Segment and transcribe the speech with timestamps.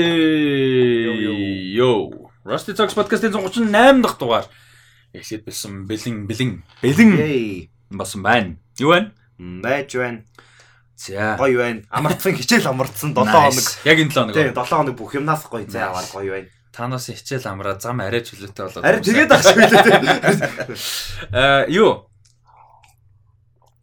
[0.00, 2.10] Эй йоо.
[2.44, 4.46] Rusty Talks podcast-ийн 138 дахь дугаар.
[5.12, 7.10] Эхлээд бэлсэн бэлэн бэлэн бэлэн
[7.90, 8.54] басан байна.
[8.78, 9.10] Юу байна?
[9.38, 10.22] Байж байна.
[10.94, 11.34] За.
[11.42, 11.82] Гоё байна.
[11.90, 13.34] Амарцсан хичээл амарцсан 7 Nice.
[13.34, 13.66] хоног.
[13.82, 14.62] Яг энэ 7 Тийм хоног.
[14.62, 15.74] 7 хоног бүх юмнаас гоё Nice.
[15.74, 16.48] зайвар гоё байна.
[16.70, 18.84] Танаас хичээл амраа зам арай чөлөөтэй болоод.
[18.86, 20.78] Харин тэгээд ах үлээ.
[21.34, 22.06] Аа юу?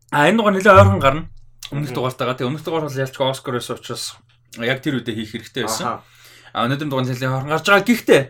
[0.08, 1.28] А энэ дугаар нэлээд ойрхон гарна.
[1.76, 2.40] Өмнөх дугаартайгаа.
[2.40, 4.16] Тэгээ өмнөх дугаар бол ялчгүй Оскар байсан учраас
[4.56, 6.00] яг тэр үедээ хийх хэрэгтэй байсан.
[6.56, 7.86] А өнөөдөр дугаар нэлээд ойрхон гарч байгаа.
[7.86, 8.22] Гэхдээ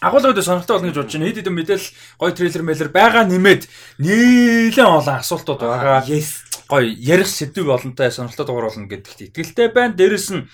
[0.00, 1.28] агуулгад сонирхолтой болно гэж бодож байна.
[1.28, 1.88] Хэд хэдэн мэдээлэл
[2.20, 3.62] гоё трейлер мэлэр байгаа нэмээд
[3.98, 6.06] нэлээд олон асуултууд байгаа.
[6.06, 6.46] Yes.
[6.68, 9.96] Гоё ярих сэдв олонтой сонирхолтой дугаар болно гэдэгт итгэлтэй байна.
[9.98, 10.46] Дээрэс нь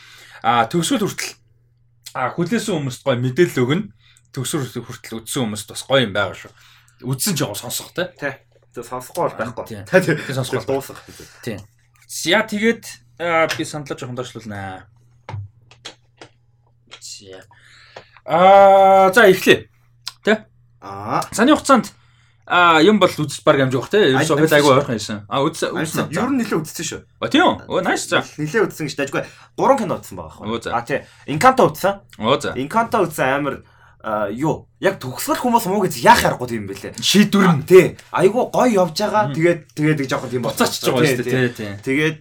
[0.45, 1.35] төгсгөл хүртэл
[2.15, 3.85] хүлээсэн хүмүүст гоё мэдээлэл өгнө.
[4.33, 6.53] Төгсгөл хүртэл үдсэн хүмүүст бас гоё юм байгаа шүү.
[7.05, 8.09] Үдсэн ч яг сонсох те.
[8.17, 8.47] Тэ.
[8.73, 9.65] Тэг сонсохгүй бол байхгүй.
[9.85, 10.15] Тэ тий.
[10.17, 11.03] Тэг сонсохгүй дуусах.
[11.43, 11.61] Тийм.
[12.09, 14.87] За тэгээд аа, би сандлаа жоохон доошлуулнаа.
[17.01, 17.45] За.
[18.25, 19.69] Аа за эхлэе.
[20.85, 21.23] Аа.
[21.33, 21.93] Саний хугацаанд
[22.47, 24.13] аа юм бол үзэж баг амжих бах те.
[24.13, 25.25] Ерөөсөө хөл айгүй ойрхон.
[25.33, 26.09] Аа үзсэн Айсан.
[26.09, 26.13] үзсэн.
[26.13, 27.01] Ер нь нэлээ үзсэн шүү.
[27.25, 27.57] Оо тийм үү?
[27.73, 28.21] Оо nice за.
[28.37, 29.25] Нэлээ үзсэн гэж дайггүй.
[29.57, 30.73] 3 кино үзсэн байгаа байхгүй.
[30.77, 31.01] А тий.
[31.25, 32.05] Инканто үзсэн.
[32.21, 32.53] Оо за.
[32.53, 33.65] Инканто үзсэн амар
[34.05, 34.69] а, юу?
[34.85, 37.01] Яг төгсгөл хүмүүс муу гэж яах аргагүй юм бэлээ.
[37.01, 37.97] Шийдвэр нь Тий.
[38.13, 39.33] Айгу гоё явж байгаа.
[39.33, 41.81] Тэгээд тэгээд нэг жоохон тийм буцаач байгаа шүү дээ.
[41.81, 42.17] Тэгээд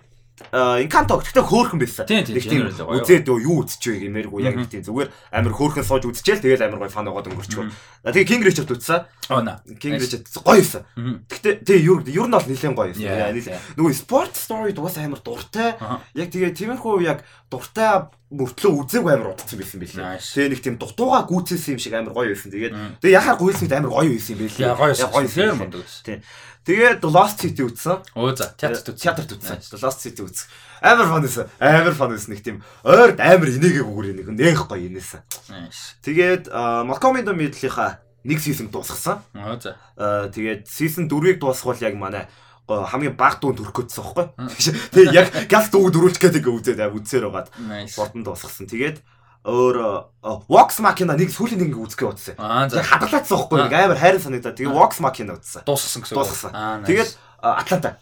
[0.51, 2.05] инканто гэхдээ хөөхөн байсан.
[2.09, 2.67] Нэг тийм
[3.03, 6.65] үзээд юу юу үзэж вэ гэмээргүй яг нэг тийм зүгээр амар хөөхөн сууж үзчихэл тэгээд
[6.67, 7.67] амар гоё фан байгаад өнгөрчихөө.
[8.11, 9.01] Тэгээд King Richard үзсэн.
[9.79, 10.83] King Richard гоё байсан.
[11.31, 13.01] Гэхдээ тий ер ер нь бол нэлээд гоё байсан.
[13.79, 15.79] Нөгөө спорт стори дугаас амар дуртай.
[16.13, 20.17] Яг тэгээд тиймэрхүү яг дуртай мөртлөө үзээгүй амар удацсан байсан билээ.
[20.17, 22.49] Тэгээ нэг тийм дутууга гүйцээсэн юм шиг амар гоё байсан.
[22.49, 24.73] Тэгээд тэгээ яхаар гүйцэд амар гоё байсан юм билээ.
[24.73, 25.69] Гоё гоё байсан.
[26.01, 26.19] Тийм.
[26.63, 27.99] Тэгээд Lost City үзсэн.
[28.15, 28.55] Оо за.
[28.55, 29.03] Театрт үзсэн.
[29.03, 29.59] Театрт үзсэн.
[29.83, 30.47] Lost City үзсэн.
[30.79, 31.51] Амар фан байсан.
[31.59, 35.27] Амар фан байсан нэг тийм ойрд амар инээгээ бүгөр нэг нэх гоё инээсэн.
[36.07, 36.47] Тэгээд
[36.87, 39.19] Malcolm in the Middle-ийнхаа нэг сизон дуусгасан.
[39.35, 39.75] Оо за.
[39.99, 42.31] Аа, тэгээд season 4-ыг дуусгавал яг манай
[42.67, 44.25] хамгийн баг дүүнд төрөх гэсэн байхгүй.
[44.95, 47.51] Тэгээд яг газ дүүг дөрүүлчих гэдэг үзээд аа үзсээр байгаад
[47.99, 48.71] бордон дуусгасан.
[48.71, 49.03] Тэгээд
[49.43, 49.75] өөр
[50.47, 52.35] Vox Machina нэг сүүлийн нэг үзгээ утсан.
[52.39, 54.55] Яг хадгалаацсан байхгүй нэг амар хайрын санагдаа.
[54.55, 55.67] Тэгээд Vox Machina үзсэн.
[55.67, 56.51] Дуусгасан гэсэн.
[56.79, 56.87] nice.
[56.87, 57.09] Тэгээд
[57.43, 57.99] Атланта.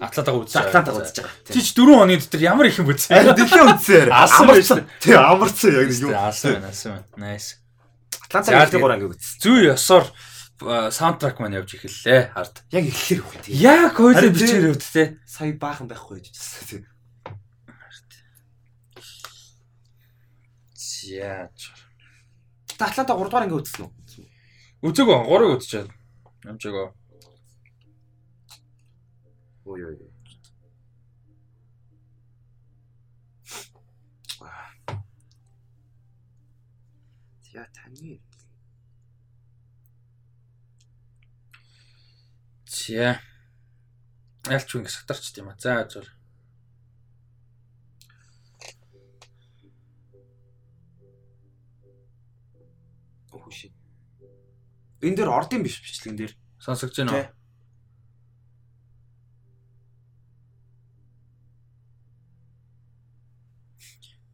[0.00, 0.64] Атлантаг үзсэн.
[0.64, 1.52] Атлантаг үзэж байгаа.
[1.52, 3.20] Чи ч 4 оны дотор ямар их юм үзсэн.
[3.36, 4.08] Үзсээр.
[4.24, 4.80] Алсан байж Амарсан.
[4.96, 6.16] Тий, амарсан яг нэг юм.
[6.16, 7.04] Аасан байна.
[7.20, 7.60] Nice.
[8.24, 9.36] Атланта За, гэдэг тэгээд- гурав анги үзсэн.
[9.44, 10.04] Зүй ёсоор
[10.60, 12.32] саундтрак маань явж эхэллээ.
[12.32, 12.64] Хард.
[12.72, 13.52] Яг үгүй тий.
[13.60, 15.04] Яг Харин бичээр өвд те.
[15.28, 16.88] Сая баахан байхгүй гэж хэлсэн.
[21.10, 21.50] За.
[22.78, 23.90] Та Атланта 3 дугаар анги үзсэн үү?
[24.86, 25.86] Үзээгөө 3-ыг үзчихээ.
[26.46, 26.94] Амжаага.
[29.66, 29.98] Ой ой.
[37.52, 38.22] Я таны
[42.70, 43.18] За.
[44.46, 45.58] Ялч ингэ сатарч тийм а.
[45.58, 46.06] За зур.
[55.00, 56.32] Энэ дээр ордын биш бичлэгэн дээр.
[56.60, 57.26] Сонсогч байна уу?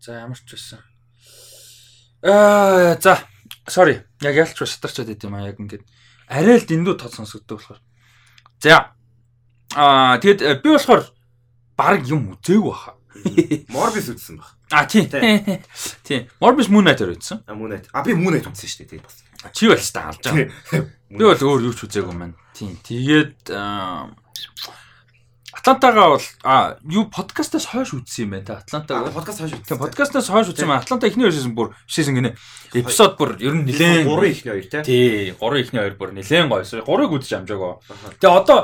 [0.03, 0.83] За ямар ч байсан.
[2.23, 3.23] Аа за.
[3.67, 4.03] Sorry.
[4.23, 5.87] Яг ялч ба сатарчаад байт юм а яг ингээд
[6.27, 7.81] арай л дэндүү тод сонсогддог болохоор.
[8.59, 8.95] За.
[9.75, 11.07] Аа тэгэд э, би болохоор
[11.79, 12.95] баг юм үзээгүй баха.
[13.75, 14.55] Морбис үзсэн баг.
[14.71, 15.07] А тий.
[16.07, 16.31] Тий.
[16.41, 17.43] Morbius Moon Knight-ээр үзсэн.
[17.47, 17.87] А Moonlight.
[17.95, 18.99] А би Moonlight үзсэн шүү дээ.
[18.99, 19.26] тий бас.
[19.53, 20.89] Чи бол ч та алж байгаа.
[21.11, 22.37] Би бол өөр юу ч үзээгүй маань.
[22.57, 22.77] Тийм.
[22.83, 24.11] Тэгээд аа,
[25.57, 29.11] Атлантагаа бол а юу подкастаас хойш үзсэн юм байна та Атлантаг.
[29.11, 29.81] Подкаст хойш үзсэн.
[29.81, 30.77] Подкастаас хойш үзсэн юм.
[30.77, 32.37] Атланта эхний хоёр шийсэн бүр шийсэн гинэ.
[32.77, 34.83] Эпизод бүр ер нь нилээн 3 ихний хоёр тий.
[34.85, 36.85] Тий, 3 ихний хоёр бүр нилээн гойсон.
[36.85, 37.83] 3-ыг үзэж амжаагаа.
[37.83, 38.15] Аха.
[38.21, 38.59] Тэгээ одоо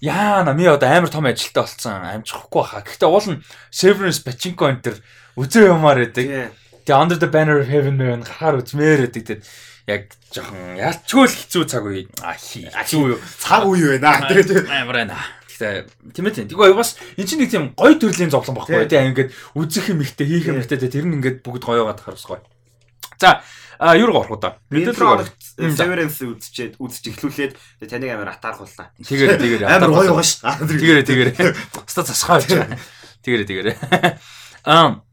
[0.00, 2.82] яана ми одоо амар том ажилтаа болцсон амжихгүй хаа.
[2.82, 4.96] Гэхдээ уул нь Severance Pachinko энэ төр
[5.36, 6.26] үзээ юмар гэдэг.
[6.88, 9.46] Тэгээ Under the Banner of Heaven мэн гарахаар үзмээр гэдэг.
[9.86, 10.02] Тэгээд яг
[10.34, 12.06] жоохон ялчгүй л хэцүү цаг үе.
[12.18, 13.18] А хэцүү юу.
[13.38, 14.26] Цаг үе байна.
[14.26, 15.18] Тэгээд Амар байна.
[15.46, 16.50] Гэхдээ тийм ээ.
[16.50, 18.98] Тэгвэл бас эн чинь нэг тийм гоё төрлийн зовлон баггүй Тий.
[18.98, 22.26] тийм ингээд үзэх юм ихтэй хийх юм ихтэй тэр нь ингээд бүгд гоё байгаад харус
[22.26, 22.42] гоё.
[23.16, 23.40] За
[23.78, 24.58] а юу руу орох уу да?
[24.74, 25.30] Мэдээлэл.
[25.72, 28.92] Severance үзчихэд үзэж эхлүүлээд тэгээд таныг амар атаархуулнаа.
[29.00, 30.44] Тэгэр тэгэр Амар гоё байгаа ш.
[30.44, 31.28] Тэгэр тэгэр.
[31.88, 32.80] Ста засгаа явж байгаа.
[33.24, 33.66] Тэгэр тэгэр.
[34.66, 35.06] Ам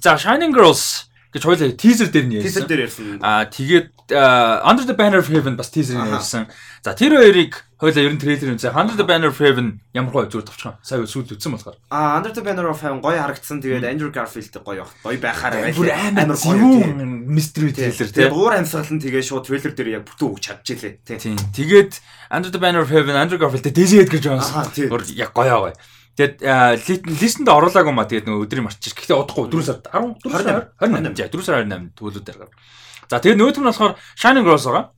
[0.00, 3.18] За Shining Girls гэж хоёлаа teaser дээр нь Teaser дээр ярьсан.
[3.18, 3.90] Аа тэгээд
[4.62, 6.46] Under the Banner of Heaven бас teaser нь ярьсан.
[6.86, 8.70] За тэр хоёрыг хоёлаа ер нь трейлер үзээ.
[8.70, 10.78] Under the Banner of Heaven ямар гоё зүгээр товчхон.
[10.86, 11.74] Сая сүйд үзсэн болохоор.
[11.90, 13.58] Аа Under the Banner of Heaven гоё харагдсан.
[13.58, 16.94] Тэгээд Andrew Garfield гоё гоё байхаар Бүр амар гоё
[17.26, 18.14] mystery трейлер тий.
[18.14, 21.18] Тэгээд уур амьсгал нь тэгээ шууд трейлер дээр яг бүтэн өгч чадчихлээ тий.
[21.18, 21.38] Тийм.
[21.50, 21.98] Тэгээд
[22.30, 24.54] Under the Banner of Heaven Andrew Garfield Daisy Edgar Jones
[25.18, 25.74] яг гоё гоё.
[26.14, 28.94] Тэгээд листэнд оруулаагүй маа тэгээд нөгөө өдрийг марчих.
[28.94, 32.50] Гэхдээ удахгүй 4 сард 10 4 сар 28 4 сар 28 төлөвлөдөр гар.
[33.10, 34.94] За тэгээд нөгөөх нь болохоор Shining Girls байгаа.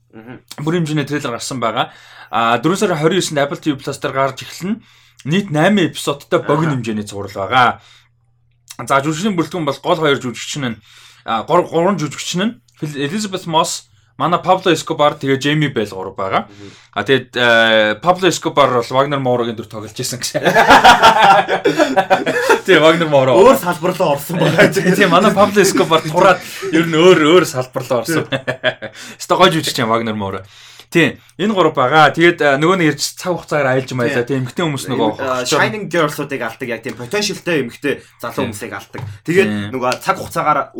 [0.61, 1.89] Бүр хэмжээний трейлер гарсан байгаа.
[2.29, 4.85] А 4 сарын 29-нд Apple TV Plus дээр гарч эхэлнэ.
[5.25, 7.81] Нийт 8 эпизодтой богино хэмжээний цуврал байгаа.
[8.77, 10.77] За жүжигчний бүрэлдэхүүн бол гол хоёр жүжигч нь
[11.25, 16.49] 3 3 жүжигч нь Elizabeth Moss Манай Пабло Эскобар тэгээ Джейми Бэл гурав байгаа.
[16.91, 20.41] А тэгээд Пабло Эскобар бол Вагнер Моорогийн дүр тоглож исэн гэсэн.
[22.65, 24.73] Тэгээ Вагнер Мооро өөр салбарлаа орсон байгаа.
[24.73, 26.41] Тийм манай Пабло Эскобар тураад
[26.73, 28.25] ер нь өөр өөр салбарлаа орсон.
[29.21, 30.41] Стогож үжиж чам Вагнер Мооро.
[30.87, 31.19] Тийм.
[31.35, 32.15] Энэ гурав байгаа.
[32.15, 34.23] Тэгээд нөгөө нэг ярьж цаг хугацаагаар аялж маялаа.
[34.23, 35.09] Тийм эмгтэн хүмүүс нөгөө
[35.43, 39.01] Shining Girls-уудыг алдаг яг тийм potentialтай эмгтэн залуу хүмүүсийг алдаг.
[39.27, 40.71] Тэгээд нөгөө цаг хугацаагаар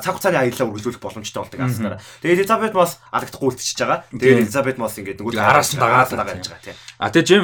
[0.00, 2.00] цаг хугацааны аяллаа үргэлжлүүлэх боломжтой болдог ааснараа.
[2.24, 4.00] Тэгээд Elizabeth Moss алагдахгүй үлдчихэж байгаа.
[4.16, 6.76] Тэгээд Elizabeth Moss ингээд нөгөө араас нь дагаад байгаа гэж байгаа тийм.
[6.96, 7.42] А тэгээд Jim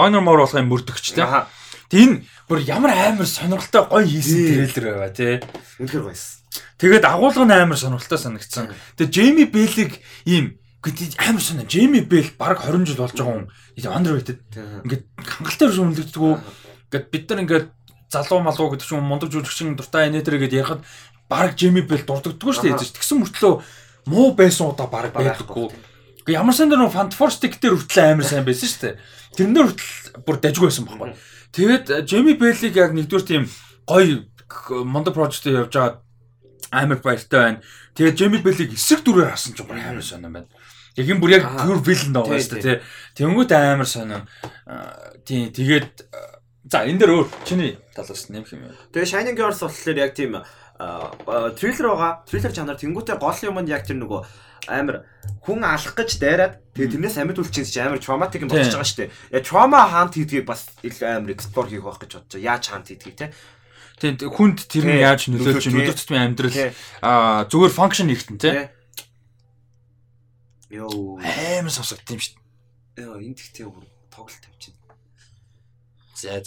[0.00, 1.28] Wagner Moore болох юм мөрдөгч тийм.
[1.90, 2.10] Тийм
[2.46, 5.42] бүр ямар амар сонирхолтой гоё хийсэн трейлер байва тий.
[5.82, 6.38] Үнэхээр гоёсэн.
[6.78, 8.70] Тэгээд агуулга нь амар сонирхолтой санагдсан.
[8.94, 11.64] Тэгээд Jamie Bell-ийг ийм Гэхдээ амар сонь.
[11.68, 13.48] Джейми Бэл баг 20 жил болж байгаа хүн.
[13.84, 14.40] Underrated.
[14.84, 16.40] Ингээд хангалттай өршөөлөгддөг.
[16.88, 17.68] Ингээд бид нар ингээд
[18.08, 20.82] залуу малуу гэдэг чинь мундаг жүжигчин дуртай энэ тэр гэдээ ярихад
[21.28, 22.96] баг Джейми Бэл дурддаггүй шүү дээ.
[22.96, 23.52] Тэгсэн мөртлөө
[24.08, 25.70] муу байсан удаа баг байдаггүй.
[26.24, 28.94] Гэхдээ ямар сан дээр Fantastic дээр хүртэл амар сайн байсан шүү дээ.
[29.38, 31.14] Тэрэн дээр хүртэл бүр дажгүй байсан байхгүй.
[31.54, 33.44] Тэгээд Джейми Бэлийг яг нэгдүгээр тийм
[33.86, 34.26] гоё
[34.82, 36.02] мундаг прожектээр явж байгаа
[36.70, 37.62] амар баяртай байна.
[37.94, 40.50] Тэгээд Джейми Бэлийг эсрэг дүрээр харсан ч амар сонирн байна.
[40.96, 42.78] Яг юм бүр яг pure villain байгаа шүү дээ тий.
[43.20, 44.26] Тэнгүүт амар сонирн.
[45.22, 46.06] Тий тэгээд
[46.70, 48.70] за энэ дээр өөр чиний талаас нэмэх юм.
[48.94, 50.42] Тэгээ Shining Girls болохоор яг тийм
[50.80, 52.12] триллер байгаа.
[52.26, 54.20] Триллер жанр тэнгүүтээ гол юм нь яг тэр нөгөө
[54.68, 55.04] амар
[55.46, 59.00] хүн алах гэж дайраад тэгээ тэрнээс амьд үлчин чинь амар traumatic юм болчихж байгаа шүү
[59.04, 59.14] дээ.
[59.34, 62.48] Яг trauma hunt хийдгийг бас амар explore хийх байх гэж бодож байгаа.
[62.50, 63.32] Яаж hunt хийдгийг те.
[64.00, 66.56] Тийм хүнд тэр нь яаж нөлөөлж өдөр тутмын амьдрал
[67.04, 68.72] аа зүгээр function хийхтэн те.
[70.70, 71.18] Йоо.
[71.18, 72.34] Амар сонсогдсон юм шүү
[72.94, 73.04] дээ.
[73.04, 73.66] Йоо, энэ тэгтээ
[74.14, 74.78] тоглолт тавьчихна.
[76.14, 76.42] За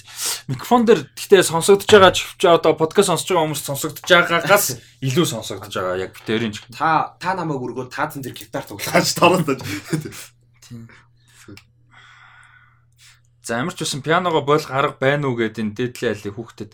[0.48, 5.74] микрофон дээр тэгтээ сонсогдож байгаа ч одоо подкаст сонсож байгаа хүмүүс сонсогдож байгаагаас илүү сонсогдож
[5.76, 6.64] байгаа яг битэрийн ч.
[6.72, 9.60] Та та намайг өргөө таазан дээр гитар тоглоож таруулж.
[13.44, 16.72] За ямар ч байсан пианого бойл гарга байна уу гэдэг энэ дээдлийн айлыг хүүхдэд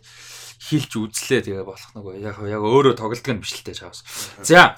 [0.60, 4.04] хилж үзлээ тэгээ болох нөгөө яг яг өөрөө тоглолтог нь бишлээ чаавс.
[4.44, 4.76] За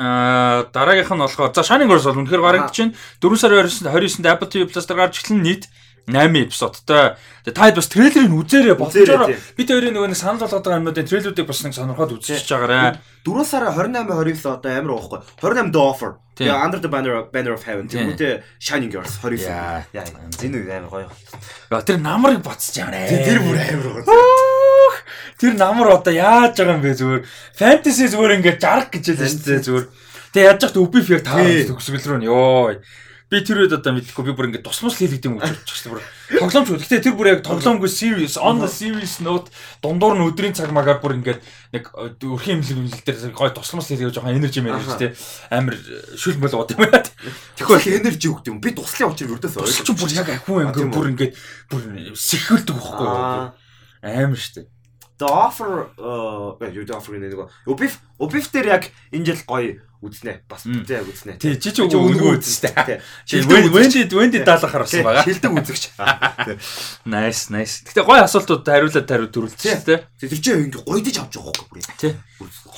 [0.00, 2.96] Аа дараагийнх нь болохоор за Shining Girls бол үнэхээр гарагдаж байна.
[3.20, 5.68] 4 сарын 29-нд Apple TV Plus дээр гарч эхлэн нийт
[6.08, 7.20] 8 эпизодтой.
[7.44, 9.28] Тэгээ та бас трейлерыг үзээрэй болчихороо.
[9.28, 12.96] Бид хоёрын нөгөө санал болгоод байгаа юмнуудын трейлерүүдийг бас нэг сонирхоод үзчихэж байгаарай.
[13.28, 15.20] 4 сарын 28 29 одоо амар уухгүй.
[15.36, 16.12] 28 The Offer.
[16.40, 17.84] Тэгээ Under the Banner of Banner of Heaven.
[17.92, 19.44] Тэгмүүдээ Shining Girls 29.
[19.44, 19.84] Яа.
[20.40, 21.08] Энэ үү амар гоё.
[21.84, 23.04] Тэр намрыг боцож нэ.
[23.04, 24.39] Тэр бүр амар гоё.
[25.40, 27.22] Тэр намар одоо яаж байгаа юм бэ зүгээр.
[27.56, 29.86] Fantasy зүгээр ингээд жарах гэж хэлсэн шүү дээ зүгээр.
[30.36, 32.76] Тэгээ яаж яхад үбиф яг таа төгсгөл рүү нь ёо.
[33.30, 36.02] Би тэр үед одоо мэдхгүй би бүр ингээд тусмас хийлэгдэм үү гэж бүр
[36.34, 36.82] тоглоомч.
[36.82, 40.98] Гэхдээ тэр бүр яг тоглоомгүй serious on the serious note дундуур нь өдрийн цаг магаар
[40.98, 41.38] бүр ингээд
[41.70, 45.14] нэг өрхийн имлэг имлэг дээр гой тусмас хийлгээ жоохон мэн шүү дээ.
[45.54, 45.78] Амар
[46.18, 47.06] шүл мөл бод юм байна.
[47.54, 48.58] Тэгэхгүй энержи өгд юм.
[48.58, 49.86] Би туслахын учрыг өрдөөс ойлгож.
[49.86, 51.38] Чи бүр яг ахиун юм бүр ингээд
[51.70, 51.86] бүр
[52.18, 53.54] сэхэлдэг байхгүй юу?
[54.02, 54.66] Амар дээ.
[55.20, 59.84] The offer э юу the offer нэг нэг Ubif Ubif дээр яг энэ жил гоё
[60.00, 60.48] үзнэ.
[60.48, 61.36] Бас үзээ үзнэ.
[61.36, 62.72] Тий, чи чи өнгөө үзнэ
[63.20, 63.68] шүү дээ.
[63.68, 65.24] Wendy Wendy даалгахаар болсон байгаа.
[65.28, 65.84] Шилдэг үзэгч.
[67.12, 67.84] Nice, nice.
[67.84, 70.00] Гэтэ гоё асуултууд хариулаад хариу төрүүлчихсэн тий.
[70.24, 71.84] Тэр чинь ингээ гоё диж авч байгаа байхгүй бүр.
[72.00, 72.16] Тий.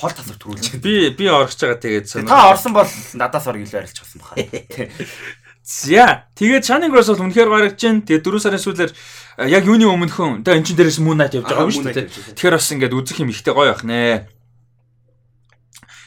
[0.03, 0.83] Хол тасар төрүүлж.
[0.83, 4.35] Би би орж байгаа тэгээд Та орсон бол надаас орг илүү арилж авсан баха.
[5.63, 8.03] За тэгээд Shining Girls бол үнэхээр гарагч जैन.
[8.03, 8.91] Тэгээд 4 сарын сүүлээр
[9.37, 12.09] яг юуны өмнөхөн тэгээ эн чин дээрээс Moon Knight явж байгаа юм шүү дээ.
[12.37, 14.29] Тэгэхээр бас ингээд үзэх юм ихтэй гоё байх нэ.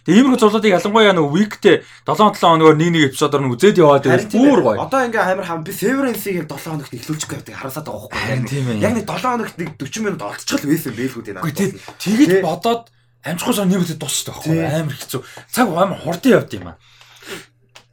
[0.06, 4.06] Тэгээ иймэрхүү зурлуудыг ялангуяа нэг weekтэй 7 7 хоногор нэг нэг эпизодоор нь үзээд яваад
[4.06, 4.78] байвал бүр гоё.
[4.87, 8.78] Одоо ингээ амар хам би Severance-ийг яг 7 хоногт эхлүүлчих гэдэг хараасаад байгаа байхгүй.
[8.87, 11.42] Яг нэг 7 хоногт нэг 40 минут олцчихл байсан байлгүй дээ.
[11.42, 11.54] Үгүй
[11.99, 12.83] тэгээд бодоод
[13.26, 15.21] амжихгүй сан нэмэхэд дуусчих байхгүй амар хэцүү.
[15.50, 16.78] Цаг амар хурдан явд юм аа.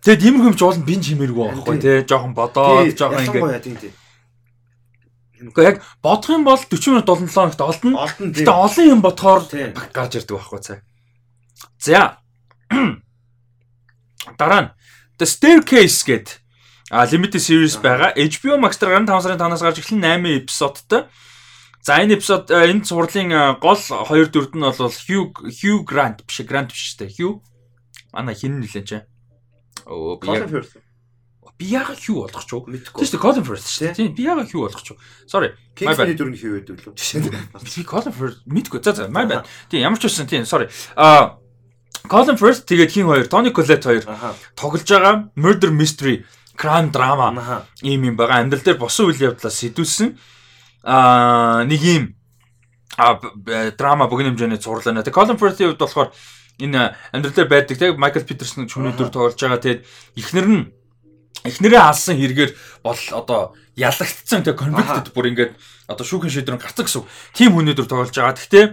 [0.05, 1.97] Тэгээд иймэрхүү юм ч уул нь бинж хэмээргүй байхгүй тий.
[2.05, 4.02] Жохон бодоод жохон ингээ.
[5.51, 8.07] Гэхдээ яг бодох юм бол 40 минут 7 хоногт олдно.
[8.19, 9.43] Гэтэ олон юм бодохоор
[9.91, 10.79] гарч ирдэг байхгүй цаа.
[11.79, 12.23] За.
[14.39, 14.69] Дараа нь
[15.19, 16.43] The Staircase гэдэг
[16.93, 18.13] а limited series байгаа.
[18.15, 21.01] HBO Max дээр 15 сарын 5-наас гарч эхлэн 8 эпизодтой.
[21.81, 26.71] За энэ эпизод энэ цувралын гол 2 4-д нь бол Hugh Hugh Grant биш Grant
[26.71, 27.09] биш үү?
[27.17, 27.35] Hugh.
[28.13, 29.01] Манай хин нэлээд чи.
[29.89, 30.47] Оо би яг
[31.63, 32.67] би яга Hugh болгох ч уу?
[32.67, 33.95] Тийм шүү Colin Firth шүү.
[33.95, 34.99] Тийм би яга Hugh болгох ч уу?
[35.23, 35.55] Sorry.
[35.79, 37.63] Kingsman-ийн дүрний Hugh гэдэг лөө.
[37.63, 38.83] Би Colin Firth мэдгүй.
[38.83, 39.47] За за my bad.
[39.71, 40.67] Тийм ямар ч байсан тийм sorry.
[40.99, 41.39] А
[42.11, 44.03] Colin Firth тэгээд хин хоёр Tony Collette хоёр
[44.59, 46.27] тоглож байгаа Murder Mystery
[46.59, 47.31] crime drama
[47.81, 48.43] ийм юм байгаа.
[48.43, 50.19] Амьдрал дээр босон үйл явдлаас сэтүүлсэн
[50.83, 52.03] аа нэг ийм
[53.79, 54.99] драма богино хэмжээний зурлаа.
[54.99, 56.11] Тэгээ Colin Firth-ийн хувьд болохоор
[56.59, 59.63] энэ амьдрал дээр байдаг тэгээ Michael Peterson хүний дүр тоглож байгаа.
[59.63, 59.81] Тэгээд
[60.19, 60.63] эхнэр нь
[61.43, 62.51] эхнэрээ алсан хэрэгээр
[62.83, 65.53] бол одоо ялагдцсан тэгээ convicted бүр ингээд
[65.91, 67.03] одоо шүүхэн шийдвэр гарцсан гэсэн.
[67.35, 68.37] Тим хүний дүр тоглож байгаа.
[68.37, 68.65] Гэхдээ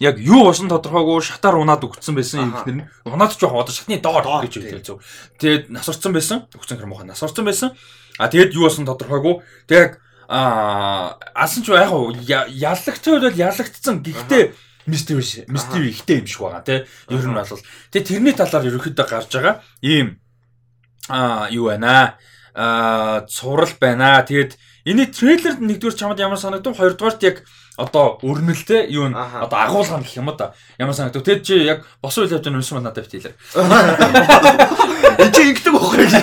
[0.00, 4.24] яг юу болсон тодорхойгүй шатаар унаад өгцсөн байсан ихнэр нь унаад ч одоо шатны доор
[4.44, 5.00] гэж хэлээ зөв.
[5.40, 6.48] Тэгээд насварцсан байсан.
[6.56, 7.72] Өгцөн хэрэг мохоо насварцсан байсан.
[8.16, 9.40] А тэгээд юу болсон тодорхойгүй.
[9.68, 9.92] Тэгээд
[10.28, 11.92] а асан ч яг
[12.52, 14.04] яллагцсан үед бол ялагдсан.
[14.04, 14.42] Гэхдээ
[14.86, 16.84] мистери мистери ихтэй юм шиг байгаа тий.
[17.08, 20.19] Ер нь бол тэгээд тэрний талаар ерөөхдөө гарч байгаа ийм
[21.08, 22.14] а юу байна
[22.54, 24.22] аа цуврал байна.
[24.26, 26.76] Тэгээд энэ трейлерд нэгдүгээр чамд ямар санагдав?
[26.76, 27.44] Хоёрдугаарт яг
[27.80, 30.52] одоо өрнөлтэй юу н одоо агуулган гэх юм да.
[30.76, 31.24] Ямар санагдав?
[31.24, 33.32] Тэгэд чи яг босон үйл явдлын уншсан надад битээлээ.
[35.16, 36.20] Энд чи ингэдэг байхгүй яа.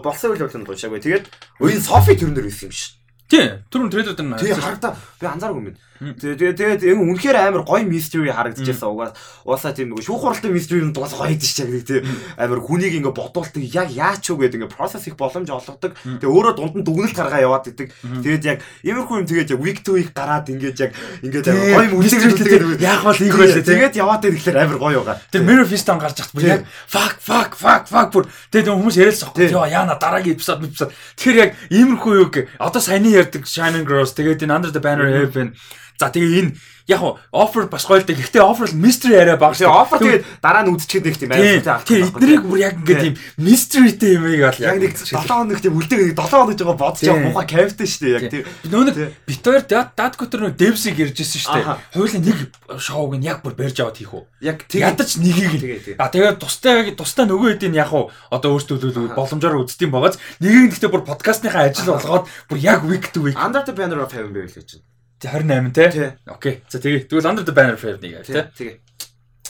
[0.00, 1.00] Босон үйл явдлын уншаагүй.
[1.02, 1.26] Тэгээд
[1.60, 2.96] энэ Софи төрнөр байсан юм шин.
[3.30, 4.34] Тий, түрүүн трейлер дээр нь.
[4.42, 5.70] Тий, харагдаа би анзааргүй юм.
[5.70, 8.88] Тэгээ тэгээд энэ үнэхээр амар гоё mystery харагдчихсан.
[8.88, 9.12] Угаас
[9.44, 12.00] уусаа тийм нэг шүүх хуралтай mystery нь дугаас гоё идэж чаг тий.
[12.40, 15.92] Амар хүнийг ингээ бодуулдаг яг яач юу гэдэг ингээ process их боломж олгодог.
[16.00, 17.92] Тэгээ өөрөө дунд нь дүгнэлт гаргаа яваад идэг.
[18.24, 22.80] Тэгээд яг иймэрхүү юм тэгээд яг week to week гараад ингээд яг ингээд гоё mystery
[22.80, 23.60] яг бол их байлаа.
[23.60, 25.20] Тэгээд яваад ирэхлээр амар гоё байгаа.
[25.28, 29.36] Тэр Mirror Fist-ан гарч ахт бүр яг fuck fuck fuck fuck бүр тэгээд хүмүүс яриалсан.
[29.36, 30.96] Йоо яана дараагийн эпизод эпизод.
[31.20, 35.56] Тэгэхээр яг иймэрхүү юу одоо саяны ярьдаг Shining Girls тэгээд энэ Under the Banner Heaven
[36.00, 36.56] За тэгээ энэ
[36.88, 38.16] яг offer бас л дээ.
[38.16, 39.68] Гэхдээ offer л mystery арай бага шүү.
[39.68, 41.84] Offer тэгээд дараа нь үдчихэд нэг тийм амар тийм.
[41.84, 46.16] Тэгээ эднэрийг бүр яг ингээд тийм mysteryтэй юм яг яг нэг 7 хоног тийм үлдээг
[46.16, 48.16] 7 хоног жоо бодож байгаа муухай кайфтай шүү дээ.
[48.16, 48.44] Яг тийм.
[48.72, 48.96] Нөө нэг
[49.28, 51.68] бит хоёр датко төр нөө devs-ийг ярьжсэн шүү дээ.
[51.94, 52.38] Хоёулаа нэг
[52.80, 54.24] шоуг нь яг бүр барьж аваад хийх үү.
[54.40, 56.00] Яг ядаж нэгийг л.
[56.00, 61.04] А тэгээ тустай тустай нөгөө хэдийн яг одоо өөртөө боломжоор үздэм байгааз нэгийг гэхдээ бүр
[61.04, 63.36] подкастныхаа ажил болгоод бүр яг week to week.
[63.36, 64.80] Under the banner of heaven байл гэж.
[65.20, 66.10] 28 тий.
[66.26, 66.62] Окей.
[66.68, 67.06] За тэгээ.
[67.06, 68.40] Тэгвэл Under the Banner Fair нэг тий.
[68.40, 68.76] Тэгээ.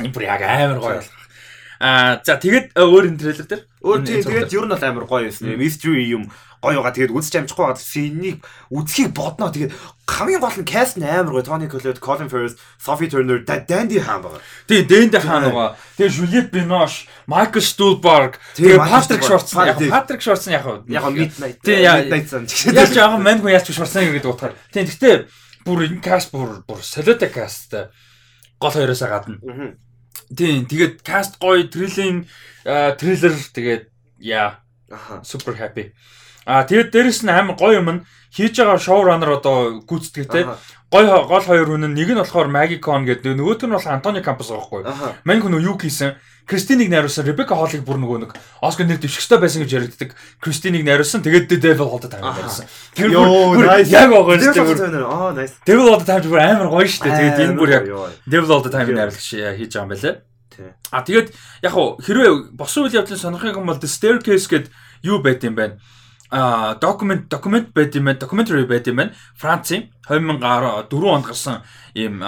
[0.03, 1.19] Энэ бүр яг амар гоё болох.
[1.81, 5.31] Аа за тэгээд өөр энэ трейлер дээр өөр тий тэгээд ер нь бол амар гоё
[5.31, 5.57] юм.
[5.57, 6.27] Mystery юм
[6.61, 6.93] гоё байгаа.
[6.93, 7.81] Тэгээд үзэж амжихгүй байгаа.
[7.81, 9.49] Синийг үзхийг бодноо.
[9.49, 9.73] Тэгээд
[10.05, 11.47] хамгийн гол нь cast нь амар гоё.
[11.47, 14.45] Tony Collette, Colin Firth, Sophie Turner, Dandy хаан байгаа.
[14.69, 15.79] Тий, Dandy хаан байгаа.
[15.97, 19.57] Тэгээд Juliette Binoche, Michael Stuhlbarg, тэгээд Patrick Schwartz.
[19.57, 21.65] Яг Patrick Schwartz яг яг Midnight.
[21.65, 22.45] Тий, Midnight сан.
[22.77, 24.53] Яг яг мань хүн яаж Schwartz гэдэг утгаар.
[24.69, 25.25] Тий, гэхдээ
[25.65, 27.75] бүр энэ каст бүр бүр солиотой каст
[28.61, 29.39] гол хоёроос гадна.
[30.37, 32.27] Тийм тэгээд каст гоё трейлинг
[32.65, 33.85] трейлер тэгээд
[34.19, 34.61] яа
[35.23, 35.95] супер хаппи.
[36.47, 40.47] А тэгээд дээрэс нь амар гоё юм нь хийж байгаа шоураннер одоо гүйцэтгэв те
[40.91, 44.83] гой гол хоёр хүн нэг нь болохоор Magicon гэдэг нөгөөт нь бол Антони Кампус байхгүй.
[45.25, 46.19] Мань хүн юу хийсэн?
[46.51, 50.19] Кристиныг найруулсан Ребека Холлыг бүр нөгөө нэг Оскар нэр дэвшигчтэй байсан гэж яригддаг.
[50.43, 51.23] Кристиныг найруулсан.
[51.23, 52.67] Тэгээд Devil All the Time найруулсан.
[52.99, 55.07] Тэр бүр яг байгаа шүү дээ.
[55.07, 55.55] Аа nice.
[55.63, 57.15] Devil All the Time бүр амар гоё шүү дээ.
[57.15, 57.85] Тэгээд энэ бүр яг
[58.27, 60.15] Devil All the Time найруулагч хийж байгаа юм байлаа.
[60.91, 61.29] А тэгээд
[61.63, 64.75] яг хуу хэрвээ босон үйл явдлын сонирхох юм бол The Staircase гэдэг
[65.07, 65.79] юу байт юм бэ?
[66.31, 71.63] А документ документ байт юм байна докюментари байт юм байна Францын 2014 онд гарсан
[71.95, 72.23] ийм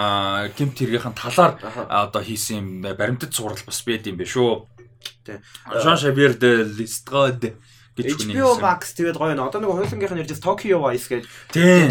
[0.59, 4.67] гимт хэргийнхэн талаар одоо хийсэн юм баримтат сурал бас байт юм байна шүү.
[5.83, 7.55] Жан Шавьер де Листрод
[7.93, 9.45] гэж хүний HBO Max тэгээд гоё нэ.
[9.45, 11.23] Одоо нэг хуулингийнх нь ярьж Tokyo Vice гэж.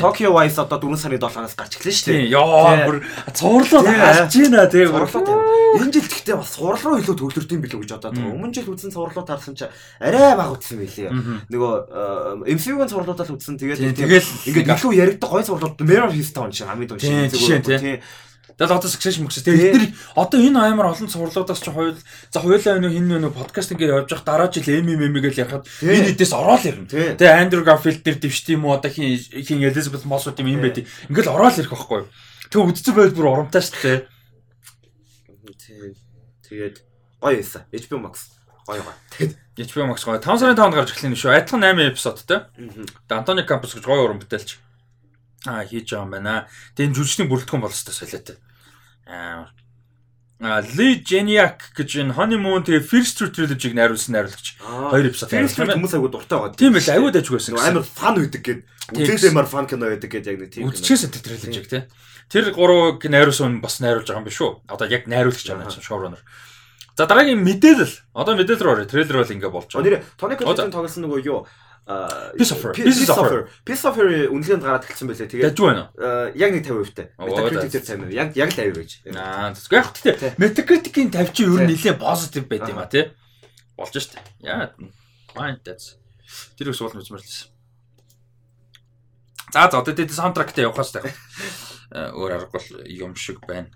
[0.02, 2.34] Tokyo Vice одоо 4 сарын 7-наас гарч эхлэн шүү дээ.
[2.34, 3.06] Яа бүр
[3.38, 4.90] цуурлуу харж байна тий.
[5.78, 8.34] Энэ жил гэхдээ бас сурал руу илүү төвлөрдөм билүү гэж бодоод байгаа.
[8.34, 9.70] Өмнө жил үзсэн сурлуу тарсан чи
[10.02, 11.14] арай бага үзсэн байлээ.
[11.54, 11.74] Нөгөө
[12.50, 17.00] MCU-гийн сурлуудаас үзсэн тэгээд тэгэл ингээд илүү яригддаг гоё сурлууд Mirror Fist-он шиг хамгийн дуу
[17.00, 18.02] шиг зүгээр.
[18.62, 19.42] Тэгэл одоо succession мөкс.
[19.42, 23.74] Тэгээ эдгээр одоо энэ амар олон цувралуудаас чи хоёул за хоёулаа энэ хин нөө подкаст
[23.74, 27.18] ингээ явж явах дараа жил MMM гэж ярихад энэ эдээс ороод ирнэ.
[27.18, 30.86] Тэгээ Андрю Гарфилд дээр дэвшт юм уу одоо хин хин Elizabeth Moss юм юм байд.
[31.10, 32.06] Ингээл ороод ирэх байхгүй.
[32.54, 34.00] Тэгээ үдцэн байл бүр урамтай шүү дээ.
[36.46, 36.76] Тэгээд
[37.18, 37.66] гоё юмсан.
[37.74, 38.30] HBO Max.
[38.70, 38.94] Гоё гоё.
[39.18, 40.22] Тэгэд HBO Max гоё.
[40.22, 41.34] 5 сарын 5-нд гарч эхлэх нь шүү.
[41.34, 42.46] Адилхан 8 эпизодтой.
[43.10, 44.62] Тэгээ Антони Кампус гэж гоё уран бүтээлч
[45.50, 46.46] аа хийж байгаа юм байна.
[46.78, 48.38] Тэгээ энэ жүжигчний бүрэлдэхүүн бол өстой солиотой.
[49.12, 49.52] Аа
[50.42, 54.58] Ли Жениак гэж энэ Honeymoon тэгээ First Trilogy-г найруулсан найруулагч.
[54.58, 56.58] Хоёр эпизод True хүмүүс аягүй дуртай байгаа.
[56.58, 57.62] Тийм байл аягүй дайж байсан.
[57.62, 60.74] Амар фан үйдэг гээд үзэлэмар фан кино байдаг гээд яг нэг тийм.
[60.74, 61.86] Тэр триложиг тий.
[62.26, 64.66] Тэр гурвыг найруулсан бас найруулж байгаа юм биш үү?
[64.66, 66.26] Одоо яг найруулагч юм showrunner.
[66.98, 68.18] За дараагийн мэдээлэл.
[68.18, 68.90] Одоо мэдээлэл рүү орё.
[68.90, 69.86] Трейлер бол ингээ болж байгаа.
[69.86, 71.46] Нэр Tony Collette тоглосон нөгөө юу
[72.38, 75.28] Piece of Piece of Piece of үнэлгээнд гараад эхэлсэн байлээ.
[75.34, 76.30] Тэгээд Дажгүй байна уу?
[76.38, 77.10] Яг нэг 50% таа.
[77.18, 78.14] Metacritic дээр 50%.
[78.14, 78.92] Яг яг л 50 гэж.
[79.18, 83.10] Аа тэгвэл яг гэхдээ Metacritic-ийн 50 чинь ер нь нэлээд positive байд юм а тий.
[83.76, 84.22] Болж штэ.
[84.46, 84.72] Яа.
[85.34, 85.98] Fine that's.
[86.56, 87.50] Тэр их суулна үзмэр лээс.
[89.52, 91.10] За за одоо тэгээд саундтрактай явахаас таа.
[91.92, 93.74] Өөр аргагүй юм шиг байна.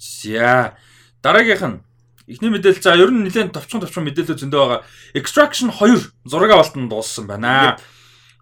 [0.00, 0.74] За
[1.22, 1.78] дараагийнх нь
[2.26, 4.80] Эхний мэдээлэл за ер нь нэлээд товчхон товчхон мэдээлэл зөндөө байгаа.
[5.12, 7.76] Extraction 2 зураг авалтанд дууссан байна.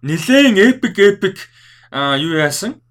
[0.01, 1.37] Нилээн epic epic
[1.91, 2.83] а юу яасан?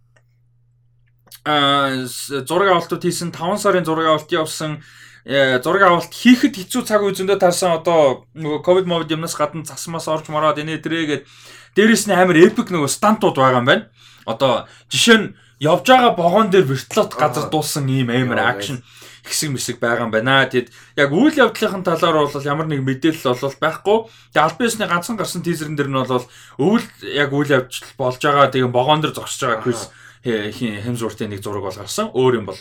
[1.44, 4.82] а зураг авалтууд хийсэн 5 сарын зураг авалт явсан
[5.24, 9.66] э, зураг авалт хийхэд хэцүү цаг үе зөндөө таарсан одоо нөгөө ковид мовид юмнаас гадна
[9.66, 11.26] засмаас орж мараад энэ тэрээгээд
[11.74, 13.90] дээрэс нь амар эпик нөгөө стантууд байгаа юм байна.
[14.22, 15.26] Одоо жишээ нь
[15.58, 18.86] явж байгаа вагон дээр вертолет газар дуусан ийм амар акшн
[19.22, 20.46] хэсэг мэсэг байгаа юм байна.
[20.50, 23.98] Тэгэд яг үйл явдлын талаар бол ямар нэг мэдээлэл бол байхгүй.
[24.34, 26.26] Тэгээ аль биесны ганцхан гарсан тизерэн дээр нь бол
[26.58, 28.50] өвөл яг үйл явдал болж байгаа.
[28.50, 29.82] Тэгээ вагон дээр зогсож байгаа Крис
[30.26, 32.10] Хемсвортын нэг зураг бол гарсан.
[32.10, 32.60] Өөр юм бол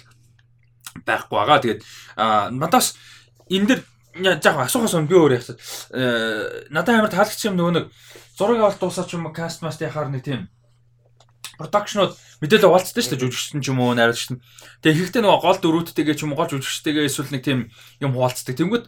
[1.01, 1.60] байхгүй байгаа.
[1.65, 1.82] Тэгээд
[2.53, 2.94] надаас
[3.50, 3.82] энэ дэр
[4.22, 5.58] яг асуухаас өмнө би өөр яхад
[6.70, 7.86] надад амар таалагдсан юм нөгөө нэг
[8.38, 10.51] зураг авалт дуусаа ч юм уу каст маст яхаар нэг тийм
[11.62, 14.41] продакшнууд мэдээлэл хуваалцдаг шүү дээ жүжигчтэн ч юм уу найруулагч нь.
[14.82, 17.60] Тэгээ ихэнхдээ нөгөө гол дөрүүдтэйгээ ч юм уу гол жүжигчтэйгээ эсвэл нэг тийм
[18.01, 18.58] юм хуваалцдаг.
[18.58, 18.86] Тэнгүүд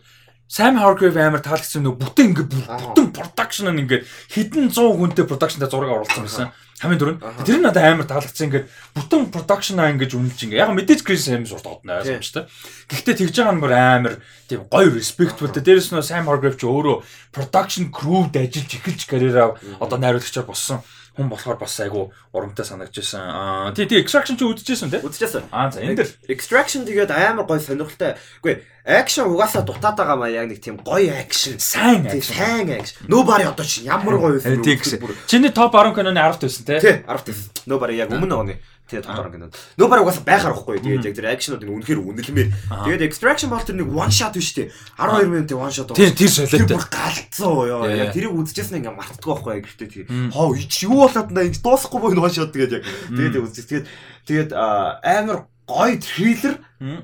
[0.54, 4.06] Sam Hargrave амар таалагдсан нөгөө бүтэн ингээ бүтэн production нь ингээ
[4.38, 6.52] хэдэн 100 хүнтэй production-тай зураг оруулсан байсан.
[6.78, 7.18] Хамгийн дөрөв.
[7.48, 10.62] Тэр нь надад амар таалагдсан ингээ бүтэн production-аа ингэж үнэлж ингээ.
[10.62, 12.46] Яг мэдээж Chris Hemsworth одно ойлгомжтой.
[12.86, 14.14] Гэхдээ тэгж байгаа нь бүр амар
[14.46, 15.50] тийм гоё respectful.
[15.50, 17.02] Дээрээс нь Sam Hargrave ч өөрөө
[17.34, 23.22] production crew-д ажиллаж эхэлж карьераа одоо найруулагчаар болсон хүн болохоор бас айгу урамтай санагдчихсан.
[23.22, 25.02] Аа тий тий extraction чи үдчихсэн тий?
[25.06, 25.46] Үдчихсэн.
[25.54, 28.18] Аа за энэ дэр extraction тэгээд амар гоё сонирхолтой.
[28.42, 31.62] Үгүй action угаасаа дутаад байгаа маа яг нэг тийм гоё action.
[31.62, 32.34] Сайн action.
[32.34, 33.06] Сайн action.
[33.06, 34.58] Nobody одоо чи ямар гоё байсан.
[34.66, 35.00] Тий гэсэн.
[35.30, 36.80] Чиний топ 10 киноны 10 байсан тий?
[36.82, 37.46] Тий 10 байсан.
[37.70, 38.58] Nobody яг өмнө оны.
[38.94, 39.50] Тэгээд тодорхой кино.
[39.82, 40.78] Нөө бараг бас байхаар ихгүй.
[40.86, 42.50] Тэгээд яг тэр акшнууд нь үнэхээр үнэлмээр.
[42.86, 44.70] Тэгээд extraction бол тэр нэг one shot биш үү?
[45.02, 45.90] 12 минутын one shot.
[45.98, 46.78] Тэр тэр солиотой.
[46.78, 47.90] Тэр галцсан ёо.
[47.90, 52.14] Яг тэрийг үзчихсэн ингээ мартдаггүй байхгүй гэхдээ тэгээд хоо юу болоод наа ингэ дуусахгүй боо
[52.14, 53.66] one shot тэгээд яг тэгээд үзчих.
[53.66, 53.86] Тэгээд
[54.30, 56.60] тэгээд амар гоё трейлер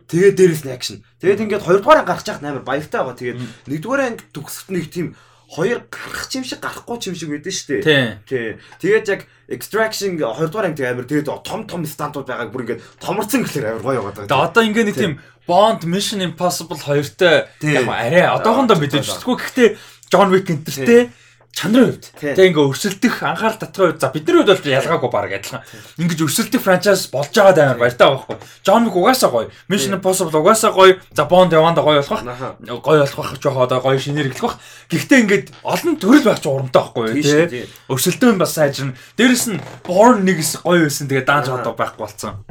[0.06, 0.98] тэгээд дээрэс нь акшн.
[1.24, 3.18] Тэгээд ингээд хоёрдугаар анги гарч яхад амар баяртай байгаа.
[3.18, 3.40] Тэгээд
[3.72, 5.08] нэгдүгээр анги төгсөлт нэг тийм
[5.50, 8.22] хоёр гарах юм шиг гарахгүй юм шиг байдэн шүү дээ.
[8.30, 8.48] Тий.
[8.78, 13.42] Тэгээд яг extraction 2 дугаар анги амар тэгээд том том стантууд байгааг бүр ингээд томорцсон
[13.42, 14.46] гэхэлэр амар гоё яваад байгаа.
[14.46, 15.14] Одоо ингээ нэг тийм
[15.50, 19.36] Bond Mission Impossible 2-той яг арай одоохондоо мэдээж өгөхгүй.
[19.42, 19.70] Гэхдээ
[20.14, 21.10] John Wick энтертэй
[21.54, 25.64] чанарын хувьд тэгээ ингээ өрсөлдөх анхаарал татгын хувьд за бидний хувьд бол ялгаагүй баг адилхан.
[26.00, 28.38] Ингиж өрсөлдөх франчайз болж байгаа амар баяртай байхгүй.
[28.64, 29.52] John Wick угаасаа гоё.
[29.68, 30.98] Mission Impossible угаасаа гоё.
[31.12, 32.56] За Bond яванда гоё болох бах.
[32.64, 34.58] Гоё болох бах жоохоо одоо гоё шинээр эхлэх бах.
[34.88, 37.68] Гэхдээ ингээд олон төрөл байх ч урамтай байхгүй тий.
[37.92, 38.96] Өрсөлдөөн бас сайжирна.
[39.20, 41.12] Дээрэс нь Born нэгс гоё байсан.
[41.12, 42.46] Тэгээ даанч одоо байхгүй болцсон.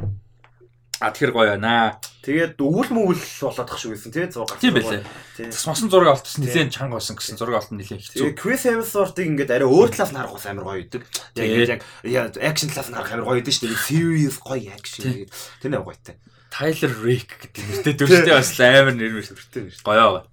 [0.99, 1.95] А тэр гоё байна.
[2.19, 4.59] Тэгээд өвөл мөвөл болоодах шиг байсан тий зураг.
[4.59, 5.07] Тийм байлээ.
[5.47, 8.35] Бас масан зураг авалтсан нэлээд чанга байсан гэсэн зураг авалт нь нэлээд хэцүү.
[8.35, 11.07] Chris Hemsworth-ыг ингээд арай өөр талаас нь харах амар гоё идэг.
[11.39, 13.79] Яг яг акшн талаас нь харах амар гоё идэг шүү дээ.
[13.87, 15.31] Serious гоё акшн гэдэг.
[15.63, 16.15] Тэр нэг гоётай.
[16.51, 19.87] Tyler Rake гэдэг нэртэй дүрстэй бас амар нэр мэртэй шүү.
[19.87, 20.27] Гоё.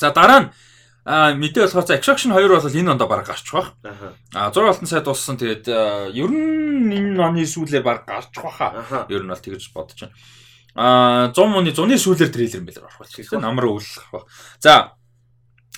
[0.00, 0.48] За дараа нь
[1.06, 3.78] А мэдээ болохоор Extraction 2 бол энэ онд баг гарчих واخ.
[4.34, 5.38] А 6 алтан сайд дууссан.
[5.38, 9.06] Тэгээд э, ер нь энэ оны сүүлээр баг гарчих واخа.
[9.06, 10.18] Ер нь бол тэгж бодож байна.
[10.74, 13.30] А 100 мууны 100-ны сүүлээр трейлер мэлэр орох болчих.
[13.38, 14.26] Намар өвлөх баг.
[14.58, 14.98] За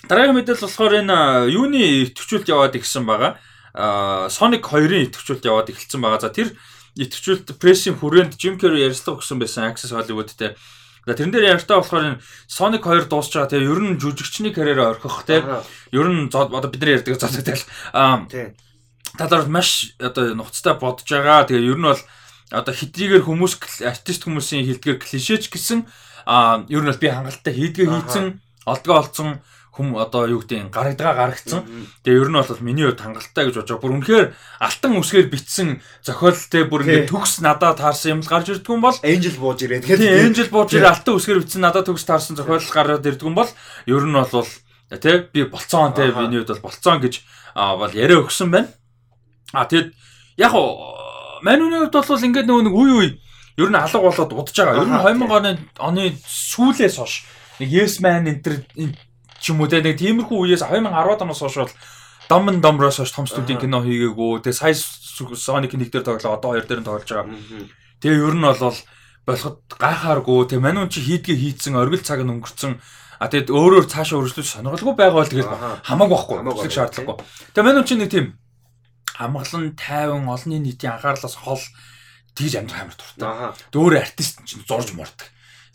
[0.08, 3.36] дараагийн мэдээлэл болохоор энэ э, юуны өтвчүүлд яваад ирсэн байгаа.
[3.76, 6.24] А Sonic 2-ын өтвчүүлд яваад эхэлсэн байгаа.
[6.24, 6.56] За тэр
[6.96, 10.56] өтвчүүлд прессийн хүрээнд Jim Carrey ярилцлага өгсөн байсан Access Hollywood-тэй.
[10.56, 10.77] -тэ
[11.14, 13.52] Тэрэн дээр ярьтаа болохоор энэ Sonic 2 дуусч байгаа.
[13.52, 15.44] Тийм ер нь жүжигчний карьераа орхих тийм
[15.94, 17.56] ер нь одоо бид нар ярьдаг зодогтай
[17.92, 18.26] аа
[19.16, 21.48] талаар маш одоо нухацтай бодож байгаа.
[21.48, 22.02] Тэгээ ер нь бол
[22.50, 25.84] одоо хитрийгээр хүмүүс артист хүмүүсийн хэлдгээр клишеч гэсэн
[26.24, 29.40] аа ер нь бол би хангалттай хийдгээ хийцэн олдгоо олцсон
[29.78, 31.62] хүм одоо юу гэдэг гарагдгаа гаргацсан.
[32.02, 33.84] Тэгээ ер нь бол миний хувьд хангалттай гэж бодож байгаа.
[33.86, 34.26] Бүр үнэхээр
[34.58, 35.68] алтан үсгээр битсэн
[36.02, 40.26] зохиолтой бүр ингээд төгс надад таарсан юм гарч ирдэг юм бол Angel бууж ирээд тэгээд
[40.26, 43.50] Angel бууж ирээ алтан үсгээр битсэн надад төгс таарсан зохиол гараад ирдэг юм бол
[43.86, 44.50] ер нь бол
[44.98, 47.14] тий би болцоон тий миний хувьд бол болцоон гэж
[47.54, 48.74] бол яриа өгсөн байна.
[49.54, 49.94] А тэгэд
[50.42, 50.52] яг
[51.46, 53.08] манууны хувьд бол ингээд нөгөө нэг үе үе
[53.58, 54.82] ер нь алга болоод удаж байгаа.
[54.82, 57.26] Ер нь 2000 оны оны сүүлээс хойш
[57.58, 58.94] нэг Yes Man энэ
[59.40, 61.74] ч юм уу те нэг тиймэрхүү үеэс 2010 оноос хойш бол
[62.28, 64.44] Дом Домроос хойш том студийн кино хийгээгүй.
[64.44, 67.32] Тэгээ сая Sonic нэг дээр тоглоо одоо хоёр дээр нь тоглож байгаа.
[68.02, 68.78] Тэгээ ер нь бол
[69.26, 70.38] болоход гайхааргүй.
[70.52, 72.78] Тэгээ манун чи хийдгээ хийцэн оргил цаг нь өнгөрцөн.
[73.18, 75.50] А тэгэд өөрөөр цаашаа өргөжлөж сонирхолгүй байгаа бол тэгэл
[75.82, 76.38] хамаагүй байхгүй.
[76.46, 77.16] Бүсэг шаардлагагүй.
[77.56, 78.26] Тэгээ манун чи нэг тийм
[79.18, 81.58] амгалан тайван олонний нийтийн анхаарлаас хол
[82.38, 83.26] тэгж амьдрах амар дуртай.
[83.74, 85.26] Өөр артист чинь зурж мордог.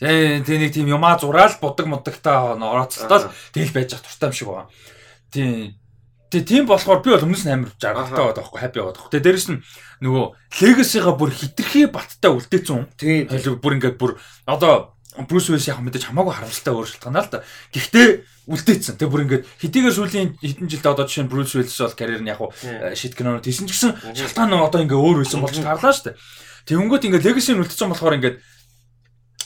[0.03, 4.51] Тэгээ тэг нэг тийм юмаа зураал будаг мудагтаа орооцолтол тэгэл байж ах туртай юм шиг
[4.51, 4.67] байна.
[5.31, 5.79] Тийм.
[6.27, 9.11] Тэгээ тийм болохоор би бол өмнөөс нь амар жаргалтай байгаа байхгүй хаппи байгаа байхгүй.
[9.15, 9.63] Тэгээ дээрэс нь
[10.03, 10.25] нөгөө
[10.59, 12.91] легасига бүр хитрхи баттай үлдээсэн.
[12.99, 13.31] Тийм.
[13.63, 14.91] Бүр ингээд бүр одоо
[15.29, 17.45] Брюс Уиллис яг мэдээж хамаагүй харамсалтай өөрчлөлт гана л да.
[17.69, 18.07] Гэхдээ
[18.49, 18.97] үлдээсэн.
[18.97, 22.33] Тэгээ бүр ингээд хэдийгээр сүүлийн хэдэн жилд одоо жишээ нь Брюс Уиллис бол карьер нь
[22.33, 22.41] яг
[22.97, 26.17] шид кинонод хийсэн ч гэсэн шалтгаан нь одоо ингээд өөр байсан болж таарлаа шүү дээ.
[26.65, 28.37] Тэнгүүт ингээд легаси нь үлдсэн болохоор ингээд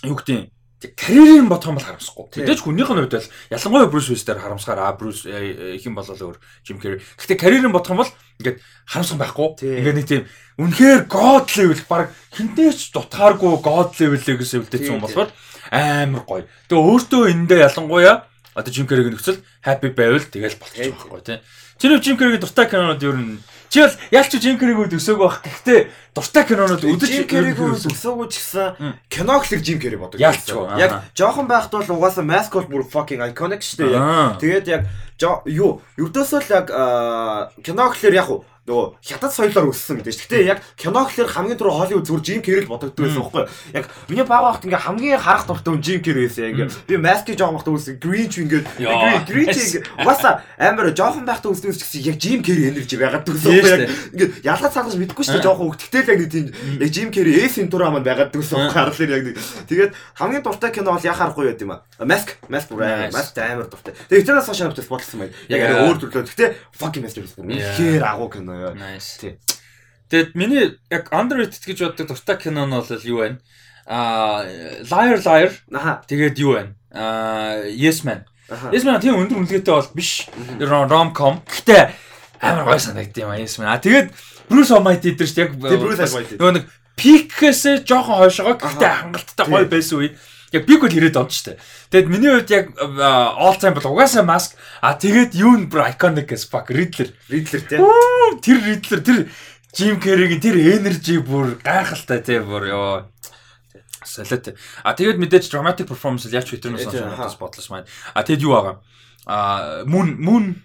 [0.07, 2.25] юу гэдэг карьерийн бодох юм бол харамсахгүй.
[2.37, 6.13] Мэдээж хүнийх нь хувьд бол ялангуяа Брюс Уиллис дээр харамсахаар а Брюс их юм болол
[6.13, 7.01] өөр Jim Carrey.
[7.17, 9.57] Гэхдээ карьерийн бодох юм бол ингээд харамсах байхгүй.
[9.65, 10.23] Ингээд нэг тийм
[10.61, 15.33] үнэхээр god level баг хинтээч дутгааргүй god level-ийг сэвэлдээсэн юм болохоор
[15.73, 16.45] амар гоё.
[16.69, 21.41] Тэгээ өөртөө эндээ ялангуяа одоо Jim Carrey-ийн нөхцөл happy байвал тэгэл болчих байхгүй тий.
[21.81, 25.41] Чиний Jim Carrey-ийн дуртай кинонууд ер нь Чи бол ялч Jim Carrey-г өсөөг байх.
[25.43, 25.79] Гэхдээ
[26.15, 30.19] дуртай кинонууд өдөж Jim Carrey-г өсөөг ч гэсэн кино гэхэлэр Jim Carrey бодог.
[30.19, 34.39] Яг жоохон байхад бол угаасаа Mask бол бүр fucking iconic шүү дээ.
[34.39, 34.81] Тэгээд яг
[35.45, 35.81] юу?
[35.99, 36.67] Ердөөсөө л яг
[37.59, 38.29] кино гэхэлэр яг
[38.67, 40.11] нөгөө хятад соёлоор өссөн гэдэг.
[40.11, 43.51] Гэхдээ яг кино гэхэлэр хамгийн түрүү Холливуд зүгээр Jim Carrey л бодогддог байсан байхгүй юу?
[43.71, 46.51] Яг миний баг багт ингээ хамгийн харах дуртай хүн Jim Carrey байсан.
[46.51, 47.95] Ингээ би Mask жоох багт үзсэн.
[48.03, 53.55] Grinch ингээ ингээ угаасаа амар жоохон байхад үзсэн гэсэн яг Jim Carrey энержи байгаад дгсэн
[53.55, 56.45] байхгүй яг ингээ ялгаж цаалгаж мэдгүй шүү дээ жоохон хөвгтгтэй л яг нэг тийм
[56.83, 59.35] яг Jim Carrey Ace Ventura маань байгаад байхгүй харлаар яг нэг.
[59.71, 61.87] Тэгээд хамгийн дуртай кино бол яхаар гоё байт юм а.
[62.03, 63.95] Mask Mask Mask амар дуртай.
[64.11, 65.33] Тэгээд тэрнээс хойш навтас бодлсон байна.
[65.47, 66.27] Яг өөр төрлөө.
[66.27, 67.39] Гэхдээ fucking masterpiece.
[67.39, 68.73] Үнэхээр агуу кино ёо.
[68.73, 69.37] Nice.
[70.07, 73.37] Тэгэд миний яг underrated гэж боддог дуртай кино нь бол юу вэ?
[73.85, 74.47] Аа
[74.87, 75.51] Liar Liar.
[75.71, 76.01] Аха.
[76.07, 76.73] Тэгээд юу вэ?
[76.95, 78.23] Аа Yes Man.
[78.71, 80.31] Yes Man тийм өндөр үнэлгээтэй бол биш.
[80.63, 81.43] Rom-com.
[81.43, 81.91] Гэтэ
[82.39, 83.67] амар гой санагдсан юм а Yes Man.
[83.67, 84.15] А тэгээд
[84.47, 85.51] Bruce Almighty дээр.
[85.59, 86.39] Bruce Almighty.
[86.39, 86.65] Нөгөө нэг
[86.95, 90.15] пикээс жоохон хойшоо гэхдээ хангалттай гой байсан үе.
[90.57, 91.61] Яг пик бол ирээд онч штэ.
[91.93, 96.33] Тэгэд миний хувьд яг all time бол угаасаа mask а тэгээд юу н бро iconic
[96.33, 97.13] as fuck Riddler.
[97.29, 97.77] Riddler тий.
[98.41, 99.19] Тэр Riddler тэр
[99.77, 103.05] Jim Carrey-гийн тэр energy бүр гайхалтай тий бүр ёо.
[104.01, 104.57] Солиот.
[104.81, 107.87] А тэгээд мэдээж dramatic performance яаж хитрнээс сонирхолтой бодлоос маань.
[108.17, 108.75] А тэгэд юу байгаа?
[109.27, 110.63] А Moon Moon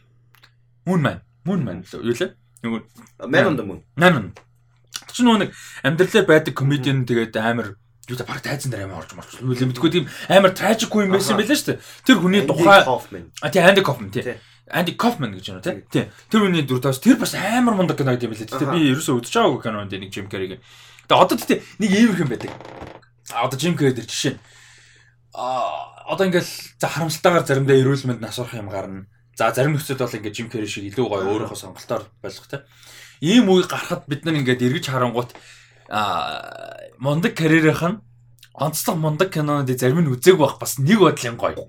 [0.86, 1.18] Moon Man.
[1.44, 2.32] Moon Man юу лээ?
[2.62, 2.80] Нөгөө
[3.28, 3.82] Man on the Moon.
[3.98, 4.32] Man.
[5.12, 5.50] Чи нөгөө нэг
[5.84, 7.76] амьдралаар байдаг комедиан тэгээд амар
[8.08, 9.38] юу та баг тайзан дээр амар орж марч.
[9.38, 11.82] Л мэдгүй тийм амар tragic юм байсан байлаа шүү дээ.
[12.02, 14.38] Тэр хүний тухай А тий Andy Kaufman тий.
[14.66, 16.10] Andy Kaufman гэж байна тий.
[16.26, 18.50] Тэр хүний дүр таас тэр бас амар мундаг кино гэдэг юм байлаа.
[18.50, 20.58] Гэтэ би ерөөсөө үзэж байгаагүй кино энэ нэг Jim Carrey-г.
[21.06, 22.50] Тэгээ одоо тий нэг ийм юм байдаг.
[23.30, 24.34] А одоо Jim Carrey дээр жишээ.
[25.38, 26.50] А одоо ингээл
[26.82, 29.06] за харамсалтайгаар заримдаа эрүүл мэнд нас орох юм гарна.
[29.38, 32.60] За зарим нөхцөлд бол ингээд Jim Carrey шиг илүү гоё өөрийнхөө сонголтоор байлгах тий.
[33.22, 35.32] Ийм үе гарахад бид нар ингээд эргэж харангуут
[35.92, 38.00] мундаг карьерийнх нь
[38.54, 41.68] онцлог мундаг кинонуудыг зарим нь үзег байх бас нэг бодлын гоё.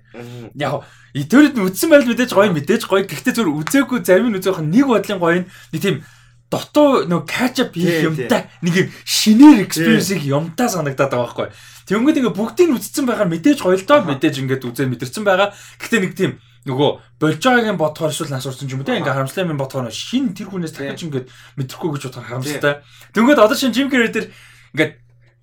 [0.55, 0.83] Яг
[1.15, 3.03] тэрд үзсэн байл мэдээж гоё мэдээж гоё.
[3.03, 6.03] Гэхдээ зөв үзээгүй зарим нь үзэх нэг бодлын гоё нэг тийм
[6.51, 11.47] дотоо нөө catch up хийх юмтай нэг шинээр experience-ийг юмтай санагдаад байгаа байхгүй.
[11.89, 15.51] Тэнгүүд ингээ бүгдийг нь үзсэн байгаар мэдээж гоё л доо мэдээж ингээд үзээ мэдэрсэн байгаа.
[15.81, 16.31] Гэхдээ нэг тийм
[16.63, 20.32] нөгөө болж байгаагийн бодохоор эсвэл насурсан ч юм уу те ингээ харамслаа юм бодохоор шин
[20.32, 21.28] тэр хүнээс дахиж ингээд
[21.60, 22.73] мэдрэхгүй гэж бодохоор харамсалтай.
[23.12, 24.32] Тэнгүүд одоо шин Jim Carrey дээр
[24.71, 24.93] ингээд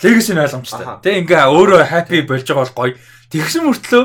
[0.00, 0.86] legacy нь ойлгомжтой.
[1.04, 2.96] Тэ ингээ өөрөө happy болж байгаа бол гоё.
[3.28, 4.04] Тэгсэн мөртлөө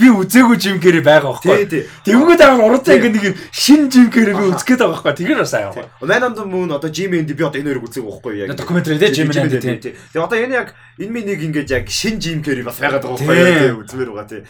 [0.00, 1.86] би үзээгүй Jim Carrey байгаа байхгүй.
[2.08, 5.14] Тэнгүүд агаар уралдаа ингээ нэг шин Jim Carrey би үзэх гээд байгаа байхгүй.
[5.22, 5.86] Тэгэхээр бас аяа.
[6.00, 8.56] Man on the Moon одоо Jim Andy би одоо энэ хоёрыг үзээгүй байхгүй яг.
[8.56, 9.92] Докюментари тий Jim Andy тий.
[9.92, 13.22] Тэгээ одоо энэ яг энэ минь нэг ингээ яг шин Jim Carrey бас байгаад байгаа
[13.22, 13.86] байхгүй.
[13.86, 14.42] Үзмээр байгаа тий.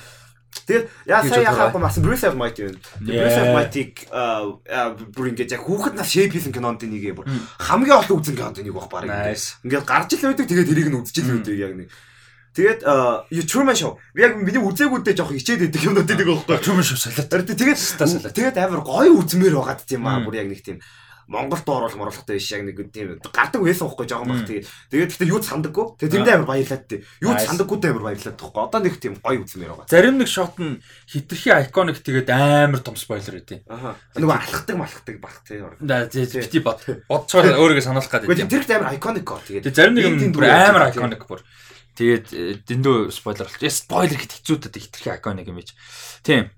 [0.50, 2.78] Тэгээд яа сая яхахгүй мас Bruce Almighty байна.
[3.00, 7.22] Bruce Almighty а бүр ингээд яг хүүхэд нас shape хийсэн кинонд нэг юм
[7.58, 9.06] хамгийн олон үзэн кинонд нэг баг баг.
[9.62, 11.88] Ингээд гарч ил байдаг тэгээд тэрийг нь үзчихэл байдаг яг нэг.
[12.50, 12.82] Тэгээд
[13.30, 13.94] юу Truman Show.
[14.18, 16.58] Яг миний үзээгүүдээ жоох хичээд байдаг юмнууд байдаг байхгүй.
[16.58, 17.30] Truman Show салаад.
[17.30, 20.82] Тэгээд тэгээд амар гоё үзмээр байгаад тийм аа бүр яг нэг тийм
[21.30, 25.30] Монголд оруулах моруулахтай биш яг нэг тийм гардаг байсан байхгүй жоохон баг тэгээд тэгээд гэхдээ
[25.30, 25.86] юу сандаггүй?
[26.02, 27.00] Тэгээд тэндээ амар баярлаад тий.
[27.22, 28.62] Юу сандаггүйтэй амар баярлаад тахгүй.
[28.66, 29.86] Одоо нэг тийм гоё үзмээр байгаа.
[29.86, 35.16] Зарим нэг шот нь хитрхи айконик тэгээд амар том спойлер өгдөө аа нөгөө алхахдаг малхдаг
[35.22, 35.62] баг тий.
[35.62, 39.38] Бити бод бодцоо өөрийгөө сануулах гэдэг тэр их амар айконик гоо.
[39.46, 41.46] Тэгээд зарим нэг юм бүр амар айконик бүр.
[41.94, 43.70] Тэгээд э, дэндүү спойлер болчих.
[43.70, 45.78] Спойлер гэхэд хэцүү даа хитрхи айконик юм биш.
[46.26, 46.50] Тийм.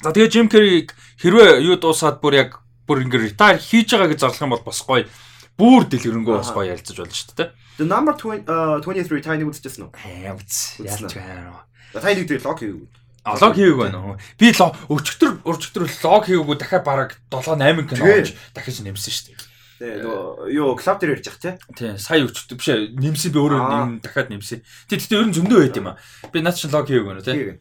[0.00, 0.88] За тэгээд Jim Carrey
[1.20, 4.82] хэрвээ юу дуусаад бүр яг бүр ингээ retire хийж байгаа гэж зарлах юм бол бас
[4.82, 5.06] гоё
[5.54, 7.50] бүр дэлгэрэнгүй бас гоё ялцаж болно шүү дээ.
[7.78, 9.90] The number 20 uh 23 tiny үзчихсэн үү?
[9.94, 10.82] Аа үз.
[10.82, 11.62] Ялч байна.
[11.94, 12.90] Tiny дээр лог хийв.
[13.22, 14.18] А лог хийвэг байна.
[14.40, 19.48] Би өчтөр өчтөр лог хийвэггүй дахиад бараг 7 8 кино олж дахиж нэмсэн шүү дээ.
[19.80, 21.54] Тэгээ нөгөө юу клуб дээр ярьж байгаа тий.
[21.72, 22.92] Тий, сая өчтөр биш ээ.
[23.00, 24.60] Нэмсэн би өөрөө нэм дахиад нэмсэн.
[24.92, 25.96] Тий, тэгтээ ер нь зөндөө байд юм аа.
[26.28, 27.56] Би наад чинь лог хийвэг байна тий.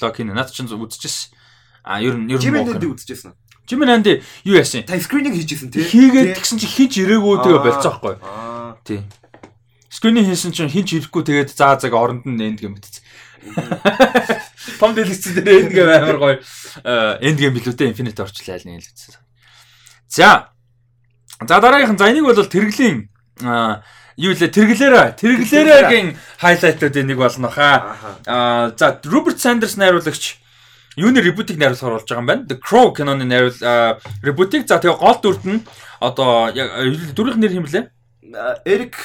[0.00, 0.32] Лог хийнэ.
[0.32, 1.36] Наад чинь үзчихсэн.
[1.84, 3.36] А ер нь ер нь Жимэнд үзчихсэн.
[3.68, 4.82] Жимэн анди юу яасан?
[4.88, 5.84] Та скрининг хийжсэн тий.
[5.84, 8.16] Хийгээд тэгсэн чинь хинч ирээгүй тэгээ болцоо байхгүй.
[8.88, 9.04] Тий.
[9.92, 13.04] Скрининг хийсэн чинь хинч ирэхгүй тэгээд заа заг оронд нь энд гэмтсэн.
[14.80, 16.36] Том дэлгэцэн дээр энд гэм амар гоё.
[17.20, 19.20] Энд гэм билүүтэй Infinite орчлоо айл нэг л үзсэн.
[20.08, 20.48] За.
[21.44, 23.12] За дараагийнх за энийг бол тэрглийн
[24.18, 26.08] юу лээ тэрглээрээ тэрглээрээгийн
[26.42, 27.94] хайлайтууд энийг болно хаа.
[28.26, 30.40] Аа за Роберт Сандерс найруулагч
[30.98, 32.46] юуны ребутыг найруулахаар болж байгаа юм байна.
[32.50, 33.54] The Crow киноны найруул
[34.26, 35.62] ребутыг за тэгээ гол дүрд нь
[36.02, 36.74] одоо яг
[37.14, 37.84] дүрийнх нэр хэмлээ.
[38.66, 38.98] Eric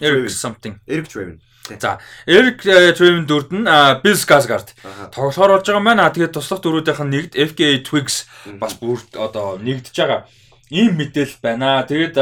[0.00, 0.76] Eric something.
[0.86, 1.40] Eric Draven.
[1.80, 3.64] За, Eric Draven дүрд нь
[4.04, 4.76] Bill Skarsgård
[5.14, 6.12] тоглохоор болж байгаа юм байна.
[6.12, 8.28] Тэгээд туслах дүрүүдийнх нь нэгд FKA Twigs
[8.60, 10.28] бас бүр одоо нэгдэж байгаа.
[10.68, 11.86] Ийм мэдээлэл байна.
[11.88, 12.16] Тэгээд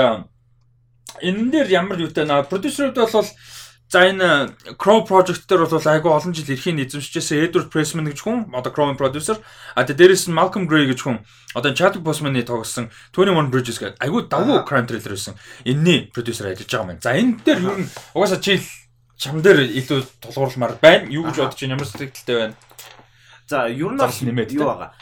[1.19, 3.27] энэ дээр ямар юутай наа продюсерүүд бол
[3.91, 8.47] За энэ Crow project дээр бол айгүй олон жил эрхийн эзэмшижсэн Edward Pressman гэж хүн
[8.55, 9.43] одоо Crow producer
[9.75, 11.27] а дээрээс нь Malcolm Gray гэж хүн
[11.59, 15.35] одоо Chadwick Boseman-ы тоглосон 21 Bridges гэдэг айгүй давуу crime thriller байсан.
[15.67, 17.03] Энэний producer ажиллаж байгаа юм.
[17.03, 18.63] За энэ дээр юу н угаасаа чи
[19.19, 21.11] чам дээр илүү тулгуурлмаар байна.
[21.11, 21.75] Юу гэж бодож байна?
[21.75, 22.55] Ямар сэтгэлтэй байна?
[23.51, 24.95] За ер нь юу байгаа?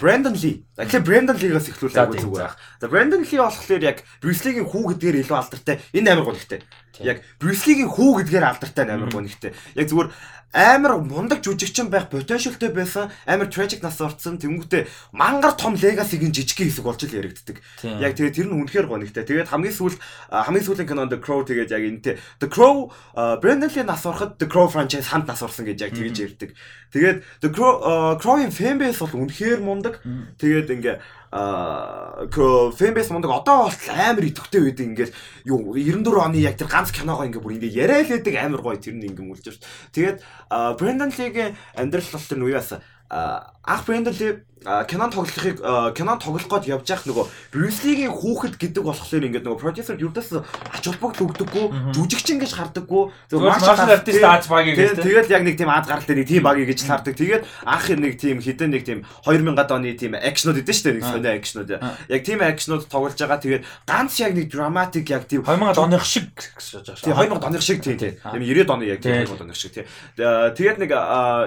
[0.00, 0.64] Brandon Lee.
[0.76, 2.56] Тэгэхээр Brandon Lee-гаас эхлүүл айгүй зүгээр байх.
[2.80, 5.80] За Brandon Lee болохоор яг Lee-гийн хүү гэдгээр илүү алдартай.
[5.96, 6.60] Энэ амар гол ихтэй.
[7.00, 9.56] Яг Lee-гийн хүү гэдгээр алдартай амар гол ихтэй.
[9.74, 10.10] Яг зүгээр
[10.52, 16.66] амар мундаг жүжигчин байх потенциалтай байсан амар tragic нас орцсон тэнгүүтээ мангар том legacy-гийн жижигхэн
[16.66, 17.62] хэсэг болж л яригддаг.
[17.86, 19.22] Яг тэгээ тэр нь үнэхээр гонигтай.
[19.22, 19.94] Тэгээд хамгийн сүүл
[20.26, 24.50] хамгийн сүүлийн кинонд The Crow тэгээд яг энэтэй The Crow Brandon Lee нас ороход The
[24.50, 26.50] Crow franchise хамт нас орсон гэж яг тэгэж ярьдаг.
[26.90, 30.02] Тэгээд The Crow Crow-ийн fan base бол үнэхээр мундаг.
[30.34, 30.96] Тэгээд ингээ
[31.30, 35.12] фэнбейс мундаг одоо бол амар идэвхтэй байдаг ингээд
[35.46, 38.82] юу 94 оны яг тэр ганц киногоо ингээд бүр ингээд яриа л байдаг амар гоё
[38.82, 39.62] тэр нь ингээд үлж шүү.
[39.94, 40.18] Тэгээд
[40.50, 42.70] Брэндон Лигийн амьдрал бол тэр нуяас
[43.10, 45.56] ах Брэндон Ли кинон тоглохыг
[45.96, 50.84] кинон тоглох гээд явж явах нөгөө Брюслигийн хүүхэд гэдэг болохоор ингээд нөгөө продюсер юудаас ач
[50.84, 53.08] холбогдол өгдөггүй жүжигчин гэж хардаггүй.
[53.32, 56.68] Зөв маршал артист аз багийг гэж тэгэл яг нэг тийм аз гаралтай нэг тийм багийг
[56.76, 57.16] гэж хардаг.
[57.16, 61.04] Тэгээд ах нэг тийм хідэн нэг тийм 2000-ад оны тийм акшнууд идэв шүү дээ нэг
[61.08, 61.70] сонио акшнууд
[62.12, 63.40] яг тийм акшнууд тоглож байгаа.
[63.40, 67.24] Тэгээд ганц яг нэг драматик яг тийм 2000 оных шиг гэж бодож байгаа.
[67.24, 69.88] Тийм 2000 оных шиг тийм тийм 90-ад оны яг тийм 2000 оных шиг тийм
[70.20, 70.92] тэгээд нэг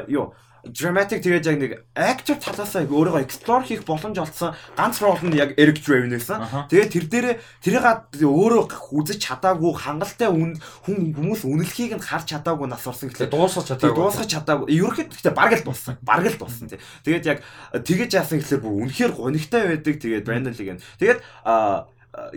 [0.09, 5.35] юу dramatic тэгээд яг нэг actor талаасаа өөрийгөө explore хийх боломж олцсон ганц role нь
[5.35, 6.39] яг Eric Draven байсан.
[6.71, 7.83] Тэгээд тэр дээрээ тэрийг
[8.23, 10.55] өөрөө үзэж чадаагүй хангалттай хүн
[10.87, 13.99] хүмүүс үнэлхийг нь харж чадаагүй нас орсон гэхлээр дуусгаж чадаагүй.
[13.99, 14.67] Дуусгаж чадаагүй.
[14.71, 15.99] Ерөнхийдөө гэхдээ бараг л дууссан.
[15.99, 16.79] Бараг л дууссан тий.
[17.03, 17.39] Тэгээд яг
[17.83, 19.95] тэгэж яасан гэхлээр бүр үнэхээр гонигтай байдаг.
[19.99, 20.79] Тэгээд Brandon Lee гэн.
[20.95, 21.19] Тэгээд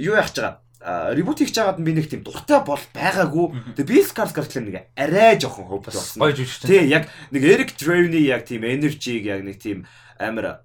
[0.03, 3.75] юу яах гэж байгаа ребут хийж байгаад би нэг тийм дуртай бол байгаагүй.
[3.77, 6.21] Тэгээ би Scars гэхэл нэг арай жоохон хөвд болсон.
[6.21, 6.69] Гоё жүжигч.
[6.69, 10.61] Тий, яг нэг Eric Draven-ий яг тийм energy-г яг нэг тийм амар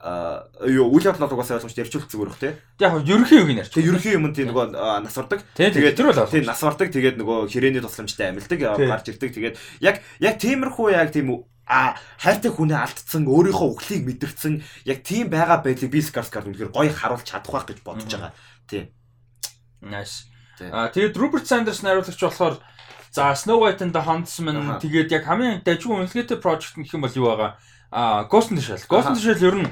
[0.63, 2.53] юу үйл явдал угаасаа ойлгомжтой ярьчулах зүгээр бах тий.
[2.79, 3.71] Яг ерөнхий үг нь ярьж.
[3.75, 5.43] Тэг ерөнхий юм тий нөгөө нас ордог.
[5.55, 9.31] Тэгээд тэр бол тий нас ордог тэгээд нөгөө хирээний тусламжтай амьддаг гарч ирдэг.
[9.35, 15.31] Тэгээд яг яг тиймэрхүү яг тийм а хайртай хүнээ алдсан өөрийнхөө үхлийг мэдэрсэн яг тийм
[15.31, 18.35] байгаа байдлыг би Skarsgård үнэхээр гоё харуулж чадах байх гэж бодож байгаа.
[18.67, 18.91] Тий.
[19.81, 20.29] Nice.
[20.61, 22.61] Аа тэгээд Robert Sanders найруулагч болохоор
[23.11, 27.17] за Snow White and the Huntsman тэгээд яг хамгийн дажгүй үнэлгээтэй project гэх юм бол
[27.17, 27.57] юу байгаа?
[27.89, 28.85] Аа Ghost in the Shell.
[28.85, 29.69] Ghost in the Shell ер нь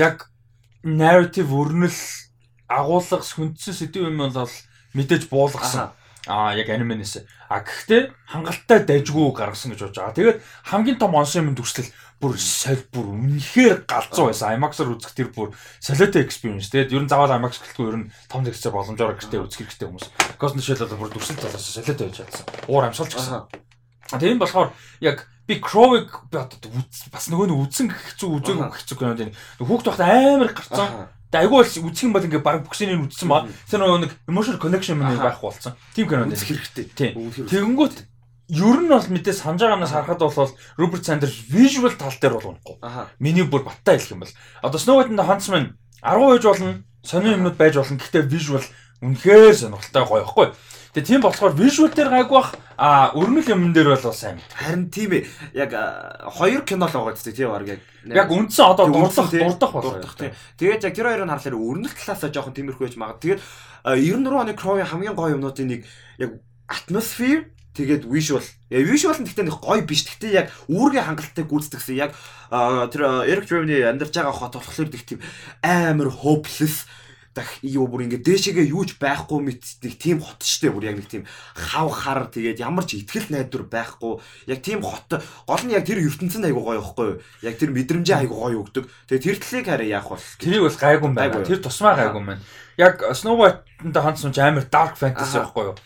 [0.00, 0.32] яг
[0.82, 2.00] narrative өрнөл
[2.68, 4.52] агуулга хүндсэн сэдв юм бол
[4.96, 5.92] мэдээж буулгасан.
[6.24, 7.20] Аа яг аниманээс.
[7.52, 10.16] А гэхдээ хангалттай дажгүй гаргасан гэж бодож байгаа.
[10.16, 11.92] Тэгээд хамгийн том онсон юм төгслөл
[12.24, 14.56] бүр соль бүр үнэхээр галзуу байсан.
[14.56, 16.72] IMAX-аар үзэх тэр бүр солиотой experience.
[16.72, 20.08] Тэгээд ер нь заавал IMAX гэлтгүй ер нь том зэгцээр боломжоор гэртээ үзэх хэрэгтэй хүмүүс.
[20.40, 22.44] Ghost Shell бол бүр дүрсэл талаас солиотой байж чадсан.
[22.64, 23.44] Уур амьсгалч гэсэн.
[24.16, 24.72] Тийм болохоор
[25.04, 30.52] яг би Crow-ыг бас нөгөө нь үзэн хэцүү үзээг хэцүү кинод энэ хүүхд байхад амар
[30.56, 31.12] гарцсан.
[31.34, 34.96] Айгүй бол үзэх юм бол ингээ баг бүксэнийг үзсэн ба тэр нөгөө нэг emotional connection
[34.96, 35.76] мань байх болсон.
[35.92, 36.88] Тийм кинод хэрэгтэй.
[36.94, 37.28] Тийм.
[37.44, 38.13] Тэгэнгүүт
[38.48, 42.76] ер нь бол мэдээ санаж байгаанаас харахад бол Роберт Сандерс visual тал дээр бол унахгүй.
[43.18, 45.64] Миний бүр баттай хэлэх юм бол одоо Snow White-д Huntsman
[46.04, 47.96] 10 байж болно, сонин юмнууд байж болно.
[47.96, 48.64] Гэхдээ visual
[49.00, 50.46] үнэхээр сонирхолтой гоё ихгүй.
[50.94, 54.38] Тэгээ тийм болохоор visual дээр гайгүй бах а өрнөл юмн дээр бол сайн.
[54.54, 55.26] Харин тийм ээ.
[55.56, 55.74] Яг
[56.38, 57.80] хоёр кино л байгаа гэдэг тийм баг яг.
[58.06, 60.30] Яг үндсэн одоо дурдах дурдах болох тийм.
[60.60, 63.18] Тэгээд яг тэр хоёрыг харахаар өрнөл талаасаа жоохон тиймэрхүү байж магад.
[63.26, 63.40] Тэгээд
[63.90, 65.80] 94 оны Crow-ийн хамгийн гоё юмнуудын нэг
[66.22, 66.38] яг
[66.70, 68.46] атмосфер тэгээд visual.
[68.70, 70.06] Я visual нь гэхдээ нэг гоё биш.
[70.06, 71.98] Гэхдээ яг үүргийн хангалттай гүйцэтгэсэн.
[71.98, 72.14] Яг
[72.94, 75.20] тэр Eric Draven-ий амьдарч байгаа хот болохоор нэг тийм
[75.60, 76.86] амар hopeless.
[77.34, 81.10] Дах юу бүр ингэ дээшээгээ юуж байхгүй мэт нэг тийм хот штэ бүр яг нэг
[81.10, 81.26] тийм
[81.58, 84.22] хав хар тэгээд ямар ч ихтгэл найдвар байхгүй.
[84.46, 88.38] Яг тийм хот гол нь яг тэр ертөнцийн айгуу гоё ихгүй яг тэр мэдрэмжээ айгуу
[88.38, 88.86] гоё өгдөг.
[89.10, 91.42] Тэгээд тэр тлийг хараа яах бол тэрийг бас гайгүй юм байна.
[91.42, 92.42] Тэр тусмаа гайгүй юм байна.
[92.78, 95.78] Яг Snow White-д хандсан ч амар dark fantasy байхгүй юу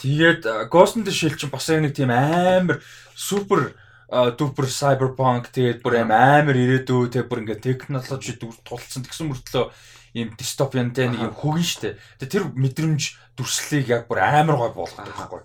[0.00, 2.80] тэгээд Ghost in the Shell ч бас яг нэг тийм амар
[3.14, 3.76] супер
[4.10, 8.34] дупер cyberpunk тэгээд бүр амар ирээдүй тэгээд бүр ингээ технологи
[8.64, 9.70] тулцсан гэсэн мөртлөө
[10.14, 11.94] ийм дистопиантай нэг юм хөгөн штэ.
[12.18, 13.02] Тэгээ тэр мэдрэмж
[13.38, 15.42] дүрслэлийг яг бүр амар гой болгоод байхгүй.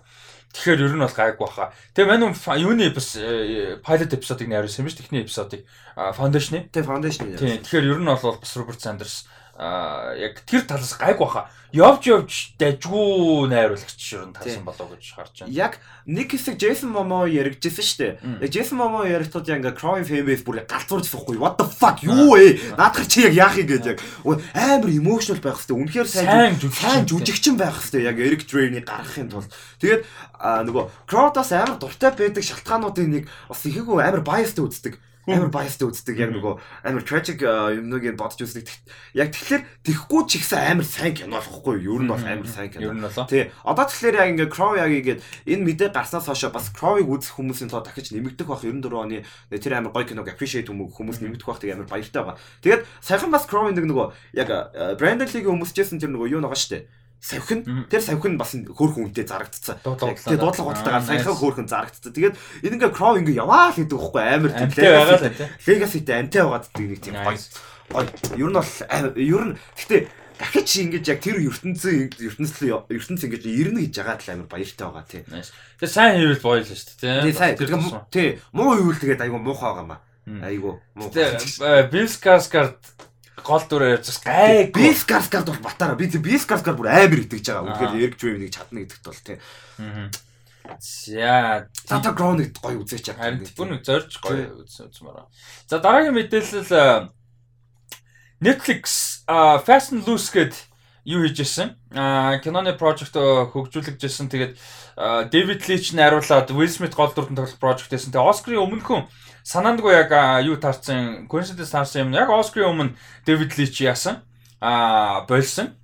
[0.50, 1.70] Тэгэхээр ер нь бол гайгүй баха.
[1.94, 5.62] Тэгээ манай юуны бас э, pilot episode-ыг найруулсан юм биш техний episode-ыг
[5.94, 6.66] foundation-ы.
[6.72, 7.24] Тэгээ foundation.
[7.36, 7.62] Тийм.
[7.62, 11.48] Тэгэхээр ер нь бол бас Robert Sanders а яг тэр талаас гайг баха.
[11.72, 15.52] Явж явж дажгүй найруулагч ширэн тасан болоо гэж харж байна.
[15.52, 15.72] Яг
[16.06, 18.12] нэг хэсэг Jason Momoa яригдчихсэн шүү дээ.
[18.44, 21.36] Яг Jason Momoa яригдтууд яг Crowing Fanbase бүр галзуурч байхгүй.
[21.40, 22.76] What the fuck юу вэ?
[22.76, 25.80] Наадах чи яг яах юм гэж яг амар emotional байх хэвээр.
[25.84, 28.08] Үнэхээр сайн сайн жүжигчин байх хэвээр.
[28.12, 29.50] Яг Eric Draven-ийг гаргахын тулд.
[29.80, 30.04] Тэгээд
[30.36, 36.16] нөгөө Crowd-аас амар дуртай байдаг шалтгаануудын нэг бас ихээгүй амар biased үздэг амар biased үздэг
[36.22, 36.54] яг нөгөө
[36.86, 38.70] амар tragic юмныг бодож үздэг.
[39.18, 41.98] Яг тэгэхээр тэхгүй ч ихсэн амар сайн кино болохгүй юу?
[41.98, 42.94] Ер нь бол амар сайн кино.
[43.26, 43.50] Тий.
[43.66, 47.74] Одоо тэгэхээр яг ингээ Crow яг игээд энэ мэдээ гарснаас хойш бас Crow-ыг үзэх хүмүүсийн
[47.74, 51.74] тоо дахиж нэмэгдэх байх 94 оны тэр амар гоё киног appreciate хүмүүс нэмэгдэх байх тэг
[51.74, 52.38] амар баяртай байгаа.
[52.62, 54.06] Тэгээд саяхан бас Crow-ын нэг нөгөө
[54.38, 54.48] яг
[54.94, 56.86] Brandon Lee-гийн хүмүүсчээсэн тэр нөгөө юу байгаа штэ
[57.20, 59.82] савхин тэр савхин бас хөөхөн үнтэй зарагдцсан.
[59.82, 62.12] Тэгээ дуудлага бодлогоор саяхан хөөхөн зарагдцсан.
[62.14, 65.30] Тэгээд энэ ингээ Crow ингээ яваа л гэдэг байхгүй амар тийм legacy
[65.66, 67.40] legacyтэй амтай байгаад нэг тийм гоё.
[67.90, 68.08] Гоё.
[68.38, 68.72] Ер нь бол
[69.16, 70.02] ер нь гэхдээ
[70.36, 75.06] дахиж ингэж яг тэр ертөнцийн ертөнцийн ертөнц ингэж ирнэ гэж ягаад л амар баяртай байгаа
[75.08, 75.22] тий.
[75.24, 77.32] Тэгээ сайн хийвэл гоё л шүү дээ тий.
[77.32, 77.56] Тий сайн.
[77.56, 80.00] Тэгээ муу хийвэл тэгээд айгу муухай байгаа маа.
[80.44, 81.08] Айгу муу.
[81.08, 82.76] Тэгээ Bill Skarsgård
[83.46, 87.64] гол дүрээр ярьж гай би Скарскард бол батараа би би Скарскар бүр амар итгэж байгаа.
[87.70, 89.38] Үнэхээр Эрик Джойвнийг чадна гэдэгт бол тий.
[90.82, 93.22] За Tata Ground-ыг гоё үзээч яг.
[93.22, 95.30] Харин бүр зорж гоё үзмээр.
[95.70, 97.14] За дараагийн мэдээлэл
[98.42, 99.22] Netflix
[99.62, 100.58] Fast and Loose гэдэг
[101.06, 101.78] юу хийж ирсэн.
[101.94, 104.26] Аа киноны project хөгжүүлж ирсэн.
[104.26, 104.58] Тэгээд
[105.30, 108.10] David Leitch найруулад Will Smith гол дүрдэн тоглох project байсан.
[108.10, 109.06] Тэгээд Oscar-ын өмнөхөн
[109.46, 110.10] санаандгүй яг
[110.42, 114.26] юу таарсан coincidence таарсан юм яг Оскарын өмнө Дэвид Лич яасан
[114.60, 115.78] а болсон.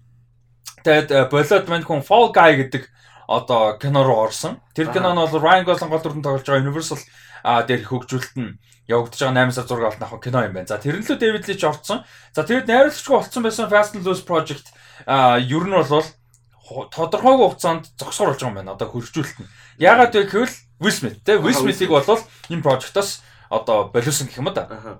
[0.83, 2.91] Тэгээд болоод мань хүн Fall Guy гэдэг
[3.31, 4.59] одоо кино руу орсон.
[4.75, 6.99] Тэр кино нь бол Ryan Gosling гол дүрдэн тоглож байгаа Universal
[7.47, 8.59] а дээр хөгжүүлэлт нь
[8.91, 10.67] явагдаж байгаа 8 сар 6 алт авах кино юм байна.
[10.67, 12.03] За тэр нь л Дэвид Лич орсон.
[12.35, 14.75] За тэгээд найруулагчгүй болсон байсан Fast and Loose Project
[15.07, 16.03] а ер нь бол
[16.91, 18.75] тодорхойгүй хугацаанд зогсоор болж байгаа юм байна.
[18.75, 19.51] Одоо хөржүүлэлт нь.
[19.79, 24.49] Яагаад вэ гэвэл Will Smith те Will Smith-ийг бол энэ project-оос одоо болиусан гэх юм
[24.55, 24.99] да.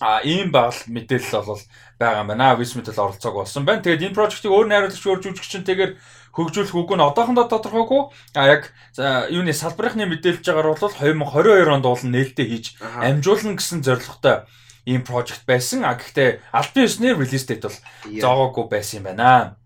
[0.00, 1.62] А ийм багал мэдээлэл бол
[2.00, 2.56] байгаа юм байна.
[2.56, 3.84] Висмитл оролцоог болсон байна.
[3.84, 5.92] Тэгээд энэ прожектыг өөр найруулагч өөр жүжигчнтэйгээр
[6.32, 8.02] хөгжүүлэх үгүй нь одоохондоо тодорхойгүй.
[8.34, 14.48] А яг юуны салбарынхны мэдээлж байгаагаар бол 2022 онд бол нээлттэй хийж амжуулна гэсэн зорилготой
[14.88, 15.84] ийм прожект байсан.
[15.84, 17.78] А гэхдээ албан ёсны релиз дэйт бол
[18.08, 19.60] зоогоогүй байсан юм байна.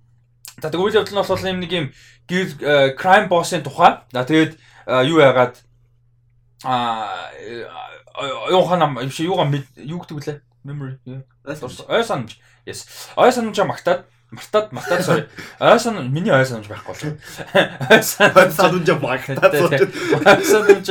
[0.58, 1.86] За тэгвэл үйл явдал нь бол ийм нэг юм
[2.98, 4.02] crime boss-ын тухай.
[4.10, 4.58] За тэгээд
[5.06, 5.62] юу яагаад
[6.64, 7.30] а
[8.50, 10.98] юу ханам биш юугаа юу гэдэг вүлээ memory
[11.46, 12.38] ой санамж.
[12.66, 12.86] Yes.
[13.16, 15.24] Ой санамж магтаад мартаад мартаад sorry
[15.60, 17.02] ой санамж миний ой санамж байхгүй бол
[17.92, 20.88] ой санамж магтаад ой санамж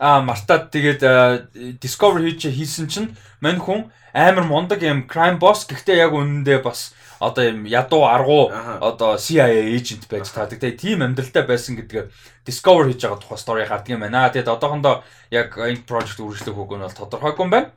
[0.00, 1.02] а мартаад тэгээд
[1.82, 6.96] discover хийж хийсэн чинь мань хүн амар мундаг юм crime boss гэхдээ яг үнэндээ бас
[7.20, 10.62] одоо юм ядуу аргу одоо CIA agent байж таадаг.
[10.62, 12.08] Тэгээ тийм амьдралтай байсан гэдгээ
[12.46, 14.30] discover хийж байгаа тухай story гардаг юм байна.
[14.30, 17.70] Тэгээд одоохондоо яг энэ project үргэлжлэх үг нь бол тодорхойгүй юм байна.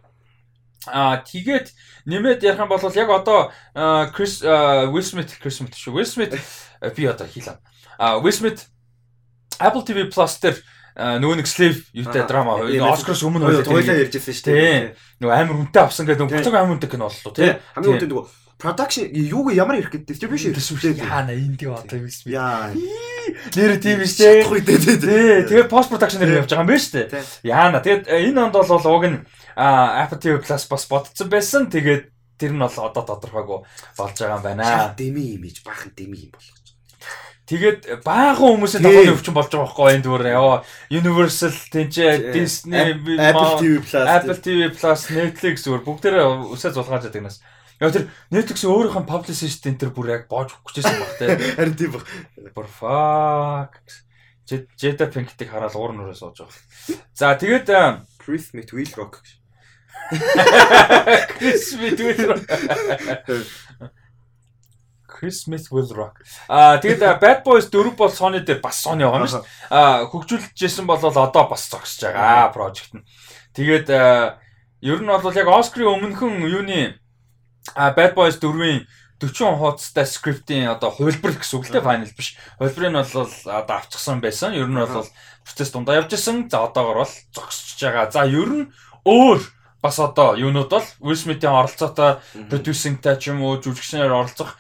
[0.90, 1.70] Аа тэгээд
[2.10, 6.02] нэмээд ярих юм бол яг одоо Smith Chris Smith шүү.
[6.02, 6.34] Smith
[6.98, 7.62] би одоо хийлээ.
[8.02, 8.66] Аа Smith
[9.62, 10.58] Apple TV Plus дээр
[10.98, 14.98] нөгөө нэг slave юутай драма Оскараас өмнө хоёлаа ярьжсэн шүү дээ.
[15.22, 17.54] Нөгөө амар хүнтэй авсан гэдэг нөгөө буцаг амар хүнтэй кино боллоо тий.
[17.78, 22.06] Хамгийн хүнтэй нөгөө production юуг ямар ирэх гэдэг distribution distribution яана энд юу одоо юм
[22.06, 22.30] бэ?
[22.30, 22.70] Яа.
[23.58, 24.22] Нэр тийм биш.
[24.22, 24.46] Тий.
[24.46, 27.26] Тэгээ post production дээр явж байгаа юм байна шүү дээ.
[27.50, 27.82] Яана.
[27.82, 29.20] Тэгээд энэ онд бол уг нь
[29.58, 31.74] Apple TV Plus бас бодсон байсан.
[31.74, 33.60] Тэгээд тэр нь бол одоо тодорхойгүй
[33.98, 34.94] болж байгаа юм байна.
[34.94, 36.62] Деми имиж баахан деми юм болгож
[37.52, 43.52] Тэгээд баахан хүмүүсийн тоглоом өвчин болж байгаа байхгүй энэ зүгээр яа Universal тэнцээ Disney Apple
[43.60, 47.44] TV Plus Apple TV Plus Netflix зүгээр бүгдээрээ үсээ зулгааж байдаг нас.
[47.82, 51.34] Яа тэр Netflix өөрийнх нь publicist энэ тэр бүр яг боож өгчээсэн баг те.
[51.58, 52.06] Харин тийм баг.
[52.54, 53.74] Бүр fuck.
[54.78, 56.62] Jada Pinkett-ийг хараад уур нүрээ сууж байгаа.
[57.18, 57.72] За тэгээд
[58.22, 59.28] Chris гэж.
[61.40, 62.46] Chris Smith Will Rock.
[65.22, 66.22] Chris Smith will rock.
[66.50, 69.46] Аа тэгээд Bad Boys 4 бол Sony дээр бас Sony байгаа юм шүү.
[69.70, 73.06] Аа хөгжүүлжсэн бол одоо бас зогсож байгаа project нь.
[73.54, 73.88] Тэгээд
[74.82, 76.98] ер нь бол яг Oscar-ийн өмнөхөн юуны
[77.76, 78.88] Bad Boys 4-ийн
[79.22, 82.34] 40 хуудастай скриптийн одоо хувилбар гэсэн үг л дээ final биш.
[82.58, 84.58] Хувилбарыг нь бол одоо авчихсан байсан.
[84.58, 85.06] Ер нь бол
[85.46, 86.50] процесс дундаа явж исэн.
[86.50, 88.10] За одоогор бол зогсож байгаа.
[88.10, 88.66] За ер нь
[89.06, 89.40] өөр
[89.82, 94.58] бас одоо юунууд бол Will Smith-ийн оролцоотой producing-тай ч юм уу жүжигчнээр оролцох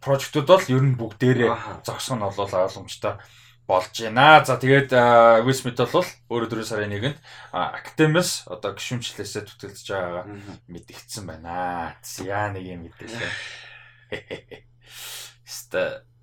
[0.00, 3.20] прожектууд бол ер нь бүгдээрээ зогсох нь бол ойлгомжтой
[3.66, 4.44] болж байна.
[4.44, 4.92] За тэгээд
[5.44, 7.18] Will Smith бол өөрөө 4 сарын 1-нд
[7.52, 10.24] Academy-с одоо гишүүнчлээсээ түтгэлж байгаагаа
[10.68, 11.96] мэдгдсэн байна.
[12.24, 13.32] Яа нэг юм мэдээлээ.
[14.12, 16.02] Хэвээ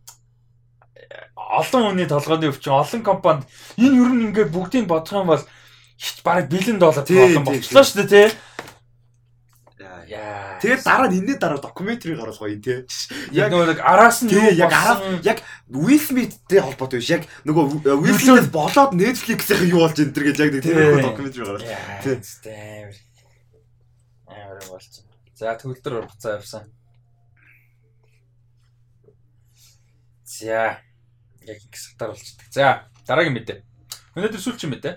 [1.36, 5.44] олон хүний толгойн өвчин олон компанид энэ ер нь ингээд бүгдийг бодох юм бол
[6.00, 8.28] хит бараг бэлэн доллар болсон болчихлоо шүү дээ тий.
[10.12, 12.84] Тэгээд дараа нь энэний дараа докюментари гаргаж гоё тий.
[13.32, 15.40] Яг нөгөө араас нь яг араас яг
[15.72, 17.16] Will Smith-тэй холбоотой биш.
[17.16, 21.46] Яг нөгөө Will Smith болоод Netflix-ийн юу болж энэ төр гэж яг нэг тийм докюментари
[21.48, 21.64] гаргаж.
[22.44, 22.92] Тий.
[24.28, 25.04] Амар болсон.
[25.40, 26.68] За төгөлдөр буцаа явсан.
[30.28, 30.80] За
[31.48, 32.48] яг их сатар болчихдаг.
[32.52, 33.64] За дараагийн мэдээ.
[34.16, 34.96] Өнөөдөр сүүлчийн мэдээ.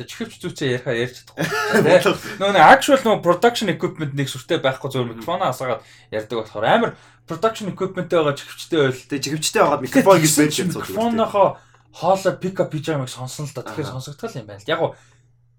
[0.00, 2.16] За чихвч зүгцээ яриа ярьж чадахгүй.
[2.40, 6.92] Нөгөө нэг actual нөгөө production equipment нэг сүртэй байхгүй зөв микрофон асаагаад ярьдаг болохоор амар
[7.28, 8.96] production equipment байгаа чихвчтэй байл.
[8.96, 10.72] Тэгээ чихвчтэй байгаад микрофон гэж байж байгаа.
[10.72, 11.48] Микрофонохоо
[11.92, 13.60] хоолой pick up хийж байгааг сонсон л да.
[13.68, 14.72] Тэгэхээр сонсогдтал юм байна л.
[14.72, 14.96] Яг гоо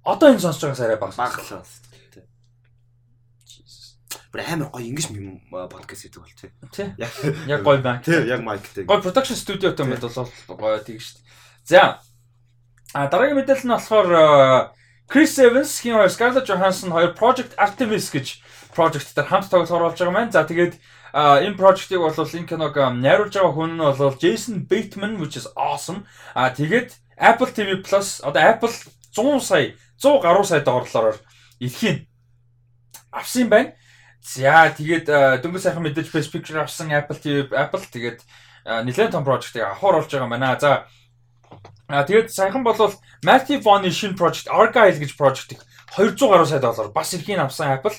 [0.09, 1.13] одоо энэ сонсож байгаас арай бага.
[1.21, 1.61] Баглаа.
[4.33, 5.05] Бүр амар гоё ингэж
[5.69, 6.89] подкаст хийдэг бол тий.
[7.45, 8.01] Яг гоё байна.
[8.01, 8.89] Тий, яг майктэй.
[8.89, 11.29] Гоё production studio-тэй мэд бол гоё тийм шүү дээ.
[11.69, 12.01] За
[12.93, 14.75] А дараагийн мэдээлэл нь болохоор
[15.07, 18.43] Chris Evans, хин хоёр Scarlett Johansson хоёр Project Artemis гэж
[18.75, 20.31] project дээр хамт тоглохоор болж байгаа маань.
[20.31, 20.75] За тэгээд
[21.15, 26.03] энэ project-ийг бол энэ киног найруулж байгаа хүн нь бол Jason Bateman which is awesome.
[26.35, 28.71] А тэгээд Apple TV Plus одоо Apple
[29.15, 31.15] 100 сая 100 гаруй сая доллараар
[31.63, 32.07] эрхийн
[33.11, 33.71] авсан байна.
[34.19, 35.07] За тэгээд
[35.39, 38.19] дөнгөж сайхан мэдээж Best Picture авсан Apple TV Apple тэгээд
[38.67, 40.59] нэлээд том project-ийг авахар болж байгаа юм байна.
[40.59, 40.87] За
[41.91, 45.61] А тэгээд саяхан болвол Matthew Vaughn-ы шинэ project Argyle гэж project-ийг
[45.95, 47.95] 200 гаруй сая доллар бас эрхийг авсан Apple.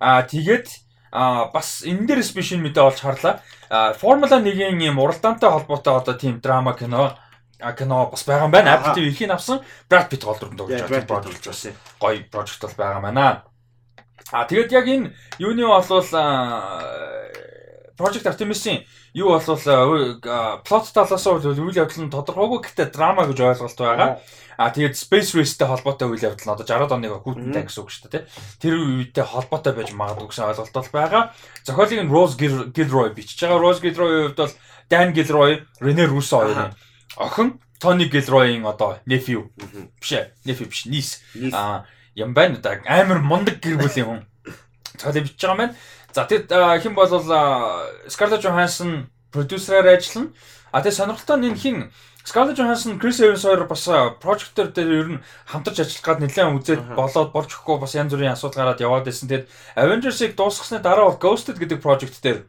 [0.00, 0.68] А тэгээд
[1.12, 3.42] а бас энэ дээрс би шинэ мэдээ олж харлаа.
[3.98, 7.18] Формула 1-ийн юм уралдаантай холбоотой одоо тийм драма кино
[7.60, 8.78] а кино бас байгаа юм байна.
[8.78, 11.66] Apple TV эрхийг авсан Brad Pitt гол дүрэн тоглож байгаа project бас
[12.00, 13.42] гоё project бол байгаа байна.
[14.32, 16.06] А тэгээд яг энэ юуны болвол
[18.00, 19.60] Project Artemis-ийн юу болвол
[20.64, 24.16] плот талаас нь үйл явдал нь тодорхойгүй гэхдээ драма гэж ойлголт байгаа.
[24.56, 28.08] А тэгээд Space Race-тэй холбоотой үйл явдал нь одоо 60-аад оны хүүтэнтэй гэсэн үг шүү
[28.08, 28.24] дээ.
[28.60, 31.22] Тэр үедээ холбоотой байж магадгүй гэсэн ойлголт бол байгаа.
[31.64, 33.60] Зохиолыг нь Rose Gilroy бичиж байгаа.
[33.60, 34.54] Rose Gilroy-ийн хувьд бол
[34.90, 36.74] Dan Gilroy, Rene Russo хоёрын
[37.16, 39.48] охин Tony Gilroy-ийн одоо nephew
[40.00, 41.22] биш ээ, nephew биш, niece.
[41.54, 44.20] А юм байна да амар мундаг гэр бүлийн хүн.
[44.98, 45.74] Цаалаа бичиж байгаа юм байна.
[46.12, 47.08] За тэгэд хэн бол
[48.08, 50.34] Scarlett Johansson продюсераар ажиллана.
[50.72, 51.76] А тэгээ сонирхолтой нь энэ хин
[52.24, 53.86] Scarlett Johansson, Chris Evans хоёр бас
[54.20, 58.36] project дээр ер нь хамтарч ажиллах гад нэлээд үзээд болоод болж өгөхгүй бас янз бүрийн
[58.36, 59.26] асуудал гараад яваад байсан.
[59.26, 62.44] Тэгээд Avengers-ыг дуусгасны дараа Ghosted гэдэг project дээр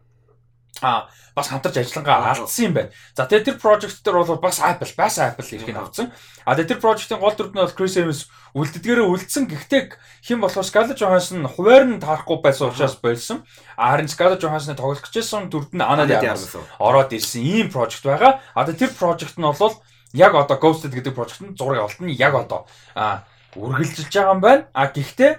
[0.81, 2.91] а бас хамтарч ажиллангаа алдсан юм байна.
[3.15, 6.11] За тэгээд тэр project дээр бол бас Apple, бас Apple ирэх нь авсан.
[6.43, 9.47] А тэгээд тэр project-ийн гол дүрд нь бол Chris Evans үлддгээрээ үлдсэн.
[9.47, 9.83] Гэхдээ
[10.27, 13.47] хэн болохоор Scarlett Johansson хуваар нь таарахгүй байсан учраас болсон.
[13.79, 18.03] А харин Scarlett Johansson-ы тоглох гэжсэн дүрд нь Anna de Armas ороод ирсэн ийм project
[18.03, 18.43] байгаа.
[18.51, 19.75] А тэгээд тэр project нь бол
[20.11, 23.23] яг одоо Ghosted гэдэг project нь зураг авалт нь яг одоо а
[23.55, 24.67] үргэлжилж байгаа юм байна.
[24.75, 25.31] А гэхдээ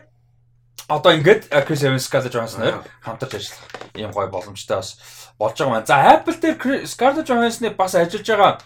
[0.88, 3.60] одоо ингээд Chris Evans Scarlett Johansson-аар хамтарч ажиллах
[3.94, 4.96] ийм гоё боломжтой бас
[5.42, 5.90] болж байгаа маань.
[5.90, 8.62] За Apple дээр Scarlett Johansson-ы бас ажиллаж байгаа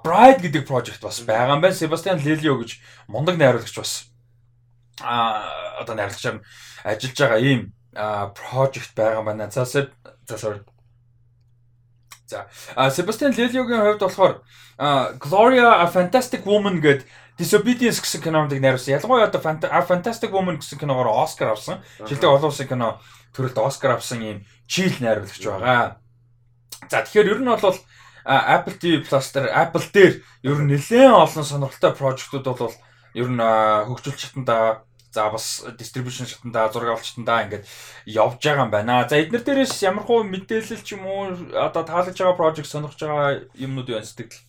[0.00, 1.76] Bride гэдэг project бас байгаа юм байна.
[1.76, 2.80] Sebastian Lelio гэж
[3.12, 4.08] мундаг найруулагч бас
[5.02, 5.44] а
[5.82, 6.40] одоо найруулагчаар
[6.84, 7.60] ажиллаж байгаа ийм
[8.32, 9.50] project байгаа юм байна.
[9.50, 9.90] За за
[10.38, 10.64] sorry.
[12.26, 12.48] За
[12.88, 14.40] Sebastian Lelio-гийн хувьд болохоор
[15.20, 17.04] Gloria a Fantastic Woman гэдэг
[17.34, 18.94] Disobedience гэсэн кинонд найруулсан.
[18.94, 21.82] Ялангуяа одоо Fantastic Woman гэсэн киногоор Оскар авсан.
[21.98, 23.02] Жилдээ олон улсын кино
[23.34, 24.38] төрөлд Оскар авсан ийм
[24.70, 25.98] чийл найруулагч байгаа.
[26.90, 27.78] За тэгэхээр ер нь бол
[28.24, 30.14] Apple TV Plus дээр Apple дээр
[30.48, 32.76] ер нь нэлээд олон сонирхолтой прожектууд бол
[33.14, 33.40] ер нь
[33.88, 37.64] хөгжүүлж чадандаа За бас distribution шатанда зураг авалт шатанда ингээд
[38.10, 39.06] явж байгаа юм байна.
[39.06, 43.46] За эднэр дээрээс ямар хуу мэдээлэл ч юм уу одоо таалагдж байгаа project сонирхож байгаа
[43.54, 44.42] юмнууд юу сэтгэл?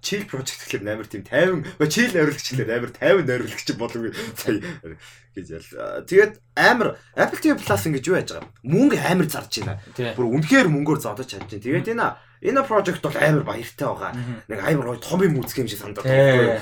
[0.00, 4.02] Chill project гэхэлэр амар тийм 50 chill найруулагч гэхэлэр амар 50 найруулагч болов
[4.40, 4.64] сая
[5.34, 5.68] гэж ял.
[6.06, 8.50] Тэгээд амар Apple TV Plus ингэж юу яаж байгаа юм?
[8.66, 9.78] Мөнгө амар зарж байна.
[10.16, 11.64] Бүр үнэхээр мөнгөөр зодож чадж байна.
[11.64, 12.06] Тэгээд энэ
[12.50, 14.12] энэ project бол амар баяртай байгаа.
[14.50, 16.60] Нэг амар гоё том юм үзэх юм шиг санагдаад байна.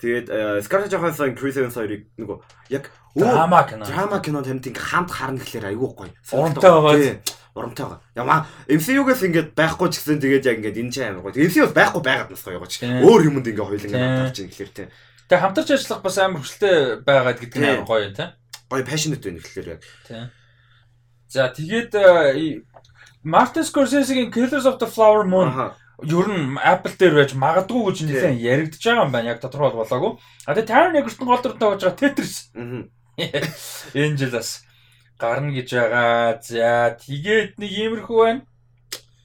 [0.00, 0.26] Тэгээд
[0.64, 2.38] Scarlett Johansson, Chris Evans хоёрыг нөгөө
[2.72, 3.84] яг драма кино.
[3.84, 6.12] Драма кинонд хамт ингээ хамт харна гэхлээр айгүй гоё.
[6.32, 7.20] Урамтай байгаа.
[7.52, 8.00] Урамтай байгаа.
[8.16, 11.36] Яма MCU-гээс ингээд байхгүй ч гэсэн тэгээд яг ингээд энэ ч амар гоё.
[11.36, 12.80] MCU бас байхгүй байгаад нас гоё ч.
[12.80, 14.88] Өөр юмд ингээ хоёул ингээ хамтарч ийн гэхлээр те.
[15.30, 18.34] Тэгээд хамтарч ажиллах бас амар хүчтэй байгаад гэдэг нь амар гоё те.
[18.66, 19.82] Гоё passionate байна гэхлээр яг.
[20.02, 20.26] Тийм.
[21.30, 22.66] За тэгээд э,
[23.22, 25.70] Martin Scorsese-гийн Killers of the Flower Moon
[26.02, 29.30] ер нь Apple дээр байж магадгүй гэж нэлээд яригдж байгаа юм байна.
[29.30, 30.18] Яг тодорхой болоогүй.
[30.18, 32.34] А тэгээ Taron Egerton гол дүртэй болж байгаа Tetris.
[33.94, 34.66] Энэ жил бас
[35.14, 36.42] гарна гэж байгаа.
[36.42, 38.42] За тэгээд нэг иймэрхүү байна.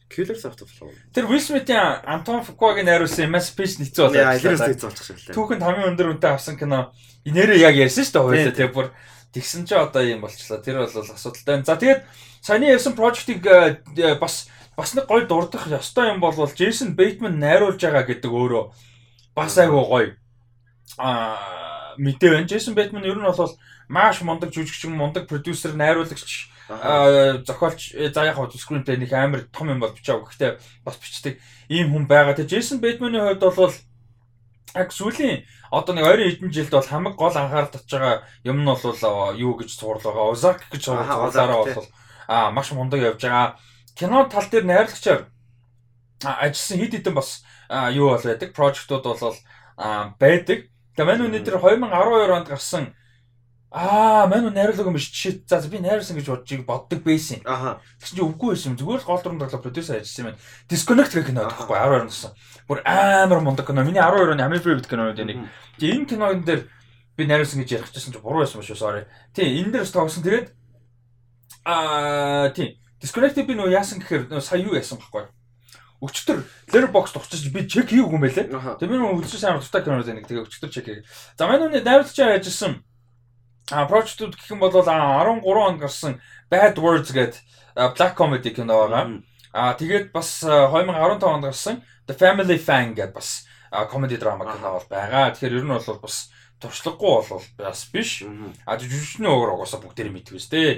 [0.10, 0.94] Killers of the Flower.
[1.14, 4.22] Тэр Will Smith-ийн Anton Fuqua-гийн найруулсан Emancipation хэцүү болоо.
[4.22, 5.36] Яа, илэрс хэцүү болчих шиг лээ.
[5.36, 6.94] Түүхэнд хамгийн өндөр үнэтэй авсан кино.
[7.26, 8.54] Инээрээ яг ярьсан шүү дээ хоёулаа.
[8.54, 8.88] Тэгээ бүр
[9.34, 10.62] тэгсэн чи одоо юм болчлаа.
[10.62, 11.66] Тэр бол асуудалтай.
[11.66, 12.02] За тэгээд
[12.46, 14.48] саяны ярьсан project-ийг э, бас
[14.78, 18.64] бас нэг гоё дурдах ёстой юм бол Джейсон Бейтман найруулж байгаа гэдэг өөрөө
[19.34, 20.10] бас айгүй гоё
[21.00, 22.48] аа мэдээ байна.
[22.48, 28.50] Джейсон Бейтман ер нь бол маш мундаг жүжигчин, мундаг продюсер, найруулагч, зохиолч за яг хаа
[28.50, 30.26] скринплей нэг амар том юм бол бичээг.
[30.26, 30.52] Гэхдээ
[30.86, 31.40] бас бичдэг
[31.70, 32.34] ийм хүн байгаа.
[32.34, 33.74] Тэгээ Джейсон Бейтманы хувьд бол
[34.76, 38.70] яг сүүлийн одоо нэг 20 хэдэн жилд бол хамаг гол анхаарал татж байгаа юм нь
[38.70, 38.82] бол
[39.38, 40.32] юу гэж цуурлаа байгаа.
[40.34, 41.88] Озарк гэж цуурлаараа бол
[42.28, 43.56] аа маш мундаг явж байгаа
[43.96, 45.30] кино тал дээр найрлагчаар
[46.24, 47.46] ажилласан хэд хэдэн бас
[47.94, 49.38] юу бол байдаг прожектууд бол
[50.20, 50.60] байдаг.
[50.96, 52.84] Тэгээ үнэ дээр 2012 онд гарсан
[53.76, 55.12] Аа, мань найруулга юм биш.
[55.12, 57.44] Жишээ за би найруулсан гэж бодчих боддог байсан.
[57.44, 57.82] Аха.
[58.00, 58.80] Тэгсэн чинь үгүй байсан.
[58.80, 60.40] Зүгээр л гол дүрэн тоглоо продюсер ажилласан юм.
[60.72, 62.32] Disconnect гэх кино байхгүй 12 оноос.
[62.72, 63.84] Бүр амар мундаг кино.
[63.84, 65.52] Миний 12 оны хамгийн favorite кинонууд нэг.
[65.76, 66.72] Тэгээ энэ кинон дээр
[67.20, 68.80] би найруулсан гэж ярих гэсэн чинь буруу байсан шүү.
[68.80, 69.04] Sorry.
[69.36, 70.24] Тий, энэ дээр бас тоглосон.
[70.24, 70.48] Тэгээд
[71.68, 72.80] аа, тий.
[73.04, 75.28] Disconnect-ийг би нөө яасан гэхээр сая юу яасан байхгүй.
[76.00, 78.56] Өчтөр Letterboxd очиж би чек хийгээгүй юм байлээ.
[78.80, 81.08] Тэгээ би нөө үлсэн сайн дуртай кино нэг тэгээ өчтөр чек хийгээ.
[81.36, 82.84] За манай нүний найруулагч ажилласан
[83.72, 87.42] а project-ууд гэх юм бол 13 онд гарсан Bad Words гэдэг
[87.98, 89.24] black comedy кино байгаа.
[89.54, 93.48] А тэгээд бас 2015 онд гарсан The Family Fan гэдэг бас
[93.92, 95.34] comedy drama кино бол байгаа.
[95.34, 96.30] Тэгэхээр ер нь бол бас
[96.62, 98.24] туршлагагүй бол бас биш.
[98.66, 100.78] А жүжигчний өөр угаасаа бүгдээр мэдвэ сте.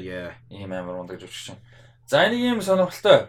[0.50, 1.60] Ийм амар ундаг жүжигчин.
[2.08, 3.28] За нэг юм сонирхолтой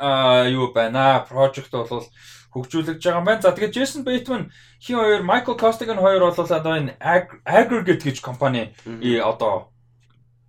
[0.00, 1.26] аа юу байна?
[1.28, 2.08] Project бол
[2.54, 3.42] хөгжүүлж байгаа юм байна.
[3.42, 6.94] За тэгээд Jason Bateman хин хоёр Michael Costigan хоёр бол одоо энэ
[7.44, 8.70] Aggregate гэж компани
[9.20, 9.74] одоо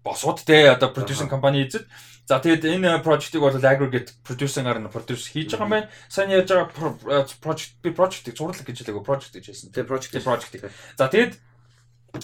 [0.06, 1.90] босууд те одоо producing компани эзэд.
[2.30, 5.90] За тэгээд энэ project-ыг бол Aggregate producing-аар нь produce хийж байгаа юм байна.
[6.10, 9.70] Сайн яаж байгаа project би project-ийг зурлаг гэж хэлээгөө project гэж хэлсэн.
[9.74, 10.54] Тэгээд project project.
[10.98, 11.34] За тэгээд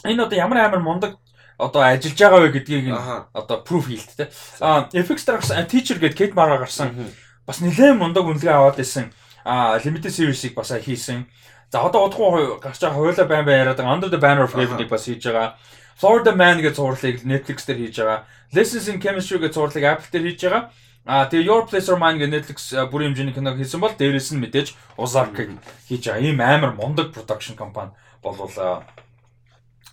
[0.06, 1.18] энэ одоо ямар амар мундаг
[1.62, 2.86] одоо ажиллаж байгаа вэ гэдгийг
[3.34, 4.30] одоо proof хийлт те.
[4.62, 7.14] А FX гарсан teacher гэдэг Kate Mara гарсан.
[7.46, 9.14] Бас нэлээд мундаг үнэлгээ аваад исэн.
[9.46, 11.26] А limited series-ийг бас хийсэн.
[11.72, 14.90] За одоо удахгүй гарч байгаа хойлоо байн байн яриад байгаа Under the Banner of Heaven-ийг
[14.90, 15.56] бас хийж байгаа.
[15.96, 18.26] Florida Man гэж зурлыг Netflix дээр хийж байгаа.
[18.54, 20.70] Lessons in Chemistry гэж зурлыг Apple дээр хийж байгаа.
[21.06, 22.60] А тэгээ Your Place or Mine гэж Netflix
[22.92, 25.58] бүрийн хэмжээний киног хийсэн бол дээрэс нь мэдээж Ozark-ыг
[25.90, 26.22] хийж байгаа.
[26.22, 28.52] Ийм амар мундаг production компани болвол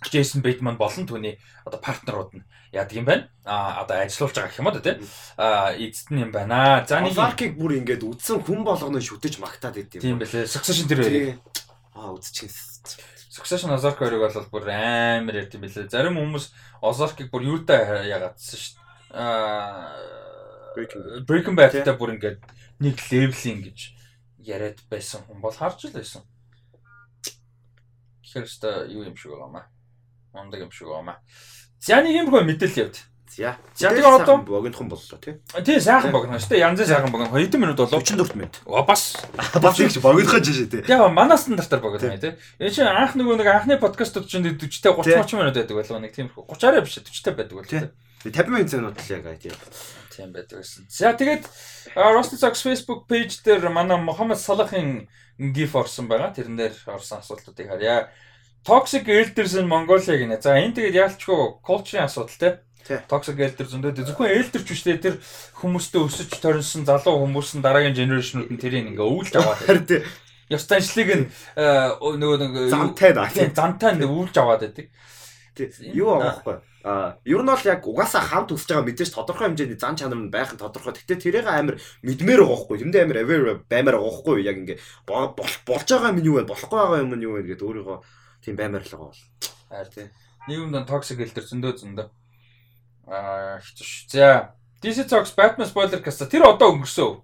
[0.05, 3.29] Джейсон Бейтман болон түүний одоо партнерууд нь яадаг юм байна.
[3.45, 4.97] А одоо ажиллаулж байгаа гэх юм уу тийм.
[5.37, 6.85] А эзэд нь юм байна.
[6.85, 10.01] За нэг Озаркийг бүр ингээд үдсэн хүн болгоно шүтэж магтаад идэв.
[10.01, 10.45] Тийм байлээ.
[10.45, 11.41] Succession тэр хоёрыг.
[11.97, 13.01] Аа үзчихсэн.
[13.33, 15.89] Succession Ozark хоёрыг бол бүр амар ярьд юм байлээ.
[15.89, 16.53] Зарим хүмүүс
[16.85, 19.17] Озаркийг бүр юутай ягаадсан шүү дээ.
[19.17, 20.19] Аа
[21.25, 22.39] Breaking Bad-тай бүр ингээд
[22.79, 23.97] нэг левлийн гэж
[24.39, 26.23] яриад байсан хүн бол харж л байсан.
[28.23, 29.65] Тэгэхээр өстой юу юм шиг байгаа маа.
[30.37, 31.19] Ундаг юм шиг байна.
[31.79, 32.97] За нэг юм хөө мэдээлэл явд.
[33.39, 33.55] За.
[33.71, 35.39] За тэгээ одоо богинохон боллоо тий.
[35.63, 36.59] Тий сайхан богино шүү дээ.
[36.59, 37.31] Янз бүр сайхан богино.
[37.31, 38.03] Хэдэн минут болов?
[38.03, 38.59] 44 минут.
[38.67, 39.15] Оо бас
[39.63, 40.83] бас их богинохон жишээ тий.
[40.91, 42.35] Яг манай стандартаар богино тий.
[42.59, 46.11] Энэ чинь анх нөгөө нэг анхны подкастууд чинь 40-тэй 30 30 минут байдаг байлаа нэг
[46.11, 47.91] тийм 30 арай биш 40-тэй байдаг байлаа.
[48.27, 49.55] 50 минут минут л яг тийм.
[50.11, 50.83] Тийм байдаг гэсэн.
[50.91, 51.47] За тэгээд
[51.95, 55.07] Rusty Socks Facebook page дээр манай Мохаммед Салахын
[55.39, 56.35] гиф орсон байгаа.
[56.35, 58.11] Тэрэн дээр орсон асуултуудыг харъя.
[58.69, 60.37] Toxic Elders in Mongolia гинэ.
[60.37, 62.49] За энэ тэгээд яалчгүй culture-ийн асуудал те.
[63.09, 65.17] Toxic Elder зөндөө зөвхөн Elder ч биш те тэр
[65.57, 69.57] хүмүүстэй өсөж торинсон залуу хүмүүс нь дараагийн генерашнууд нь тэрийг ингээ өвлж аваад.
[69.65, 70.05] Харин
[70.53, 71.25] Ёс заншлыг нь
[71.57, 73.25] нөгөө нэг зантай да.
[73.33, 74.93] Зантай нь өвлж аваад байдаг.
[75.89, 76.61] Юу аахгүй.
[76.85, 80.29] А ер нь бол яг угаасаа хамт өсөж байгаа мэдээж тодорхой хэмжээний зан чанар нь
[80.29, 80.93] байх нь тодорхой.
[80.93, 82.85] Гэтэ тэрийг амар мэдмээр байгаа хгүй.
[82.85, 84.37] Тэндээ амар aware баймаар байгаа хгүй.
[84.45, 84.77] Яг ингээ
[85.09, 86.45] болж байгаа юм юу вэ?
[86.45, 87.97] Болохгүй байгаа юм юу вэ гэдээ өөрийгөө
[88.43, 89.23] тийм баймаар л байгаа бол.
[89.69, 90.07] Хайр тий.
[90.47, 92.07] Нийгэмд токсик хэлтер зөндөө зөндөө.
[93.09, 93.87] Аа хэцүү.
[94.13, 97.19] За DC Talks Batman spoiler каста тэр одоо өнгөрсөн.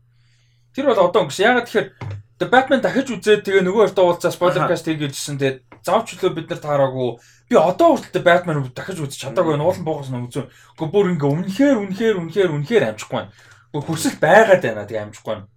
[0.75, 1.45] Тэр бол одоо өнгөрсөн.
[1.47, 1.89] Ягаад тэгэхээр
[2.35, 5.39] The Batman дахиж үзээд тэгээ нөгөө өртөө уулзаа spoiler cast хийгээжсэн.
[5.39, 7.15] Тэгээд завч лөө бид нар таараагүй.
[7.47, 9.55] Би одоо хүртэл Batman дахиж үзэж чадаагүй.
[9.55, 10.51] Уулан буугаас нь үзэн.
[10.75, 13.31] Гэхдээ бүр ингээ үнэхээр үнэхээр үнэхээр үнэхээр амжихгүй байна.
[13.71, 14.83] Бүр хүсэл байгаад байна.
[14.83, 15.47] Тэгээ амжихгүй байна.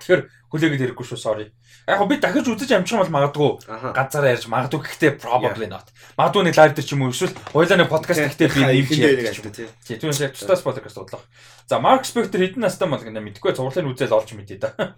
[0.00, 1.50] Тэгэхээр хүлээгээд хэрэггүй шүү sorry.
[1.86, 3.50] Яг би дахиж үзэж амжих юм бол магадгүй
[3.94, 5.90] ганцаараа ярьж магадгүй гэхдээ probably not.
[6.18, 9.38] Магадгүй нэг лайв дээр ч юм уу эсвэл хойлоо нэг подкаст гэхдээ би нэмж ярьж
[9.54, 9.68] тий.
[9.82, 11.22] Тий түүнээс яг тустаас подкаст бодлоо.
[11.66, 14.74] За Mark Spector хэдэн настай бол гэнэ мэдгүй цувралын үзэл олж мэдээ да.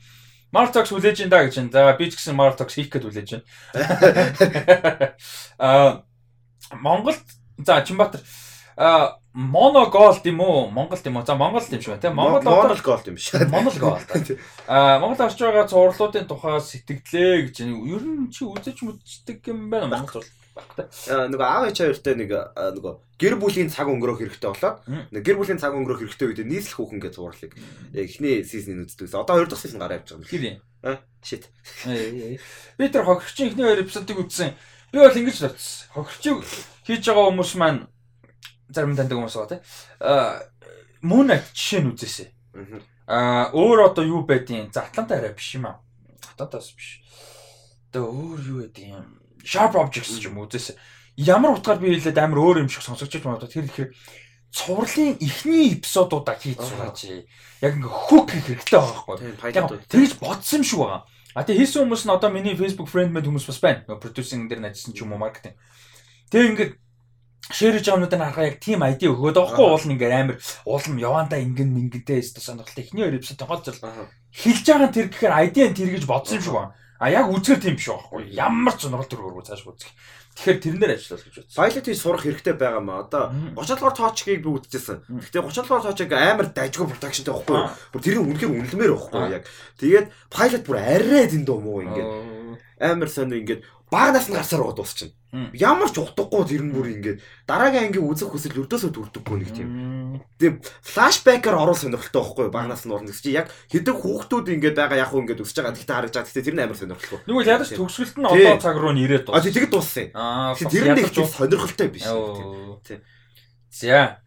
[0.48, 1.92] Talks хүлээж ин да гэж байна.
[1.92, 3.44] За би ч гэсэн Talks хийх гээд хүлээж байна.
[5.60, 6.08] Аа
[6.72, 7.24] Монголд
[7.58, 8.20] за Чинбатар
[8.78, 10.68] а моно голд юм уу?
[10.70, 11.24] Монголд юм уу?
[11.24, 12.14] За Монголд юм байна тийм.
[12.14, 13.32] Монгол Монголд голд юм биш.
[13.32, 14.38] Монгол голд.
[14.66, 19.86] А Монгол орж байгаа цувралуудын тухай сэтгэлээ гэж ер нь чи үзэж мүждэг юм байна
[19.86, 20.26] Монгол
[20.58, 20.90] багтай.
[21.30, 24.82] Нөгөө аав ээж хоёртой нэг нөгөө гэр бүлийн цаг өнгөрөх хэрэгтэй болоод
[25.14, 27.52] нэг гэр бүлийн цаг өнгөрөх хэрэгтэй үед нийслэх хүүхэн гэж цувралыг
[27.94, 29.14] эхний сизнийн үздэг.
[29.14, 30.30] Одоо хоёр дахь сизон гараа явж байгаа юм.
[30.30, 30.58] Хэр юм?
[30.82, 31.46] Аа shit.
[32.74, 34.54] Би тэр хохирчин эхний хоёр эпизодыг үзсэн.
[34.90, 35.86] Би бол ингэж бодсон.
[35.94, 36.42] Хохирчиг
[36.86, 37.86] хийж байгаа хүмүүс маань
[38.68, 39.62] зарим таньдаг хүмүүс байгаа тийм.
[40.00, 40.42] Аа
[41.02, 42.28] Moon Knight жишээ нь үзээсэй.
[43.06, 45.80] Аа э, өөр одоо юу байдیں۔ За Атланта арай биш юм аа.
[46.34, 47.00] Атлантаас биш.
[47.94, 49.06] Тэгээ өөр юу байдیں۔
[49.46, 50.76] Sharp Objects ч юм үзээсэй.
[51.16, 53.48] Ямар утгаар би хэлээд амар өөр юм шиг сонсогч ч магадгүй.
[53.48, 53.90] Тэр ихээр
[54.50, 57.26] цувралын эхний эпизодуудаа хийж сураач.
[57.62, 59.78] Яг ингээ хөк хэрэгтэй байгаа байхгүй.
[59.86, 61.02] Тэгж бодсон юм шиг байгаа.
[61.36, 63.86] А тэгээ хийсэн хүмүүс нь одоо миний Facebook friend мэд хүмүүс бас байна.
[63.86, 65.54] Продюсинг дээр ажилласан ч юм уу маркетинг.
[66.32, 66.68] Тэгээ ингээ
[67.48, 70.36] шэрэж амнуудыг харахаа яг team ID өгөөд байхгүй уул нь ингээ амар
[70.68, 73.78] уулам явандаа ингэн мингэнтэй өстө сонирхолтой ихний хоёр эпизод тохиолдол
[74.34, 76.74] хэлж байгаа тэр гэхээр ID-н тэр гэж бодсон юм шиг байна.
[76.98, 78.34] А яг үзгэр тийм биш байхгүй.
[78.34, 79.94] Ямар ч сонирхол төр хөргөө цааш үзэх.
[80.34, 81.58] Тэгэхээр тэрнэр ажиллах гэж бодсон.
[81.62, 83.06] Pilot хийж сурах хэрэгтэй байгаа маа.
[83.06, 84.98] Одоо 30 дугаар тоочгийг би үзчихсэн.
[85.06, 87.58] Гэхдээ 30 дугаар тоочиг амар дайжгүй продакшнтай байхгүй.
[87.94, 89.44] Бүр тэрийг үнэхээр үнэлмээр байхгүй яг.
[89.78, 92.10] Тэгээд pilot бүр арай дэндүү муу ингээд
[92.82, 95.17] амар сонио ингээд баг нас нь гарсаар уу дуусчихна.
[95.52, 99.68] Ямар ч утгагүй тэр нь бүр ингээд дараагийн ангийн үзэх хүсэл өрдөөсөө төрдөггүй нэг тийм.
[100.40, 104.76] Тийм флашбекээр орол сонирхолтой байхгүй баг нас нь орно гэж чи яг хэдэг хүүхдүүд ингээд
[104.80, 107.20] байгаа яг уу ингээд өсөж байгаа гэхдээ харагдаж байгаа гэхдээ тэр нь амар сонирхолтой.
[107.28, 109.36] Нүгэл ядаж төгсгөлт нь одоо цаг руу нь ирээд дууссан.
[109.36, 110.06] А тэгэд дууссан.
[110.72, 112.08] Тэр нь их сонирхолтой биш.
[112.88, 113.04] Тийм.
[113.68, 114.24] За.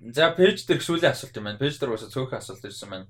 [0.00, 1.60] За пэйж дээр сүүлийн асуулт юм байна.
[1.60, 3.06] Пэйж дээр бас цөөхөн асуулт ирсэн байна.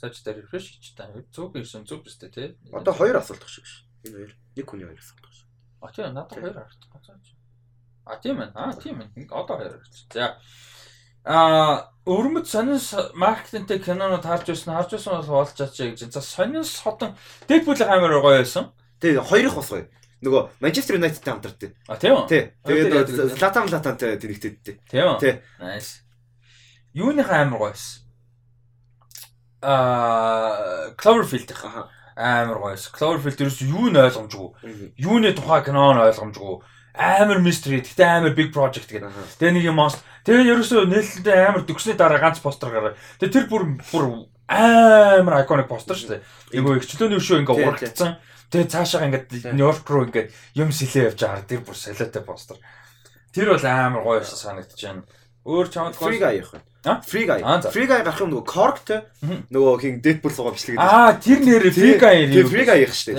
[0.00, 1.10] Цааш дээр рефреш хийж та.
[1.34, 2.48] Цөөх ирсэн зүг биз дээ тий.
[2.72, 3.84] Одоо хоёр асуулт шиг ш.
[4.06, 4.32] Энэ хоёр.
[4.56, 5.49] Нэг хүний хоёр асуулт ш.
[5.80, 7.20] А тийм надад хоёр харагдсан.
[8.04, 8.50] А тийм ээ.
[8.54, 9.28] А тийм ээ.
[9.30, 10.08] Одоо хоёр харагдсан.
[10.12, 10.36] За.
[11.24, 16.12] А өрмөд сонинс маркетингтэй кинонод харж байсан харж байсан бол болж чаач гэж.
[16.12, 17.16] За сонинс хотон
[17.48, 18.72] Дэдпул амар гоё байсан.
[19.00, 19.88] Тэгээ хоёрыг бас гоё.
[20.20, 21.70] Нөгөө Манчестер Юнайтедтэй хамтардаг.
[21.88, 22.28] А тийм үү?
[22.28, 22.52] Тий.
[22.64, 24.76] Тэгээд Златан Златантай тэнэгтэдтэй.
[24.84, 25.20] Тийм үү?
[25.20, 25.40] Тий.
[25.56, 26.04] Nice.
[26.92, 28.04] Юуныхаа амар гоё байсан.
[29.64, 31.48] Аа Cloverfield
[32.20, 32.92] амар гоёс.
[32.92, 34.48] Cloverfield ерөөс юу нь ойлгомжгүй.
[35.00, 36.60] Юуны тухай кино нь ойлгомжгүй.
[36.92, 39.08] Амар mystery гэхдээ амар big project гэдэг.
[39.40, 40.04] Тэгээ нэг юм монст.
[40.28, 42.98] Тэгээ ерөөсөө нээлттэй амар төгсний дараа ганц постэр гараа.
[43.16, 46.22] Тэгээ тэр бүр бүр амар iconic постэр шүү дээ.
[46.60, 48.18] Нөгөө ихчлөөний өшөө ингээ урагдсан.
[48.50, 51.46] Тэгээ цаашаа ингээд Нью-Йорк руу ингээд юм сэлээ явж байгаа.
[51.46, 52.58] Тэр бүр солиотой постэр.
[53.30, 55.06] Тэр бол амар гоё санагдаж байна.
[55.46, 56.58] Өөр чамд Free Guy явах.
[56.80, 57.44] Free Guy.
[57.68, 59.04] Free Guy гарах юм нөгөө Cork те
[59.52, 60.88] нөгөө хин Deadpool суугаа бичлэг гэдэг.
[60.88, 62.48] Аа тэр нэр Free Guy юм.
[62.48, 63.12] Free Guy их штэ.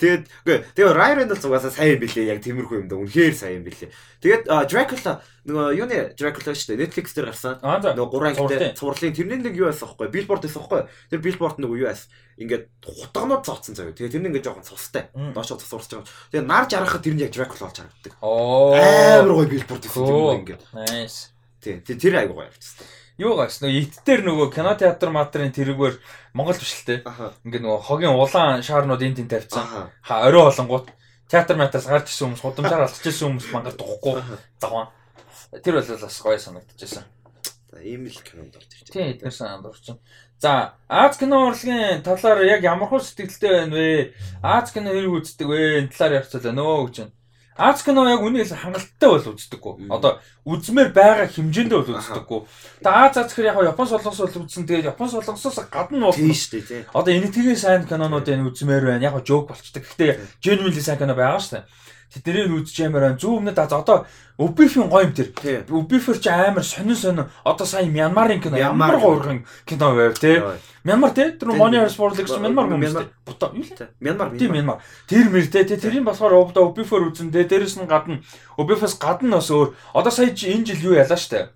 [0.00, 2.96] Тэгээд үгүй тэгээ Ryan Reynolds угаасаа сайн билээ яг тиймэрхүү юм да.
[2.96, 3.92] Үнэхээр сайн билээ.
[4.24, 7.60] Тэгээд Dracula нөгөө юуны Dracula штэ Netflix дээр гарсан.
[7.60, 10.08] Нөгөө гурван ангитай цувралын тэрний нэг юу байсан аахгүй?
[10.08, 10.88] Billboard байсан аахгүй?
[11.12, 12.08] Тэр Billboard нөгөө юу байсан?
[12.40, 13.92] Ингээд хутагнууд зооцсон заяа.
[13.92, 15.08] Тэгээ тэрний ингээд жоохон цустай.
[15.12, 16.08] Доошоо цус урсч байгаа.
[16.32, 18.12] Тэгээ нар жаргахад тэр нь яг Dracula болж харагддаг.
[18.20, 20.62] Амар гоё Billboard гэсэн юм ингээд.
[20.72, 21.35] Nice.
[21.66, 21.98] Тий.
[21.98, 22.86] Тэр айгуу гоё явчихсан.
[23.16, 25.94] Юу гаш нөгөө ит дээр нөгөө кино театр матрын тэрүүгээр
[26.36, 27.00] Монгол биш л те.
[27.48, 29.88] Ингээ нөгөө хогийн улаан шаарнууд энэ тэн тавьсан.
[30.04, 30.92] Ха орой болонгууд
[31.24, 34.20] театр матраас гарч ирсэн хүмүүс худамжаар алхаж ирсэн хүмүүс мангар духгүй
[34.60, 34.92] заван.
[35.64, 37.08] Тэр бол бас гоё санагдчихсан.
[37.72, 38.92] За ийм л кинонд орж ирж байна.
[38.92, 39.98] Тий, эдгээр санаанд орчин.
[40.38, 44.12] За, Аз кино урлагийн талаар яг ямар хөө сэтгэлтэй байна вэ?
[44.44, 45.60] Аз кино хэрэг үздэг вэ?
[45.80, 47.12] Энэ талаар ярьцгаалаа нөө гэж байна.
[47.56, 49.88] Аз кино яг үнээс хангалттай бол үздэггүй.
[49.88, 52.40] Одоо үзмээр байгаа хэмжээндээ бол үздэггүй.
[52.84, 54.68] Тэгээ Аз аз гэхээр яг Япон солонгос бол үзсэн.
[54.68, 56.92] Тэгээд Япон солонгосоос гадна бол тийм шүү дээ.
[56.92, 59.08] Одоо энэ тгий сайн кинонууд энэ үзмээр байна.
[59.08, 59.88] Яг жоок болчдаг.
[59.88, 61.64] Гэхдээ genuinely сайн кино байгаа шүү дээ.
[62.12, 63.18] Тэднийг үзэж ямар байна.
[63.18, 64.06] Зөв өмнөд одоо
[64.38, 65.32] Убифийн гоё юм тэр.
[65.72, 70.40] Убифер ч амар сонин сонин одоо сайн Мянмарын кино ямар гоорхон кино байв тий.
[70.84, 73.12] Мянмар тий тэр Money Sport гэж Мянмар юм шүү дээ.
[73.24, 73.90] Бута юу лээ?
[74.00, 74.36] Мянмар.
[74.38, 74.78] Тийм Мянмар.
[75.08, 78.22] Тэр мэр тий тэрийн болохоор одоо Ubifер үзэн тий дээрэс нь гадна
[78.60, 79.74] Ubifээс гадна бас өөр.
[79.96, 81.50] Одоо сая энэ жил юу ялаа штэ.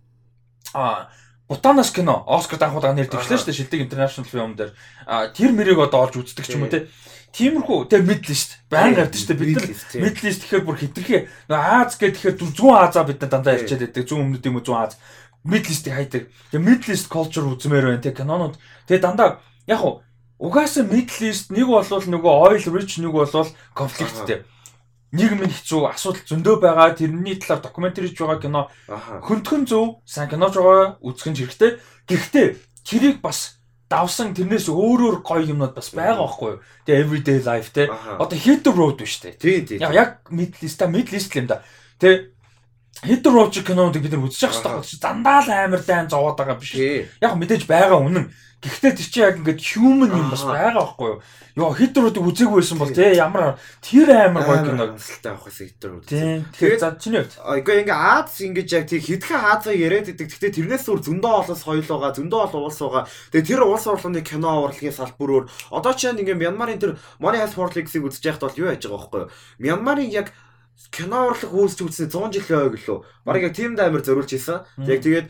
[0.75, 1.13] Аа
[1.51, 4.71] Бутанаас кино Оскар данхуулга нэр дэвшлээ шүү дээ шилдэг интернэшнл фильм дээр.
[5.03, 6.87] А тэр мэрийг одоо олж үздэг ч юм уу те.
[7.31, 8.71] Тиймэрхүү те мэдл шүү дээ.
[8.71, 9.41] Баян гардаг шүү дээ.
[9.41, 9.71] Бид нар
[10.03, 14.05] мэдл шүү тэгэхээр бүр хитрхи Аз гэхээр зүүн Азаа бид нар дандаа ярьчаад байдаг.
[14.05, 14.99] Зүүн өмнөд юм уу зүүн Аз
[15.45, 16.23] Middle-ийг хайдаг.
[16.53, 18.61] Тэгээ Middle East culture үзмээр байна те кинонууд.
[18.85, 20.03] Тэгээ дандаа яг уу
[20.37, 24.45] угаасаа Middle East нэг болвол нөгөө oil rich нэг болвол конфликттэй.
[25.11, 26.95] Нийгмийн хэцүү асуудал зөндөө байгаа.
[26.95, 28.61] Тэрний талаар докюментарич байгаа кино
[29.27, 31.81] хөнтгөн зөв сайн кинож байгаа үзэх нь хэрэгтэй.
[32.07, 32.47] Гэхдээ
[32.85, 33.60] тэрийг бас
[33.91, 36.63] давсан тэрнээс өөрөөр гоё юмнууд бас байгаа байхгүй юу?
[36.87, 37.91] Тэгээ everyday life те.
[37.91, 39.35] Одоо hit the road биш те.
[39.35, 39.83] Тийм тийм.
[39.91, 41.67] Яг Middle East та Middle East юм да.
[41.99, 42.31] Тэ
[43.01, 45.01] Хидр Роуч кинонуудыг бид нар үзэж явах хэрэгтэй.
[45.01, 46.77] Дандаа л амар дайн зовоод байгаа биш.
[46.77, 48.29] Яг мэдээж байгаа үнэн.
[48.61, 51.21] Гэхдээ тэр чинь яг ингээд human юм бас байгаа байхгүй юу?
[51.57, 56.05] Йоо хидруудыг үзээгүй байсан бол тий ямар тэр амар гоё кино тасалтай авах гэсэн хидрууд.
[56.05, 57.41] Тэгэхээр за чиний хувьд.
[57.41, 60.29] Айгаа ингээ Аз ингэж яг тий хэдхэн Азыг яриад идэг.
[60.29, 63.09] Гэхдээ тэрнээс өөр зөндөө олос соёл байгаа, зөндөө ол улс байгаа.
[63.33, 68.05] Тэгээ тэр улс орлогын кино урлагийн салбараар одоо чинь ингээ Мянмарын тэр Money Heist Forlex-ийг
[68.05, 69.33] үзэж байхад бол юу яаж байгаа байхгүй юу?
[69.57, 70.37] Мянмарын яг
[70.89, 72.99] кино урлаг хөөсч үзснээр 100 жил байг лөө.
[73.29, 74.65] Бараг яг тийм даймар зориулж исэн.
[74.89, 75.29] Яг тэгээд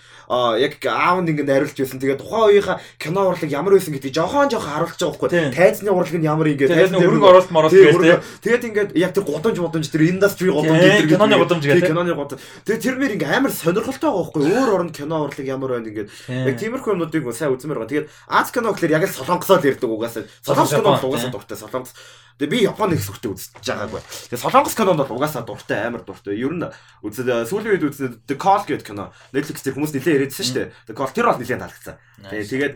[0.63, 1.99] яг аав нь ингэ найруулж байсан.
[1.99, 5.51] Тэгээд тухайн үеийнхаа кино урлаг ямар байсан гэдгийг жохон жохон харуулж байгаа байхгүй.
[5.51, 8.23] Тайзны урлаг нь ямар ингэ тайзны өргөн оролт моролт гэдэг.
[8.47, 11.19] Тэгээд ингээд яг тэр гудамж гудамж тэр индастри гудамж гэдэг.
[11.19, 11.87] Киноны гудамж гэдэг.
[11.91, 12.41] Киноны гудамж.
[12.63, 14.43] Тэгээд тэр мэр ингэ амар сонирхолтой байгаа байхгүй.
[14.55, 16.09] Өөр орнд кино урлаг ямар байна ингээд.
[16.31, 17.91] Яг тиймэрхүү юмнуудыг сайн үзмээр байгаа.
[17.91, 20.25] Тэгээд Аз кино гэхэлэр яг л солонгосоо л ярьдаг угаасаа.
[20.47, 21.59] Солонгос кино угаасаа дуртай.
[21.59, 21.95] Солонгос
[22.41, 24.01] Тэгээ би Японы их сүртэй үзэж байгаагүй.
[24.33, 26.41] Тэгээ Солонгос кинонд бол угаасаа дуртай амар дуртай.
[26.41, 26.65] Ер нь
[27.05, 30.69] үзэл сүүлийн үед үзсэн The Call гэдэг кино Netflix дээр хүмүүс нэлээд яриадсан шүү дээ.
[30.89, 31.97] The Call тэр бол нэлээд таалагдсан.
[32.33, 32.75] Тэгээ тэгээд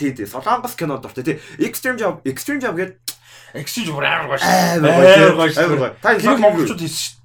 [0.00, 1.20] тий тий Солонгос кино дуртай.
[1.20, 2.96] Тий Extreme Job Extreme Job гэдэг
[3.60, 4.48] Extreme Job амар гоё шүү.
[4.88, 6.00] Амар гоё шүү.
[6.00, 7.20] Та энэ монголчууд хийсэн шүү.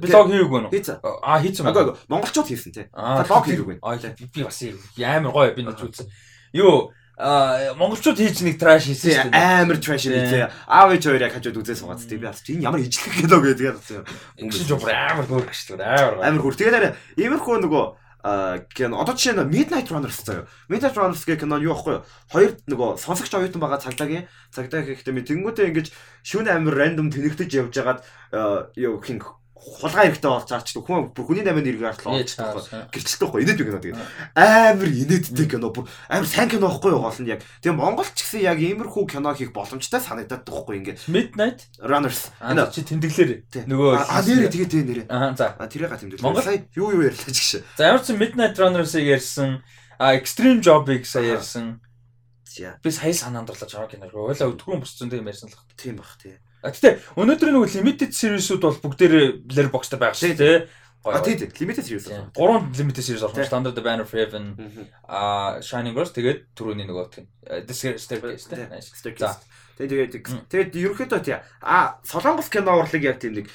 [0.00, 0.72] Блог хийгээгүй нөө.
[1.20, 1.68] Аа хийсэн.
[1.68, 2.88] Агаа монголчууд хийсэн тий.
[2.88, 3.76] Та блог хийгээгүй.
[3.84, 6.08] Аа би бас амар гоё би нэг үзсэн.
[6.56, 9.64] Юу монголчууд хийж нэг траш хийсэн шүү дээ.
[9.64, 10.52] Амар траш хийсэн.
[10.68, 13.66] Аав ээж хоёр яг хажууд үзээ суугаад тий би бас энэ ямар ижлэх гэдэг гэдэг
[13.72, 14.04] бодсон.
[14.36, 15.88] Өнгөж жоо амар хөөрх шүү дээ.
[15.96, 16.14] Амар.
[16.20, 16.56] Амар хөөр.
[16.60, 17.84] Тэгээд иймэрхүү нөгөө
[18.74, 20.44] кино одоо жишээ нь Midnight Runners заяа.
[20.68, 22.06] Midnight Runners гэх кино юу аахгүй юу?
[22.28, 25.88] Хоёр нөгөө сонсогч оюутан байгаа цагдаагийн цагдаа гэхдээ тэнгуүтээ ингэж
[26.26, 28.02] шүн амир рандом тэнэгтэж явж хагаад
[28.74, 29.22] юу хин
[29.56, 33.40] хулгай хэрэгтэй бол цаачдаг хүн бүр хүний намын нэрийг артлаа гэрчлэлтэй байхгүй.
[33.42, 33.98] инээд кино тэгээд.
[34.36, 37.40] Амар инээдтэй кино бүр амар сайн кино байхгүй юу гол нь яг.
[37.64, 40.98] Тийм Монгол ч гэсэн яг иймэрхүү кино хийх боломжтой санагдаад байхгүй ингээд.
[41.10, 41.66] Midnight?
[41.82, 42.30] Runners.
[42.38, 43.30] Энэ чи тэмдэглэр
[43.66, 45.06] нөгөө а нэрээ тэгээд тэгээ нэрээ.
[45.10, 45.56] Аа за.
[45.56, 46.46] Тэрийг га тэмдэглэр Монгол?
[46.76, 49.64] Юу юу ярьлаа ч гэж за ямар ч Midnight Runners-ыг ярьсан
[49.98, 51.80] а Extreme Job-ыг сая ярьсан.
[52.82, 54.06] Би сая санаанд орлож байгаа кино.
[54.12, 56.08] Ойлаа өдгөрөн босцсон тийм ярьсан л баг тийм баг
[56.72, 59.14] тий Гэтэ өнөөдөр нөгөө limited series-үүд бол бүгдээр
[59.46, 60.58] Blair Box дээр байгаа шүү дээ.
[61.06, 62.30] А тий тий limited series байна.
[62.34, 63.46] Гурван limited series орсон.
[63.46, 64.58] Standard Banner of Heaven,
[65.06, 67.30] а Shining Girls тэгээд түрүүний нөгөө тийм
[67.70, 68.66] Staircase тийм.
[69.76, 70.12] Тэгээд
[70.50, 73.46] тэгээд ерөөхдөө тий а Солонгос кино урлаг яг тийм нэг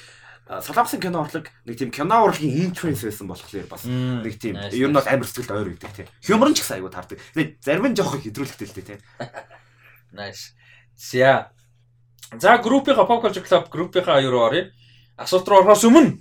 [0.48, 4.96] Солонгосын кино урлаг нэг тийм кино урлагийн influence байсан болохоор бас нэг тийм ер нь
[4.96, 6.08] бол амар сэтгэлд ойр гэдэг тийм.
[6.24, 7.20] Хюмрын ч гэсэн айгуу таардаг.
[7.36, 9.00] Тэгээд зарим нь жоохон хэдрүүлэгтэй л дээ тийм.
[10.16, 10.56] Nice.
[10.96, 11.52] Зя
[12.38, 14.70] За группийнхаа Pop Culture Club группийнхаа руу оръё.
[15.16, 16.20] Асуулт руу орохоос өмнө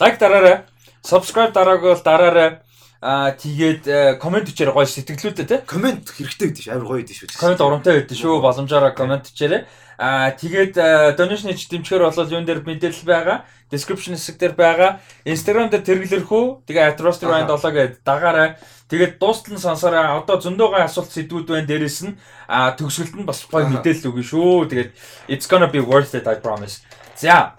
[0.00, 0.64] лайк дараарай.
[1.04, 2.58] Subscribe дараагүй бол дараарай.
[3.00, 5.60] Аа тэгээд комент бичээрэй гоё сэтгэлдээ тий.
[5.68, 6.72] Комент хэрэгтэй гэдэг шүү.
[6.74, 7.38] Амар гоё гэдэг шүү.
[7.38, 8.40] Комент урамтай байдаг шүү.
[8.40, 9.62] Боломжоор комент бичээрэй.
[9.98, 10.74] Аа тэгээд
[11.14, 13.46] donation хийж дэмжихээр бол юун дээр мэдээлэл байгаа.
[13.70, 14.98] Description хэсэг дээр байгаа.
[15.22, 16.66] Instagram дээр тэргэлэрхүү.
[16.66, 18.48] Тэгээ Atrosty Ryan 7 гэдэг дагаарай.
[18.90, 21.66] Тэгээд дуустал нь сонсороо одоо зөндөөгийн асуулт сэдвүүд байна.
[21.70, 22.18] Дээрээс нь
[22.50, 24.68] а төгсгөлд нь бас гоё мэдээлэл өгнө шүү.
[24.70, 24.90] Тэгээд
[25.30, 26.82] it's gonna be worth it I promise.
[27.14, 27.54] За.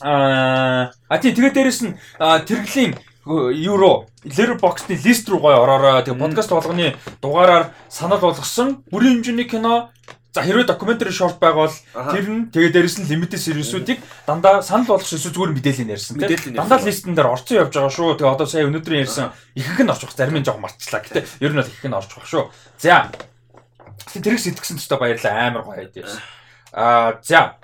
[0.00, 2.94] Аа а тий тэгээд дээрээс нь тэрглийн
[3.26, 6.02] евро Letterboxd-ийн лист руу гоё ороорой.
[6.02, 9.90] Тэгээ подкаст болгоны дугаараар санал болгосон бүрийн хэмжээний кино
[10.32, 15.04] За хэрвээ докюментари шорт байвал тэр нь тэгээ дээрэс нь лимитед сервисүүдийг дандаа санал болгох
[15.04, 18.16] шишүү зүгээр мэдээлэл ярьсан тийм дандаа листэн дээр орцсон явж байгаа шүү.
[18.16, 21.04] Тэгээ одоо сая өнөөдрийн ярьсан ихэнх нь орчих зарим нь жоо марцлаа.
[21.04, 22.48] Гэтэ ер нь бол ихэнх нь орчих шүү.
[22.80, 23.12] За.
[24.08, 26.24] Тэр их сэтгсэн та баярлаа амар гоё ярьсан.
[26.72, 27.60] Аа за.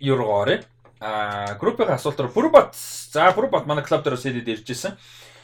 [0.00, 0.64] Юургоорэ.
[1.04, 2.72] Аа группийн асуултаар Бүрбат.
[3.12, 4.96] За Бүрбат манай клуб дээр сэдэд иржсэн.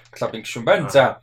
[0.09, 0.89] Клубын гишүүн байна.
[0.89, 1.21] За.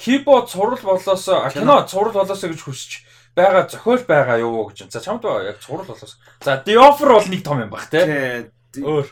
[0.00, 3.05] Keyboard сурал болоос кино сурал болоос гэж хүсэж
[3.36, 4.88] байгаа зохиол байгаа юу гэж.
[4.90, 6.18] За чамд яг сурал болоос.
[6.40, 8.50] За The Offer бол нэг том юм баг те.
[8.74, 9.06] Өөр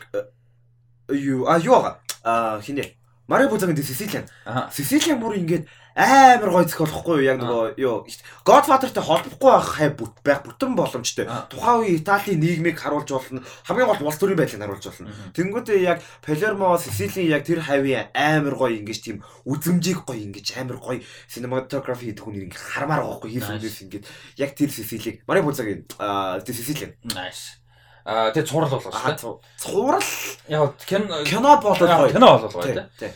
[1.13, 1.77] юу а юу
[2.23, 2.97] а хинэ.
[3.27, 4.25] Марио Бузагийн Сицилиан.
[4.73, 8.03] Сицилиан бүр ингээд амар гой зохиолохгүй юу яг нөгөө юу
[8.43, 11.23] Godfather-тай холбохгүй байх хай бүт байх бүтэн боломжтой.
[11.47, 13.39] Тухайн үеийн Италийн нийгмийг харуулж болно.
[13.63, 15.15] Хамгийн гол улс төрийн байдлыг харуулж болно.
[15.31, 20.83] Тэнгүүтээ яг Palermo, Sicily яг тэр хавийн амар гой ингэж тийм үзэмжийг гой ингэж амар
[20.83, 20.97] гой
[21.31, 24.03] cinematography гэдэг хүн ингэ хармаар байгаа хгүй хийх юмээс ингэж
[24.35, 26.99] яг тэр Sicily Мари Бузагийн тэр Sicily.
[27.07, 27.63] Nice.
[28.05, 29.39] Тэгээ цуврал болоо шүү.
[29.57, 30.09] Цуврал
[30.51, 32.61] яг кино кино болоо кино болоо
[32.99, 33.09] тий.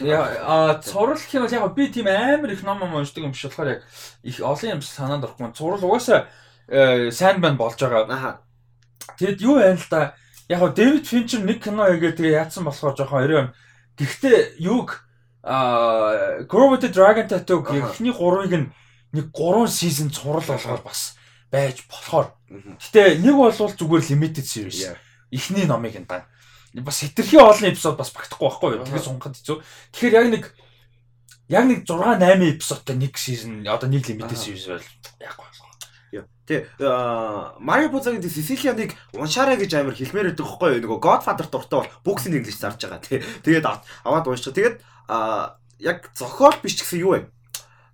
[0.00, 3.68] Аа цурал гэх юм бол яг би тийм амар их ном уншдаг юм биш болохоор
[3.68, 3.82] яг
[4.22, 5.52] их олон юм санаанд орохгүй.
[5.56, 6.28] Цурал угаасаа
[6.68, 8.04] э, сайн байна болж байгаа.
[8.12, 8.40] Аа.
[9.16, 10.14] Тэгэд юу байна л да.
[10.48, 13.48] Яг Дэвид Финчер нэг кино хийгээ тэгээ яатсан болохоор жоохон орой.
[13.96, 15.00] Гэхдээ юуг
[15.42, 18.68] аа Gravity Dragon Tattoo гэхний гурвыг
[19.12, 21.16] нэг 3 сизон цурал болгоод бас
[21.48, 22.36] байж болохоор.
[22.52, 24.92] Гэтэ нэг бол зүгээр limited series.
[25.32, 26.28] Эхний номыг энэ даа
[26.84, 28.84] бас хитрхи олон эпизод бас багтахгүй байхгүй юу.
[28.84, 29.56] Тэгээ сунгахад хэцүү.
[29.96, 30.44] Тэгэхээр яг нэг
[31.48, 34.88] яг нэг 6 8 эпизодтай нэг сизон одоо нэг лимитед сизон байл
[35.20, 35.56] яг байна.
[36.46, 36.62] Тэ
[37.58, 40.82] Марио Бузагийн Сицилианыг уншаарай гэж амар хэлмээр байдаг хгүй юу.
[40.86, 43.18] Нөгөө Godfather дуртай бол бүгсийн инглиш зарж байгаа тий.
[43.42, 43.66] Тэгээд
[44.06, 44.54] аваад уншчих.
[44.54, 44.78] Тэгээд
[45.82, 47.26] яг зохиол биш гэсэн юу вэ?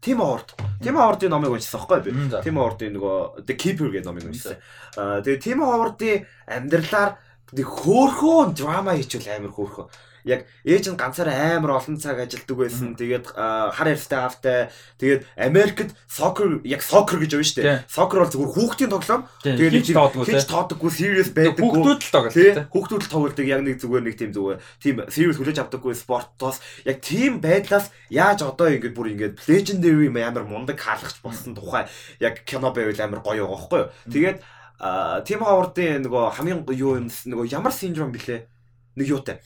[0.05, 0.53] Тим Орд.
[0.85, 2.13] Тим Ордын номыг уншсан байхгүй би.
[2.45, 4.61] Тим Ордын нөгөө The Keeper гэдэг номыг уншсан.
[5.01, 7.17] Аа тэгээд Тим Ордын амьдралаар
[7.53, 9.87] Тэг хөөхөө драма хийчихвэл амар хөөхөө.
[10.23, 12.95] Яг ээж нь ганцаараа амар олон цаг ажилладаг байсан.
[12.95, 14.71] Тэгээд хар ярьстай автай.
[15.03, 17.83] Тэгээд Америкт сокер яг сокер гэж байна шүү дээ.
[17.91, 19.27] Сокер бол зүгээр хүүхдийн тоглоом.
[19.43, 21.59] Тэгээд хийж тоодоггүй serious байдаг.
[21.59, 22.71] Хүүхдүүд л тоглодог.
[22.71, 23.47] Хүүхдүүд л тоглодог.
[23.51, 28.47] Яг нэг зүгээр нэг тийм зүгээр тийм serious хүлээж авдаггүй спортоос яг тийм байдлаас яаж
[28.47, 31.91] одоо ингэж бүр ингэж legendary амар мундаг хаалгач болсон тухай
[32.23, 33.91] яг кино байвал амар гоё байгаа байхгүй юу.
[34.07, 34.39] Тэгээд
[34.83, 38.51] а Тим Ховардын нөгөө хамгийн юу юм нөгөө ямар синдром блэ?
[38.99, 39.39] Нэг юутай.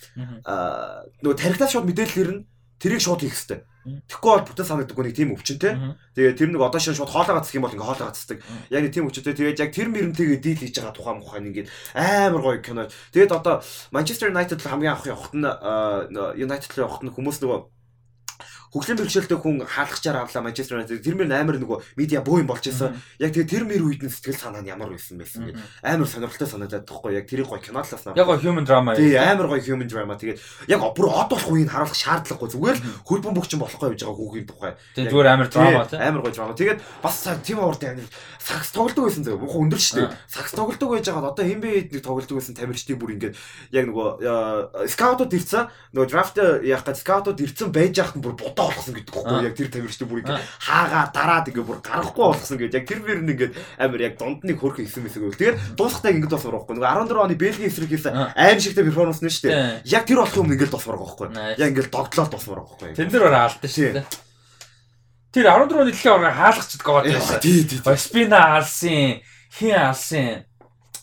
[0.49, 2.45] а нөгөө тархитаас шууд мэдээлэл ирнэ.
[2.81, 3.61] Тэрийг шууд хийх хэрэгтэй.
[3.87, 5.73] Тэгэхгүй бол бүтэн санагддаггүй нэг тийм өвчнтэй.
[6.17, 8.39] Тэгээ тэр нэг одоо шинэ шууд хоолоо гацдаг юм бол ингээ хоолоо гацдаг.
[8.73, 9.37] Яг нэг тийм өвчнтэй.
[9.37, 12.91] Тэгээд яг тэр мөрөнтэйгээ дийл хийж байгаа тухайн мухайн ингээд амар гоё кино.
[13.15, 13.63] Тэгээд одоо
[13.95, 15.47] Manchester United хамгийн анх явахт нь
[16.35, 17.61] United руу явахт нь хүмүүс нөгөө
[18.77, 22.69] хөгжлийн бэрхшээлтэй хүн хаалгачаар авлаа Манчестер Юнайтед тэр мөр амар нөгөө медиа буу юм болж
[22.69, 22.93] исэн.
[23.17, 26.49] Яг тэгээ тэр мөр үед нь сэтгэл санаа нь ямар байсан байсан гэдэг амар сонирхолтой
[26.49, 28.13] санагдаад тахгүй яг тэрийг гоё кинолоос наа.
[28.13, 28.93] Яг human drama.
[28.93, 30.21] Тий амар гоё human drama.
[30.21, 34.21] Тэгээд яг бүр од болох үеийг харуулах шаардлагагүй зүгээр л хөлбөм бөгчөн болохгүй байж байгаа
[34.21, 34.73] хүүгийн тухай.
[34.93, 35.97] Тий зүгээр амар drama тий.
[35.97, 36.53] Амар гоё drama.
[36.53, 39.41] Тэгээд бас тим уурд амар сакс тоглодог байсан заяа.
[39.41, 40.09] Муухай өндөр шүү дээ.
[40.29, 43.35] Сакс тоглодог байж байгаад одоо хин бэ нэг тоглодог байсан тамирчдын бүр ингээд
[43.73, 48.95] яг нөгөө скаутууд ирсэн нөгөө драфт яах гэж скаутууд ирсэн байж яхад бүр бодоо болгосон
[48.99, 50.37] гэдэг байхгүй яг тэр тамирчдын бүр ингэ
[50.67, 53.47] хаагаа дараад ингэ бүр гарахгүй болгосон гэдэг яг тэр мөр нь ингэ
[53.79, 56.75] амар яг дунд нэг хөрх хийсэн мэсэг үл тэгээд дуусахтаа ингэ бас урахгүй.
[56.77, 59.87] Нөгөө 14 оны Бельгийн эсрэг хийсэн аим шигтэй перформанс нь шүү дээ.
[59.87, 63.09] Яг тэр болох юм ингэ дус урах байхгүй яг ингэ догтлоод дус урах байхгүй тэн
[63.09, 64.27] дээр хаалтсан шүү дээ.
[65.37, 67.41] Тэр 14 оны дэлхийн орны хаалгач гоод байсан.
[67.45, 67.81] Тий, тий.
[68.01, 69.21] Спина алсын,
[69.53, 70.49] хин алсын,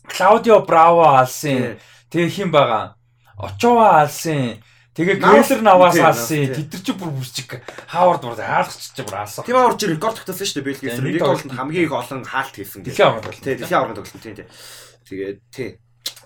[0.10, 1.78] Клаудио Браво алсын.
[2.10, 2.98] Тэгээ хин байгаа.
[3.38, 4.58] Очова алсын.
[4.94, 6.54] Тэгээ Грейлер наваас алсан.
[6.54, 9.42] Тэд нар чи бүр бүсчиг Хавард бүр хаалгач чи бүр алсан.
[9.42, 11.02] Тийм Хавард чи рекорд тогтоосон шүү дээ Бельгиэс.
[11.02, 12.86] Нэг тоглолтод хамгийн их олон хаалт хийсэн.
[12.86, 13.42] Дэлхийн аврагт тоглолт.
[13.42, 14.50] Тийм дэлхийн аврагт тоглолт тийм тийм.
[15.10, 15.70] Тэгээд тий.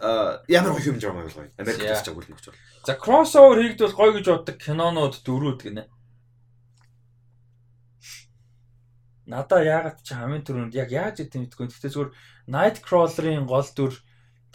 [0.04, 1.48] А ямар гоё юм жаа гоё.
[1.56, 2.60] Америкт ч агуул нөхч бол.
[2.84, 5.88] За crossover хийгдвэл гоё гэж боддог кинонууд дөрүүд гинэ.
[9.32, 11.72] Надаа яагаад чи хамгийн түрүүнд яг яаж идэв мэдгүй.
[11.72, 12.12] Гэхдээ зүгээр
[12.52, 13.96] Nightcrawler-ын гол дүр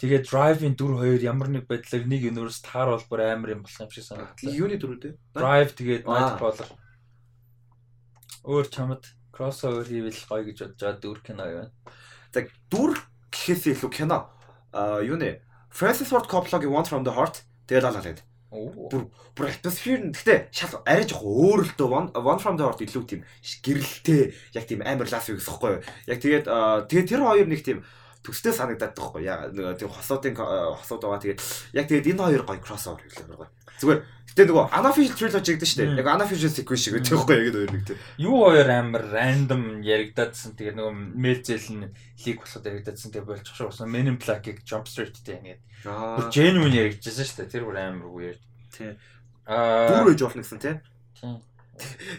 [0.01, 3.91] Тэгээд Drive-ийн дүр хоёр ямар нэг байдлаар нэг universe тааруул бүр амар юм болох юм
[3.93, 4.51] шиг санагдлаа.
[4.51, 5.13] Юуны дүр үү?
[5.37, 6.69] Drive тэгээд Nightcrawler.
[8.43, 11.65] Өөр чамд crossover хийвэл гоё гэж бодож байгаа дүр кино вэ?
[12.33, 12.97] За дүр
[13.33, 14.29] гэхээс илүү кино.
[14.73, 15.41] Аа юу нэ?
[15.73, 18.21] Francis Ford Coppola-гийн One from the Heart тэгээд лалаа лээд.
[18.53, 22.65] Бүр бүр атмосфер нь гэхдээ шал арай жоох өөр л дөө One One from the
[22.69, 24.21] Heart илүү тийм гэрэлтэй
[24.53, 25.85] яг тийм амар лас юу гэсэхгүй юу.
[26.05, 26.45] Яг тэгээд
[26.85, 27.81] тэгээд тэр хоёр нэг тийм
[28.23, 31.21] төстэй санагдаад тахгүй яа нөгөө тийм хосуудын хосууд байгаа.
[31.23, 31.41] Тэгээд
[31.75, 33.51] яг тэгээд энэ хоёр гоё кроссовер хэлээ гоё
[33.83, 33.99] зүгээр
[34.33, 37.57] гэтээ нөгөө unofficial trilogy гэдэг шүү дээ яг unofficial sequence шиг гэдэг байхгүй яг энэ
[37.59, 41.91] хоёр нэг тийм юу хоёр амар random яригдаадсан тэгээд нөгөө мэлзэл нь
[42.23, 46.75] лиг болоход яригдаадсан тэгээд болчих шүү болсон Men in Black-ийг Jump Street-тэй ингээд бүр genuine
[46.77, 47.51] яригдчихсан шүү дээ.
[47.51, 48.39] Тэр бүр амар weird.
[48.71, 48.95] Тий.
[49.45, 49.89] Аа.
[49.91, 50.75] Дөрөв ээж болно гэсэн тий.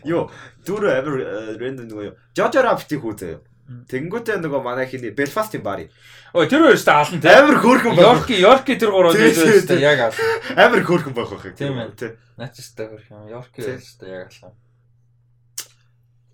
[0.04, 0.28] Йоо,
[0.66, 1.14] дөрөв амар
[1.56, 2.16] random нөгөө юу.
[2.36, 3.40] Jojo Rabbit-ийг хүү заяа.
[3.64, 5.88] Тэнгүүтээ нөгөө манай хиний Belfast-ийн бари.
[6.36, 7.32] Ой тэр хоёроо аална те.
[7.32, 8.04] Амар хөөрхөн байх.
[8.04, 10.20] Йорки Йорки тэр гурав дээд те яг аална.
[10.52, 11.56] Амар хөөрхөн байх байх.
[11.56, 11.96] Тийм ээ.
[11.96, 12.20] Тэ.
[12.36, 13.32] Начистай хөөрхөн.
[13.32, 14.52] Йорки өстэй яг аална.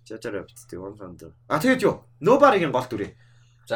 [0.03, 1.31] Жажаар бит тэг one round.
[1.47, 2.03] А тэгээд юу?
[2.19, 3.15] Nobody-гийн гол дүрээ.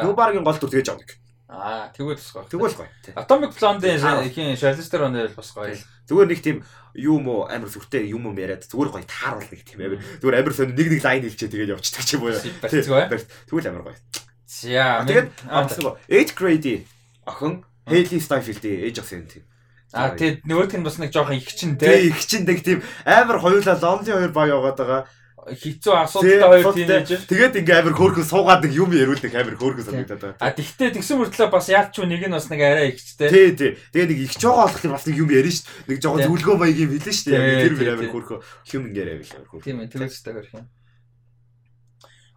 [0.04, 1.16] Nobody-гийн гол дүр тэгэж авдаг.
[1.48, 2.44] Аа тэгвэл бас гоё.
[2.44, 2.90] Тэгвэл гоё.
[3.16, 5.72] Atomic Blonde-ийн ихийн Charlize Theron нь бас гоё.
[6.06, 6.56] Зүгээр нэг тийм
[6.94, 10.00] юу мó амар сүртэй юм юм яриад зүгээр гоё тааруул нэг тийм амар.
[10.22, 12.38] Зүгээр амар сон нэг нэг лайн хэлчээ тэгээд явчихдаг ч юм уу.
[13.50, 13.98] Тэгвэл амар гоё.
[14.46, 16.86] За тэгээд аа 8 grade
[17.26, 19.44] охин Hailey Steinfeld-ийн ээж асан юм тийм.
[19.92, 22.06] А тэгээд нөгөөх нь бас нэг жоохон их чин те.
[22.06, 25.02] Их чин нэг тийм амар хоёулаа lonely хоёр баг яваад байгаа
[25.46, 27.20] хитцүү асуудалтай хоёр тийнейжер.
[27.30, 30.40] Тэгээд ингээ амар хөөрхөн суугаад нэг юм яриулдаг амар хөөрхөн санагдаад байна.
[30.42, 33.30] А тэгтээ тэгсэн мөртлөө бас яач ч нэг нь бас нэг арай ихчтэй.
[33.30, 33.70] Тий, тий.
[33.94, 35.86] Тэгээд нэг ихч байгаа болох юм бас нэг юм ярина шүү дээ.
[35.86, 37.62] Нэг жоохон зөвлөгөө маягийн хэлнэ шүү дээ.
[37.62, 38.38] Тэр бүр амар хөөрхөн
[38.74, 39.62] юм ингээ яриа гэх юм.
[39.62, 40.66] Тийм ээ, тэгэж та хөрх юм.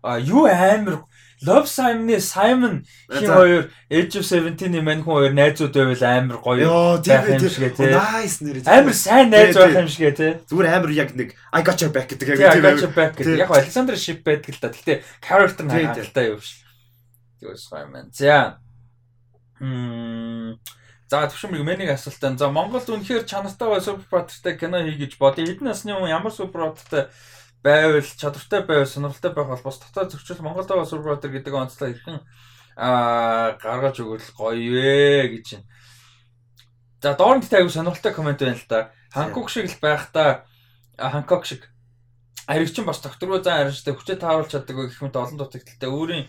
[0.06, 0.96] А юу амар
[1.42, 7.00] Love Simon-ы Simon хин хоёр Age of 17-ийн мань хүн хоёр найзууд байвал амар гоё
[7.00, 7.92] байх юм шиг тий.
[7.96, 8.60] Nice нэр.
[8.68, 10.36] Амар сайн найз байх юм шиг тий.
[10.52, 13.14] Зүгээр амар яг нэг I got your back гэдэг яг тийм I got your back
[13.16, 13.40] гэдэг.
[13.40, 14.68] Яг Alexander Ship байдаг л да.
[14.68, 16.60] Гэхдээ character нь хангалттай юм шиг.
[17.40, 18.12] Тэгвэл Simon.
[18.12, 18.60] За.
[19.64, 20.60] Мм
[21.10, 22.38] За төвшмөрг мэнийг асуултаа.
[22.38, 25.42] За Монголд үнэхээр чанартай ба супер баттай кино хий гэж бодъё.
[25.42, 27.10] Хэдэн насны хүн ямар супер баттай
[27.64, 32.20] байвал чадвартай байвал сонирхолтой байх бол бос дотоод зөрчил Монголд байгаа Survivor гэдэг онцлог хэрхэн
[32.80, 35.68] аа гаргаж өгвөл гоё вэ гэж байна.
[37.04, 38.92] За доор нь тэгтээ аягүй сонирхолтой комент байна л да.
[39.12, 40.48] Ханкок шиг л байх та
[40.96, 41.68] Ханкок шиг
[42.50, 46.26] Аригчин бас докторгүй зан арьжтай хүчээ тааруулж чаддаг гэх мэт олон дутагдaltaй өөрийн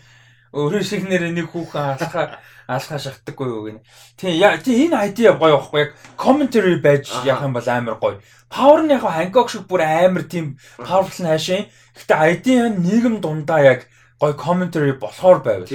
[0.51, 3.81] өөрийн шиг нэр нэг хүүхэн алхаа алхаа шахдаггүй юу гэнэ.
[4.19, 8.19] Тийм яа тийм энэ айдиа гоё байхгүй яг commentary байж яах юм бол амар гоё.
[8.51, 11.71] Power нь яг Hancock шиг бүр амар тийм powerful хаашаа.
[11.95, 13.87] Гэхдээ айдиа нийгэм дундаа яг
[14.19, 15.71] гоё commentary болохоор байвал.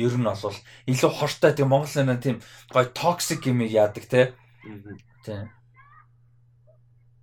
[0.00, 0.56] Ер нь бол
[0.88, 2.36] илүү хортой тийм Монгол нэг тийм
[2.72, 4.32] гоё toxic юм яадаг те.
[5.24, 5.52] Тийм.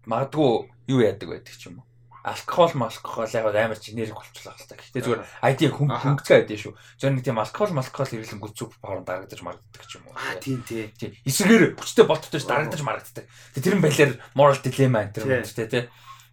[0.06, 1.88] Магадгүй юу яадаг байдаг ч юм уу
[2.28, 4.76] алкогол алкогол яг амар генерик болчихлоо л та.
[4.76, 6.74] Гэхдээ зүгээр ID хүн хөнгөцгөө ID шүү.
[7.00, 10.16] Зөв нэг тийм алкогол алкогол ирлэнгүү зүг павар дарагдаж марагддаг ч юм уу.
[10.20, 10.92] Аа тийм тий.
[11.00, 11.16] Тийм.
[11.24, 13.26] Эсрэгээр хүчтэй боттой дарагдаж марагддаг.
[13.56, 15.84] Тэр нь балиар moral dilemma энэ төр үнэтэй тий.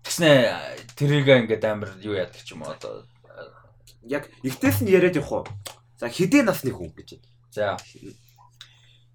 [0.03, 0.31] Тэгснэ
[0.99, 3.07] тэрийг ингээд амар юу яадаг ч юм уу одоо
[4.03, 5.55] яг ихтэйс нь яриад явах уу.
[5.97, 7.23] За хэдий насны хүн гэж.
[7.55, 7.79] За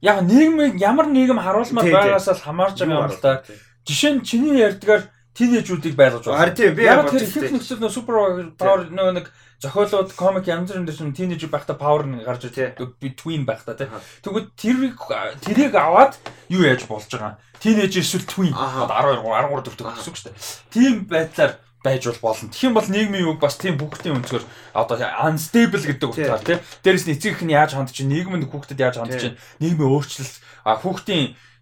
[0.01, 3.43] яг нийгэм ямар нийгэм харуулмаар байгаас л хамаарж байгаа юм л да.
[3.83, 6.39] Жишээ нь чиний ярьдгаар тинейжүүдийг байлгаж байна.
[6.43, 8.15] Харин тийм би яг тэр их нөхцөл нөө супер
[8.59, 9.31] павер нөө нэг
[9.63, 13.87] зохиолууд комик янз бүрийн дэс тинейж байхдаа павер нь гарч ирдэг between байхдаа тий.
[14.23, 14.99] Тэгвэл тэрийг
[15.43, 16.19] тэрийг аваад
[16.51, 17.39] юу яаж болж байгаа.
[17.59, 20.39] Тинейж эсвэл twin 12 13 дөрөвдөг гэсэн үг шүү дээ.
[20.71, 22.51] Тийм байдлаар байж бол болно.
[22.55, 24.43] Юм бол нийгмийн үг бас тийм бүгдийн өнцгөр
[24.75, 24.95] одоо
[25.27, 26.59] unstable гэдэг утгаар тий.
[26.83, 29.91] Дээрээс нь эцэг их нь яаж хандж чинь, нийгэм нь хүүхдэд яаж хандж чинь, нийгмийн
[29.91, 30.39] өөрчлөлт,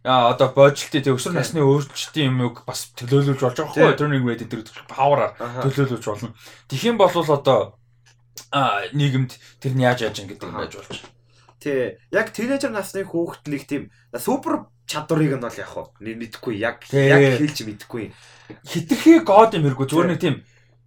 [0.07, 4.39] а одоо боожлтын тэг өсвөр насны өөрчлөлтийн юмыг бас төлөөлүүлж болж байгаа байхгүй turning way
[4.39, 5.35] дээр power-аар
[5.67, 6.31] төлөөлүүлж болно.
[6.71, 7.75] Юм бол одоо
[8.95, 11.03] нийгэмд тэр нь яаж яаж ингэдэг юм байж болж.
[11.59, 11.99] Тий.
[12.15, 13.83] Яг тинейжер насны хүүхэд нэг тийм
[14.15, 18.15] супер чадварыг нь бол яг хоо мэдэхгүй яг яг хэлж мэдэхгүй.
[18.63, 20.35] Хитрхи гоод юм хэрэггүй зүгээр нэг тийм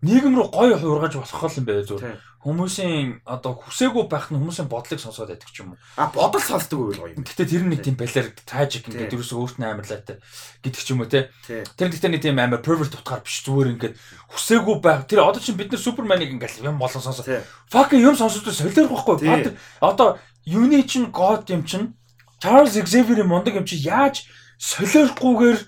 [0.01, 4.97] нийгэм рүү гоё хуургаж болох юм байна зүгээр хүмүүсийн одоо хүсээгүй байх нь хүмүүсийн бодлыг
[4.97, 5.81] сонсоод байдаг ч юм уу.
[6.01, 7.21] А бодол сонсдог үйл гоё юм.
[7.21, 10.17] Гэтэ тэр нэг тийм балер tragic ингээд ерөөсөө өөртөө амарлаатай
[10.65, 11.29] гэдэг ч юм уу те.
[11.45, 13.95] Тэр гэхдээ нэг тийм амар pervert утгаар биш зүгээр ингээд
[14.33, 15.05] хүсээгүй байх.
[15.05, 17.45] Тэр одоо чинь бид нар суперманыг ингээд юм болон сонсоо.
[17.69, 19.53] Fuck юм сонсоод солиорох байхгүй.
[19.85, 20.17] Одоо
[20.49, 21.93] юуны чинь god юм чинь
[22.41, 24.25] Charles Xavier-ийн мундаг юм чи яаж
[24.57, 25.59] солиорохгүйгээр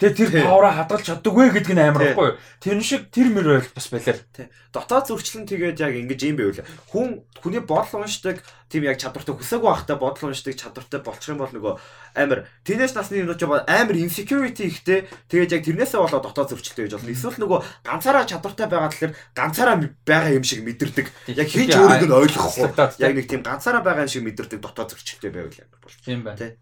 [0.00, 2.40] Тэгээ тэр павра хадгалж чаддаггүй гэдэг нь амар байхгүй юу?
[2.56, 4.16] Тэр шиг тэр мөр бас байлаа.
[4.32, 4.48] Тий.
[4.72, 8.40] Дотоод зөрчлөн тэгээд яг ингэж юм байвал хүн хүний бодол уншдаг
[8.72, 11.74] тийм яг чадвартай хүсээгүй байхдаа бодол уншдаг чадвартай болчих юм бол нөгөө
[12.16, 16.96] амар тинейж насны юмнууд жоо амар insecurity ихтэй тэгээд яг тэрнээсээ болоод дотоод зөрчилтэй гэж
[16.96, 17.12] болно.
[17.12, 21.06] Эсвэл нөгөө ганцаараа чадвартай байгаа тэлэр ганцаараа байгаа юм шиг мэдэрдэг.
[21.36, 22.72] Яг хийж өөрийг нь ойлгохгүй.
[23.04, 26.00] Яг нэг тийм ганцаараа байгаа юм шиг мэдэрдэг дотоод зөрчилтэй байвал амар бол.
[26.00, 26.56] Тийм байна.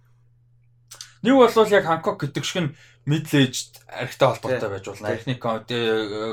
[1.23, 2.71] Нэг бол яг Hancock гэдэг шиг нь
[3.09, 5.09] aged архитай холбоотой байж болно.
[5.09, 5.35] Архины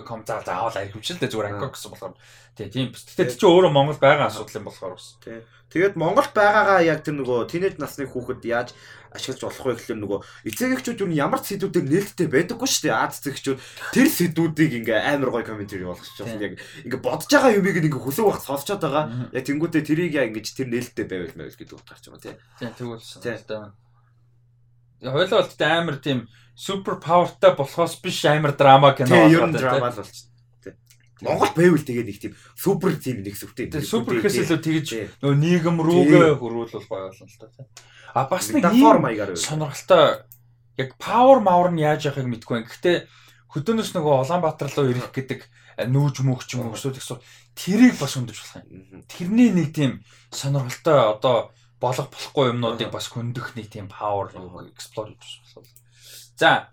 [0.03, 2.13] ком заа заавал архи биш л дээ зүгээр Hancock гэсэн болохоор.
[2.55, 2.91] Тий, тийм.
[2.91, 5.15] Гэтэ чи өөрөө Монгол байгаа асуудал юм болохоор бас.
[5.23, 5.43] Тий.
[5.75, 8.71] Тэгээд Монголд байгаагаа яг тэр нөгөө тинейж насны хүүхэд яаж
[9.11, 12.95] ашиглаж болох вэ гэхэлэр нөгөө эцэгчүүд юу ямар ч сэдвүүдээр нээлттэй байдаггүй шүү дээ.
[12.95, 13.59] Аз эцэгчүүд
[13.91, 16.47] тэр сэдвүүдийг ингээ амар гоё комментари болгож байна.
[16.47, 16.55] Яг
[16.85, 19.03] ингээ бодож байгаа юмыг ингээ хөсөг бах сонсчод байгаа.
[19.35, 22.35] Яг тэнгуүтээ тэрийг яг ингээ тэр нээлттэй байвал маяг гэдэг утгаарч байгаа тий.
[22.55, 23.03] Тий, тэгвэл
[23.51, 23.75] байна.
[25.11, 29.99] Хойлоо бол амар тийм супер павертай болохоос биш амар драма кино болоод тийм драма л
[29.99, 30.31] болчихсон.
[31.23, 33.71] Монгол байвал тэгээ нэг тийм супер тийм нэг сүвтэй.
[33.71, 34.89] Тэгээ супер гэхээс илүү тэгж
[35.23, 37.47] нөгөө нийгэм рүүгээ хөрвүүлвэл гоё болно л та.
[38.11, 38.67] А бас нэг
[39.39, 40.27] сонирхолтой
[40.75, 42.67] яг power power нь яаж яахыг мэдгүй.
[42.67, 43.07] Гэхдээ
[43.47, 45.39] хөдөөнөөс нөгөө Улаанбаатар руу ирэх гэдэг
[45.87, 47.23] нүүж мөхч юм өсвөл гэсэн
[47.55, 49.03] тэрийг бас өндөж болох юм.
[49.07, 50.03] Тэрний нэг тийм
[50.35, 54.31] сонирхолтой одоо болох болохгүй юмнуудыг бас хөндөх нэг тийм power
[54.71, 55.71] explore хийж болох.
[56.39, 56.69] За.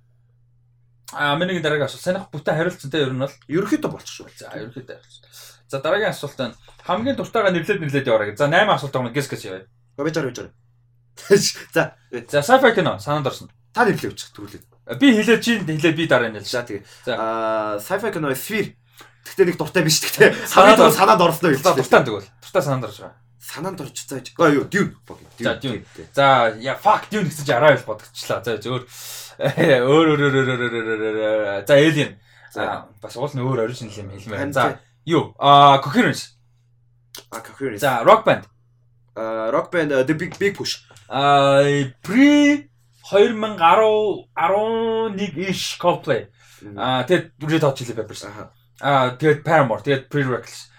[1.13, 4.31] А миний дараагийн асуулт санах бүтэн хариулцсан те ер нь бол ерөөхдөө болчих шүү.
[4.39, 5.27] За ерөөхдөө хариулсан.
[5.69, 6.55] За дараагийн асуулт нь
[6.87, 8.37] хамгийн дуртайгаа нэрлээд нэрлээд яваарай.
[8.39, 9.67] За 8 асуулт байгаа гэс гэс яваа.
[9.99, 11.45] Арай гэж.
[11.75, 11.99] За.
[12.31, 13.51] За sci-fi кино санаанд орсон.
[13.75, 14.63] Та нэрлээ өчг тэгвэл.
[15.03, 16.41] Би хэлээ чи хэлээ би дараа нь.
[16.41, 16.87] За тэгээ.
[17.11, 18.79] Аа sci-fi кино Sphere.
[19.23, 20.49] Тэгтээ нэг дуртай биш тэгтээ.
[20.49, 21.63] Санаанд санаанд орсноо хэлж.
[21.63, 22.31] Дуртай тэгвэл.
[22.41, 24.31] Дуртай санаанд орж байгаа санаанд орж зааж.
[24.39, 24.95] Аа юу, Dune.
[25.39, 25.83] За Dune.
[26.15, 28.39] За я fuck Dune гэсэн чи араа ил бодогчлаа.
[28.45, 28.87] За зөөр
[29.91, 32.15] өөр өөр өөр өөр за Alien.
[32.55, 34.53] За бас уул нь өөр оригинал юм хэлмээр.
[34.55, 35.35] За юу?
[35.43, 36.39] Аа Coherence.
[37.35, 37.83] А Coherence.
[37.83, 38.47] За Rock Band.
[39.19, 40.87] Аа Rock Band The Big Big Push.
[41.11, 41.67] Аа
[42.07, 42.71] pre
[43.11, 43.59] 2010
[44.39, 46.31] 11 ish Coldplay.
[46.79, 48.23] Аа тэгээд Red Hot Chili Peppers.
[48.81, 50.71] Аа тэгээд Paramore, тэгээд Pre-Reckless.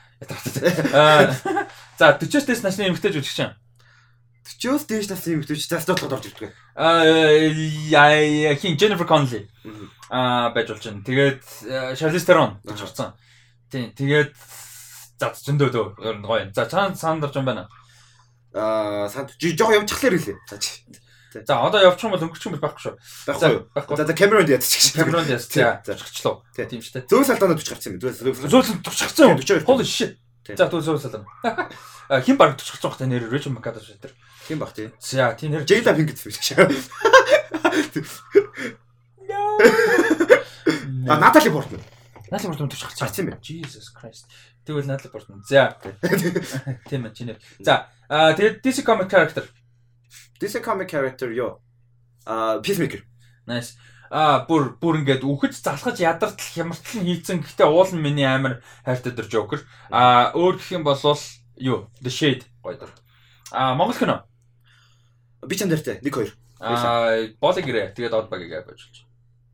[0.94, 1.28] Аа
[2.00, 3.54] За 40-оос дээш насны эмэгтэй жүжигч чинь.
[4.44, 6.52] 40-оос дээш насны эмэгтэй жүжигч застууд толгойд орж ирдэг.
[6.74, 9.46] Аа хин Jennifer Connelly.
[10.10, 11.06] Аа байж болж байна.
[11.06, 11.42] Тэгээд
[11.94, 13.14] Charlize Theron гэж орсон.
[13.70, 13.94] Тийм.
[13.94, 14.34] Тэгээд
[15.22, 15.86] за зөндөө дөө
[16.26, 16.50] гоё.
[16.54, 17.70] За цаанд саанд орж байна.
[18.58, 20.38] Аа санд жоо явчихлаа хэлээ.
[20.50, 20.58] За.
[21.46, 22.94] За одоо явчих юм бол өнгөрчих юм байхгүй шүү.
[23.74, 23.98] Байхгүй.
[23.98, 25.50] За за Diaz ч Cameron Diaz.
[25.50, 26.46] За зурчихлоо.
[26.54, 27.10] Тийм шүү дээ.
[27.10, 28.02] Зөөл салдаанаа 40 гарсан юм.
[28.02, 29.34] Зөөл салдаанаа 40 гарсан.
[29.34, 29.66] 42.
[29.66, 30.23] Holy shit.
[30.44, 31.70] За зөөл салдаана.
[32.24, 34.12] Хин баг 40 гарсан бахтай нэр Rachel McAdams шүү дээ.
[34.48, 34.92] Хин баг тий.
[35.00, 36.68] За тийм нэр Jada Pinkett биш шүү.
[41.08, 41.80] А Натали Портман.
[42.28, 43.40] Натали Портман 40 гарсан юм байна.
[43.40, 44.28] Jesus Christ.
[44.68, 45.44] Тэгвэл Натали Портман.
[45.48, 45.80] За.
[46.92, 47.38] Тийм ээ чиний.
[47.64, 49.48] За тэгээд DC comic character
[50.40, 51.64] DC comic character юу?
[52.26, 53.04] А Peacemaker.
[53.48, 53.80] Nice.
[54.14, 58.62] А бүр бүр ингээд үхэж залхаж ядартал хямртал нь хийцэн гэхдээ уул нь миний амар
[58.86, 59.66] хайртай дэр Joker.
[59.90, 61.02] А өөр гэх юм бол
[61.58, 61.90] юу?
[61.98, 62.94] The Shade гоё дэр.
[63.50, 64.30] А Монгол кино.
[65.42, 66.30] Би ч дэртэй 1 2.
[66.62, 68.54] А Болын гэрээ тэгээд од багийг.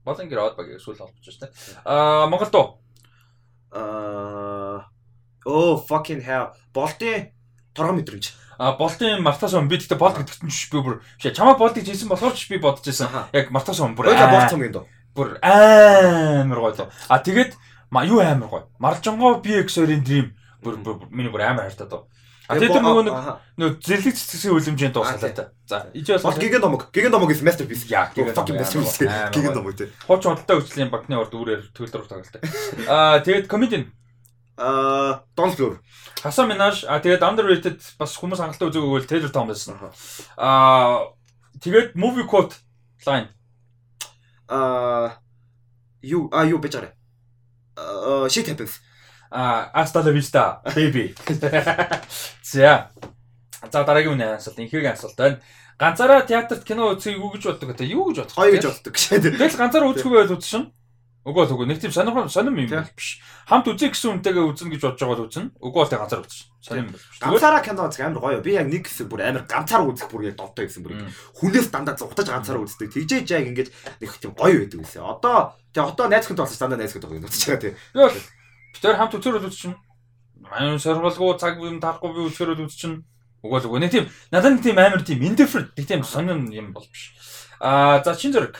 [0.04, 1.56] Болын гэрээ од багийг сүүл олж байна.
[1.88, 2.68] А Монгол дуу.
[3.72, 4.92] А
[5.48, 6.52] Oh fucking hell.
[6.76, 7.32] Болтын
[7.72, 8.28] торгон мэдрэмж.
[8.60, 12.36] А болтын мартаас өмнө би тэгтээ болт гэдэгт нь би бүр чамаа болтыг хийсэн болохоор
[12.36, 13.08] ч би бодож байсан.
[13.32, 14.86] Яг мартаас өмнө бүр ойлоо болт юм доо.
[15.16, 16.92] Бүр амар гоё доо.
[17.08, 17.56] А тэгээд
[18.04, 18.68] юу амар гоё.
[18.84, 20.76] Маржонгоо BX2-ийн Dream бүр
[21.08, 22.12] миний бүр амар хайртай доо.
[22.52, 23.16] А тэгээд нөгөө нэг
[23.62, 25.54] нөгөө зэрлэг цэцгийн үлэмжийн дуу салаатай.
[25.64, 26.90] За ичээ бас гиген домог.
[26.92, 27.86] Гиген домог is masterpiece.
[27.88, 29.08] Яа, гиген masterpiece.
[29.32, 29.88] Гиген домог тий.
[30.04, 32.42] Хууч худалдаа үзлийн банкны урд үүрээр төлөвлөрөв тоглолтой.
[32.90, 33.94] А тэгээд comedian
[34.60, 35.80] Аа, Donald Glover.
[36.20, 39.80] Хасан Минаж а тэгээд underrated бас хүмүүс хангалттай үзээгүй бол Taylor Tom байсан.
[40.36, 41.16] Аа
[41.64, 42.60] тэгээд movie quote
[43.08, 43.32] line.
[44.52, 45.16] Аа
[46.04, 46.92] юу а юу бэж арай.
[47.80, 48.84] Аа shit happens.
[49.32, 51.16] Аа hasta la vista baby.
[52.44, 52.92] За.
[53.72, 55.40] За дараагийн үнэ асуулт инхээгийн асуулт байна.
[55.80, 57.88] Ганцаараа театрт кино үзхийг юу гэж боддог вэ?
[57.88, 58.36] Юу гэж бодох?
[58.36, 59.04] Гоё гэж боддог гэж.
[59.24, 60.68] Тэгэл ганцаараа үзэхгүй байл үзсэн.
[61.28, 63.20] Үгүй л үгүй нэг тийм сонирхол сонирм юм биш.
[63.44, 65.52] Хамт үзье гэсэн үнтэйгээ үзнэ гэж бодож байгаа л үзнэ.
[65.60, 66.48] Үгүй бол тэг ганцаар үзсэн.
[66.64, 67.04] Сонирм биш.
[67.20, 68.40] Ганцаараа кино үзэх амар гоё.
[68.40, 70.96] Би яг нэг хэсэг бүр амар ганцаар үзэх бүр яг донтой гэсэн бүр.
[71.44, 72.88] Хүнээс дандаа зугтаж ганцаар үздэг.
[72.96, 73.68] Тэгжээж яг ингэж
[74.00, 75.04] нэг тийм гоё байдаг гэсэн.
[75.04, 77.74] Одоо тэг одоо найз хүнтэй болсон дандаа найз хүнтэй гоё үзэж байгаа тий.
[77.76, 78.18] Би бол
[78.80, 79.78] битэр хамт үзээр үзчихнэ.
[80.56, 83.04] Аюун сорволгоо цаг юм таахгүй би үзэхээр үзчихнэ.
[83.44, 83.80] Үгүй л үгүй.
[83.84, 87.12] Нэг тийм надад нэг тийм амар тийм indifferent нэг тийм сонирн юм бол биш.
[87.60, 88.56] Аа за чин зэрэг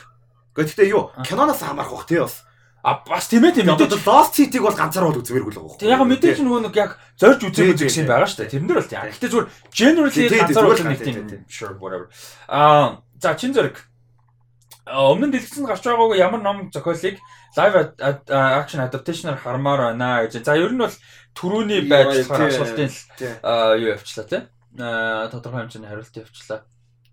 [0.54, 1.14] Гэхдээ юу?
[1.22, 2.42] Киноноос хамаарах бах тий бас.
[2.80, 5.80] А бас тийм ээ тийм мэдээж Lost City-г бол ганцаараа бол үзмээргүй л байгаа.
[5.80, 8.52] Тэг яг мэдээж нөгөө нэг яг зорж үзээгүй зэгсэн байгаа шүү дээ.
[8.56, 9.04] Тэрнэр бол тийм.
[9.04, 12.08] Гэхдээ зүгээр generally ганцаараа үзэх нэг тийм sure whatever.
[12.48, 13.76] Аа за чин зэрэг
[14.88, 17.20] өмнө нь дэлгэцэнд гарч байгаагүй ямар ном зохиолыг
[17.56, 17.76] live
[18.32, 20.40] action adaptation-аар хармаар байна гэж.
[20.40, 20.96] За ер нь бол
[21.36, 22.90] түрүүний байдлаар асуултын
[23.76, 24.42] юу явчлаа тий.
[24.80, 26.64] Аа тодорхой хэмжээний хариулт явчлаа.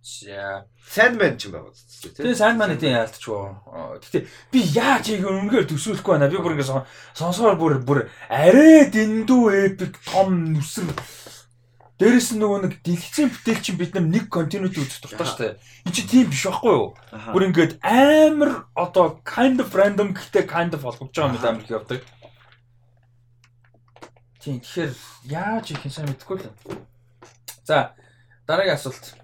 [0.07, 2.15] Sandman ч юм байгаа тийм.
[2.15, 3.43] Тэгээ Sandman эдийн яалтчгүй.
[4.07, 4.19] Гэтэ
[4.55, 6.31] би яаж яг үнэхээр төсөөлөхгүй байна.
[6.31, 6.63] Би бүр ингэ
[7.11, 7.99] сонсоор бүр бүр
[8.31, 10.95] арай дэндүү epic том нүсэр
[11.97, 15.53] Дээрэс нь нөгөө нэг дэлгэцийн бүтээл чинь бид нэг continuity үзэх дуртай шүү дээ.
[15.89, 16.93] Энд чи тийм биш байхгүй юу?
[17.33, 21.73] Бүр ингээд амар одоо kind of random гэхдээ kind of холбогдож байгаа юм амар их
[21.73, 22.05] явдаг.
[24.37, 24.93] Тийм тэгэхээр
[25.25, 26.53] яаж их юм сайн мэдэхгүй л.
[27.65, 27.97] За
[28.45, 29.17] дараагийн асуулт.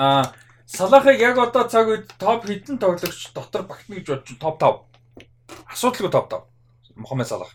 [0.00, 0.32] Аа
[0.64, 5.26] Салахыг яг одоо цаг үед топ хэдэн тоглогч дотор багтна гэж бодож топ 5.
[5.66, 6.46] Асуудалгүй топ 5.
[6.94, 7.52] Мохамед Салах.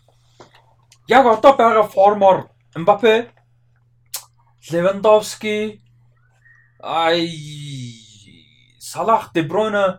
[1.08, 2.46] Яг одоо байгаа формоор
[2.76, 3.32] Мбаппе,
[4.70, 5.80] Левандовски,
[6.82, 7.24] ай
[8.78, 9.98] Салах, Де Бройне,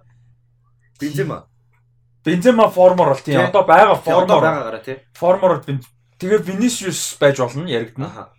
[1.02, 1.50] Бензема.
[2.24, 3.42] Бензема формоор бол тийм.
[3.42, 5.02] Одоо байгаа формоор байгаагаараа тийм.
[5.18, 5.66] Формоор
[6.22, 8.30] тэгээ Vinicius байж болно яригдана.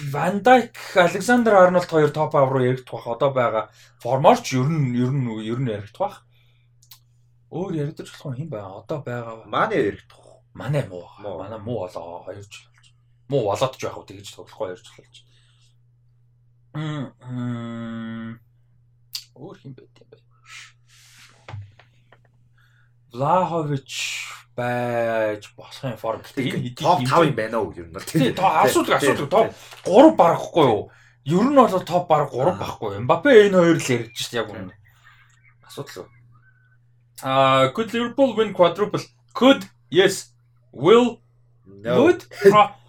[0.00, 3.70] Ван Дайк, Александр Арнольд хоёр топ ав руу яригдах бах одоо байгаа
[4.02, 6.26] форморч ер нь ер нь ер нь яригдах бах.
[7.50, 8.80] Өөр яригдаж болох юм байна.
[8.80, 9.44] Одоо байгаа.
[9.44, 10.40] Манай яригдах.
[10.54, 11.04] Манай муу.
[11.18, 12.86] Манай муу болоо 2 жил болж.
[13.28, 15.16] Муу болоод ч яг уу тэгж тоглохгүй 2 жил болж.
[16.74, 18.40] Мм.
[19.36, 20.31] Өөр хин байт юм бэ?
[23.12, 26.20] Влахович байж болох юм форм.
[26.24, 28.04] Гэтэ энэ топ 5 юм байна уу ер нь бол.
[28.04, 29.48] Тийм асуудаг асуудаг топ
[29.84, 30.90] 3 барахгүй юу?
[31.24, 32.98] Ер нь бол топ баг 3 байхгүй.
[33.04, 34.72] Мбаппе энэ хоёр л ярьж шít яг үнэ.
[35.64, 36.10] Асуудал уу?
[37.22, 39.04] Аа, could Liverpool win quadruple?
[39.32, 40.32] Could yes.
[40.72, 41.20] Will
[41.64, 42.02] no.
[42.02, 42.24] Would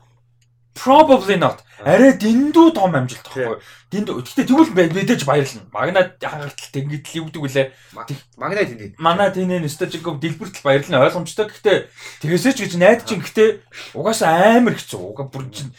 [0.73, 1.61] Probably not.
[1.83, 3.59] Арай дэндүү том амжилт тахгүй.
[3.91, 4.23] Дэндүү.
[4.23, 5.67] Гэхдээ тэгвэл мэдээж баярлна.
[5.69, 7.67] Магнат хангалттай ингэж л юудаг үлээ.
[8.39, 8.89] Магнат тэний.
[8.97, 11.51] Манай тэний Nostalgic-г дэлбэртэл баярлна ойлгомжтой.
[11.51, 11.77] Гэхдээ
[12.23, 15.01] тэгээсээ ч гэж найд чинь гэхдээ угаасаа амар хэцүү.
[15.11, 15.75] Угаа бүр чинь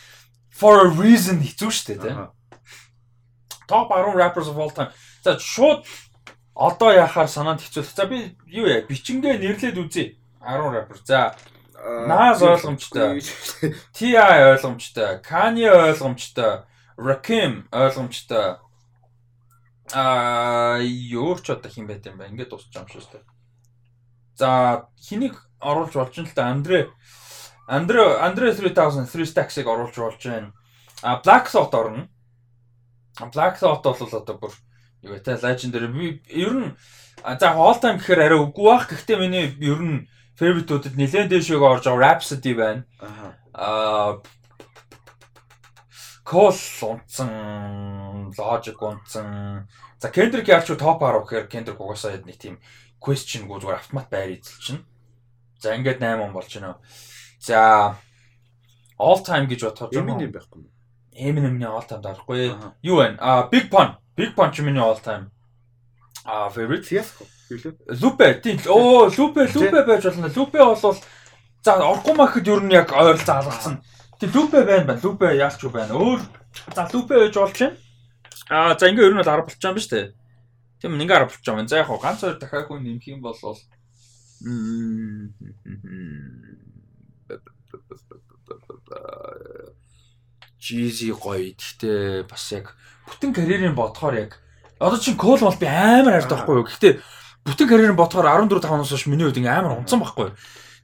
[0.52, 2.28] for a reason хэцүү шүү дээ, тийм.
[3.66, 4.92] Top 10 rappers of all time.
[5.24, 5.88] За шууд
[6.54, 7.82] одоо яхаар санаанд хэцүү.
[7.82, 10.20] За би юу яа бичингээ нэрлээд үзье.
[10.44, 11.00] 10 rapper.
[11.02, 11.32] За
[11.84, 13.20] Наас ойлгомжтой.
[13.92, 15.20] TI ойлгомжтой.
[15.20, 16.64] Kanye ойлгомжтой.
[16.96, 18.56] Rakim ойлгомжтой.
[19.92, 22.24] Аа юу ч одоо хин байт юм ба.
[22.24, 23.24] Ингээд байгаа юм шүү дээ.
[24.40, 26.48] За хэнийг оруулж болж юм л да.
[26.48, 26.88] Андре
[27.68, 30.52] Андре Андре 3000 3 stacks-ыг оруулж болж байна.
[31.02, 32.08] А Black Thought орно.
[33.28, 34.52] Black Thought бол одоо бүр
[35.02, 35.20] юу вэ?
[35.20, 35.88] Legendary.
[35.92, 36.76] Би ер нь
[37.20, 38.88] за all time гэхээр арай үгүй бах.
[38.88, 40.08] Гэхдээ миний ер нь
[40.38, 42.84] favorite-уудад нэлээд дэшөг орж байгаа Rhapsody байна.
[43.54, 44.22] Аа
[46.24, 49.68] Call унтсан, Logic унтсан.
[50.00, 52.56] За Kendrick яарч топ 10 гэхээр Kendrick угаасаа нэг тийм
[52.98, 54.82] question гоо зүгээр автомат байр эзэлчихнэ.
[55.60, 56.80] За ингээд 8 он болж байна.
[57.38, 57.96] За
[58.98, 60.72] all time гэж бодоход Eminem байхгүй юм.
[61.14, 62.56] Eminem-ний all time дарахгүй.
[62.82, 63.16] Юу вэ?
[63.20, 63.94] А Big Pun.
[64.16, 65.30] Big Pun ч миний all time.
[66.24, 67.28] А favorite Fiasco.
[67.50, 70.30] Лупе тийм оо лупе лупе байж болно.
[70.34, 70.96] Лупе бол
[71.64, 73.82] за орохгүй махад ер нь яг ойролцоо алгацсан.
[74.18, 75.00] Тийм лупе байна байна.
[75.02, 75.92] Лупе яалч юу байна.
[75.92, 76.20] Өөр
[76.74, 77.76] за лупе байж болж байна.
[78.48, 80.12] Аа за ингээ ер нь бол 10 болчих юм ба штэ.
[80.80, 81.68] Тийм ингээ 10 болчих юм.
[81.68, 83.36] За яг ганц хоёр дахиад хүн нэмэх юм бол
[90.64, 91.52] Jeezy гоё.
[91.52, 92.72] Гэхдээ бас яг
[93.04, 94.40] бүтэн карьерийн бодохоор яг
[94.80, 96.64] одоо чинь кол бол би амар хайртай байхгүй юу.
[96.64, 96.92] Гэхдээ
[97.44, 100.32] бүтэн карьерийн бодохоор 14 5 оноос хойш миний хувьд ингээм амар унтсан байхгүй.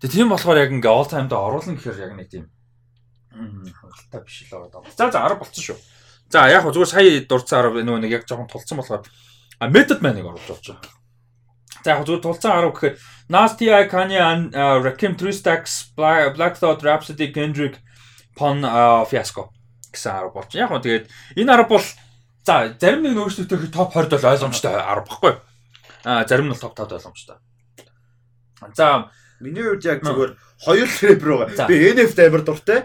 [0.00, 2.44] Тэгээ тийм болохоор яг ингээ all time доо оруулна гэхээр яг нэг тийм
[3.32, 4.84] хангалттай биш л байгаа.
[4.96, 5.78] За за 10 болцсон шүү.
[6.28, 9.02] За яг хөө зүгээр сая дурдсан 10 нөгөө нэг яг жоохон тулцсан болохоор
[9.60, 10.92] а method man-ыг оруулж болж байгаа.
[11.84, 12.96] За яг зүгээр тулцсан 10 гэхээр
[13.30, 14.18] Nasty Eye, Kanye,
[14.82, 17.78] Rakim, Three Stacks, Black Thought, Rhapsody, Kendrick,
[18.34, 18.60] Pon,
[19.06, 19.54] Fiasco
[19.92, 20.50] гэсэн 10 болж.
[20.54, 21.06] Яг хөө тэгээд
[21.38, 21.86] энэ 10 бол
[22.46, 25.34] за зарим нэг нөөцлөлтөөр топ 20-д бол ойлгомжтой 10 баггүй.
[26.04, 27.36] А зарим нь бол топ 5-д ойлгомжтой.
[28.76, 29.10] За
[29.40, 30.32] миний хувьд яг зүгээр
[30.64, 31.66] хоёр рэпер байгаа.
[31.68, 32.84] Би NF амар дуртай.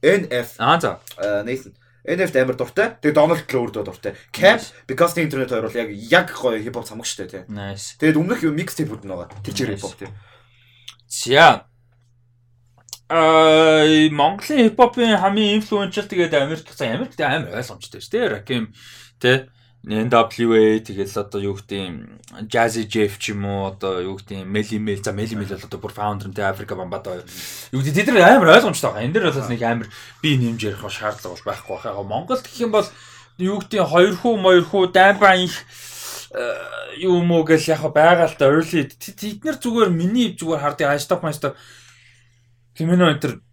[0.00, 0.48] NF.
[0.58, 1.00] Аа за.
[1.44, 1.72] Nathan.
[2.04, 2.96] NF амар дуртай.
[3.00, 4.16] Тэгээ Donald Glover дуртай.
[4.32, 7.42] Cap because the internet хоёр бол яг яг гоё хип хоп цамаг штэ тий.
[7.48, 7.96] Nice.
[8.00, 9.28] Тэгээд өмнөх mixtape-үүд нь байгаа.
[9.44, 10.08] Тэр чиг хип хоп тий.
[11.08, 11.68] За.
[13.08, 18.32] Аа Монголын хип хопын хамгийн инфлюеншл тэгээд Америк за Америкт амар ойлгомжтой шүү дээ.
[18.40, 18.72] Rakim
[19.20, 19.48] тий
[19.84, 25.04] NWA тэгэл одоо юу гэдэг Jazzy Jeff ч юм уу одоо юу гэдэг Melly Mel
[25.04, 27.20] за Melly Mel бол одоо бүр founder нь Африка Бамбада
[27.68, 29.04] юу гэдэг тэд нар амар ойлгомжтой байгаа.
[29.04, 29.88] Энэ дэр бол нэг амар
[30.24, 32.00] би нэмж ярих шаардлага бол байхгүй байгаа.
[32.00, 32.88] Монголд гэх юм бол
[33.36, 35.52] юу гэдэг хоёр хүү моёр хүү дайбаа их
[36.96, 41.20] юу мөө гэл яг байгаа л да early тэд нар зүгээр миний зүгээр хардыг ажтап
[41.20, 41.60] маастап
[42.72, 43.44] Кимино энэ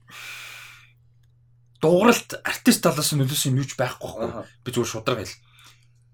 [1.81, 4.45] дууралт артист талаас нь нөлөөсөн юм юуч байхгүй байхгүй.
[4.63, 5.35] Би зүгээр шудраг хэл.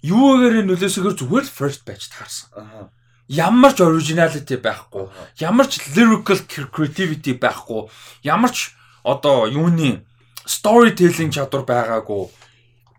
[0.05, 2.91] Юугаар нөлөөсөөр зүгээр л first batch таарсан.
[3.27, 5.09] Ямар ч originality байхгүй.
[5.41, 7.89] Ямар ч lyrical creativity байхгүй.
[8.23, 10.05] Ямар ч одоо юуны
[10.45, 12.29] storytelling чадвар байгаагүй.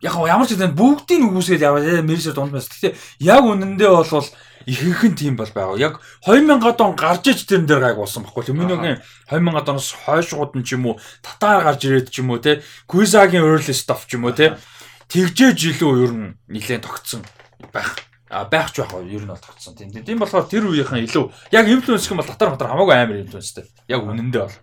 [0.02, 2.66] Яг ямар ч гэдэг бүгдийг үгүйсгээл яваа мэрсэр дунд байна.
[2.66, 2.92] Гэхдээ
[3.24, 4.28] яг үнэндээ бол
[4.68, 5.80] ихэнх нь тийм бол байгаа.
[5.80, 5.94] Яг
[6.28, 8.52] 2000-ад он гарч иж тэрэн дээр гайг болсон баггүй.
[8.52, 9.00] Миногийн
[9.32, 13.42] 2000-ад оноос хойшгууд нь ч юм уу татаар гарч ирээд ч юм уу те Куизагийн
[13.42, 14.60] early stuff ч юм уу те
[15.08, 17.24] тэгжээж илүү ер нь нилээн тогтсон
[17.72, 17.96] байх.
[18.28, 19.74] А байх ч байх ер нь бол тогтсон.
[19.74, 23.20] Тийм тийм болохоор тэр үеийнхэн илүү яг инфлюенс гэх юм бол татар матар хамаагүй амар
[23.24, 23.64] инфлюенстэй.
[23.88, 24.56] Яг үнэндээ бол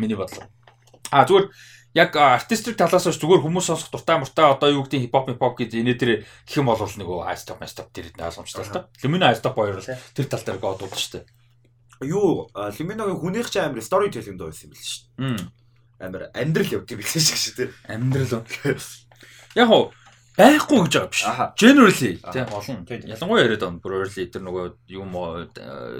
[0.00, 0.48] миний бодлоо.
[1.12, 1.52] А зүгээр
[1.94, 5.80] яг артистик талаас нь зүгээр хүмүүс сонсох дуртай муртай одоо юу гэдэг хипхоп хипхоп гэдэг
[5.84, 8.88] энэ тэр гэх юм бол нөгөө айстоп айстоп тэр ойлгомжтой л та.
[9.04, 11.24] Лимино айстоп хоёр л тэр тал дээр гоод шүү дээ.
[12.08, 15.50] Юу Лиминогийн хүнийх ч амар стори теллинг доо байсан юм биш шүү.
[15.98, 17.70] Амар амьдрал явдаг юм биш шүү дээ.
[17.88, 18.46] Амьдрал.
[19.58, 19.90] Яг уу
[20.38, 21.22] байхгүй гэж байгаа биш.
[21.58, 22.78] Generally тийм олон.
[22.86, 23.80] Ялангуяа яриад байна.
[23.82, 25.10] Бүр early тэр нөгөө юм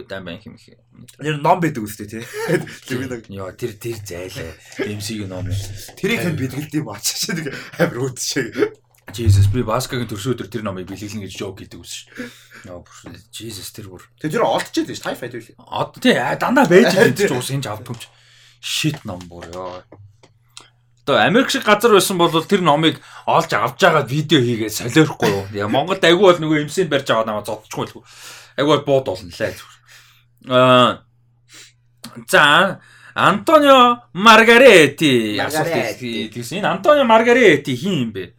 [0.07, 0.79] дайм банк юм их.
[1.19, 2.23] Тэр ном байдаг үстэй тий.
[3.35, 4.55] Яа тэр тэр зайлаа.
[4.79, 5.51] MC-ийн ном.
[5.99, 7.51] Тэрийг хэн бэлгэлдэв баачаа нэг
[7.83, 8.87] амир үүдчихээ.
[9.09, 12.13] Jesus би Баскагийн төрсөн өдөр тэр номыг бэлгэлнэ гэж жоок гэдэг үс ш.
[12.69, 14.05] Яа бүр Jesus тэр бүр.
[14.21, 15.57] Тэр тэр олдчиход биш тайфайт үү?
[15.65, 18.05] Одоо тий дандаа байж байгаа ч ус энэ авдагч.
[18.61, 19.81] Shit ном бүр ёо.
[21.09, 25.45] Одоо Америк шиг газар байсан бол тэр номыг олж авч байгаа видео хийгээд солиорохгүй юу.
[25.57, 28.05] Яа Монголд агүй бол нөгөө эмсэнд барьж аваад намайг зодчихгүй л.
[28.61, 29.57] Агүй бол бууд болно лээ.
[30.53, 31.01] Аа
[32.29, 32.81] за
[33.17, 35.41] Антонио Маргарети
[36.29, 38.37] гэсэн энэ Антонио Маргарети хин юм бэ?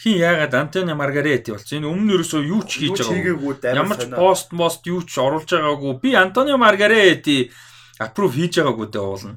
[0.00, 1.84] Хин яагаад Антонио Маргарети болсон?
[1.84, 3.76] Энэ өмнө ерөөсөө юу ч хийж байгаа.
[3.76, 6.00] Ямар ч пост мост юу ч оруулж байгаагүй.
[6.00, 7.52] Би Антонио Маргарети
[8.00, 9.36] аппрув хийж байгаагүй дээ уулна.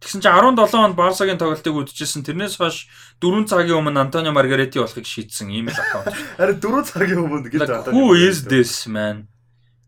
[0.00, 2.24] Тэгсэн чинь 17 онд Барсагийн тоглолтыг үзчихсэн.
[2.24, 2.88] Тэрнээс хойш
[3.20, 6.16] 4 цагийн өмнө Антонио Маргарети болохыг шийдсэн ийм л аккаунт.
[6.40, 7.92] Харин 4 цагийн өмнө гэж Антонио.
[7.92, 9.28] Who is this man?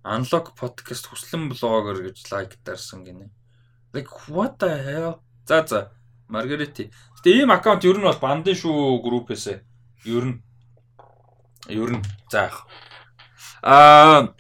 [0.04, 3.32] Unlock podcast хүслэн блогер гэж лайк дарсан гинэ.
[3.96, 5.24] Like what the hell?
[5.48, 5.96] За за.
[6.28, 6.92] Маргарети.
[7.16, 9.64] Гэтэ ийм аккаунт ер нь бол бандын шүү группээс.
[10.04, 10.44] Ер нь.
[11.72, 12.04] Ер нь.
[12.28, 12.68] За яах.
[13.64, 14.34] Аа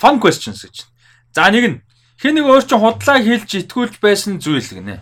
[0.00, 0.88] fun questions гэж.
[1.36, 1.78] За нэг нь
[2.26, 4.98] Хэн нэг өөр чинь худлаа хэлж итгүүлж байсан зүйл гинэ.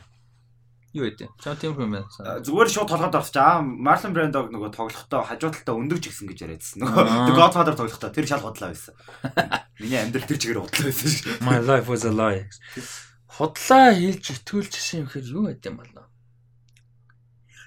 [0.93, 1.25] Юу вэ?
[1.41, 2.45] Чаа тиймэрхүү юм байна.
[2.45, 3.41] Зүгээр шууд толгойд орчих.
[3.41, 6.85] Аа, Marlon Brando нөгөө тоглохдоо хажуу талдаа өндөгч гисэн гэж яриадсан.
[6.85, 8.93] Нөгөө The Godfather тоглохдоо тэр шал худлаа байсан.
[9.81, 11.41] Миний амьдрал тэр чигээр худлаа байсан шүү.
[11.49, 12.45] My life was a lie.
[13.25, 16.05] Худлаа хэлж итгүүлж гисэн юм хэр юу байд юм бол.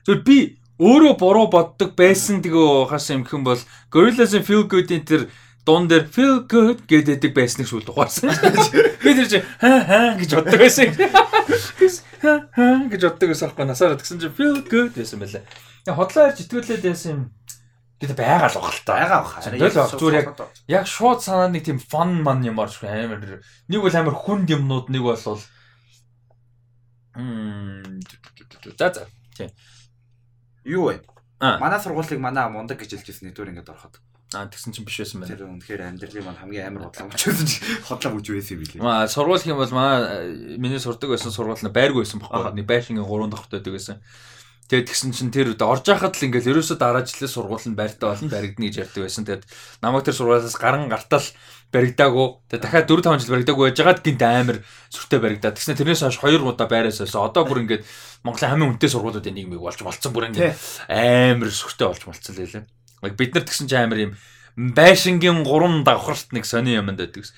[0.06, 0.38] Зүгээр би
[0.78, 5.34] өөрөө буруу боддог байсан тэгээ хаас юм хэм бол Gorillaz-ын Feel Good-ийн тэр
[5.68, 8.32] дуун дээр feel good гэдэг байсныг сүүл ухаарсан.
[9.04, 10.96] Би тэр чи хаа хаа гэж боддог байсан.
[12.24, 15.44] Хаа хаа гэж боддог байсан аахгүй насаараа тэгсэн чи feel good байсан байлаа.
[15.92, 17.22] Хотлоо ярьж итгүүлээд байсан юм.
[18.00, 18.96] Гэт байгаа л бахал та.
[18.96, 19.36] Байгаа бах.
[19.44, 20.28] Тэгэл зүгээр яг
[20.72, 23.44] яг шууд санаа нэг тийм fun man юмар шүү амар.
[23.68, 25.20] Нэг бол амар хүнд юмнууд нэг бол
[27.18, 28.00] Мм.
[28.78, 29.08] За за.
[30.64, 31.02] Юу вэ?
[31.42, 33.98] Манай сургуулийг манай мундаг гэж хэлжсэн нэгдүгээр ингээд ороход.
[34.36, 35.32] Аа тэгсэн чинь биш байсан байна.
[35.32, 38.84] Тэр үнэхээр амьдралын маань хамгийн амар бодлоо өчөөсөн чи хотлоо үж байсан юм билээ.
[38.84, 42.60] Аа сургууль юм бол манай миний сурдаг байсан сургууль нь байргүй байсан байхгүй.
[42.60, 44.04] Нэг байшингийн 3 дахь байдаг байсан.
[44.68, 48.28] Тэгээд тэгсэн чинь тэр орж яхад л ингээл ерөөсөө дараа жилийн сургууль нь байртай болно
[48.28, 49.24] баригдана гэж ярьдаг байсан.
[49.24, 49.48] Тэгээд
[49.80, 51.24] намайг тэр сургуулиас гарan гартал
[51.72, 52.28] баригдаагүй.
[52.52, 54.60] Тэгээд дахиад 4 5 жил баригдаагүй байж байгаад гинт амар
[54.92, 55.56] сүртэй баригдаад.
[55.56, 57.24] Тэгснэ тэрнээс хойш 2 удаа байраас байсан.
[57.24, 57.88] Одоо бүр ингээд
[58.28, 60.60] Монголын хамгийн үнэтэй сургуулиудын нийгмийг болж болцсон бүр ингээд
[60.92, 62.68] амар сүртэй болж болцсон лээ.
[63.02, 64.14] Бид нар тэгсэн чинь амар юм
[64.58, 67.30] байшингийн гурван давхарт нэг сони юмд байдаг.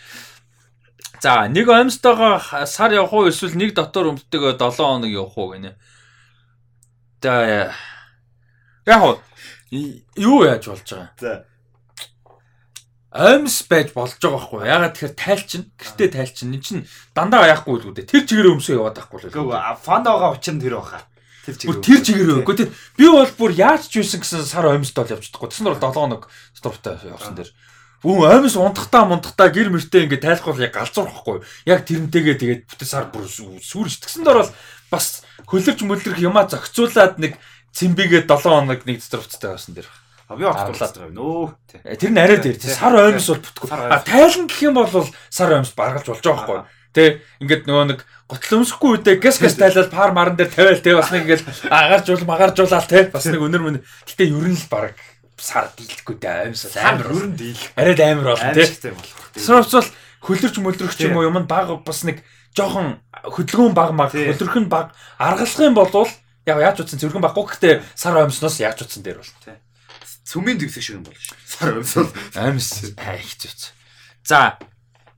[1.20, 3.28] За нэг амьстайгаа сар явах уу?
[3.28, 5.76] Эсвэл нэг дотор өмддөг 7 хоног явах уу гинэ.
[7.20, 7.76] За
[8.88, 9.20] яг
[10.16, 11.12] юу яаж болж байгаа?
[11.20, 11.44] За.
[13.12, 14.64] Амьс байж болж байгаа байхгүй.
[14.64, 16.56] Ягаад тэгэхээр тайлчин гэртээ тайлчин.
[16.56, 20.56] Эн чин дандаа яахгүй л үү тэр чигээр өмсөө яваад байхгүй л фанд байгаа учир
[20.56, 21.04] нь тэр баха
[21.58, 22.56] Тэр тэр чигээр өгөө.
[22.58, 22.70] Тэр
[23.00, 25.50] би бол бүр яаж ч юусэн гэсэн сар амьсд бол явж чадахгүй.
[25.50, 26.22] Тэсн бол 7 хоног
[26.54, 27.50] стоптай явсан дээр.
[28.04, 31.44] Бүүн амьс унтахтаа мунтахтаа гэр мөртөө ингээд тайлхвал яг галзуурахгүй.
[31.68, 34.52] Яг тэрнтэйгээ тэгээд бүтэн сар бүр сүрж тэгсэн дор бол
[34.88, 37.36] бас хөлөрч мөлөрх юмаа зохицуулаад нэг
[37.76, 39.90] цэмбигээ 7 хоног нэг стоптай явсан дээр.
[40.30, 41.18] А би орлуулаад байгаа юм.
[41.18, 41.98] Нөө.
[41.98, 43.68] Тэр нь арай дээр сар оймс бол бүтггүй.
[43.74, 46.60] А тайлан гэх юм бол сар оймс баргалж болж байгаа байхгүй.
[46.94, 50.98] Тэ ингээд нөгөө нэг готлон өмсөхгүй үедээ гэс гэс тайлал пар маран дээр тавиал тэ
[50.98, 53.78] бас нэг ингээд агарж ул магаржуулаад тэ бас нэг өнөр мөн.
[54.10, 54.98] Гэтэ ер нь л баг
[55.38, 57.62] сар дийлэхгүй дээ оймс амар ер нь дийл.
[57.78, 58.94] Арай амар болно тэ.
[59.38, 59.90] Тэр учраас
[60.26, 62.26] хөлөрч мөлдөрөх ч юм уу юм баг бас нэг
[62.58, 66.10] жоохон хөдөлгөөн баг маг хөлөрөх нь баг аргалах юм бол
[66.46, 69.58] яг яаж утсан зөвхөн баггүй гэхдээ сар оймсноос яаж утсан дээр бол тий.
[70.28, 71.38] Цүмийн дэвсэг шиг юм шүү.
[71.46, 73.72] Сар оймс бол оймс их зүц.
[74.26, 74.58] За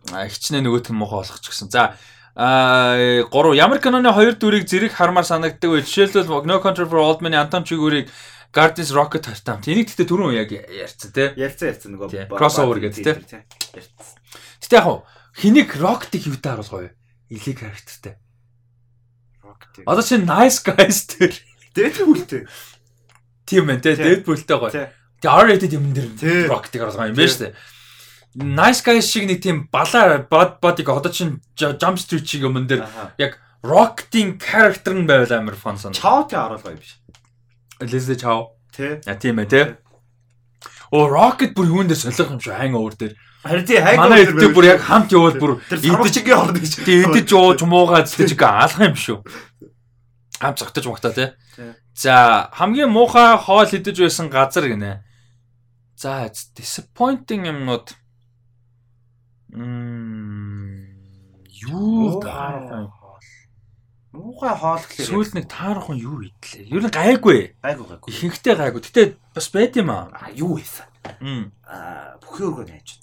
[0.10, 1.70] хичнээн нөгөөт нь муухай болгоч гэсэн.
[1.70, 1.98] За
[2.34, 2.96] а
[3.28, 5.84] 3 ямар киноны хоёр дүрийг зэрэг хармаар санагддаг вэ?
[5.84, 8.08] Жишээлбэл No Country for Old Men Антон Чигүүрийг
[8.56, 9.68] Guardians Rocket Heart.
[9.68, 11.32] Энийг гэхдээ түрүүн яг ярьсан тий.
[11.36, 13.16] Ярьсан ярьсан нөгөө crossover гэдэг тий.
[13.76, 14.08] Ярьсан.
[14.64, 16.90] Гэтэ яг хэнийг Rocket-ийг юутай харуулгаа вэ?
[17.32, 18.16] Илийг харагдталтай.
[19.88, 21.32] Одоо чи nice guys тэр
[21.76, 22.44] Deadpool-тэй.
[23.48, 24.72] Тийм байна те Deadpool-тэй гоё.
[24.72, 27.56] Тэгээ R-rated юм дээр Rocket-ийг оруулсан юм байна шүү дээ.
[28.36, 32.88] Nice guys шиг нэг тийм балаа body body одоо чин Jump Street шиг юм дээр
[33.18, 35.94] яг Rocket-ийн character нь байвал амар fun сан.
[35.94, 36.98] Chao-тэй оруулгаа юм биш.
[37.80, 38.58] Leslie Chao.
[38.74, 39.02] Тэ.
[39.06, 39.62] А тийм ээ те.
[40.92, 43.14] Оо Rocket бүр юунд дээр солих юм шүү hangover дээр.
[43.46, 46.74] Харин тий хайг манай эдгээр бүр яг хамт явал бүр идчихгийн орно гэж.
[46.88, 49.22] Тий идэж ууж муугаад тий чиг алах юм шүү
[50.42, 51.30] хамт зогтож магтаа тий.
[51.94, 55.04] За хамгийн муухай хоол идэж байсан газар гинэ.
[55.96, 56.26] За
[56.58, 57.94] disappointing юмнууд
[61.62, 62.92] юу таарах
[64.12, 66.68] Муухай хоол гэхлээр сүүл нэг таарах нь юу идлээ.
[66.68, 67.56] Ер нь гайгүй.
[67.64, 68.12] Гайгүй гайгүй.
[68.12, 68.84] Ихэнхдээ гайгүй.
[68.84, 70.12] Гэтэ бас байд юм аа.
[70.36, 70.84] Юу байсан?
[71.64, 73.02] Аа бүхий өргөө найж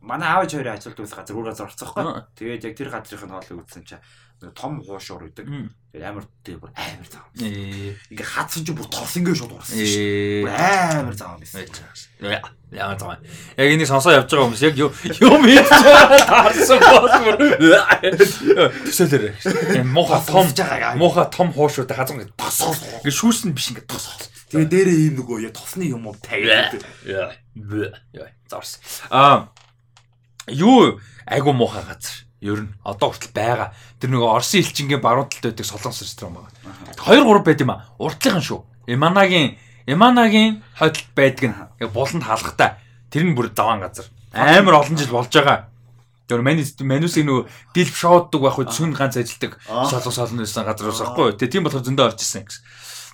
[0.00, 2.04] манай аав хоёр ажилд байсан газар өөр газар орцсоохгүй.
[2.36, 4.00] Тэгээд яг тэр газрын хоолыг үзсэн чинь
[4.54, 5.46] том хуушуур үйдэг.
[5.96, 7.24] Тэгээд амар тэр бүр амар зав.
[7.40, 10.44] Ингээ хатсан чинь бүр тос ингээ шууд урсан шүү.
[10.52, 11.64] Амар зав байсан.
[12.68, 13.16] Ямар зав.
[13.56, 15.16] Яг энийг сонсоо явж байгаа хүмүүс яг юм хийж
[16.28, 17.36] таарсан бол бүр
[18.84, 19.32] төсөөлөр.
[19.88, 20.52] Муха том
[21.00, 22.76] муха том хуушууд хазан ингээ тосоо.
[23.00, 24.20] Ингээ шүүсэн биш ингээ тосоо.
[24.52, 26.76] Тэгээ дээрээ ийм нөгөө я тосны юм уу тавиад.
[27.08, 27.32] Яа.
[27.56, 28.28] Яа.
[28.52, 28.78] Зарс.
[29.08, 29.48] Аа
[30.46, 32.25] юу айгу муухай газар.
[32.46, 33.74] Ер нь одоо хүртэл байгаа.
[33.98, 36.54] Тэр нөгөө Орсын элчингийн баруун талд байдаг Солонгос ресторан байгаа.
[37.02, 37.90] 2 3 байд юм а.
[37.98, 38.60] Урдлынхан шүү.
[38.86, 41.58] Эманагийн Эманагийн хойдолд байдаг нь
[41.90, 42.78] буланд хаалгатай.
[43.10, 44.06] Тэр нь бүр даваан газар.
[44.30, 45.66] Амар олон жил болж байгаа.
[46.26, 50.90] Тэр манус манусыг нөгөө дилф шоуддаг байх үед сүн ганц ажилдаг солонгос олон байсан газар
[50.90, 51.38] ус аахгүй.
[51.38, 52.62] Тэгээ тийм болохоор зөндөө орж исэн гэсэн.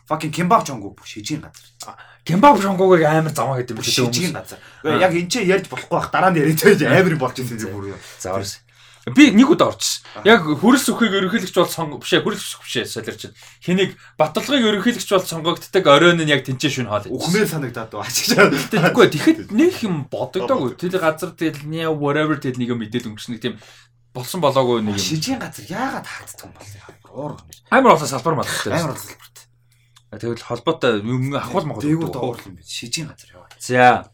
[0.08, 1.96] Fucking Кимбаб Жонгу шижийн газар.
[2.24, 4.58] Кимбаб Жонгугийг амар заваа гэдэг юм шиг шижийн газар.
[4.84, 7.94] Яг энэ ч ярьж болохгүй бах дараа нь яриад байж амар болж ирсэн зүг бүр.
[8.18, 8.64] За орс.
[9.10, 10.06] Би нэг удаа орчихсон.
[10.22, 13.34] Яг хөрс өхийг ерөнхийлөгч бол сонгох бишээ хөрс өх бишээ солирч.
[13.58, 17.10] Хэнийг баталгыг ерөнхийлөгч бол сонгогддог оройн нь яг тэнцээ шүн хоол.
[17.10, 18.54] Үхмээр санагдаад байна.
[18.70, 20.78] Тэгэхгүй тэгэхэд нэг юм бодогдоогүй.
[20.78, 23.58] Тэр газар тэгэл нэ whatever тэгэл нэг юм мэдээл өнгөрснө тийм
[24.14, 25.02] болсон болоогүй нэг юм.
[25.02, 26.92] Шижийн газар яагаад хаагддаг юм бол яа.
[27.74, 28.70] Амар болсон салбар малтай.
[28.70, 29.36] Амар болсон салбарт.
[30.12, 33.50] Тэгвэл холбоотой юм ахвал Монгол дээгүүр доор юм би шижийн газар яваа.
[33.58, 34.12] За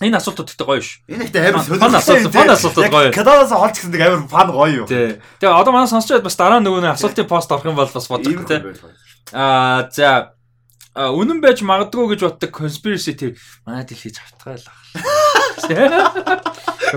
[0.00, 1.04] энэ асуултууд ихтэй гоё ш.
[1.08, 3.12] Энэ ихтэй амар фан асуулт фан асуултууд гоё.
[3.12, 4.86] Кадаас олж гэсэн нэг амар фан гоё юу.
[4.88, 5.20] Тий.
[5.36, 8.08] Тэгээ одоо манай сонсч байд бас дараа нөгөө нэг асуултын пост орох юм бол бас
[8.08, 8.64] бодох тий.
[9.36, 10.32] Аа за
[10.96, 13.36] үнэн байж магадгүй гэж боддог conspiracy theory
[13.68, 14.72] манай дэлхийж автгаалаа.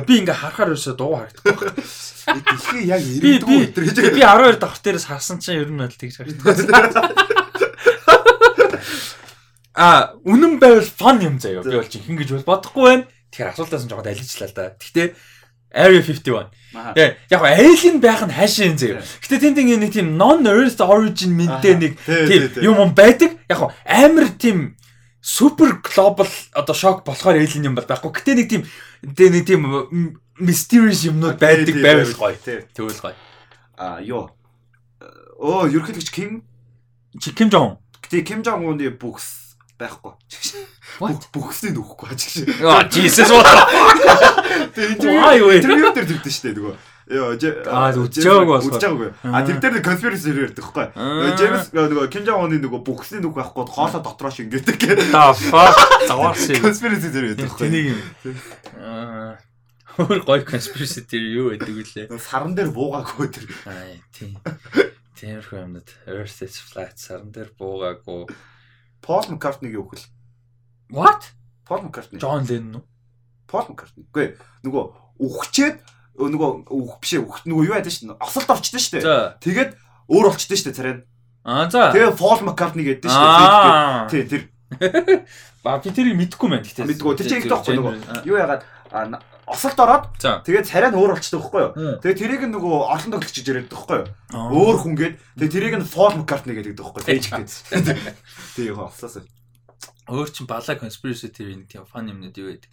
[0.07, 1.75] Би ингээ харахаар ерөөсө дуу харагддаг.
[2.25, 3.99] Дэлхий яг 90 дүү өдр гэж.
[4.15, 6.55] Би 12 давхар дээрээс харсан чинь ер нь л тэгж харагддаг.
[9.73, 11.65] А үнэн байвал фан юм заяа.
[11.65, 13.05] Би бол чи хин гэж бол бодохгүй байна.
[13.33, 14.65] Тэгэхээр асуултаас нь жоод алижлаа л да.
[14.77, 15.07] Гэхдээ
[15.73, 16.53] Area 51.
[16.93, 19.01] Тэгээ яг alien байх нь хаашаа юм заяа.
[19.01, 23.41] Гэтэ тэнд нэг тийм non earth origin мэдээ нэг тийм юм байдаг.
[23.49, 24.77] Яг амар тийм
[25.17, 28.13] супер глобал одоо шок болохоор alien юм бол байхгүй.
[28.13, 28.61] Гэтэ нэг тийм
[29.17, 29.61] нэг тийм
[30.37, 32.37] mysterious юмнууд байдаг байвал гоё.
[32.37, 33.17] Тэгвэл гоё.
[33.73, 34.29] А ёо.
[35.41, 36.45] Оо, ерөнхийлөгч Ким
[37.17, 37.81] Ким Жон.
[38.05, 39.42] Гэтэ Ким Жон Уны бүкс
[39.79, 40.13] байхгүй.
[41.33, 42.35] Бүгсийг нөхгүй хаж гэж.
[42.61, 43.47] Аа Jesus what.
[44.75, 46.75] Тэгээ интервью дээр тэгдэж штэ нөгөө.
[47.03, 47.35] Йоо
[47.67, 49.27] аа үжээг бас үжээг.
[49.27, 50.87] А тэр дээр conspiracy ярьдаг байхгүй.
[50.95, 55.11] Нөгөө Джеймс нөгөө Ким Жон Уны нөгөө бүгсийг нөх байхгүй хоолоо дотроо шиг ингэдэг.
[55.11, 55.75] Да fuck.
[56.07, 56.63] Заваарсан.
[56.63, 57.67] Conspiracy дээр ярьдаг байхгүй.
[57.67, 57.99] Тэнийг юм.
[58.79, 59.35] Аа
[59.99, 62.07] өөр гоё conspiracy дээр юу байдаг вүлээ.
[62.23, 63.51] Саран дээр буугаагүй тэр.
[63.67, 64.39] Аа тийм.
[65.19, 68.31] Тиймэрхүү юмнууд Earth is flat саран дээр буугаагүй
[69.03, 70.07] Пол Маккартниг юу хэл?
[70.89, 71.35] What?
[71.67, 72.19] Пол Маккартни.
[72.19, 72.83] Джон Ленн үү?
[73.51, 74.07] Пол Маккартни.
[74.07, 74.83] Үгүй нөгөө
[75.19, 75.75] үхчээд
[76.15, 79.03] нөгөө үх бишээ үхт нөгөө юу яадаг шин осолд орчдөө штэ.
[79.43, 79.75] Тэгээд
[80.07, 81.03] өөр болчдөө штэ царай.
[81.43, 81.91] Аа за.
[81.91, 84.07] Тэгээ Пол Маккартни гэдэг штэ.
[84.07, 84.43] Тий тэр.
[85.63, 86.87] ба би тэрийг мэдгүй мэн гэхдээ.
[86.87, 87.19] Мэдгүй.
[87.19, 88.23] Тэр чинь их тоохгүй нөгөө.
[88.23, 88.63] Юу яагаад
[89.47, 91.99] осолт ороод тэгээд царай нь өөр болчихдог байхгүй юу.
[91.99, 94.07] Тэгээд тэрийг нь нөгөө олон тоглогч гэж яриад байхгүй юу.
[94.31, 97.47] Өөр хүн гээд тэгээд тэрийг нь Fall McCartney гэдэг байхгүй юу.
[98.55, 99.23] Тэгээ яг олсоос.
[100.07, 102.71] Өөр чин балаа conspiracy theory нэг тийм фан юмнууд юу гэдэг.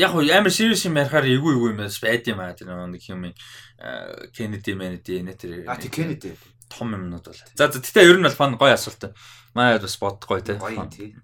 [0.00, 3.32] Яг хуу амар serious юм ярихаар эгүй эгүй юм байд юм аа тэр нэг юм
[4.32, 5.68] Kennedy Kennedy нэ тэр.
[5.68, 6.32] А тий Kennedy
[6.68, 7.40] том юмнууд бол.
[7.56, 9.12] За за тэгтээ ер нь бол фан гоё асуулт.
[9.52, 10.56] Маа бас бодгоо тий.
[10.56, 11.16] Гоё тий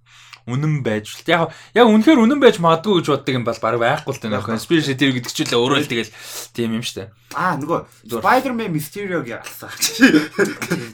[0.53, 4.13] үнэн байж л яг яг үнэхээр үнэн байж магадгүй гэж боддог юм бол баг байхгүй
[4.15, 4.43] л дээ.
[4.43, 6.13] Conspiracy theory гэдэг чинь л өөрөө л тэгэл
[6.53, 7.11] тийм юм штэ.
[7.35, 9.71] Аа нөгөө Spider-Man Mysterio-г ялсан.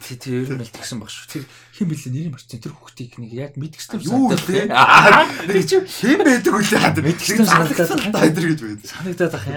[0.04, 1.26] Тий, тий, ер нь л тэгсэн баг шүү.
[1.32, 4.72] Тэр хэн бэлээ нэрийн марцсан тэр хүүхдийг нэг яг мэдгэсэн юм санагдав.
[4.76, 8.84] Аа, тэр чинь хэн байдаг үлээ хаад мэдгэсэн санагдаад та тэр гэж байд.
[8.84, 9.56] Санагдаад ах юм.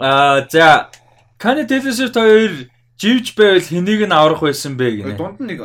[0.00, 0.92] Аа, за
[1.38, 2.68] Кани Телесерт хоёр
[2.98, 5.14] живж байвал хэнийг нь аврах байсан бэ гинэ.
[5.14, 5.62] Дунд нь нэг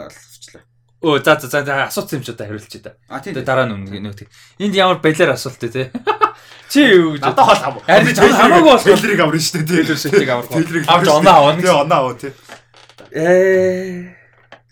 [1.04, 2.96] Өө за за за асуусан юм ч удаа хариулчих та.
[3.12, 4.24] Тэгээ дараа нь үнэ нөх.
[4.56, 5.92] Энд ямар балиар асуулт те.
[6.72, 7.76] Чи юу гэж надад хол хам.
[7.84, 9.84] Харин хамаагүй бол телрийг аврын шүү дээ.
[9.84, 10.88] Телэр шилтийг аврах.
[10.88, 11.60] Авч оноо авна.
[11.60, 12.32] Тэгээ оноо аваа тий.
[13.12, 14.24] Ээ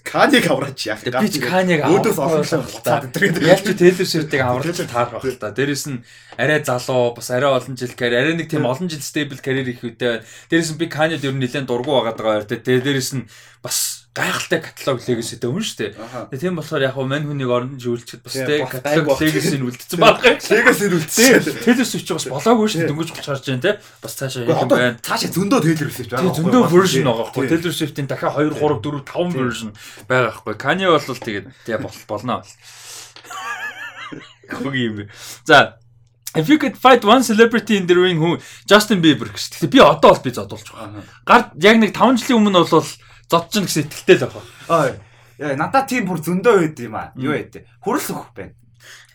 [0.01, 1.13] Каниг авраач яах вэ?
[1.19, 3.05] Би ч Каниг өөдөөс олонлоо болтаа.
[3.05, 5.53] Ялч Тейлор Свифтийг авраж таарах л та.
[5.53, 6.01] Дээрэс нь
[6.35, 9.85] арай залуу бас арай олон жил карьер арай нэг тийм олон жил стейбл карьер их
[9.85, 10.25] үедээ.
[10.49, 12.49] Дээрэс нь би Канид ер нь нэлээд дургу байгаад байгаа.
[12.49, 13.29] Дээрэс нь
[13.61, 13.77] бас
[14.11, 16.35] гайхалтай каталог үнэ шүү дээ.
[16.35, 20.35] Тийм болохоор яг мань хүнийг оронд жүүлчихэд бас тий каталог legacy-г үлдсэн байгаа.
[20.51, 21.47] Legacy-г үлдсэн.
[21.87, 22.91] Swift ч бас болоогүй шүү дээ.
[22.91, 23.79] Дөнгөж гарч гарч байна тий.
[24.03, 24.99] Бас цаашаа юм байна.
[24.99, 26.35] Цаашаа зөндөө Taylor Swift байгаа.
[26.35, 27.55] Зөндөө version байгаа байхгүй.
[27.55, 29.71] Taylor Swift-ийн дахиад 2 3 4 5 version
[30.11, 30.59] байгаа байхгүй.
[30.59, 32.43] Kanye бол тэгээд тий болно.
[34.51, 35.07] Хөгийн юм бэ.
[35.47, 35.79] За
[36.33, 39.51] If you could fight one celebrity in the ring who Justin Bieber гэж.
[39.51, 41.03] Гэтэ би одоо бол би зодуулж байгаа.
[41.27, 42.87] Гар яг нэг 5 жилийн өмнө бол
[43.31, 44.43] зодчихно гэсэн итгэлтэй л байгаа.
[44.67, 44.99] Аа.
[45.39, 47.15] Яа надад тийм бүр зөндөө байд юм аа.
[47.15, 47.63] Юу байд?
[47.79, 48.53] Хүрэл өгөх байна.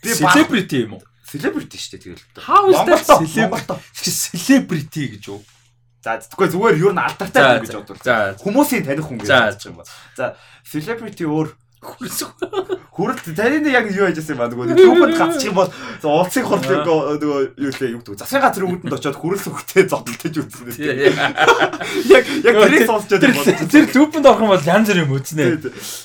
[0.00, 1.02] Би celebrity юм уу?
[1.28, 2.24] Celebrity шүү дээ тэгэл.
[2.40, 3.76] How is that celebrity?
[3.92, 5.44] Celebrity гэж юу?
[6.06, 8.38] За тэгвэл зүгээр ер нь алдартай хүн гэж бодвол.
[8.40, 9.84] Хүмүүсийн таних хүн гэж бодож байгаа юм ба.
[10.14, 10.24] За
[10.62, 11.48] celebrity өөр
[11.85, 15.69] Хүрэлт таны яг юу яжсэн юм ба нөгөө түүхэнд гацчих юм бол
[16.05, 20.77] уулцыг хорлог нөгөө юу лээ юу гэдэг засгийн газар үүдэнд очиод хүрэлс хөхтэй зодтолтож үзсэн.
[22.05, 23.65] Яг яг тэрийг сонсчод байна.
[23.65, 25.57] Тэр түүхэнд орох юм бол янз бүр юм үзнэ.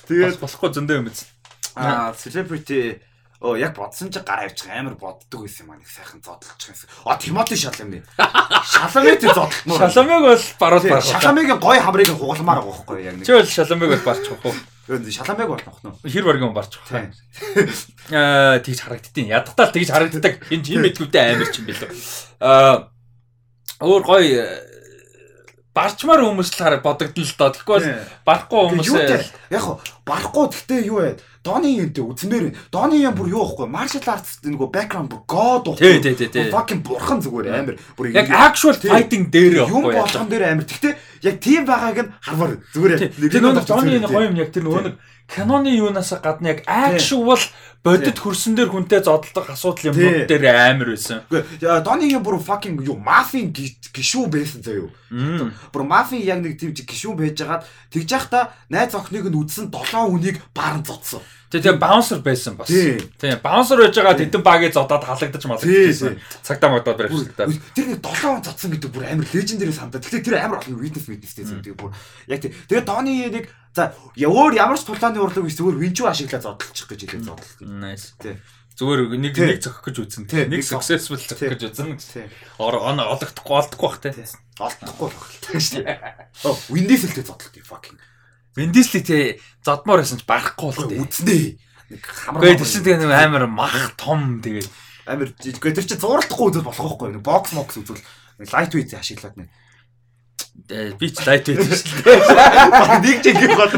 [0.09, 1.29] Тэгээд болохгүй зөндөө юм үзнэ.
[1.77, 2.97] Аа celebrity
[3.41, 6.89] Оо яг бодсон чи гар авчих амар боддог байсан юм аа нэг сайхан зодтолчих гэсэн.
[7.05, 8.01] А Тимоти Шаламын.
[8.17, 9.93] Шаламыг тий зодтолтмоор.
[9.93, 11.05] Шаламыг бол баруул барах.
[11.05, 13.27] Шаламыг гой хамрыг хугалмаар байгаа байхгүй яг нэг.
[13.29, 14.57] Чи бол Шаламыг бол барчих واخ.
[15.00, 15.96] шаланбайг болно хно.
[16.04, 17.12] Хэр баргийн барч байгаа.
[18.12, 21.90] Аа тэгж харагддیں۔ Ядтал тэгж харагддаг энэ юм мэдгүүдээ амирч юм билүү.
[22.44, 22.92] Аа
[23.80, 24.72] өөр гоё э,
[25.72, 27.50] барчмаар хүмүүс л хараг бодогдно л доо.
[27.56, 27.88] Тэгэхгүй бол
[28.28, 28.92] барахгүй хүмүүс
[29.56, 31.16] яг хуу барахгүй гэхдээ юу вэ?
[31.42, 32.54] Доны юм дэ үзмээр.
[32.70, 33.66] Доны юм бүр юу ихгүй.
[33.72, 35.80] Martial arts нөгөө background бүр god уу.
[35.80, 36.52] Тий, тий, тий.
[36.52, 37.80] Fucking бурхан зүгээр амир.
[37.98, 39.74] Бүр яг actual fighting дээр байхгүй.
[39.74, 40.68] Юм болгон дээр амир.
[40.68, 43.00] Гэхдээ яг тийм байгааг нь хармаар зүгээр.
[43.18, 44.96] Тэр нөгөө Доны гоё юм яг тэр нөгөө нэг
[45.32, 47.40] киноны юунаас гадна яг actual
[47.84, 51.24] бодит хөрсөн дээр хүнтэй зодтолдог асуудал юмнууд дээр амар байсан.
[51.32, 55.50] Үгүй Донигийн бүр fucking юу мафийн гişүү байсан заяа юу.
[55.74, 60.38] Бүр мафийн яг нэг тийм гişүү байжгаад тэгж яхта найз охиныг нь үдсэн 7 хүнийг
[60.54, 61.26] баарн зодсон.
[61.52, 62.72] Тэгээ баунсер байсан бас.
[62.72, 66.16] Тийм баунсер байж байгаа тэдэн багийг зодоод халагдаж малагдчихсан.
[66.48, 67.52] Цагтаа модод барьчихдаг.
[67.76, 70.08] Тэр нэг 7 он зодсон гэдэг бүр амар лежендэрийн санагдаад.
[70.08, 71.92] Тэгэхээр тэр амар олон witness witnessтэй зүйл бүр
[72.32, 72.56] яг тийм.
[72.72, 77.00] Тэгээ Доны нэг За өөр ямар ч тулааны урлаг биш зүгээр винчүү ашиглаад зодтолчих гэж
[77.08, 77.60] хэлээд зодтолт.
[77.64, 78.20] Nice.
[78.20, 78.36] Тий.
[78.76, 80.28] Зүгээр нэг нэг зөхөх гэж үзэн.
[80.52, 81.96] Нэг successful зөхөх гэж үзэн.
[82.60, 84.28] Ор он олохдохгүй олдохгүй бах тий.
[84.60, 85.10] Олдохгүй
[85.56, 86.00] шүү дээ.
[86.44, 87.96] Оо Windows л тий зодтолт fucking.
[88.58, 91.00] Л тий зодмоор байсан ч барахгүй л тий.
[91.00, 91.38] Үзнэ.
[92.04, 92.56] Хамраа.
[92.56, 94.68] Тэр чинь тэгээ нэг амар мах том тэгээ
[95.08, 97.16] амар гэхдээ тэр чинь зуралдахгүй үзэл болох байхгүй.
[97.16, 98.04] Нэг бокс мокс үзвэл
[98.44, 99.50] lightweight ашиглаад нэг
[101.00, 102.20] би ч лайт байдаг шүү дээ.
[103.00, 103.74] Нэг жиг гол.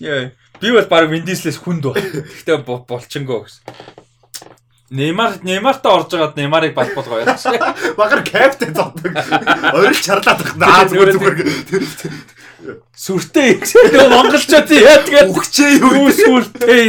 [0.00, 0.30] Яа.
[0.60, 1.98] Би бол баг Виндислээс хүнд баг.
[2.00, 3.62] Гэхдээ болчингөө гэсэн.
[4.90, 7.58] Неймар Неймартаа орж байгаад Неймарыг балбал гоё яасан.
[7.98, 9.12] Багар капитан зоддог.
[9.74, 11.38] Орил чарлаад наа зүгээр зүгээр.
[12.96, 16.84] Сүртэй ихсээ монголчууд яа тэгээд үхчээ юу сүртэй.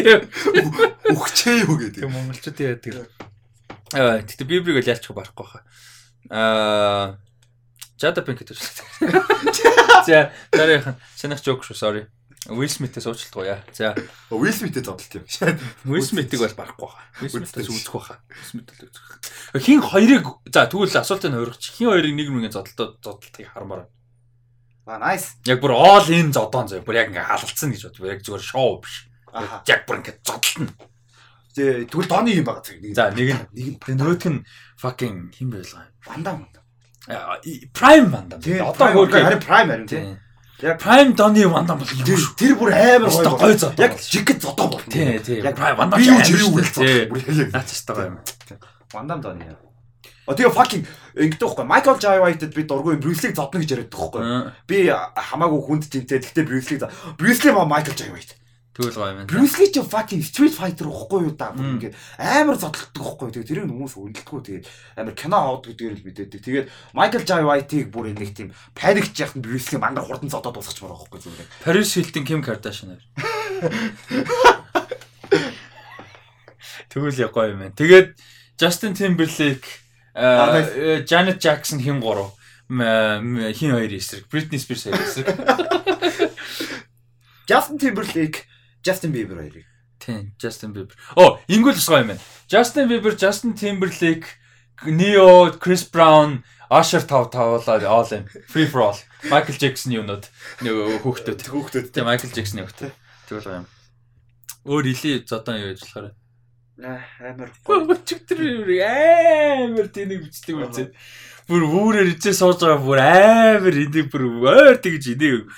[1.12, 2.04] Үхчээ юу гэдэг.
[2.08, 3.10] Монголчууд яа тэгээд.
[3.96, 5.64] Аа тэгтээ Библийг л ялчих барахгүй хаа.
[6.30, 7.18] Аа
[7.98, 8.62] Jada Pinkett үү.
[10.06, 12.04] За, дараагийн санах жоок шүү, sorry.
[12.46, 13.60] Will Smith-ээс уучлалт гуяа.
[13.74, 13.98] За.
[14.30, 15.26] Will Smith-тэй зодтолт юм.
[15.90, 17.04] Will Smith-ийг бол барахгүй хаа.
[17.26, 18.22] Will Smith-ээс үүсэх байхаа.
[18.30, 19.66] Will Smith л үүсэх.
[19.66, 21.64] Хин хоёрыг за тэгвэл асуултыг хувиргач.
[21.74, 23.90] Хин хоёрыг нэг нэгэн зодтолтод зодтолтыг хармаар.
[24.88, 25.36] Аа nice.
[25.44, 26.86] Яг бүр all in зодоон зөө.
[26.88, 28.00] Бүр яг ингээ халалцсан гэж бод.
[28.08, 29.12] Яг зүгээр шоу биш.
[29.68, 30.72] Яг бүр ингээ зодтолно.
[31.58, 32.96] Тэгвэл Дони юм байгаа зэрэг.
[32.96, 34.46] За нэг нь нэг нь нөгөөх нь
[34.80, 35.92] fucking хин байлгаа.
[36.08, 36.48] Вандам.
[37.74, 38.40] Prime Вандам.
[38.40, 40.04] Одоо хөргөө харин Prime харин тий.
[40.62, 42.36] Яг Prime Donny Вандам бол юм шүү.
[42.38, 43.72] Тэр бүр амар гоё гоё зоо.
[43.78, 44.84] Яг жигд зодоо бол.
[44.88, 45.42] Тий, тий.
[45.42, 47.10] Яг Prime Вандам би юу үлдээ.
[47.12, 48.20] Бүр яг наач тастаа юм.
[48.94, 49.52] Вандам Donny.
[50.28, 50.84] Тэгээ fucking
[51.16, 51.66] ингэдэг байхгүй.
[51.66, 54.22] Michael Jai White-д би дургүй Bruce-ийг зодно гэж яриад байхгүй.
[54.68, 56.20] Би хамаагүй хүнд тэнцээ.
[56.20, 56.84] Гэхдээ Bruce-ийг
[57.16, 58.36] Bruce-ийг маа Michael Jai White.
[58.78, 59.26] Тэгвэл гоё юм.
[59.26, 61.50] Bruce Lee ч fucking Street Fighter ухгүй юу та.
[61.50, 63.34] Ингээд амар зодтолдог ухгүй.
[63.34, 64.42] Тэгээ тэрийг хүмүүс үнэлдэггүй.
[64.46, 66.42] Тэгээ амар кино авдаг гэдгээр л мэдээдэг.
[66.46, 70.62] Тэгээд Michael Jai White-ийг бүр нэг тийм panic яах нь Bruce Lee мангар хурдан зодоод
[70.62, 71.50] дуусчихмаар байхгүй зүгээр.
[71.66, 73.02] Paris Hilton Kim Kardashian.
[76.94, 77.74] Тэгвэл яг гоё юм байна.
[77.74, 78.14] Тэгээд
[78.62, 79.87] Justin Timberlake
[80.18, 82.34] Janet Jackson хин гурав?
[82.70, 84.28] Хин хоёр эсрэг?
[84.28, 85.28] Britney Spears эсрэг.
[87.48, 88.44] Justin Timberlake
[88.84, 89.66] Justin Bieber хоёрыг.
[90.00, 90.96] Тийм Justin Bieber.
[91.16, 92.20] Оо ингүүл гоё юм байна.
[92.50, 94.28] Justin Bieber Justin Timberlake
[94.86, 98.28] Neo Chris Brown Usher тав тавуулаад all in.
[98.50, 98.98] Free for all.
[99.24, 100.28] Michael Jackson юунод
[100.60, 101.48] нөгөө хүүхдүүд.
[101.48, 101.88] Хүүхдүүд.
[101.96, 102.94] Тийм Michael Jackson хүүхдүүд.
[103.32, 103.66] Тэгвэл юм.
[104.68, 106.12] Өөр илий зодон юу болохоор
[106.78, 108.40] амар өчигдөр
[108.86, 110.90] амар тэнийг бичдэг үзээ.
[111.50, 115.50] Бүр үүрээр ичээ сууж байгаа бүр амар энийг бүр ойр тэгж энийг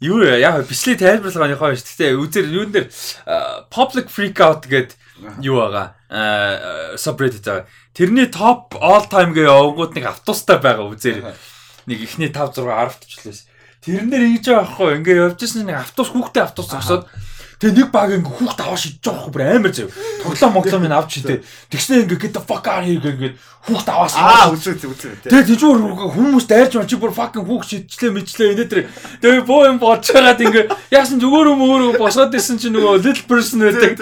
[0.00, 1.86] юу яа бичлэг яхаа шүү.
[1.86, 2.88] Гэтэ үзэр юун дээр
[3.72, 4.96] public freak out гэдэг
[5.44, 5.96] юу байгаа.
[6.96, 7.68] subreddit байгаа.
[7.94, 11.24] Тэрний top all time гээ явгууд нэг автобустай байгаа үзэр.
[11.86, 13.40] Нэг ихний 5 6 10 төчлөөс.
[13.84, 14.96] Тэрнэр ингэж байгаа байхгүй.
[15.00, 17.04] Ингээ явж ирсэн нэг автобус хүүхдээ автобус зогсоод
[17.60, 19.92] Тэгээ нэг баг ингээ хүүхд аваа шидэж байгаа хөө бүр амар зав.
[20.24, 21.44] Тоглоом моглоом минь авч шидэ.
[21.68, 24.16] Тэгснэ ингээ get the fuck out here ингээ хүүхд аваас.
[24.16, 25.14] Аа үзээ үзээ.
[25.28, 25.78] Тэгээ тийчүүр
[26.16, 28.80] хүмүүс дайрч чи бүр fucking хүүхд шидчихлээ мэдлээ энэ тэр.
[29.20, 33.26] Тэгээ боо юм болж байгаад ингээ яасан зүгээр юм өөрөө босоод исэн чи нөгөө little
[33.28, 34.00] person байдаг.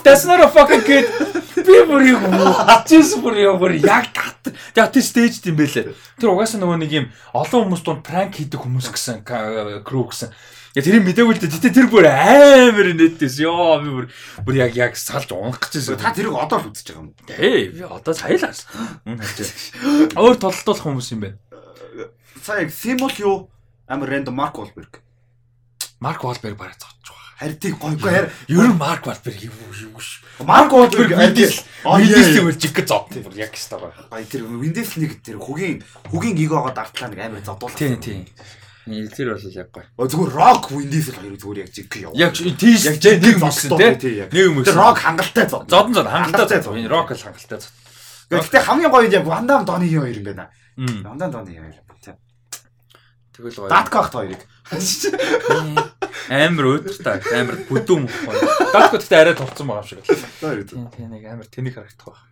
[0.00, 1.06] That's not a fucking kid.
[1.60, 2.24] Би бүр юм.
[2.72, 4.48] Ачис бүр юм бүр яг тат.
[4.72, 5.92] Тэгээ тэр stage тийм байлээ.
[6.16, 7.06] Тэр угаасаа нөгөө нэг юм
[7.36, 9.24] олон хүмүүс дунд prank хийдэг хүмүүс гэсэн
[9.84, 10.32] crew гэсэн.
[10.76, 11.56] Я тэрийг мэдээгүй л дээ.
[11.56, 13.40] Гэтэ тэр бүр амар нэттэйс.
[13.40, 14.06] Йоо би бүр
[14.44, 15.96] бүр яг яг салж унах гэжсэн.
[15.96, 17.16] Та тэрийг одоо л үзэж байгаа юм.
[17.24, 18.68] Тий, би одоо саялаас.
[18.68, 18.85] Мөн хажаа.
[20.20, 21.38] Өөр толдуулах хүмүүс юм байна.
[22.42, 23.50] Сая Симул юу?
[23.86, 25.00] Амар рандом Марк Волберг.
[26.00, 27.26] Марк Волберг бараг зодж байгаа.
[27.38, 30.22] Харин гойгүй харин ер нь Марк Волберг юу юу ш.
[30.40, 34.06] Марк Волберг Виндис Виндис үл жиг зод яг хэвээр байгаа.
[34.10, 37.78] Гай тэр Виндис нэг тэр хүгийн хүгийн эгоогоо дартлаа нэг амар зодуулах.
[37.78, 38.26] Тийм тийм.
[38.86, 39.84] Тэр бол яг гоё.
[39.98, 42.14] О зүгээр рок Vin Diesel хоёрыг зүгээр яг жиг яв.
[42.14, 44.22] Яг тийш яг нэг мөсөн тий.
[44.30, 44.70] Нэг мөсөн.
[44.70, 45.66] Тэр рок хангалттай зов.
[45.66, 46.78] Зодон зод хангалттай зов.
[46.78, 47.74] Энэ рок л хангалттай зов.
[48.30, 50.50] Гэхдээ хамгийн гоё яг Вандам Доны хоёр юм байна.
[50.76, 51.74] Вандам Доны хоёр.
[53.36, 53.68] Тэгвэл гоё.
[53.68, 54.42] Даткахт хоёрыг.
[56.26, 58.34] Амар өөдөртэй амар бүдүүн мөхгүй.
[58.74, 60.66] Даткахт гэхдээ арай тулцсан байгаа юм шиг.
[60.66, 62.24] Тийм тийм нэг амар тэнийг харагдах байх.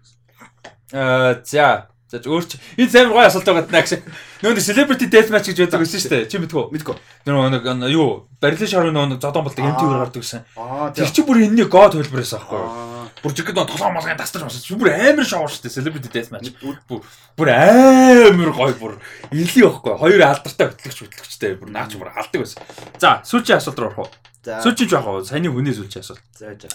[0.90, 4.02] Аа за За өөр чи энэ амар гоё асуулт байгаа наа гэсэн.
[4.42, 6.28] Нөөний celebrity death match гэж байдаг гэсэн шүү дээ.
[6.30, 6.64] Чи мэдгүй.
[6.70, 6.96] Мэдгүй.
[7.26, 10.46] Нөө нэг юу барилын шар нөө зодон болдог MTV-ээр гардаг гэсэн.
[10.94, 12.93] Тэр чи бүр энэний god хэлбэрээс аахгүй юу?
[13.24, 16.52] Бүр жигэд нөө толгой малгай тастаж масаж бүр амар шоу шүү дээ celebrity death match.
[16.60, 17.00] Бүр
[17.40, 18.98] бүр амар гоё бүр
[19.32, 19.96] илий байхгүй.
[19.96, 22.60] Хоёр алдартай хөтлөгч хөтлөгчтэй бүр наач бүр алдаг байсан.
[23.00, 24.12] За сүүлийн асуулт руу орох уу?
[24.44, 25.24] Сүүлийн жоох уу?
[25.24, 26.20] Саяны хүний сүүлийн асуулт.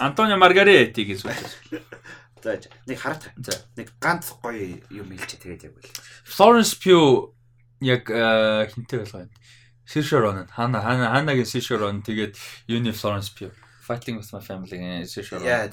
[0.01, 1.85] Антонио Маргаретигийн сүүлийн асуулт.
[2.43, 2.57] За
[2.89, 3.30] нэг харах.
[3.38, 5.93] За нэг ганц гоё юм хэлчих тэгээд яг үл.
[6.26, 7.30] Florence Pugh
[7.85, 9.34] яг хинтэй байлгаа юм.
[10.17, 11.45] Ronan хана хана ханагийн
[11.77, 12.34] Ronan тэгээд
[12.65, 13.53] юуны Florence Pugh
[13.90, 15.49] Fighting with my family-гийн Saoirse Ronan.
[15.49, 15.66] Яа.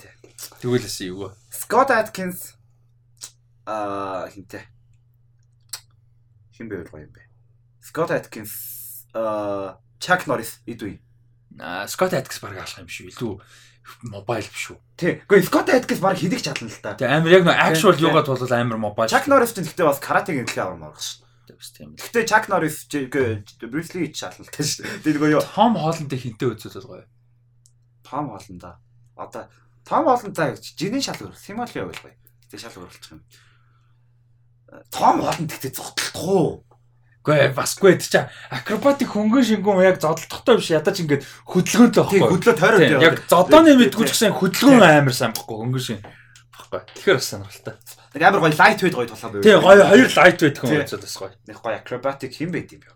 [0.64, 1.36] Тэгвэл юу вэ?
[1.52, 2.56] Scott Atkins
[3.68, 4.64] аа хинтэй.
[6.56, 7.20] Хин бэ гоё юм бэ?
[7.84, 10.96] Scott Atkins аа Chuck Norris эдүй.
[11.60, 13.12] Аа Scott Atkins баг алах юм шүү.
[13.12, 13.36] Илүү
[14.08, 14.80] мобайл биш үү?
[14.96, 15.20] Тий.
[15.28, 16.96] Гэхдээ Scott Atkins баг хийдэг чадна л та.
[16.96, 19.12] Тий амар яг нөө actual юугаад бол амар мобайл.
[19.12, 21.20] Chuck Norris ч гэхдээ бас каратегийн төлөө авах морох шүү.
[21.52, 21.92] Бас тийм.
[22.00, 25.04] Гэхдээ Chuck Norris Bruce Lee ч шалналтай шүү дээ.
[25.04, 27.04] Тэгээ юу Tom Holland-ыг хинтээ үзүүлэл гоё.
[28.10, 28.78] Holland да.
[29.16, 29.48] Одоо
[29.84, 32.14] Tom Holland за жинийн шалгуур Simon Lee байх гоё.
[32.50, 33.22] Тэгээ шалгуур болчих юм.
[34.90, 36.66] Том Holland гэхдээ зогтлох уу?
[37.26, 38.22] Гэхдээ басгүй ч
[38.54, 42.22] акробатик хөнгөн шингэн яг зодолдохтой биш ядаж ингээд хөдөлгөөнтэй байхгүй.
[42.22, 43.02] Хөдлөө тойроо.
[43.02, 45.98] Яг зодооны мэдгүй ч гэсэн хөдөлгөөн амар сайн байхгүй хөнгөн шин.
[46.54, 46.80] Баггүй.
[46.86, 47.74] Тэгэхээр бас сонирхолтой.
[48.14, 49.42] Нэг амар гоё лайт вейт гоё толгой байв.
[49.42, 51.34] Тий гоё хоёр лайт вейт хүн үзээд бас гоё.
[51.50, 52.94] Нэг гоё акробатик хин байд юм бэ?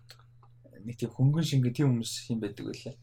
[0.79, 2.95] Нэг тийм хөнгөн шингэн тийм хүмүүс хин байдаг байлаа.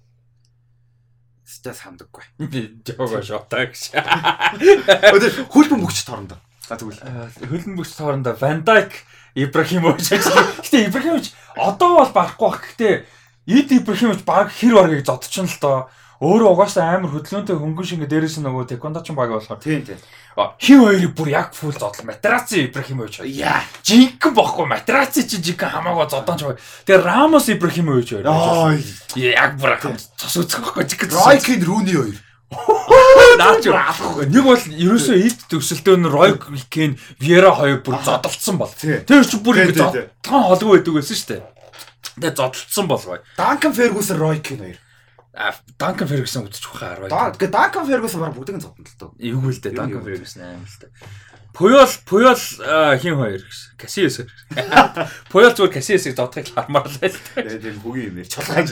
[2.36, 3.96] Би жоо шотаа гэж.
[3.96, 6.36] Өдөр хөлбөм мөгч торондоо.
[6.68, 7.00] За тэгвэл
[7.40, 8.92] хөлбөм мөгч торондоо Van Dijk
[9.32, 12.60] Ибрахимович гэхдээ Ибрахимович одоо бол барахгүй бах.
[12.60, 12.94] Гэхдээ
[13.48, 15.78] Эд Ибрахимович баг хэр баргийг зодчихно л доо.
[16.18, 19.62] Өөрөө угаасаа амар хөдөлгөөнтэй хөнгөн шингээ дээрээс нөгөө тэквондочин баг болохоор.
[19.62, 20.02] Тийм тийм.
[20.58, 23.22] Хин хоёрыг бүр яг фул зодол матераци Ибрахимович.
[23.22, 23.62] Яа.
[23.86, 26.58] Жинхэнэ бохгүй матераци чи жинхэнэ хамаагаа зодоонч баг.
[26.90, 28.26] Тэгээ Рамос Ибрахимович хоёр.
[28.34, 28.74] Аа.
[29.14, 29.78] Яг бүр
[30.18, 31.14] цус үзэх бохгүй жинхэнэ.
[31.14, 32.18] Ройкин Руни хоёр.
[33.38, 33.62] Наач
[34.26, 38.74] нэг бол ерөөсөө эд төгсөлтөө нь Ройкин Вера хоёр бүр зодолцсон бол.
[38.74, 41.42] Тэр чи бүр ингэ тон холгүй байдаг байсан шүү дээ.
[42.18, 43.22] Тэгээ зодолцсон бол гоё.
[43.36, 44.78] Данкан Фергюсон Ройкин хоёр.
[45.78, 47.36] Данкан Фергюсон үзчих واخа 10 байх.
[47.36, 49.10] Гэхдээ Данкан Фергюсон баг бүгдийг нь зовдсон л дөө.
[49.20, 50.90] Эвгүй л дээ Данкан Фергюсон аим л дээ.
[51.58, 52.38] Пуйол Пуйол
[53.02, 53.74] хин хоёр гэсэн.
[53.78, 54.20] Касиас.
[55.26, 57.18] Пуйол зүгээр Касиасыг зодохыг л хармаар л байл.
[57.34, 58.30] Тийм хөгийн юм яа.
[58.30, 58.68] Чулгаж.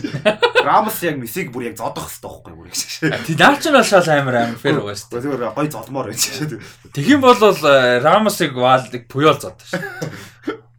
[0.63, 2.81] Рамос яг Мессиг бүр яг зодох хэвээр байхгүй бүр гэж.
[3.27, 5.19] Тийм наач нь бол шал амар амар фэр уу шүү.
[5.19, 6.63] Зүгээр гой зодмоор байж шүү.
[6.95, 9.83] Тэгхийн бол Рамосыг Ваалдыг Пуйол зодчих шүү.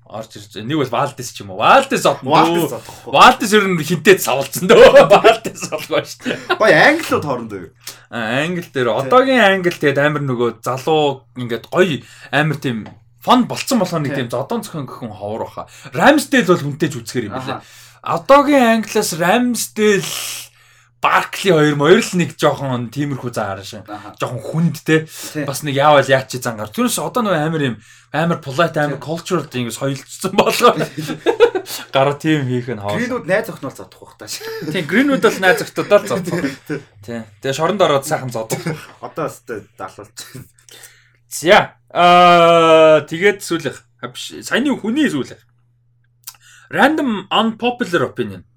[0.07, 1.59] орж ирж нэг бол Валдес ч юм уу.
[1.59, 2.31] Валдес одно.
[2.31, 3.11] Валдес одохгүй.
[3.11, 5.07] Валдес ер нь хинтээд савлцсан дөө.
[5.13, 6.38] Валдес олгоо шүү дээ.
[6.55, 7.71] Гой англиуд хоорондоо юу?
[8.07, 12.01] Аа англи дээр одоогийн англи тэгээд амар нөгөө залуу ингээд гоё
[12.31, 12.88] амар тийм
[13.19, 15.67] фон болцсон болохоор нэг тийм зодон зохион гөхөн ховор баха.
[15.91, 17.59] Рамсдейл бол хүнтэйж үзэхэр юм билээ.
[18.07, 20.07] Одоогийн англиас Рамсдейл
[20.97, 23.85] Баркли хоёр моёр л нэг жоохон тиймэрхүү заагаар шин.
[24.17, 25.05] Жоохон хүнд те.
[25.45, 26.73] Бас нэг яавал яач чи зангаар.
[26.73, 27.75] Түүнээс одоо нөгөө амар юм
[28.09, 30.73] амар polite амар cultural ингэ соёлжсон болгоо.
[31.93, 32.97] Гараа тийм хийх нь хоо.
[32.97, 34.41] Greenwood найз охин бол зодох бах тааш.
[34.73, 36.41] Тийм Greenwood бол найз охтодоо л зодох.
[37.05, 37.21] Тийм.
[37.45, 38.57] Тэгээ шоронд ороод сайхан зодох.
[38.97, 40.17] Одоо өстэй далуулж.
[41.29, 41.77] За.
[41.93, 43.85] Аа тэгээд сүүлэх.
[44.41, 45.45] Саяны хүний сүүлэх.
[46.73, 48.49] Random unpopular opinion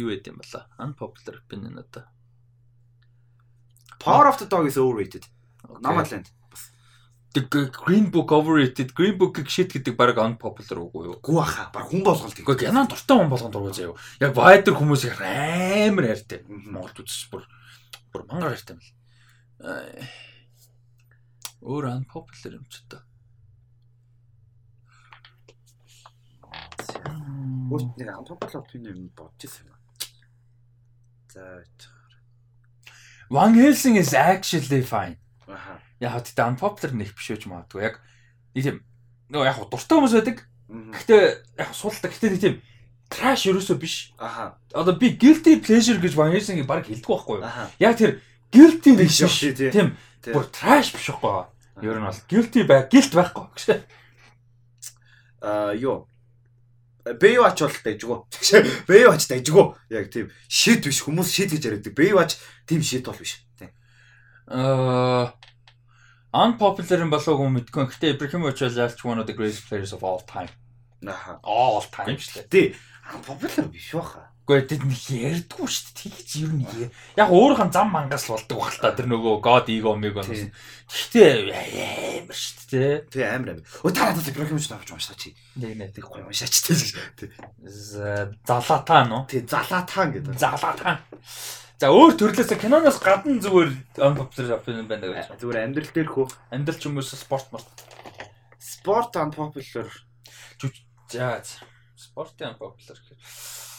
[0.00, 0.66] юу яд юм бала?
[0.78, 2.04] Unpopular opinion одоо.
[4.00, 5.26] Power of the Dog is overrated.
[5.80, 6.32] Nomadland.
[7.32, 8.92] The Green Book overrated.
[8.94, 11.20] Green Book-ийг shit гэдэг баг unpopular үгүй юу?
[11.22, 11.70] Гүү баха.
[11.70, 12.34] Баг хүн болгонд.
[12.34, 13.94] Гэхдээ янаа дуртай хүн болгонд дургуй заяа.
[14.18, 16.42] Яг Wider хүмүүс их амар хайртай.
[16.48, 17.46] Монголд үзсэн бүр
[18.10, 18.90] бүр мангар хайртай юм л.
[21.60, 23.04] Өөр unpopular юм ч одоо.
[27.70, 29.79] Өөр нэг unpopular opinion бодож ирсэн юм.
[31.32, 31.62] За.
[33.30, 35.16] Van Helsing is actually fine.
[35.46, 35.78] Аха.
[36.02, 37.86] Яг тэгтээ unpopular нэг биш үуч магадгүй.
[37.86, 38.02] Яг
[38.56, 38.76] нэг тийм
[39.30, 40.42] нөгөө яг дуртай хүмүүс байдаг.
[40.66, 41.22] Гэхдээ
[41.62, 42.56] яг суултаа гэхдээ нэг тийм
[43.06, 44.10] trash ерөөсөө биш.
[44.18, 44.58] Аха.
[44.74, 47.46] Одоо би guilty pleasure гэж Van Helsing-ийг баг хэлдэг байхгүй юу?
[47.78, 48.18] Яг тэр
[48.50, 49.22] guilty биш.
[49.54, 49.94] Тийм.
[50.26, 51.46] Бүр trash биш байхгүй юу?
[51.86, 53.78] Ер нь бол guilty бай, guilt байхгүй.
[55.40, 56.09] Аа ёо
[57.04, 58.18] Бэйвач бол дайжгүй.
[58.88, 59.66] Бэйвач дайжгүй.
[59.90, 61.94] Яг тийм шид биш хүмүүс шид гэж яриадаг.
[61.96, 62.36] Бэйвач
[62.68, 63.40] тийм шид бол биш.
[63.56, 63.72] Тийм.
[64.46, 65.34] Аа
[66.32, 67.90] unpopular юм болов уу мэдгүй.
[67.90, 70.50] Гэхдээ Ibrahimovic бол ялч one of the greatest players of all time.
[71.06, 71.40] Аха.
[71.42, 72.50] All time шүү дээ.
[72.50, 72.66] Тий.
[73.14, 74.30] Unpopular биш баха.
[74.50, 76.10] Гэхдээ тэд нэг ярьдгүй шүү дээ.
[76.10, 76.66] Тэгж ер нь
[77.14, 80.50] яг өөрийнх нь зам мангас болдог баг л та тэр нөгөө God ego meg онос.
[80.90, 82.94] Гэхдээ амар шүү дээ.
[83.14, 83.66] Тий амар амар.
[83.86, 85.38] Өө та надад Ibrahimovic авч уншаа чи.
[85.54, 87.30] Нэг нэг тэггүй уншаач тий.
[88.42, 89.22] Залатан уу?
[89.30, 90.34] Тий залатан гэдэг.
[90.34, 90.98] Залатан.
[91.78, 93.70] За өөр төрлөөс киноноос гадна зүгээр
[94.02, 95.38] unpopular opinion байна гэж.
[95.38, 96.26] Зүгээр амьдрал дээр хөө.
[96.50, 97.70] Амьдрал ч юм уу спорт морт.
[98.58, 99.86] Спорт unpopular.
[101.06, 101.38] За
[101.94, 103.69] спортын unpopular гэхээр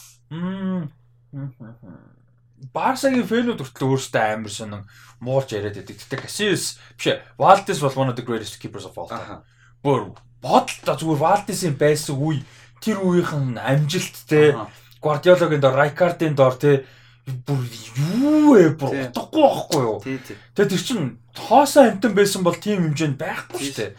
[2.72, 4.82] Барсагийн фэнүүд хүртэл өөртөө амар сонин
[5.18, 5.98] муулж яриад байдаг.
[5.98, 9.42] Гэтэ Casillas биш Valdez бол one of the greatest keepers of all time.
[9.82, 12.46] Бүр бодолтой зүгээр Valdez-ийн байсан үе
[12.78, 14.54] тэр үеийнхэн амжилт те
[15.02, 16.86] Guardiola-гийн дор Rijkaard-ийн дор те
[17.26, 17.66] бүр
[17.98, 19.98] юу вэ бүр утгагүй байхгүй юу.
[20.02, 23.90] Тэгээ тэр чин хоосоо амтан байсан бол тийм хэмжээнд байхгүй шүү дээ.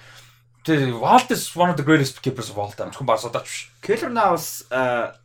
[0.63, 2.87] Тэр Валдес one of the greatest keepers of all time.
[2.91, 3.71] Зөвхөн Барсадаач биш.
[3.83, 4.63] Keller Navas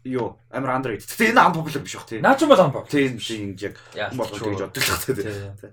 [0.02, 1.06] юу амар underrated.
[1.06, 2.19] Тэгээ энэ unpopular биш бах тий.
[2.19, 2.90] Наач бол unpopular.
[2.90, 3.78] Тийм шиг яг
[4.19, 5.23] болгож гэж боддог л
[5.62, 5.70] тий.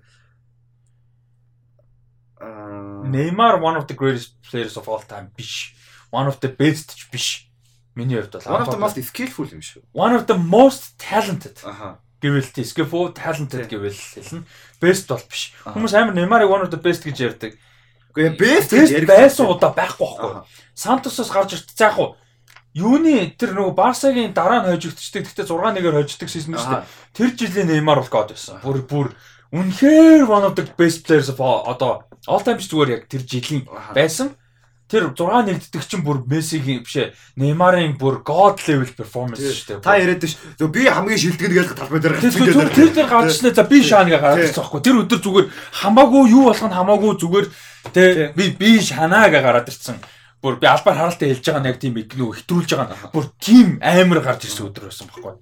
[2.37, 5.73] Аа Neymar one of the greatest players of all time биш.
[6.11, 7.49] One of the best ч биш.
[7.95, 9.81] Миний хувьд бол one of the most skillful юм шүү.
[9.97, 11.57] One of the most talented.
[11.65, 11.97] Аха.
[12.21, 14.45] Гэвэл тий skillful talented гэвэл хэлнэ.
[14.77, 15.57] Best бол биш.
[15.65, 17.57] Хүмүүс амар Neymar-ыг one of the best гэж ярьдаг.
[18.15, 20.47] Гэхдээ бест гэж ярих байсан удаа байхгүй байхгүй.
[20.71, 22.15] Сантосоос гарч ирт заах уу.
[22.75, 25.27] Юуны тэр нөгөө Барсагийн дараа нь хожигдчихдэг.
[25.27, 26.87] Гэхдээ 6-1-ээр хожигддаг шийсэн шүү дээ.
[27.15, 28.59] Тэр жилийн Неймар бол гоод байсан.
[28.63, 29.07] Бүр бүр
[29.51, 33.63] үнэхээр one of the best players одоо all time зүгээр яг тэр жилийн
[33.95, 34.35] байсан.
[34.95, 37.11] Тэр 6 нэгддэг чинь бүр Мессигийн биш ээ.
[37.35, 39.83] Неймарын бүр god level performance шүү дээ.
[39.83, 40.39] Та яриад ш.
[40.55, 42.71] Зөв би хамгийн шилдэг гэж талбай дээр гарсан гэдэг.
[42.71, 44.81] Тэр тэр гарчснаа за би шааныга гарчихсан байхгүй.
[44.87, 45.47] Тэр өдөр зүгээр
[45.83, 47.47] хамаагүй юу болох нь хамаагүй зүгээр
[47.93, 49.99] Тэ би би шанаа гэ гараад ирсэн.
[50.41, 53.09] бүр би албаар харалтаа хэлж байгаа нь яг тийм нөгөө хэтрүүлж байгаа.
[53.09, 55.33] Бүр тийм амар гарч ирсэн өдөр байсан байхгүй.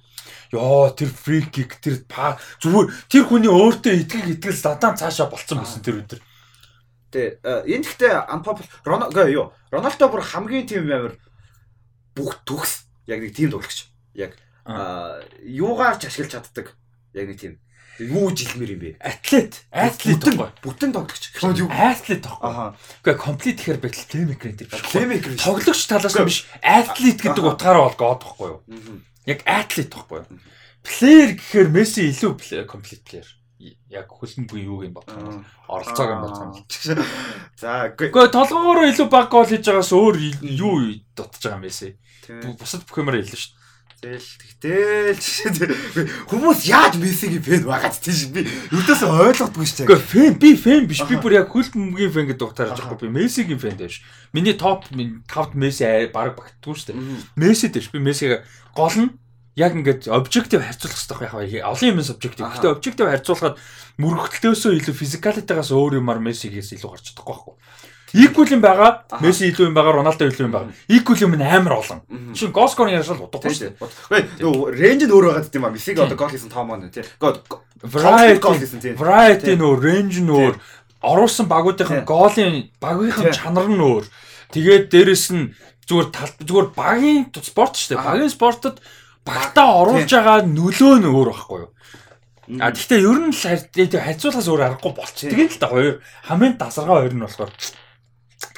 [0.56, 5.84] Йоо тэр фри кик тэр зүгээр тэр хүний өөртөө итгэх итгэл задаан цаашаа болцсон байсан
[5.84, 6.20] тэр өдөр.
[7.14, 9.54] Тэ энэ гэхдээ unpopular Рональдо юу?
[9.70, 11.14] Рональдо бүр хамгийн тийм амар
[12.18, 13.94] бүх төгс яг нэг тийм тоглогч.
[14.18, 14.34] Яг
[15.46, 16.74] юугаар ч ашиглаж чаддаг.
[17.14, 17.62] Яг нэг тийм
[18.02, 18.90] юу жилмэр юм бэ?
[18.98, 19.62] Атлет.
[19.70, 20.50] Атлет байхгүй.
[20.66, 21.30] Бүтэн тоглогч.
[21.70, 22.50] Атлет байхгүй.
[22.50, 22.74] Аа.
[23.06, 24.82] Гэхдээ комплит гэхээр байтал плеймейкер гэдэг биш.
[24.90, 25.32] Плеймейкер.
[25.38, 26.50] Тоглогч талаас нь биш.
[26.66, 28.60] Атлет гэдэг утгаараа бол гоод байхгүй юу?
[29.30, 30.42] Яг атлет байхгүй юу?
[30.82, 33.30] Плеер гэхээр Месси илүү комплит плеер
[33.90, 35.44] яг хөлбөмбөгийн юуг юм бодох.
[35.68, 36.68] Оролцоог юм бодох.
[37.62, 42.56] За үгүй толгоороо илүү баг гол хийж байгаас өөр юу дутж байгаа юм бэ?
[42.60, 43.64] Бусад бүх юмараа илүү шүү.
[44.04, 44.28] Тэгэл
[44.60, 45.72] тэгтэл
[46.28, 50.04] хүмүүс яаж Мессигийн фэн байгаад тийш би өөдөөсөө ойлгохгүй шүү дээ.
[50.12, 53.80] Фэн би фэн биш би бүр яг хөлбөмбөгийн фэн гэдэг утгаараа жоохгүй би Мессигийн фэн
[53.80, 54.04] дэвш.
[54.36, 57.00] Миний топ 5-д Месси баг багтдгүй шүү.
[57.40, 58.44] Месси дэвш би Мессига
[58.76, 59.16] гол нь
[59.56, 62.50] яг ингээд обжектив харьцуулах хэрэгтэй яг олон юм субжектив.
[62.50, 63.56] Гэхдээ обжектив харьцуулахад
[64.02, 67.56] мөрөгтлөөсөө илүү физикалитигаас өөр юмар Мессигээс илүү гарч чадахгүй байхгүй.
[68.14, 69.06] Equal юм байгаа.
[69.22, 70.74] Месси илүү юм байгаа, Роналдо илүү юм байгаа.
[70.90, 72.02] Equal юм нь амар олон.
[72.10, 74.46] Нь гол скорын яршил удахгүй шүү дээ.
[74.46, 75.74] Үгүй рейнж нь өөр байгаа гэдэг юм аа.
[75.74, 77.02] Мессиг одоо гол хийсэн том маань тий.
[77.18, 78.94] Variety гол хийсэн тий.
[78.94, 80.62] Variety нөө рейнж нь өөр.
[81.02, 84.06] Оруулсан багуудын голын багийн чанар нь өөр.
[84.54, 85.58] Тэгээд дээрэс нь
[85.90, 86.08] зүгээр
[86.46, 88.06] зүгээр багийн спорт шүү дээ.
[88.06, 88.78] Багийн спортод
[89.26, 91.72] багтаа оруулж байгаа нөлөө нь өөр байхгүй юу?
[92.60, 95.32] А гэхдээ ер нь л харьцуулахаас өөр аргагүй болчихсон.
[95.32, 95.96] Тэгээд л да хоёр
[96.28, 97.52] хамгийн дасаргаа хоёр нь болохоор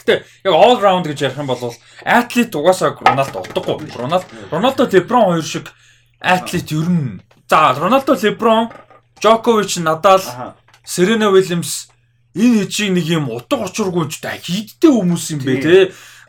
[0.06, 1.74] Гэтэ яг all round гэж ярих юм бол
[2.06, 3.90] атлет угаасаа Роналдо удахгүй.
[3.94, 5.70] Роналдо Роналдо Леброн хоёр шиг
[6.20, 8.70] атлет ер нь за Роналдо Леброн
[9.22, 10.22] Джокович Надал
[10.84, 11.90] Серена Уильямс
[12.36, 15.76] энэ хичиг нэг юм утга учиргүй ч та хийдтэй хүмүүс юм бэ те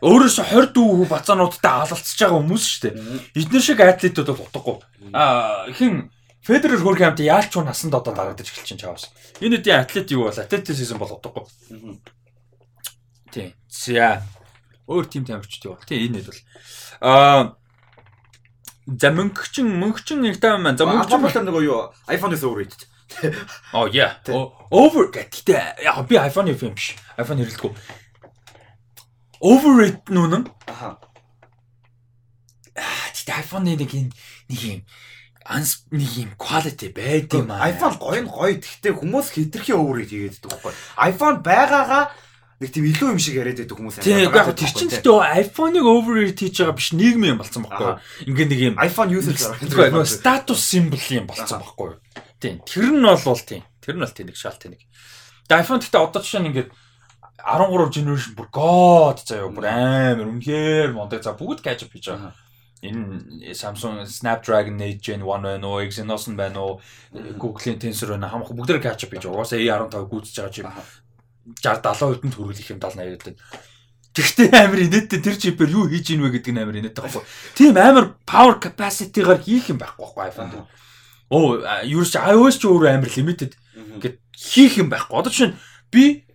[0.01, 2.93] өөрөөсө 20 дүү бацаануудтай алалцж байгаа хүмүүс шүү дээ.
[3.41, 4.77] Эдгээр шиг атлетууд бол утгагүй.
[5.13, 6.11] Аа хин
[6.45, 9.09] Федерер хөрх хамт яалч уу насанд одоо дарагдаж эхэлж чинь чаавс.
[9.41, 11.49] Энэ үеийн атлет юу бол атлетизм бол утгагүй.
[13.33, 13.57] Тийм.
[13.67, 14.21] За
[14.85, 15.89] өөр тим тамирчд юу бол.
[15.89, 16.39] Тийм энэ бол
[17.01, 17.57] аа
[18.87, 20.77] За мөнгөчин мөнгөчин нэг таа маань.
[20.77, 22.85] За мөнгөчин бол нөгөө юу iPhone-с overrated.
[23.73, 24.21] Oh yeah.
[24.71, 25.83] Over гэдэг.
[25.83, 26.95] Яг би iPhone-ийн юм биш.
[27.17, 27.73] iPhone хэрэглэдэггүй
[29.41, 30.47] overrated нүн.
[30.67, 30.97] Аха.
[32.77, 34.09] Аа, тэгтээ iPhone-ы нэг юм
[34.49, 34.79] нэг юм
[35.47, 37.71] анс нэг юм quality байд юм аа.
[37.71, 38.59] iPhone гоё нь гоё.
[38.59, 40.73] Тэгтээ хүмүүс хитрхи overrated хийгээд байдаг байхгүй.
[41.09, 42.03] iPhone байгаагаа
[42.57, 44.03] нэг тийм илүү юм шиг яриад байдаг хүмүүс аа.
[44.03, 47.91] Тийм яг тэр чинь гэхдээ iPhone-ыг overrated хийж байгаа биш нийгмийн юм болсон байхгүй.
[48.27, 52.01] Ингээ нэг юм iPhone user нөгөө status symbol юм болсон байхгүй.
[52.41, 52.61] Тийм.
[52.65, 53.63] Тэр нь бол тийм.
[53.77, 54.83] Тэр нь бол тийм нэг шалт тийм нэг.
[55.47, 56.69] Тэгээ iPhone гэхдээ одоо жишээ нь ингээд
[57.37, 62.33] 13 generation бүр god заяа бүр амар үнэхээр мондаг за бүгд catch up хийж байгаа.
[62.81, 66.81] Энэ Samsung Snapdragon 8 Gen 1 байна уу, Exynos нь байна уу,
[67.13, 68.29] Google-ийн Tensor байна.
[68.29, 69.41] Хамаагүй бүгдээр catch up хийж байгаа.
[69.41, 70.69] Угаасаа A15 гүйцэж байгаа чип
[71.63, 73.35] 60 70% төрүүлэх юм 70 80 гэдэг.
[74.17, 77.23] Тэгтээ амар инээдтэй тэр чипээр юу хийж ийн вэ гэдэг нь амар инээдтэй байхгүй.
[77.53, 80.65] Тийм амар power capacity-гаар хийх юм байхгүй байхгүй iPhone дээр.
[81.29, 83.53] Оо, юу ч iOS ч өөр амар limited
[84.01, 85.15] гэд хийх юм байхгүй.
[85.21, 85.57] Одоо жишээ нь
[85.93, 86.26] би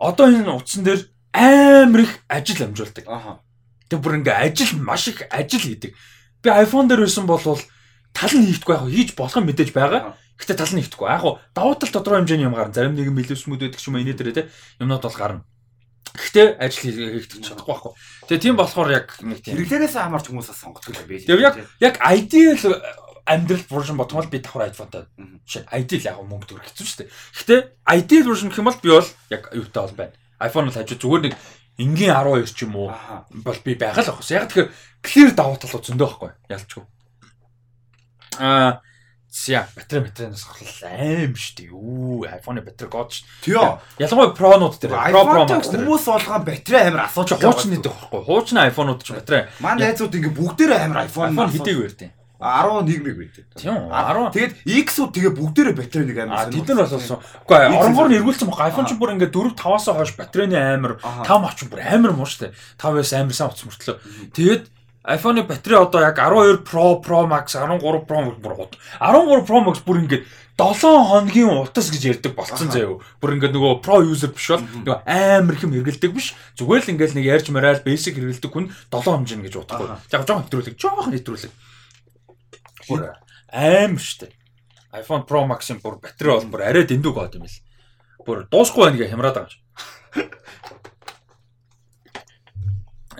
[0.00, 1.04] одоо энэ утсан дээр
[1.36, 3.04] амар их ажил амжуулдаг.
[3.04, 3.44] Аха.
[3.92, 5.92] Тэг бүр ингээ ажил маш их ажил хийдэг.
[6.40, 10.16] Би iPhone дээр байсан бол тал нь хийхгүй яг хийж болох юм мэдээж байгаа.
[10.40, 11.04] Гэтэ тал нь хийхгүй.
[11.04, 12.72] Яг давуу тал тодорхой хэмжээний юм гарна.
[12.72, 14.48] Зарим нэгэн мэлэвсмүүд байдаг ч юм уу энэ дээр те
[14.80, 15.44] юмнууд бол гарна.
[16.16, 17.92] Гэхдээ ажил хийх чадахгүй байхгүй.
[18.26, 19.54] Тэгээ тийм болохоор яг нэг тийм.
[19.60, 21.28] Хэрэглээрээс хамаарч хүмүүсээс сонгодог юм байл.
[21.28, 22.58] Тэгээ яг яг ideal
[23.30, 25.06] амьдрал version бол би давхар iPhone-тай.
[25.46, 27.10] Жишээ ideal яг мөнгө төгрөх хэцүү шүү дээ.
[27.38, 27.60] Гэхдээ
[27.94, 30.14] ideal version гэх юм бол би бол яг юутай бол байна.
[30.42, 31.34] iPhone бол хажуу зүгээр нэг
[31.78, 32.90] энгийн 12 ч юм уу
[33.30, 34.34] бол би байгаа л ахс.
[34.34, 34.68] Яг тэгэхээр
[35.06, 36.30] clear давуу талууд зөндөө байхгүй.
[36.50, 36.84] Ялчгүй.
[38.42, 38.82] Аа
[39.30, 41.68] За батарей батарейнаас хол аим штий.
[41.70, 43.22] Юу iPhone-ы батарей гоод ш.
[43.46, 43.78] Тийм.
[44.02, 47.38] Ялангуяа Pro-нууд дээр Pro Pro Max дээр хүмүүс болгоо батарей амар асууж.
[47.38, 48.26] Хуучин нэгдэх байхгүй.
[48.26, 49.46] Хуучин iPhone-ууд ч батарей.
[49.62, 52.10] Манай найзууд ингээ бүгдээрээ амар iPhone хэдийг барьдیں۔
[52.40, 53.36] 11 мэг байт.
[53.52, 54.32] Тийм 10.
[54.32, 54.52] Тэгээд
[54.88, 56.48] X-ууд тэгээ бүгдээрээ батарей нэг амар.
[56.48, 57.20] Тэд нар бас болсон.
[57.44, 58.72] Үгүй оронгоор нь эргүүлсэн баг.
[58.72, 62.56] iPhone ч бүр ингээ 4 5-аас хойш батарейны амар 5 авч бүр амар муу штэ.
[62.80, 63.96] 5-аас амар сайн утас мөртлөө.
[64.32, 64.64] Тэгээд
[65.04, 68.80] iPhone-ы батарей одоо яг 12 Pro, Pro Max, 13 Pro Max бүр гот.
[69.04, 70.24] 13 Pro Max бүр ингээ
[70.56, 70.80] 7
[71.12, 73.00] хоногийн утас гэж ярьдаг болцсон заяа.
[73.20, 76.36] Бүр ингээд нөгөө pro user биш бол нөгөө амар их юм хэрэгэлдэг биш.
[76.56, 79.88] Зүгээр л ингээд нэг ярьж мараал basic хэрэгэлдэг хүн 7 хоног гэж бодохгүй.
[80.12, 81.52] Яг жоохон хэтрүүлэг, жоохон хэтрүүлэг
[82.88, 83.12] бүр
[83.52, 84.30] аим штэ.
[84.94, 87.60] iPhone Pro Max-ын бүр батарей бол бүр арай дэндүү гоод юм л.
[88.26, 90.30] Бүр дуусахгүй байна гэ хямраад байгаа юм.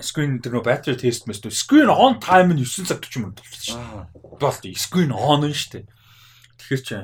[0.00, 3.40] screen дээр нөө battery test мэс нөө screen on time нь 9 цаг 40 минут
[3.40, 4.38] болчихсон шүү.
[4.40, 5.84] Болт screen on нь шүү дээ.
[6.56, 6.96] Тэгэхээр чи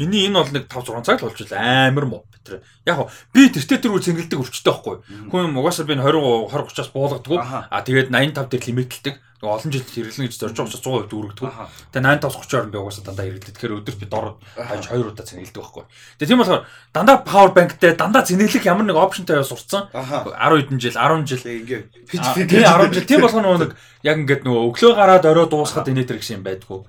[0.00, 1.88] Миний энэ бол нэг 5 6 цаг л байна.
[1.92, 2.64] Амар муу тэр.
[2.88, 4.96] Яг би тэртээ тэр үл цэнгэлдэг өвчтэй байхгүй.
[5.28, 7.68] Хүн угаасаа би 20 20 30-аас буулгадаг.
[7.68, 9.14] А тэгээд 85 дээр лимитлдэг.
[9.40, 11.48] Олон жил хэрэглэнэ гэж зорж байгаа учраас 100% дүүргдэг.
[11.96, 13.54] Тэгээд 85 30 орнд би угаасаа дандаа хэрэглэдэг.
[13.56, 15.84] Тэгэхээр өдөрт би дор хаж 2 удаа цэнгэлдэг байхгүй.
[16.20, 16.62] Тэгээд тийм болохоор
[16.92, 19.88] дандаа power bankтэй дандаа цэнгэлэх ямар нэг опшнтай сурцсан.
[19.96, 22.20] 10 хэдэн жил 10 жил ингээ тийм
[22.68, 23.72] 10 жил тийм болохоор нөгөө нэг
[24.04, 26.84] яг ингээд нөгөө өглөө гараад орой дуусгаад инээдэр гэсэн юм байдгүй.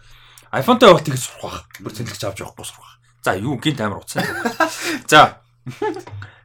[0.51, 1.79] iPhone-тай явах тэгж сурах байх.
[1.79, 2.99] Бүр цэнгэлж авч явахгүй сурах.
[3.23, 4.27] За юу гинт амар утсан.
[5.07, 5.39] За.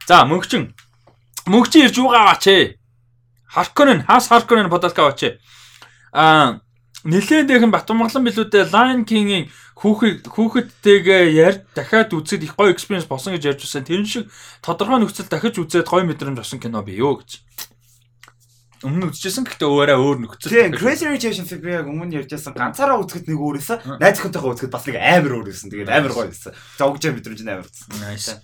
[0.07, 0.71] За мөнгчин.
[1.43, 2.79] Мөнгчин ирж юугаа аваач ээ.
[3.51, 5.39] Харконен хас Харконен подкаст аваач ээ.
[6.13, 6.61] Аа
[7.07, 9.47] нэлээд их Батмангалан билүүдээ Lion King-ийн
[9.77, 13.85] хүүхэд хүүхэдтэйгээ ярь дахиад үзэхэд их гоё experience болсон гэж ярьж байсан.
[13.85, 14.25] Тэр шиг
[14.65, 17.45] тодорхой нөхцөл дахиж үзээд гоё мэдрэмж авсан кино бий юу гэж
[18.85, 20.53] өмнө үзчихсэн гэхдээ өөрөө өөр нөхцөл.
[20.53, 24.73] Тийм, Crazy Rich Asians би яг өмнө ярьжсэн ганцаараа үзэхэд нэг өөрөөсөө найз хүнтэйгээ үзэхэд
[24.73, 25.69] бас нэг амар өөр байсан.
[25.73, 26.53] Тэгээд амар гоё байсан.
[26.77, 27.69] Зогж мэдрэмж нь амар.
[28.05, 28.37] Nice.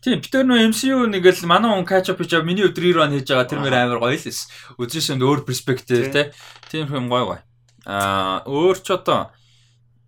[0.00, 2.48] Тийм, бид нар нөө MCU нэг л манай хүн catch up хийж байгаа.
[2.48, 3.48] Миний өдөр рерun хийж байгаа.
[3.52, 4.48] Тэр мөр амар гоё л эс.
[4.80, 6.32] Үзсэн өөр перспектив те.
[6.72, 7.42] Тийм юм гоё гоё.
[7.84, 9.28] Аа, өөр ч одоо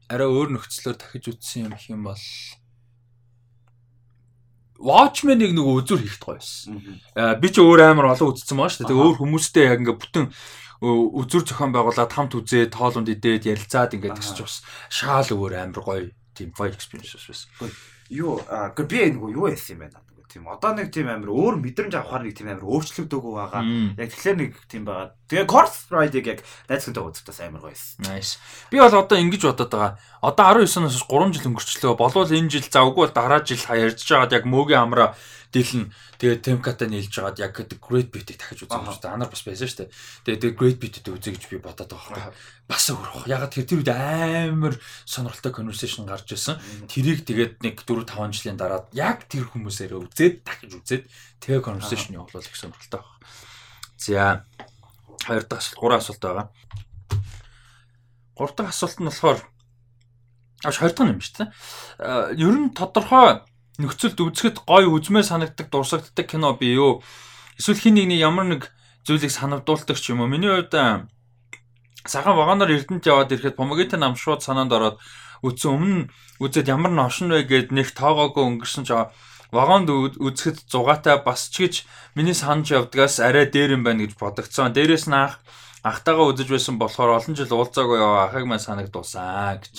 [0.09, 2.25] арай өөр нөхцлөөр дахиж үзсэн юм их юм бол
[4.83, 6.81] Watchmen-ыг нөгөө үзүр хийхт гоё байсан.
[7.39, 8.91] Би ч өөр амар олон үзсэн байгаа шүү дээ.
[8.91, 10.25] Тэгээ өөр хүмүүстэй яг ингээ бүтэн
[10.83, 14.57] үзүр зохион байгуулаад хамт үзээд тоолонд идээд ярилцаад ингээд тэгсэж бас
[14.91, 17.47] шаал өөр амар гоё тийм гоё experience байсан.
[18.13, 20.03] Юу аа би нөгөө юу яасан юм байна
[20.33, 23.63] тийм одоо нэг тийм амир өөр мэдрэмж авахаар нэг тийм амир өөрчлөгдөөгүй байгаа.
[24.01, 25.13] Яг тэгэхээр нэг тийм байгаа.
[25.29, 26.41] Тэгээ Corpse Bride-ыг яг
[26.73, 28.01] найзхантай үзэхдээ амар гоё байсан.
[28.09, 28.41] Nice.
[28.73, 29.93] Би бол одоо ингэж бодоод байгаа.
[30.25, 31.93] Одоо 19-оос 3 жил өнгөрчлөө.
[32.01, 35.13] Болвол энэ жил завгүй бол дараа жил ярьж байгаад яг мөгийн амраа
[35.53, 39.13] дийлэн тэгээ темкатай нийлж байгаад яг great beat-ийг дахиж үзэх юм шүү дээ.
[39.13, 39.93] Анаар бас байсан шүү дээ.
[40.25, 42.69] Тэгээ тэгээ great beat-ийг үзье гэж би бодоод байгаа байхгүй.
[42.73, 43.29] Бас өөр.
[43.29, 44.75] Ягаад тэр тэр үед амар
[45.05, 46.57] сонирхолтой conversation гарч ирсэн.
[46.89, 51.05] Тэрийг тэгээд нэг 4 5 жилийн дараа яг тэр хүмүүсээрээ үзээд дахиж үзээд
[51.45, 53.21] тэгээ conversation явуулах их сонирхолтой байна.
[54.01, 54.45] За
[55.27, 56.47] хоёр дахь асуулт, гурван асуулт байгаа.
[58.37, 59.39] Гурав дахь асуулт нь болохоор
[60.65, 61.51] аж хоёр дахь юм шүү дээ.
[62.41, 63.47] Ер нь тодорхой
[63.81, 67.01] нөхцөлд үзэхэд гоё үзмээр санагддаг дурсагддаг кино бий юу?
[67.57, 68.69] Эсвэл хин нэгний ямар нэг
[69.07, 70.29] зүйлийг санагдуулдаг ч юм уу?
[70.29, 71.09] Миний хувьд
[72.05, 74.97] сахан ваганаар Эрдэнэт яваад ирэхэд Помогита нам шууд санаанд ороод
[75.43, 76.01] үтсэн өмнө
[76.43, 78.91] үзээд ямар ноошин вэ гэд нэг тоогоогүй өнгөрсөн ч
[79.53, 79.89] вагонд
[80.19, 81.75] үзэхэд зугаатай бас ч гэж
[82.17, 84.73] миний санаж явдгаас арай дээр юм байна гэж бодогцсон.
[84.73, 85.45] Дээрээс нь ах
[85.85, 89.77] ахтайгаа үзэж байсан болохоор олон жил уулзаагүй яваа ахыг маань санагдуулсан гэж.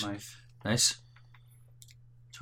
[0.64, 1.02] Nice.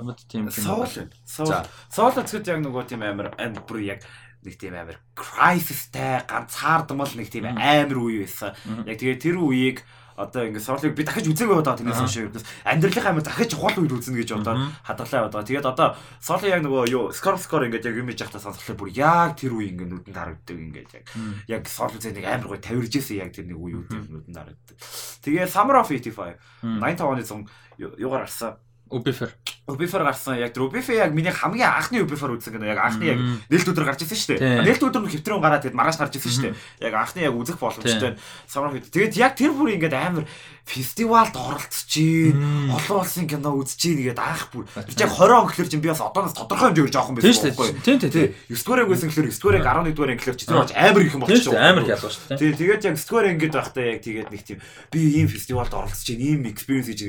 [0.02, 0.86] Чамд тийм кино.
[1.30, 1.66] Соул.
[1.94, 2.18] Соул.
[2.18, 4.02] Үзэхэд яг нөгөө тийм амар амар бүр яг
[4.42, 8.58] нэг тийм амар крайсистэй ганцаардмал нэг тийм амар үе байсан.
[8.90, 9.86] Яг тэгээ тэр үеийг
[10.18, 12.18] одоо ингээд сорлыг би дахиж үзээгүй удаа тэрнээс хойш
[12.66, 15.46] амьдралынхаа амар дахиж чухал үед үзнэ гэж одоо хадгалаа удаа.
[15.46, 15.88] Тэгээд одоо
[16.22, 19.54] сорлын яг нөгөө юу скор скор ингээд яг юм хийж явахдаа сонсохлоо бүр яг тэр
[19.56, 21.06] үе ингээд нүдэнд харагддаг ингээд яг.
[21.48, 24.78] Яг сорл үзээ нэг амар гой тавирж исэн яг тэр нэг үе үүдээ нүдэнд харагддаг.
[25.26, 27.46] Тэгээд Summer of 85 95 оны зун
[27.78, 28.58] юугаар арсан
[28.92, 29.32] Убифер.
[29.68, 32.76] Убифер гарсан яг тэр Убифер яг миний хамгийн анхны Убифер үзсэн гэнэ.
[32.76, 34.68] Яг анхны яг нээлт өдөр гарч ирсэн шүү дээ.
[34.68, 36.92] Нээлт өдөр нь хэвтрэн гараад тэгээд маргааш гарч ирсэн шүү дээ.
[36.92, 38.20] Яг анхны яг үзэх боломжтой.
[38.52, 38.92] Самар хэд.
[38.92, 40.28] Тэгээд яг тэр бүр ингээд амар
[40.66, 42.38] фестивалд оролцож чинь
[42.72, 45.90] олон улсын кино үзэж чинь тэгээд анх бүр би яг 20 он гэхэлэр чинь би
[45.90, 47.70] бас одооноос тодорхой хэмжээгээр жоохон байсан байхгүй.
[47.82, 48.30] Тийм тийм тийм.
[48.48, 51.22] 9 дугаар байсан гэхэлэр 9 дугаар 11 дугаар гэхэлэр чи тэр бач амар их юм
[51.26, 51.58] болчих шүү.
[51.58, 52.38] Амар их ялгаа шүү.
[52.38, 54.60] Тийм тэгээд яг 9 дугаар ингээд байхдаа яг тэгээд нэг тийм
[54.94, 57.00] би ийм фестивалд оролцож чинь ийм experience гэж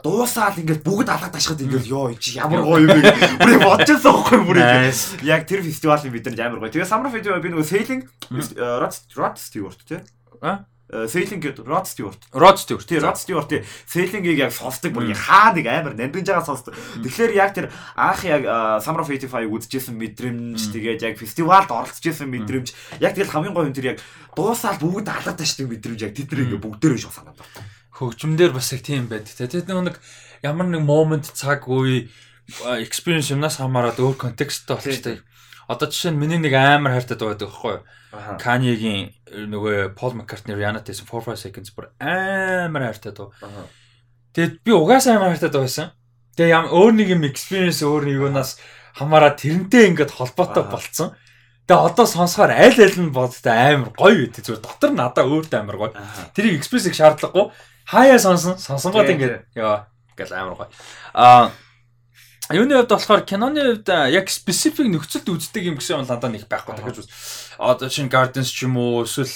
[0.00, 3.10] дуусаал ингээд бүгд алгад ашигад ингээд ёо чи ямар гоё юм бэ.
[3.42, 4.58] Бүр бодчихсон байхгүй бүр
[5.26, 6.72] яг тэр фестивалын бид нар амар гоё.
[6.72, 8.02] Тэгээд Summer Festival би нөгөө Sailing
[8.56, 10.00] Rod Rod Stewart тий.
[10.40, 12.18] А Sailing гэдэг Rod Stewart.
[12.34, 12.82] Rod Stewart.
[12.82, 16.74] Тий, Rod Stewart-ийн Sailing-ийг яг сонсдог бүр хаа нэг амар нандинж байгаа сонсдог.
[16.74, 18.42] Тэгэхээр яг тэр анх яг
[18.82, 23.76] Summer of 85-ыг үзчихсэн мэдрэмж, тэгээд яг фестивалд оролцчихсэн мэдрэмж, яг тэгэл хамгийн гоё юм
[23.78, 23.98] тэр яг
[24.34, 27.66] дуусаад бүгд алгад ташдаг мэдрэмж яг тэд нэг бүгдээрээ шүү санаад байна.
[27.94, 29.30] Хөгжмөндөр бас яг тийм байдаг.
[29.30, 29.96] Тэгээд нэг
[30.42, 32.10] ямар нэг момент цаг үе
[32.82, 35.18] experience юмнаас хамаарат өөр контексттэй болчихдаг.
[35.70, 37.82] Одоо жишээ нь миний нэг амар хайртай дуу байдаг байхгүй юу?
[38.12, 43.30] Канигийн нөгөө Пол Маккартни Rihanna-тэйсэн 4 5 seconds бүр амар хайртай дуу.
[44.34, 45.94] Тэгэд би угаасаа амар хайртай дуу байсан.
[46.34, 48.58] Тэгээ ям өөр нэг юм experience өөр нэг юунаас
[48.98, 51.14] хамаараа тэрнтэй ингээд холбоотой болцсон.
[51.70, 55.78] Тэгээ одоо сонсохоор аль аль нь бодтой амар гоё үү зүгээр дотор надаа өөртөө амар
[55.78, 55.94] гоё.
[56.34, 57.54] Тэрийг experience-ийг шаардлагагүй.
[57.86, 59.86] Хаяа сонсон, сонсонгод ингээд яа
[60.18, 60.70] гэл амар гоё.
[61.14, 61.54] Аа
[62.50, 66.74] Юуны хувьд болохоор киноны хувьд яг specific нөхцөлд үздэг юм гэсэн юм надад нэг байхгүй
[66.74, 67.08] дахиж үз.
[67.62, 69.30] Одоо шинэ Guardians ч юм уу эсвэл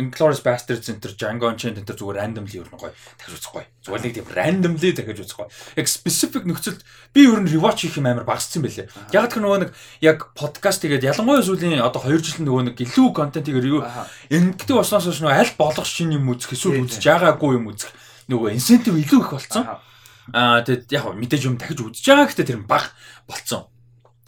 [0.00, 3.68] Inglourious Basterds Center, Django Unchained энэ зүгээр randomly юу гоё дахиж үзэхгүй.
[3.84, 5.46] Зүгээр нэг тийм randomly дахиж үзэхгүй.
[5.76, 6.80] Яг specific нөхцөлд
[7.12, 8.88] би ер нь rewatch хийх юм амар багассан байлээ.
[9.12, 9.70] Яг тэр нөгөө нэг
[10.00, 13.84] яг подкаст тэгээд ялангуяа сүүлийн одоо 2 жил нөгөө нэг илүү контентийг юу
[14.32, 17.92] ингэдэг болсноос нөгөө аль болох шинэ юм үзэх эсвэл үзэж байгаагүй юм үзэх
[18.32, 19.68] нөгөө incentive илүү их болцсон.
[19.68, 19.91] Аа
[20.30, 22.94] тэгэд яг мэдээж юм дахиж үзэж байгаа гэхдээ тэр баг
[23.26, 23.66] болцсон.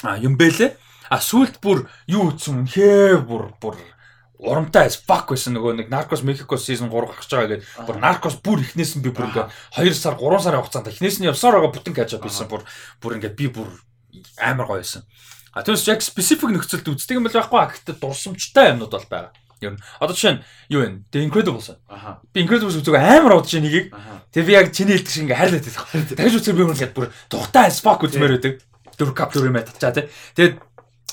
[0.03, 0.75] Аа юм бэлээ.
[1.13, 3.79] А сүулт бүр юу үтсэн үнхээ бүр бүр
[4.45, 7.87] урамтай as fuck байсан нөгөө нэг Narcos Mexico season 3 гарч байгаа гэдэг.
[7.87, 9.47] Бүр Narcos бүр ихнээс нь би бүр ингээ
[9.79, 12.67] 2 сар 3 сарын хугацаанд ихнээс нь явсаар байгаа бүтэн catch up хийсэн бүр
[12.99, 13.71] бүр ингээ би бүр
[14.43, 15.07] амар гоё байсан.
[15.55, 19.33] А тэрс яг specific нөхцөлд үздэг юм бол байхгүй а гэхдээ дурсамжтай юмнууд бол байгаа.
[19.65, 21.03] Ер нь одоо жишээ нь юу вэ?
[21.09, 21.73] The Incredibles.
[21.89, 22.21] Аха.
[22.33, 23.91] Би Incredibles үзег амар удаж нэгийг.
[24.37, 26.17] Тэгээ би яг чиний хэлдэг шиг ингээ хайрлаад байдаг.
[26.21, 28.61] Дахиж үзэх би ингээд бүр тухтай fuck үзмээр байдаг.
[28.95, 30.07] Дөрв кап дөрв мэт татчаа тий.
[30.37, 30.55] Тэгээд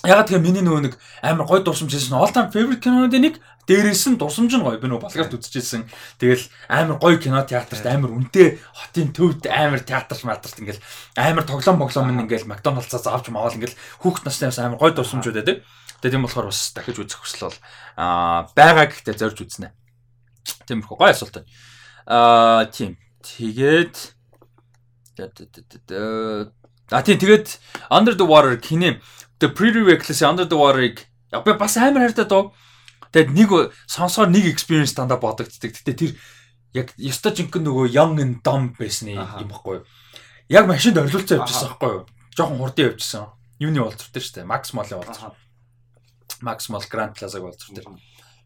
[0.06, 3.38] ягаад тэгээ миний нөгөө нэг амар гой дурсамж хийсэн all time favorite кинонууд нэг
[3.70, 5.86] дээрээс нь дурсамж нь гоё би нөгөө балгарт үзчихсэн.
[6.18, 10.82] Тэгэл амар гоё кино театрт амар үнэтэй хотын төвд амар театрч матрт ингээл
[11.14, 15.62] амар тоглоом моглоом нь ингээл Макдоналдсаас авч маавал ингээл хүүхд наснаас амар гоё дурсамжууд байдаг.
[16.02, 17.60] Тэгээ тийм болохоор бас дахиж үзэх хүсэл бол
[17.98, 19.70] аа байгаа гэхдээ зорж үзнэ.
[20.66, 21.50] Тиймэрхүү гоё асуулт байна.
[22.10, 22.98] Аа тийм.
[23.22, 24.18] Тэгээд
[26.92, 27.48] А тийм тэгээд
[27.94, 28.98] Under the Water кино
[29.38, 32.54] The Pretty Reckless Under the Water-ыг яг би бас амар хайртай доо.
[33.14, 33.50] Тэгээд нэг
[33.86, 35.72] сонсоор нэг experience дандаа бодогддаг.
[35.72, 36.12] Гэтэ тэр
[36.74, 39.86] яг ёстой жинхэнэ нөгөө young and dumb байсан юм баггүй юу?
[40.50, 42.06] Яг машинд орилуулцаа явчихсан байхгүй юу?
[42.36, 43.32] Жохон хурдан явчихсан.
[43.60, 44.50] Юуны болцортой шүү дээ.
[44.50, 45.36] Max Mall-ийн болцор.
[46.42, 47.86] Макс мол Гранд Плазаг болцох тэр.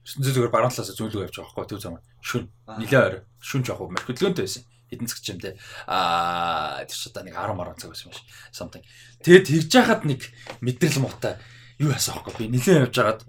[0.05, 2.03] ертөнцөө зүгээр баруун талаас зөөлөв явж байгаа байхгүй төв замаар.
[2.22, 2.45] Шүн.
[2.77, 3.15] Нилээ ойр.
[3.41, 4.63] Шүн жоох мэрхүдлөөнтэй байсан.
[4.85, 5.57] Хэдэн цаг ч юм те.
[5.89, 8.27] Аа тэр ч удаа нэг 10 10 цаг байсан юм шиг.
[8.53, 8.84] Something.
[9.26, 10.22] Тэгэд хийж яхад нэг
[10.61, 11.41] мэдрэл муутай
[11.81, 12.53] юу асах байхгүй би.
[12.53, 13.19] Нилээ явж агаад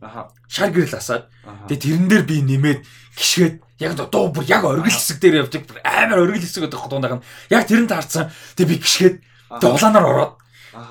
[0.46, 1.32] шар гэрэл асаад.
[1.66, 2.80] Тэгээ тэрэн дээр би нэмээд
[3.16, 7.18] гიშгээд яг дуу бүр яг оргил хэсэг дээр явдаг бүр амар оргил хэсэг гэдэг дуунаах
[7.18, 7.26] нь.
[7.50, 8.30] Яг тэрэнд таарсан.
[8.54, 9.16] Тэгээ би гიშгээд
[9.64, 10.34] дуулаанаар ороод.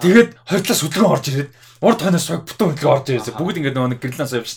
[0.02, 1.52] Тэгээд хоёр талаас хөдөлгөөн орж ирээд
[1.86, 3.38] урд хойноос цаг бүтэн хөдөлгөөн орж ирсэн.
[3.38, 4.52] Бүгд ингээд нөгөө гэрэлнээс явж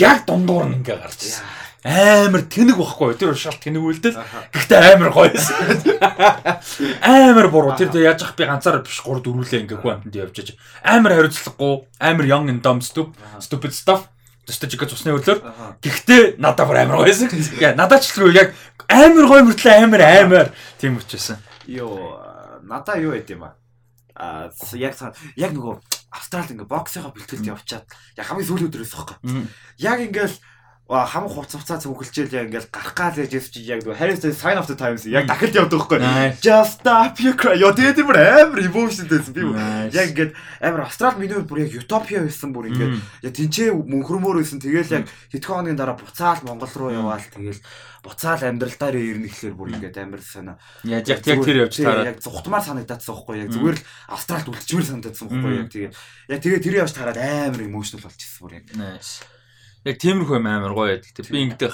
[0.00, 1.44] яг дундуур нь ингээд гарч ирсэн.
[1.80, 4.16] Амар тэнэг байхгүй тэр шалт тэнэг үлдэл.
[4.52, 5.56] Гэхдээ амар гоё байсан.
[7.00, 10.56] Амар буруу тэр яаж ах би ганцаар биш 3 дөрүүлээ ингээд хүн амтанд явж байгаа.
[10.84, 14.12] Амар хариуцлагагүй, амар young and dumb stupid stupid stuff.
[14.44, 15.40] Төстөж их цусны хөлөөр.
[15.80, 17.32] Гэхдээ надад бүр амар гоё байсан.
[17.60, 18.52] Яа надад ч л яг
[18.88, 21.36] амар гоё мөртлөө амар амар тийм учраас.
[21.64, 23.56] Йоо надаа юу байд юм аа.
[24.20, 25.00] А яг
[25.36, 27.86] яг нөгөө Австралид ингээ боксынхаа бэлтгэлд явчаад
[28.18, 29.16] яг хамгийн сүүлийн өдрөөс байхгүй.
[29.78, 30.36] Яг ингээл
[30.90, 34.66] хам хуц хуцаа цөглөжэл яг ингээл гарах гал яжээс чи яг Harry Styles Sign of
[34.66, 36.02] the Times яг дахид явдаг байхгүй.
[36.42, 37.54] Just stop your cry.
[37.54, 39.46] Yo тэгээд бүр амар emotion байсан би.
[39.94, 44.58] Яг ингээд амар Австрал миний бүр яг Utopia байсан бүр ингээд яг тэнцээ мөнхөрмөр байсан.
[44.58, 47.62] Тэгээл яг хэдхэн хоногийн дараа буцаал Монгол руу яваал тэгээл
[48.02, 50.58] буцаал амьдралдаар ирнэ гэхлээр бүр ингээд амар санаа.
[50.82, 52.10] Яг яг тэр явж таараа.
[52.10, 55.92] Яг зүхтмаар санагдацсан байхгүй яг зүгээр л Австралд үлдчихмээр санагдацсан байхгүй яг тэгээ.
[56.34, 58.66] Яг тэгээ тэр явж таараад амар emotional болчихсон бүр яг.
[59.84, 61.12] Яг тиймэрхүү юм амар гоё байдаг.
[61.16, 61.72] Тэг би ингэдэг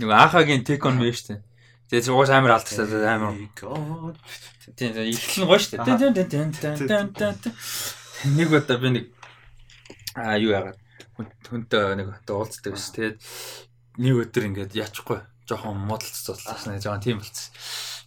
[0.00, 1.42] нэг Ахагийн take on мэж штэ.
[1.90, 3.36] Тэгээ уус амар алдчихсан амар.
[4.74, 5.84] Тийм ихлэн гоё штэ.
[8.34, 9.04] Нэг удаа би нэг
[10.16, 10.80] аа юу яагаад
[11.46, 12.90] хүнтэй нэг уулздаг ш.
[12.96, 13.18] Тэгээд
[14.00, 16.80] нэг өдөр ингээд яахгүй жоохон модалцсан болчихсон.
[16.80, 17.52] Жоохон тийм болчихсон.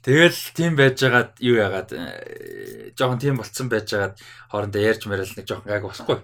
[0.08, 1.90] Тэгэл тийм байжгаад юу яагаад
[2.96, 4.16] жоохон тийм болцсон байжгаад
[4.52, 6.18] хоорондоо ярьж мэрэл нэг жоохон гайг болохгүй.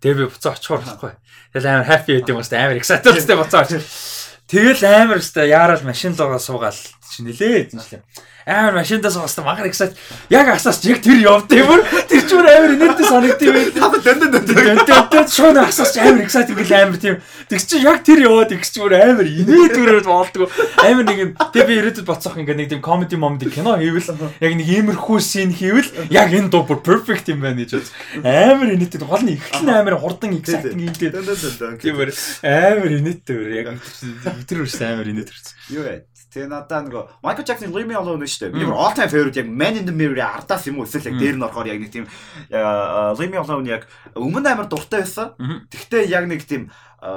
[0.00, 1.12] Тэгээ би буцаа очихоор болохгүй.
[1.56, 2.46] Тэгэл амар happy байд юм уу?
[2.46, 3.84] Амар excited өстэй буцаа очих.
[4.46, 8.02] Тэгэл амар өстэй яарал машин лугаа суугаал чинэлээ гэж юм
[8.46, 9.98] амар машиндаа суугаас магаар excited.
[10.30, 13.56] Яг асаас яг тэр явд юм тэр ч бүр амар инээдтэй санагдсан юм.
[13.74, 17.18] Хаа дэндэн дэндэн дэндэн шууд асаас амар excited гэл амар тийм.
[17.50, 20.46] Тэг чи яг тэр яваад их ч бүр амар инээдгээрээ болдгоо.
[20.78, 24.52] Амар нэг юм тэг би ирээдүйд боцох ингээ нэг тийм comedy momedy кино хийвэл яг
[24.54, 27.90] нэг иймэрхүү scene хийвэл яг энэ дуу бүр perfect юм байна гэж.
[28.22, 31.18] Амар инээдтэй гол нь ихлэн амар хурдан exciting хийдэг.
[31.82, 33.74] Тийм амар инээдтэй яг
[34.46, 35.34] тэр үс амар инээдтэй.
[35.74, 36.06] Юу вэ?
[36.34, 38.54] Тэгээ надаа нөгөө Michael Jackson Leave Me Alone шүү дээ.
[38.56, 41.36] Би all time favorite яг Man in the Mirror ардаас юм уу эсвэл яг дээр
[41.38, 42.04] нь орохоор яг нэг тийм
[42.50, 45.32] Leave Me Alone яг өмнө амар дуртай байсан.
[45.70, 46.68] Тэгтээ яг нэг тийм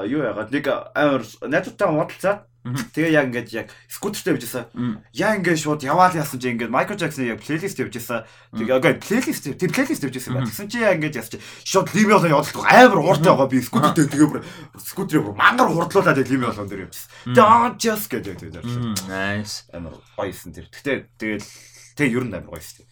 [0.05, 2.45] юу яагаад нэг амар найзуудтай модалцаад
[2.93, 4.69] Тэгээ яг ингээд яг скутертэй явжсэн.
[5.13, 8.25] Яг ингээд шууд яваал яасан чи ингээд Майкл Джексон яг плейлист явжсэн.
[8.55, 10.45] Тэгээ окей плейлист тэр плейлист явжсэн ба.
[10.45, 11.33] Тэгсэн чи яг ингээд ясч
[11.65, 14.41] шууд лимиолон явуулдаг амар ууртай байгаа би скутертэй тэгээ бүр
[14.77, 17.35] скутерийг бүр мангар хурдлуулаад лимиолон дээр явжсэн.
[17.35, 18.63] Don't just гэдэг тэгээ.
[19.07, 19.69] Nice.
[19.73, 20.67] Амар гоёсэн тэр.
[20.69, 21.47] Гэтэ тэгэл
[21.95, 22.85] тэг ер нь амар гоёсэн.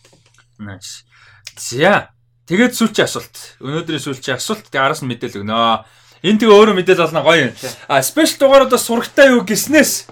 [0.59, 1.05] Nice.
[1.57, 2.11] За.
[2.47, 3.35] Тэгээд сүүлчийн асуулт.
[3.59, 5.83] Өнөөдрийн сүүлчийн асуулт тэгээ араас нь мэдээлэл өгнө.
[6.25, 7.53] Энэ тэгээ өөрөө мэдээлэл болно гоё юм.
[7.87, 10.09] А спешиал дугааруудаа сурагтай юу гиснээс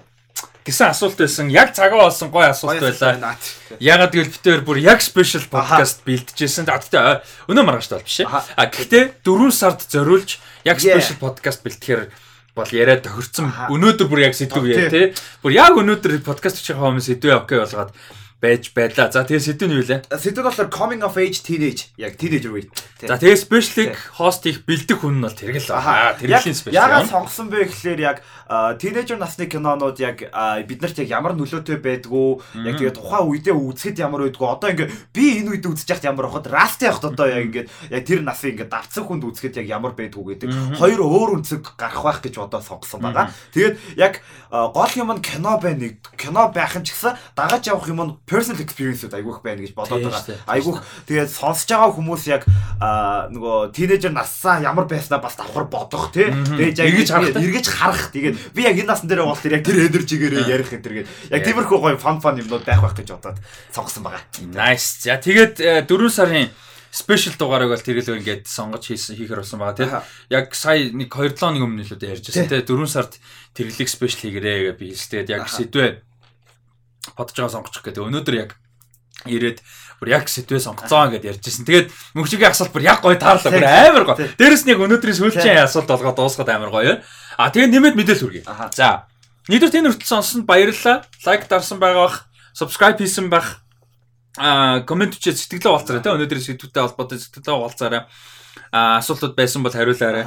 [0.66, 1.50] гэсэн асуулт байсан.
[1.54, 3.38] Яг цагаа болсон гоё асуулт байлаа.
[3.78, 6.66] Ягаад гэвэл битээр бүр яг спешиал подкаст бэлдэжсэн.
[6.66, 8.26] За тэгтээ өнөө маргааш тал биш.
[8.26, 12.10] А гэхдээ 4 сард зориулж яг спешиал подкаст бэлтгэхээр
[12.58, 13.54] бол яриа тохирцсон.
[13.70, 15.14] Өнөөдөр бүр яг сэдв яа тий.
[15.46, 17.94] Бүр яг өнөөдөр подкаст хийх хүмүүс сэдвээ окей болгоод
[18.46, 19.10] байж байлаа.
[19.10, 20.06] За тэгээ сэдв нь юу лээ?
[20.14, 22.70] Сэдв болохоор coming of age teenage яг teenager үе.
[23.02, 26.14] За тэгээ special-ыг хост их бэлдэх хүн нь бол тэргэл аа.
[26.14, 26.78] Тэргэлийн special.
[26.78, 28.18] Ягаад сонгосон бэ гэхлээр яг
[28.78, 30.22] teenager насны кинонууд яг
[30.70, 32.30] бид нарт яг ямар нөлөөтэй байдгүй
[32.62, 36.30] яг тэгээ тухайн үедээ үзэхэд ямар байдгүй одоо ингээ би энэ үед үзэж яхад ямар
[36.30, 39.98] байхад расти явахад одоо яг ингээд яг тэр насыг ингээ давцсан хүнд үзэхэд яг ямар
[39.98, 43.34] байдгүй гэдэг хоёр өөр үнцэг гарах байх гэж одоо сонгосон байгаа.
[43.50, 44.22] Тэгээд яг
[44.54, 48.14] гол юм нь кино байна нэг кино байх нь ч гэсэн дагаж явах юм нь
[48.36, 50.36] personal experience-үүд айгүйх байна гэж бодоод байгаа.
[50.52, 52.44] Айгүйх тэгээд сонсож байгаа хүмүүс яг
[53.32, 56.28] нөгөө тинейжер нассаа ямар байснаа бас давхар бодох тий.
[56.28, 58.12] Тэгээд яг эргэж харах.
[58.12, 61.42] Тэгээд би яг энэ насн дээр бол тэр яг тэр энержигээрээ ярих энэ тэргээд яг
[61.48, 63.40] тиймэрхүү гоё фан фан юмнууд байх байх гэж бодоод
[63.72, 64.24] сонгосон байгаа.
[64.52, 65.08] Nice.
[65.08, 66.50] За тэгээд 4 э, сарын
[66.96, 69.92] спешиал дугаарыг бол тэргэлөө ингээд сонгож хийсэн хийхэр болсон байгаа тийм.
[70.32, 72.64] Яг сая нэг 2 7 өдрийн өмнө л үү ярьж байсан тийм.
[72.64, 73.14] 4 сард
[73.52, 75.12] тэргэлэг спешиал хийгэрээ гэж би хэлсэн.
[75.12, 75.92] Тэгээд яг сэдвээ
[77.14, 78.10] бодож байгаа сонгочих гэдэг.
[78.10, 78.58] Өнөөдөр яг
[79.30, 79.62] ирээд
[80.02, 81.66] бүр яг сэтвээ сонгоцоо гэдээ ярьжсэн.
[81.66, 81.88] Тэгээд
[82.18, 83.54] мөнгөчгийн асуулт бүр яг гоё таарлаа.
[83.54, 84.18] Бүр амар гоё.
[84.36, 86.94] Дээрэс нэг өнөөдрийн сүүлчийн асуулт болгоод дуусгаад амар гоё.
[87.40, 88.44] А тэгээд нэмээд мэдээлэл хүргэе.
[88.76, 89.08] За.
[89.48, 91.06] Нийтдээ энэ хүртэл сонссонд баярлалаа.
[91.24, 92.18] Лайк дарсан байгаа бах,
[92.52, 93.62] subscribe хийсэн байх.
[94.36, 98.04] А комент бичээд сэтгэлээ болцоорой те өнөөдрийн сэдвүүтэй холбоотой сэтгэлээ болцоорой.
[98.72, 100.26] Асуултууд байсан бол хариулаарай.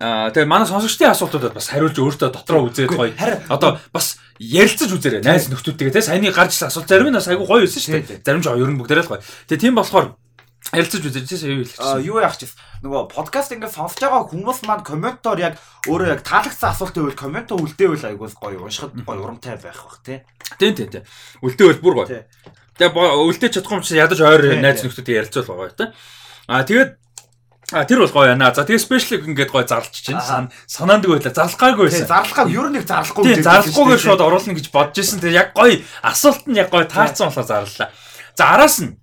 [0.00, 3.12] Аа тэгээ манай сонсогчдын асуултуудад бас хариулж өөртөө дотроо үзээд гоё.
[3.52, 5.20] Одоо бас ярилцаж үзээрэй.
[5.20, 8.24] Найз нөхдөдтэйгээ те саяны гарч ирсэн асуулт зарим нь бас айгүй гоё байсан шүү дээ.
[8.24, 9.20] Зарим жоо ер нь бүгдээрээ л гоё.
[9.48, 10.16] Тэгээ тийм болохоор
[10.72, 11.80] ярилцаж үзэж тийш юу хэлчих.
[11.82, 12.54] Аа юу яах чив.
[12.80, 15.54] Нөгөө подкаст ингээд сонсож байгаа хүмүүс маань комментоор яг
[15.84, 20.22] өөрөө яг таалагдсан асуултын үед коммент үлдээвэл айгуус гоё уншихад гоё урамтай байх бах тий.
[20.56, 21.04] Тийм тийм тийм.
[21.42, 22.24] Үлдээвэл бүр гоё.
[22.78, 25.90] Тэгээ үлдээж чадахгүй юм чи ядаж ойр найз нөхдөдтэй ярилцвал гоё тий.
[26.46, 26.90] Аа тэгээд
[27.70, 28.50] А тэр бол гоё яана.
[28.50, 30.18] За тэгээ спешиалыг ингээд гоё зарлж чинь.
[30.66, 31.30] Санаанд байлаа.
[31.30, 32.10] Зарлахгаагүй байсан.
[32.10, 33.46] Зарлахаа ер нь нэг зарлахгүй гэж.
[33.46, 35.22] Зарлахгүйгээр шууд оруулна гэж бодож исэн.
[35.22, 37.94] Тэгээ яг гоё асуулт нь яг гоё таарсан болохоор зарлалаа.
[38.34, 38.98] За араас нь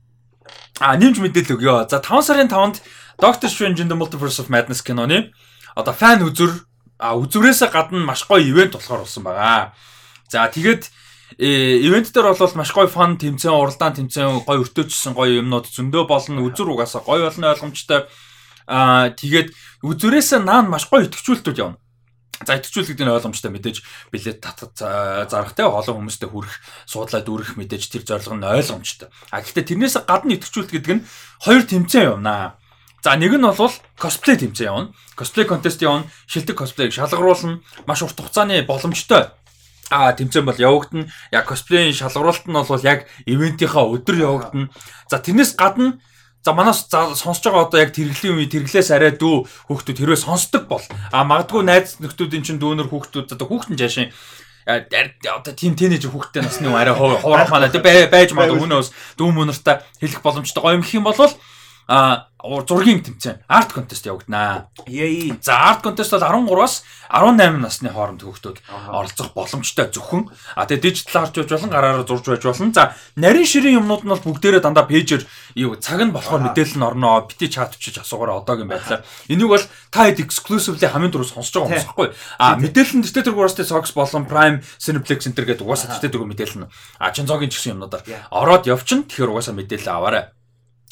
[0.84, 1.88] а нэмж мэдээлэл өгөө.
[1.88, 2.84] За 5 сарын 5-нд
[3.18, 5.31] Doctor Strange in the Multiverse of Madness киноны
[5.77, 6.53] одоо фан үзүр
[6.99, 9.73] а үзүрээсээ гадна маш гоё ивент болохоор болсон байгаа.
[10.30, 10.89] За тэгээд
[11.38, 16.41] ивент дээр бол маш гоё фан тэмцээн, уралдаан тэмцээн, гоё өртөөжсөн гоё юмнууд зөндөө болно.
[16.45, 18.10] Үзүр угаасаа гоё болно ойлгомжтой
[18.68, 21.80] Аа тэгээд үзүрээс наан маш гоё итгэжүүлэлтүүд явна.
[22.45, 23.77] За итгэжүүлэх гэдэг нь ойлгомжтой мэдээж
[24.14, 29.10] билет татах зарахтай олон хүмүүстэй хүрэх суудлаа дүүрэх мэдээж тэр зорилго нь ойлгомжтой.
[29.34, 31.06] А гэхдээ тэрнээс гадна итгэжүүлэлт гэдэг нь
[31.41, 32.61] хоёр тэмцээн явна.
[33.02, 34.94] За нэг нь бол косплей тэмцээн явна.
[35.18, 36.06] Косплей контест явна.
[36.30, 37.65] Шилдэг косплейг шалгаруулна.
[37.89, 39.34] Маш урт хугацааны боломжтой
[39.89, 41.10] а тэмцээн бол явагдана.
[41.31, 44.69] Яг косплейн шалгаруулалт нь бол яг ивентийнхаа өдөр явагдана.
[45.10, 45.98] За тэрнээс гадна
[46.47, 50.79] За манаас сонсож байгаа одоо яг тэрэглийн үе тэрэглээс арай дүү хүүхдүүд хэрвээ сонсдог бол
[51.11, 54.15] а магадгүй найз нөхдүүдийн чинь дүүнер хүүхдүүд одоо хүүхдэн жаашин
[54.63, 57.67] одоо тийм тэнэж хүүхдтэй насны арай хоорох манай
[58.07, 60.63] байж магадгүй хүнөөс дүү мөнөртө хэлэх боломжтой.
[60.63, 61.19] Гоё юм их юм бол
[61.88, 64.69] а зургийн тэмцээн арт контест явагдана.
[64.88, 65.34] Яй.
[65.41, 68.61] За арт контест бол 13-аас 18 насны хооронд хүүхдүүд
[68.93, 70.30] оролцох боломжтой зөвхөн.
[70.55, 72.72] А тэгээ дижитал харж байж болон гараараа зурж байж болно.
[72.73, 75.23] За нарийн ширийн юмнууд нь бол бүгдээрээ дандаа пэйжээр
[75.55, 77.26] юу цаг нь болохоор мэдээлэл нь орноо.
[77.27, 79.03] Бити чатчиж асуугаараа одоогийн байдлаар.
[79.27, 82.07] Энийг бол та хэд exclusively хамгийн түрүү сонсож байгаа хүмүүс байхгүй.
[82.38, 86.59] А мэдээлэл нь дэвтэр гурастай Sox болон Prime Cineplex Center гэдэг угаасаа дэвтэр дөрөв мэдээлэл
[86.64, 86.72] нь.
[87.01, 90.36] А Чинзогийн гэсэн юмнуудаар ороод явчин тэгэхээр угаасаа мэдээлэл аваарай.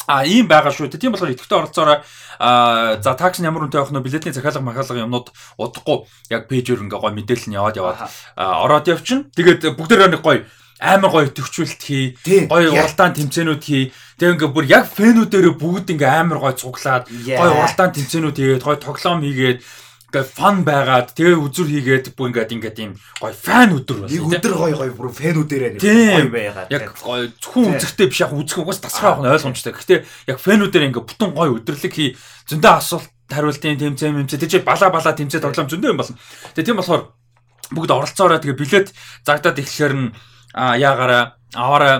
[0.08, 0.90] А ийм байгаа шүү.
[0.94, 2.04] Тийм болохоор идэвхтэй оролцоороо
[2.40, 7.00] а за такс ямар үнэтэй авах нь билетний захиалга махалга юмнууд удахгүй яг пэйжээр ингээ
[7.00, 8.00] гой мэдээлэл нь яваад яваад
[8.36, 9.32] ороод явчин.
[9.34, 10.44] Тэгээд бүгдээр нэг гой
[10.80, 12.18] амар гоё төвчүүлэлт хий.
[12.52, 13.94] Гоё уралдаан тэмцээнүүд хий.
[14.20, 18.78] Тэгээ ингээ бүр яг фэнүүдээрээ бүгд ингээ амар гоё цуглаад гоё уралдаан тэмцээнүүд хийгээд гоё
[18.84, 19.60] тоглоом хийгээд
[20.16, 24.16] Ингээ фан байгаад тэгээ үзүр хийгээд бүр ингээд ингээд ийм гоё фан өдөр байна.
[24.16, 26.72] Нэг өдөр гоё гоё бүр фэнүүдээрээ гоё байгаад.
[26.72, 29.76] Яг гоё зөвхөн үзэхтэй биш яг үзэх угаас тасраа авах нь ойлгомжтой.
[29.76, 30.00] Гэхдээ
[30.32, 32.16] яг фэнүүдээр ингээ бүтэн гоё өдрлөг хий
[32.48, 36.16] зөндөө асуулт хариултын тэмцээн мэмцээ тэг чи бала бала тэмцээ тоглоом зөндөө юм болно.
[36.56, 37.04] Тэгээ тийм болохоор
[37.76, 38.88] бүгд оролцоороо тэгээ билет
[39.28, 40.08] загдаад эхлэхээр нь
[40.56, 41.96] яагаараа аваараа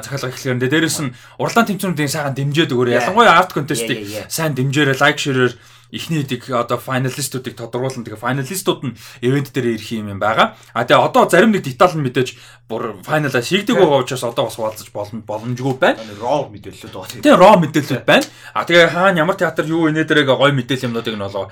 [0.00, 2.96] захиалга эхлэхээр дээрээс нь уралдаан тэмцээнүүдийн сайхан дэмжээд өгөөрэй.
[2.96, 4.00] Ялангуяа арт контестыг
[4.32, 5.52] сайн дэмжээрэй, лайк ширээр
[5.92, 8.06] эхний дэг одоо финалистуудыг тодорхойлно.
[8.06, 10.56] Тэгээ финалистууд нь ивент дээр ирэх юм юм байгаа.
[10.74, 12.38] А тэгээ одоо зарим нэг деталь нь мэдээж
[12.70, 16.00] бүр финалаа шийгдэг байгаа учраас одоо бас хуваалцаж болно боломжгүй байна.
[16.22, 17.22] Raw мэдээлэлүүд байгаа.
[17.22, 18.26] Тэгээ raw мэдээлэлүүд байна.
[18.54, 21.50] А тэгээ хаана ямар театр юу инээ дээрээ гой мэдээлэл юмнуудыг нь болоо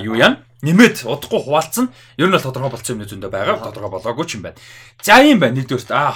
[0.00, 1.90] юу яа нэмээд удахгүй хуваалцсан.
[2.20, 3.64] Ер нь бол тодорхой болсон юмны зөндөө байгаа.
[3.64, 4.58] Тодорхой болоогүй ч юм байна.
[5.02, 5.56] За юм байна.
[5.56, 6.14] Нэгдүгээрт аа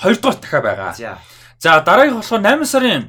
[0.00, 1.20] хоёрдугаар дахиад байгаа.
[1.60, 3.02] За дараагийнх болохоор 8 сарын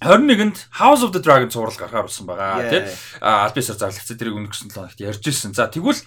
[0.00, 2.82] 21-нд House of the Dragon цуврал гарахаар болсон байгаа тий.
[3.20, 5.52] А Альбисаар зарлагдсан тэрийг өнгөрсөн 7 хоногт ярьж ирсэн.
[5.52, 6.00] За тэгвэл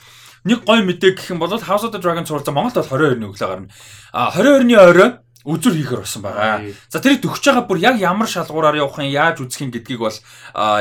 [0.50, 3.30] нэг гой мэдээ гэх юм бол House of the Dragon цуврал за Монголд бол 22-ны
[3.30, 3.70] өглөө гарна.
[4.10, 5.10] А 22-ны орой
[5.46, 6.74] үзүр хийхэр болсон байгаа.
[6.90, 10.18] За тэрийг төгсөж байгаа бүр яг ямар шалгуураар явах юм, яаж үзэх юм гэдгийг бол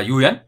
[0.06, 0.40] юу яа?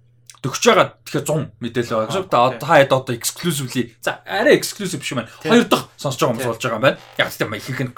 [0.44, 2.28] төгсөж байгаа тэгэхээр 100 мэдээлэл байгаа шүү.
[2.28, 5.32] Одоо та хэд одоо exclusively за арай exclusive биш юм байна.
[5.40, 6.98] Хоёр дахь сонсож байгаа хүмүүс болж байгаа юм байна.
[7.16, 7.92] Яг тийм ихэнх нь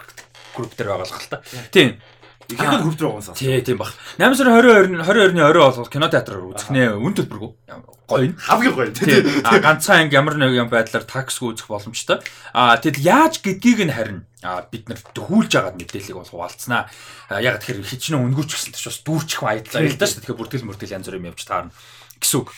[0.55, 1.43] групп дээр байгаа л хэл та.
[1.75, 1.99] Тийм.
[2.47, 3.35] Ихэнх нь хөвд рүү гонсоо.
[3.35, 3.91] Тий, тийм баг.
[4.19, 7.51] 8 сарын 22 22-ны орой болвол кино театраар үзэх нэ үн төлбөргүй.
[8.07, 8.31] Гоё.
[8.39, 8.91] Хамгийн гоё.
[8.95, 9.27] Тий.
[9.43, 12.23] А ганцхан анги ямар нэг юм байдлаар таксгүй үзэх боломжтой.
[12.55, 14.31] А тэгэл яаж гэдгийг нь харин
[14.71, 16.87] бид нар төхүүлж байгаад мэдээллийг бол хуваалцсанаа.
[17.43, 20.23] Яг тэгэхээр хичнээн өнгөрч гисэн тийч бас дүүрчих баядлаа л да шүү.
[20.23, 21.75] Тэгэхээр бүртгэл мөртгэл янз бүрийн явж таарна
[22.23, 22.55] гэсэн үг.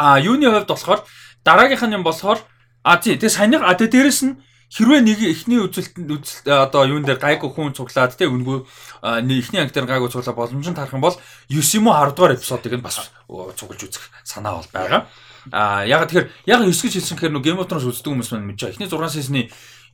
[0.00, 1.04] А юуны хувьд болохоор
[1.44, 2.40] дараагийнх нь юм болохоор
[2.80, 4.40] а тий тэгээ саяны а тэгээ дээрэс нь
[4.70, 8.64] хэрвээ нэг эхний үзэлтэнд үзэлт одоо юун дээр гайгүй хүн цуглаад те үнгүү
[9.02, 11.16] эхний анги дээр гайгүй цуглаа боломж нь тарах юм бол
[11.48, 15.08] 9 юм уу 10 дугаар эпизодыг нь бас цуглаж үзэх санаа бол байгаа.
[15.52, 18.48] А яг тэгэхээр яг 9 гэж хэлсэн гэхээр нэг Game of Thrones үздэг хүмүүс маань
[18.52, 18.74] мэдж байгаа.
[18.76, 19.40] Эхний 6 сизны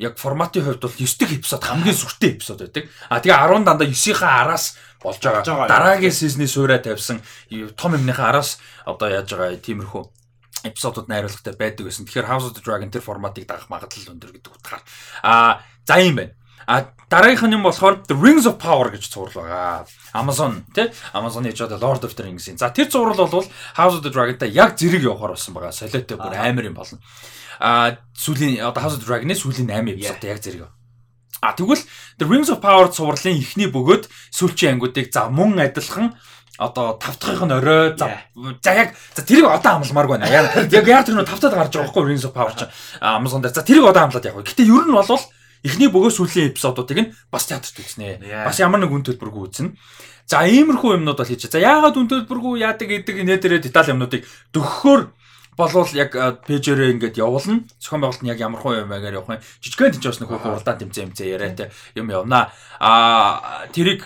[0.03, 2.91] яг форматын хувьд бол 9 дэх эпизод хамгийн сүртэй эпизод байдаг.
[3.09, 5.71] А тэгээ 10 дандаа 9-ийнхаа араас болж байгаа.
[5.71, 7.23] Дараагийн сизний суурай тавьсан
[7.79, 10.03] том юмныхаа араас одоо яаж байгаа тиймэрхүү
[10.67, 12.11] эпизодууд найруулгатай байдаг гэсэн.
[12.11, 14.83] Тэгэхээр House of the Dragon тэр форматыг дагах магадлал өндөр гэдэг утгаар.
[15.23, 16.35] Аа за юм байна.
[16.67, 19.87] А дараагийнх нь юм болохоор The Rings of Power гэж цуврал байгаа.
[20.19, 22.59] Amazon тий Amazon хийж байгаа Lord of the Rings-ийн.
[22.59, 23.47] За тэр цуврал бол
[23.79, 25.71] House of the Dragon-тай яг зэрэг явахаар болсон байгаа.
[25.71, 26.99] Солиотой бүр амар юм болно.
[27.63, 30.67] А сүүлийн одоо House of the Dragon-ийн сүүлийн 8 эпизод яг зэрэг.
[31.39, 31.87] А тэгвэл
[32.19, 36.19] The Rings of Power цувралын эхний бөгөөд сүүлчийн ангиудыг за мөн адилхан
[36.59, 40.27] одоо тав дахьынх нь орой за яг за тэрийг одоо амламааргүй байна.
[40.27, 43.55] Яг яг тэр нөө тавтаад гарч байгаа байхгүй Rings of Power чинь Amazon дээр.
[43.55, 44.41] За тэрийг одоо амлаад яг.
[44.41, 45.07] Гэтэ ер нь бол
[45.67, 48.23] эхний бөгөөс сүүлийн эпизодуудыг нь бас театрт үзнэ.
[48.47, 49.75] Бас ямар нэг үн төлбөргүй үзнэ.
[50.31, 51.51] За иймэрхүү юмнууд бол хийж.
[51.51, 54.23] За яагаад үн төлбөргүй яадаг гэдэг нэ дээрээ деталь юмнуудыг
[54.55, 55.03] дөхөхөөр
[55.57, 56.13] болвол яг
[56.45, 57.65] пэйжээрээ ингээд явуулна.
[57.81, 59.45] Зохион байгуулалт нь яг ямар хуу юм байгаар явах юм.
[59.65, 62.53] Жижигхэн тийч бас нэг хуу хуралдаан тэмцээ тэмцээ яриатай юм явна.
[62.79, 64.05] Аа тэрийг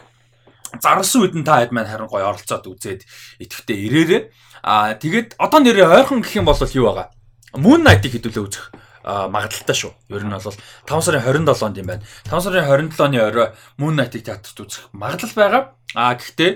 [0.79, 3.03] зарсан үед нь та хэд маань харин гоё оролцоод үзээд
[3.43, 4.23] итгэвтэй ирээрээ.
[4.63, 7.11] Аа тэгээд одоо нэрээ ойрхон гэх юм бол юу байгаа?
[7.59, 8.71] Moon Knight-ыг хэдүүлээ үзэх
[9.05, 9.93] магадaltaй шүү.
[10.13, 10.57] Ер нь бол
[10.87, 12.05] 5 сарын 27-нд юм байна.
[12.29, 13.49] 5 сарын 27-ны орой
[13.81, 15.63] Moon Knight-ыг театрт үзэх магадлал байгаа.
[15.97, 16.51] Аа гэхдээ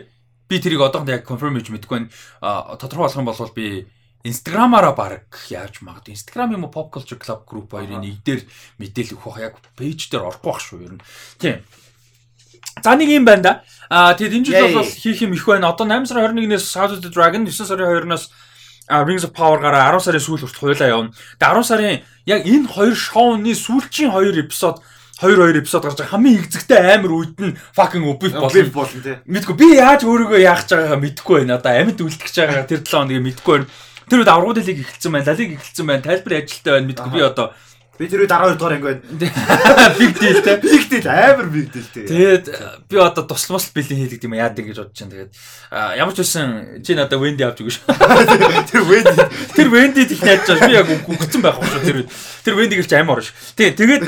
[0.48, 2.76] би тэрийг одоохондоо яг confirm хийж мэдэхгүй байна.
[2.76, 3.88] Тодорхой болох юм бол би
[4.24, 6.16] Инстаграмаараа баг яаж магадгүй.
[6.16, 8.48] Инстаграм юм уу Pop Culture Club group хоёрын нэг дээр
[8.80, 11.04] мэдээлэл өгөх яг пэйж дээр орохгүй байх шүү ер нь.
[11.36, 11.60] Тийм.
[12.80, 13.52] За нэг юм байна да.
[13.92, 15.68] Аа тэгээд энэ жил бол хийх юм их байна.
[15.68, 18.32] Одоо 8 сарын 21-ээс House of the Dragon 9 сарын 2-оос
[18.88, 21.10] Rings of Power гараа 10 сарын сүүл хүртэл хуйлаа явна.
[21.40, 24.84] Тэгээд 10 сарын яг энэ хоёр шоуны сүүлчийн хоёр эпизод
[25.22, 28.68] 2 2 эпизод гарч байгаа хамгийн игзэгтэй амар үед нь fucking убив болно.
[28.74, 29.16] болно тий.
[29.24, 31.56] Мэдгүй би яаж өөрийгөө яах гэж байгаагаа мэдэхгүй байна.
[31.56, 33.70] Одоо амьд үлдэх гэж байгаа тэр 7 хоногийг мэдэхгүй байна.
[34.10, 35.28] Тэр үед аврагууд лиг эхэлсэн байна.
[35.32, 36.02] Лалиг эхэлсэн байна.
[36.04, 36.88] Тайлбар ажилттай байна.
[36.92, 37.46] Мэдгүй би одоо
[37.94, 39.02] Би тэр үед 12 дугаар анги байна.
[39.98, 40.58] Big deal те.
[40.58, 42.02] Big deal амар big deal те.
[42.10, 42.46] Тэгээд
[42.90, 45.14] би одоо туслах бэлэн хийлгд юм яадаг гэж бодож байна.
[45.14, 45.30] Тэгээд
[46.02, 47.78] ямар ч байсан чи надад Wendy авч өгөөш.
[48.74, 49.14] Тэр Wendy
[49.54, 50.66] тэр Wendy их найдаж байгаа.
[50.66, 52.10] Би яг үгцэн байхгүй шүү тэр үед.
[52.42, 53.38] Тэр Wendy гэрч амар орно шүү.
[53.54, 54.02] Тий, тэгээд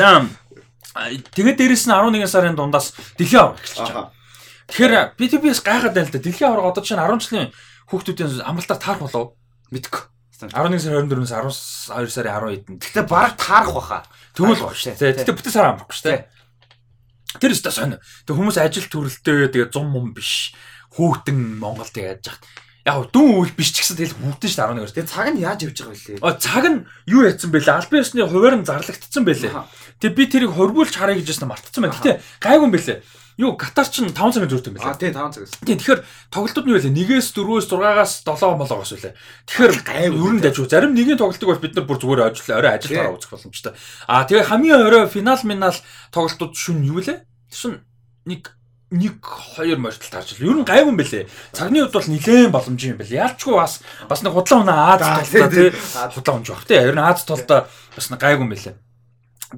[1.30, 4.06] тэгээд дээрэс нь 11 сарын дундаас дэлхийн авраг эхэлж байгаа.
[4.66, 6.18] Тэгэхээр би тэр биес гайхаад байна л да.
[6.18, 7.54] Дэлхийн авраг одоо чинь 10 жилийн
[7.86, 9.38] хүүхдүүдийн амралтаар таарах болов
[9.70, 10.15] мэдгүй.
[10.44, 11.60] 11 сарын 24-өөс
[11.92, 12.82] 12 сарын 12-нд.
[12.84, 13.98] Гэтэ баг таарах баха.
[14.36, 14.96] Тэгвэл баг шээ.
[14.96, 16.20] Гэтэ бүтэн сар амрахгүй шүү дээ.
[17.40, 17.98] Тэр өстө сонио.
[18.28, 20.52] Тэг хүмүүс ажил төрөлтөө тэгээ 100 мөн биш.
[20.96, 22.40] Хүүтэн Монголд яаж яах.
[22.86, 24.94] Яг дүүн үйл биш ч гэсэн тэгэл хүүтэн шүү 11-өөс.
[24.94, 26.22] Тэгээ цаг нь яаж явж байгаа вэ?
[26.22, 26.78] А цаг нь
[27.10, 27.74] юу яцсан бэлээ?
[27.82, 29.52] Албан ёсны хуваар нь зарлагдсан бэлээ.
[29.98, 31.98] Тэг би тэрийг хорвуулж харъя гэж ясна мартцсан байна.
[31.98, 33.02] Гэтэ гайгүй юм бэлээ.
[33.36, 34.96] Юу Катар ч 5 цагийн зөртэй юм байна.
[34.96, 35.44] А тий 5 цаг.
[35.60, 36.00] Тийм тэгэхээр
[36.32, 36.88] тоглолтууд нь юу вэ?
[36.88, 39.12] 1-ээс 4-өөс 6-аас 7 молоогоос үлээ.
[39.44, 39.72] Тэгэхээр
[40.32, 40.64] нь дажгүй.
[40.72, 43.76] Зарим нэгэн тоглолтыг бол бид нар бүр зүгээр ажил орой ажилдаа үзэх боломжтой.
[44.08, 45.76] А тэгээ хамгийн орой финал минал
[46.16, 47.28] тоглолтууд шүн юу лээ?
[47.52, 47.84] Шүн
[48.24, 48.56] нэг
[48.88, 50.46] нэг хоёр морьтол таарч л.
[50.46, 51.28] Ер нь гайгүй юм бэлээ.
[51.52, 53.20] Цагны хувьд бол нилээн боломжтой юм бэлээ.
[53.20, 55.68] Ялчгүй бас бас нэг худлаа унаа Аз толтой тий.
[56.14, 56.78] Худлаа унж баг тий.
[56.78, 58.74] Ер нь Аз толтой бас нэг гайгүй юм бэлээ.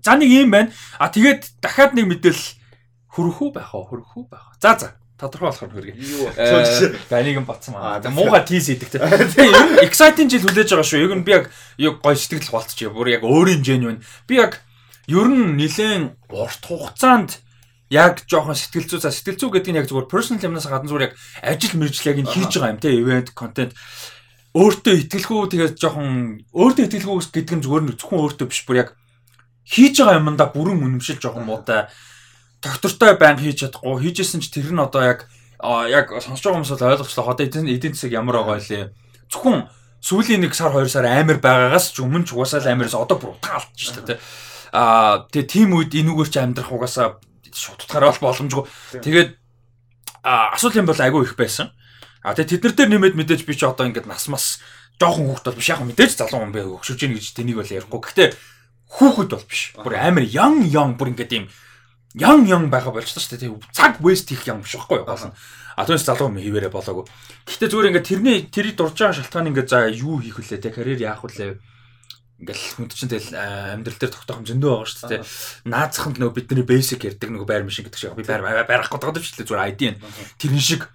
[0.01, 0.73] За нэг юм байна.
[0.97, 2.59] А тэгээд дахиад нэг мэдээлэл
[3.15, 3.87] Хөрөхүү байх уу?
[3.89, 4.53] Хөрөхүү байх.
[4.61, 4.95] За за.
[5.19, 5.95] тодорхой болохоор хөргий.
[7.11, 7.99] Баниг нь батсан маа.
[8.15, 8.99] Мууга тийс идэг те.
[9.87, 11.03] Exciting жил хүлээж байгаа шүү.
[11.03, 12.95] Яг нь би яг яг гой сэтгэл болцчих.
[12.95, 13.99] Бүр яг өөрийн genuine.
[14.31, 14.63] Би яг
[15.11, 17.43] ер нь нилээн урт хугацаанд
[17.91, 21.07] яг жоохон сэтгэл зүй за сэтгэл зүй гэдэг нь яг зүгээр personal юмнаас гадна зүгээр
[21.09, 23.73] яг ажил мэржил яг нь хийж байгаа юм те event content
[24.53, 28.89] өөртөө итгэлгүй тэгээд жоохон өөртөө итгэлгүй гэдэг нь зүгээр нь зөвхөн өөртөө биш бүр яг
[29.65, 31.89] хийж байгаа юмдаа бүрэн үнэмшил жоохон муутай
[32.63, 34.03] доктортой байн хийж чадахгүй.
[34.03, 35.29] Хийжсэн ч тэр нь одоо яг
[35.91, 38.93] яг сонсож байгаа хүмүүс бол ойлгочлоо одоо эдийн эдийн засаг ямар байгаа вэ
[39.31, 39.67] зөвхөн
[40.03, 43.35] сүүлийн нэг сар хоёр сар амар байгаагаас ч өмнө ч угаасаа л амараас одоо бүр
[43.35, 44.19] утга алдчих шүү дээ
[44.73, 47.19] аа тэгээ тийм үед энүүгээр ч амьдрах угаасаа
[47.53, 48.65] шутдахаар бол боломжгүй.
[49.01, 49.31] Тэгээд
[50.23, 51.73] асуудал юм бол айгүй их байсан.
[52.23, 54.61] А тэгээ тэд нар дээр нэмээд мэдээж би ч одоо ингээд нас мас
[55.01, 55.71] жоохон хүүхд бол биш.
[55.73, 58.01] Яг мэдээж залуу хүн бэ хөшөж ийн гэж тэнийг бол ярихгүй.
[58.05, 58.29] Гэхдээ
[58.93, 59.63] хүүхэд бол биш.
[59.79, 61.47] Бүр амар young young бүр ингээд юм
[62.15, 63.73] ян ян байгаа болчихсон шүү дээ.
[63.75, 65.09] Цаг вест хийх юм биш байхгүй юу?
[65.09, 65.37] Гол нь.
[65.77, 67.05] А түүнээс залуу юм хийвэрэ болоогүй.
[67.45, 70.99] Гэхдээ зүгээр ингээд тэрний тэрий дурж байгаа шалтгаан ингээд за юу хийх вүлээ те карьер
[70.99, 71.61] яах вүлээ
[72.39, 75.23] ингээл хүнд чинь тэгэл амьдрал дээр тогтоох юм зөндөө байгаа шүү дээ.
[75.67, 79.43] Наацханд нөгөө бидний basic ярьдаг нөгөө байр машин гэдэг шиг би байр байрах гэдэг шүү
[79.43, 79.49] дээ.
[79.51, 79.99] Зүгээр ID нь.
[80.39, 80.87] Тэрэн шиг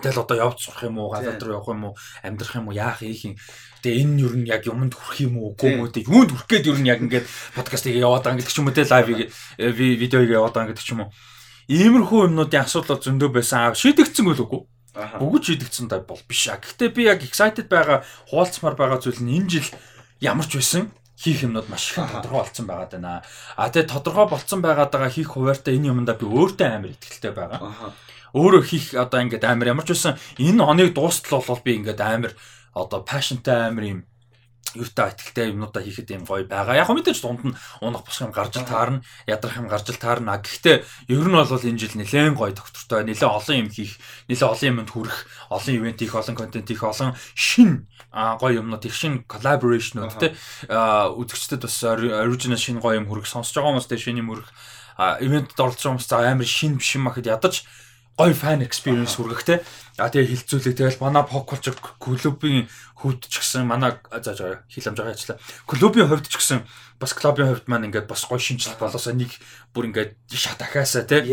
[0.00, 3.02] тэгэл одоо явж сурах юм уу, газар руу явах юм уу, амьдрах юм уу, яах
[3.02, 3.36] ийх юм
[3.82, 6.70] Тэгээ энэ юу нь яг юмд хүрэх юм уу үгүй юу те юунд хүрэх гээд
[6.70, 7.26] юу нь яг ингээд
[7.58, 10.94] подкастыг яваад байгаа гэдэг ч юм уу те лайвыг э, видеог яваад байгаа гэдэг ч
[10.94, 11.10] юм уу.
[11.66, 13.74] Иймэрхүү юмнуудын асуудал зөндөө байсан.
[13.74, 14.62] Шийдэгдсэн үл үгүй.
[14.94, 16.62] Бүгд шийдэгдсэн та бол биш а.
[16.62, 19.68] Гэхдээ би яг excited байгаа, хуваалцмаар байгаа зүйл нь энэ жил
[20.22, 23.18] ямар ч байсан хийх юмнууд маш их тодорхой болсон байгаа даа.
[23.56, 27.58] А тэгээ тодорхой болцсон байгаад байгаа хийх хуваартай энэ юмдаа би өөртөө амар ихтэй байгаа.
[28.32, 32.32] Өөрөө хийх одоо ингээд амар ямар ч байсан энэ хоног дуустал бол би ингээд амар
[32.72, 34.00] одоо passionтай амар юм
[34.74, 36.80] юутай ихтэй юмнуудаа хийхэд юм гоё байгаа.
[36.80, 40.40] Яг мэдээж дунд нь унах босх юм гарч таарна, ядрах юм гарч таарна.
[40.40, 44.00] Гэхдээ ер нь бол энэ жил нэлээд гоё доктортой, нэлээд олон юм хийх,
[44.32, 45.18] нэлээд олон юмд хүрэх,
[45.52, 50.32] олон ивент хийх, олон контент хийх, олон шин гоё юмнууд их шин коллаборашнууд те
[50.72, 54.48] үзэгчдэд бас оригинал шин гоё юм хүрэх, сонсож байгаа хүмүүстээ шин юм хүрэх,
[55.20, 57.64] ивентэд оролцож байгаа хүмүүст амар шин биш юм ахад ядаж
[58.18, 59.54] гоё fan experience хүргэх те.
[59.98, 62.68] А тэгээ хилцүүлэг тэгэл манай pop culture клубын
[63.00, 65.38] хөвд ч гэсэн манай за за хил амж байгаа ажиллаа.
[65.68, 66.64] Клубын хувьд ч гэсэн
[67.00, 69.32] бас клубын хувьд маань ингээд бас гоё шинжил болоосоо нэг
[69.72, 71.24] бүр ингээд шат ахаасаа те.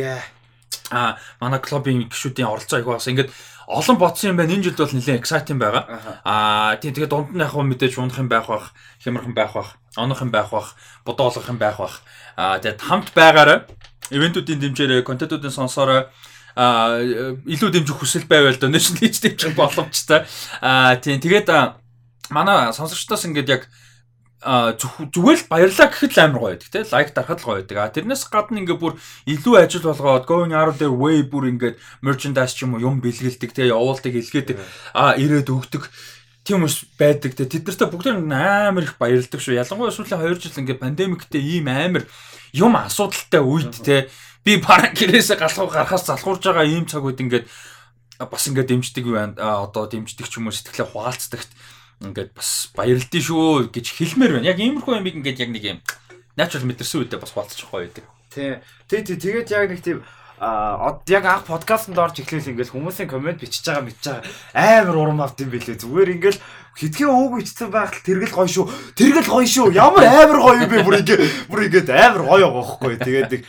[0.92, 3.32] А манай клубын гишүүдийн оролцоо их бас ингээд
[3.70, 4.56] олон бодсон юм байна.
[4.56, 5.84] Энэ жилд бол нэлээд exciting байгаа.
[6.26, 8.74] Аа тийм тэгээд дунд нь яг мэдээж унах юм байх бах,
[9.04, 10.74] хямрах юм байх бах, онох юм байх бах,
[11.06, 12.02] бодоолох юм байх бах.
[12.36, 13.70] Аа тэгээд хамт байгаарай.
[14.10, 16.10] Ивентүүдийн дэмжээрэй, контентуудын сонсоорой
[16.56, 17.02] а
[17.46, 20.26] илүү дэмжих хүсэл байвал donation хийж дэмжих боломжтой.
[20.62, 21.50] А тийм тэгээд
[22.30, 23.64] манай сонсогчдоос ингээд яг
[24.40, 27.78] зүгээр л баярлаа гэхэд л амар гоё байдаг те лайк дарахад л гоё байдаг.
[27.84, 28.96] А тэрнээс гадна ингээ бүр
[29.28, 33.52] илүү ажил болгоод going out there way бүр ингээд merchandise ч юм уу юм бэлгэлдэг
[33.52, 34.56] те явуулдаг илгээдэг
[34.96, 35.92] а ирээд өгдөг
[36.48, 39.60] тийм хүмүүс байдаг те тэд нартай бүгд амар их баярлдаг шүү.
[39.60, 42.08] Ялангуяа сүүлийн 2 жил ингээ пандемиктэй ийм амар
[42.56, 44.08] юм асуудалтай үед те
[44.46, 47.46] би бараг гэрээсээ галхуу гарахаас залхуурж байгаа ийм цаг үед ингээд
[48.20, 49.06] бас ингээд дэмждэг
[49.40, 51.52] одоо дэмждэг ч юм уу сэтгэлээ хугаалцдагт
[52.04, 54.50] ингээд бас баярлдээ шүү гэж хэлмээр байна.
[54.50, 55.80] Яг иймэрхүү юмыг ингээд яг нэг юм
[56.40, 58.06] natural мэдэрсэн үедээ бас болцчих гоё байдаг.
[58.32, 58.64] Тий.
[58.88, 60.00] Тий, тэгээд яг нэг тийм
[60.40, 64.24] а яг анх подкастт орж эхлээл ингээл хүмүүсийн комент бичиж байгаа мэдж байгаа
[64.56, 66.40] амар урам авт юм бэлээ зүгээр ингээл
[66.78, 68.66] хитгэн өөг бичсэн байхад тэргэл гоё шүү.
[68.94, 69.74] Тэргэл гоё шүү.
[69.74, 70.84] Ямар амар гоё юм бэ?
[70.84, 72.94] Бүр ингээ бүр ингээд амар гоё байхгүй.
[73.00, 73.42] Тэгээд нэг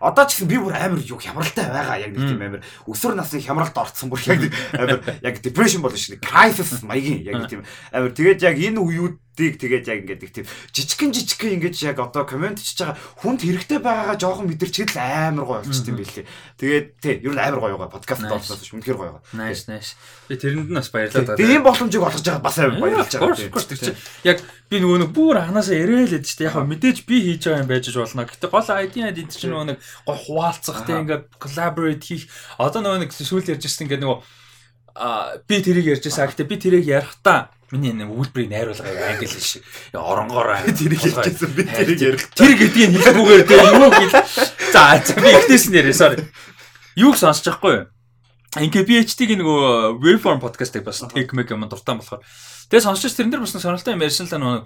[0.00, 2.62] одоо ч гэсэн би бүр амар юу хямралтай байгаа яг нэг тийм амар.
[2.88, 4.40] Өсвөр насны хямралд орцсон бүр яг
[4.76, 7.62] амар яг depression болно шүү crisis маягийн яг нэг тийм
[7.92, 8.12] амар.
[8.16, 12.58] Тэгээд яг энэ үеуд дийг тэгээд яг ингээд тийм жижигхэн жижигхэн ингээд яг одоо комент
[12.58, 16.26] хийж байгаа хүнд хэрэгтэй байгаагаа жоохон мэдэрчээд л амар гоё болчихсон юм билээ.
[16.56, 19.36] Тэгээд тий ер нь амар гоё байгаа подкаст болсоос ш үнэхээр гоё байгаа.
[19.36, 19.94] Nice nice.
[20.26, 21.36] Би тэрэнд нь бас баярлалаа.
[21.36, 23.94] Тийм боломжийг олгож байгаа бас амар баярлж байгаа.
[24.24, 24.38] Яг
[24.72, 26.48] би нөгөө нэг бүр ханаасаа шүү дээ.
[26.48, 28.24] Яг мэдээж би хийж байгаа юм байж болно.
[28.24, 32.24] Гэтэ гол ID ID чинь нөгөө нэг гоё хуваалцах тий ингээд collaborate хийх.
[32.58, 34.18] Одоо нөгөө нэг сүүл ярьжсэн ингээд нөгөө
[34.96, 36.32] а би тэрийг ярьжсэн.
[36.32, 41.98] Гэтэ би тэрийг ярихдаа Миний энэ үйлбэрийг найруулгыг англи шиг оронгоор тэрийг хэлчихсэн би тэрийг
[41.98, 42.22] ярих.
[42.30, 44.14] Тэр гэдгийг хэлэхгүйгээр тэр юу хэл.
[44.70, 46.22] За би ихнээс нь яриа sorry.
[46.94, 47.86] Юуг сонсож байхгүй юу?
[48.56, 52.22] Ингээ PhD-гийн нөгөө Waveform podcast-ыг бас take make юм дуртай болохоор.
[52.70, 54.60] Тэгээ сонсож тэрэн дээр бас сонирхолтой юм ярьсан л нөгөө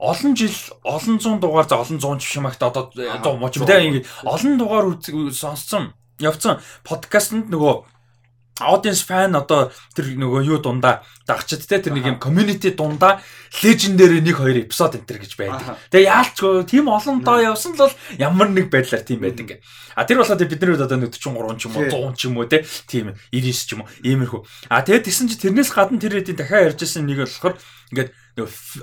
[0.00, 4.54] олон жил олон зуун дугаар за олон зуун жишмагт одоо 100 мууч мэдээ ингээ олон
[4.60, 4.86] дугаар
[5.32, 7.95] сонссон явцсан подкастт нөгөө
[8.60, 13.20] audience fan одоо тэр нөгөө юу дундаа дагчид те тэр нэг юм community дундаа
[13.60, 15.76] legendary нэг хоёр эпизод энэ гэж байдаг.
[15.92, 19.60] Тэгээ яалчгүй тийм олон доо явсан л бол ямар нэг байдлаар тийм байдаг.
[19.92, 22.64] А тэр болохоор бидний үед одоо 43 ч юм уу 100 ч юм уу те
[22.88, 24.40] тийм 99 ч юм уу иймэрхүү.
[24.72, 27.60] А тэгээд тэгсэн чи тэрнээс гадна тэр хэдийн дахиад ярьжсэн нэг болохоор
[27.92, 28.10] ингээд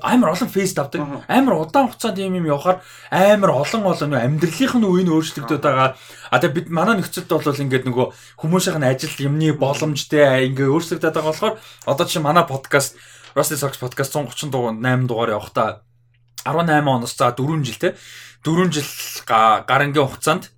[0.02, 1.26] амар олон фейс давдаг.
[1.30, 2.82] Амар удаан хугацаанд юм юм явахаар
[3.12, 5.94] амар олон олон амьдралынх нь үеийн өөрчлөгдөд байгаа.
[6.34, 8.08] А тэгээ бид манай нөхцөлд бол ингээд нөгөө
[8.42, 11.54] хүмүүсийнх нь ажил юмны боломжтой ингээ өөрчлөгдөд байгаа болохоор
[11.86, 12.98] одоо чи манай подкаст
[13.38, 15.86] Rusty Socks podcast 138 дугаар явахдаа
[16.50, 17.94] 18 оноос за 4 жил те.
[18.42, 18.90] 4 жил
[19.30, 20.50] гарангийн хугацаанд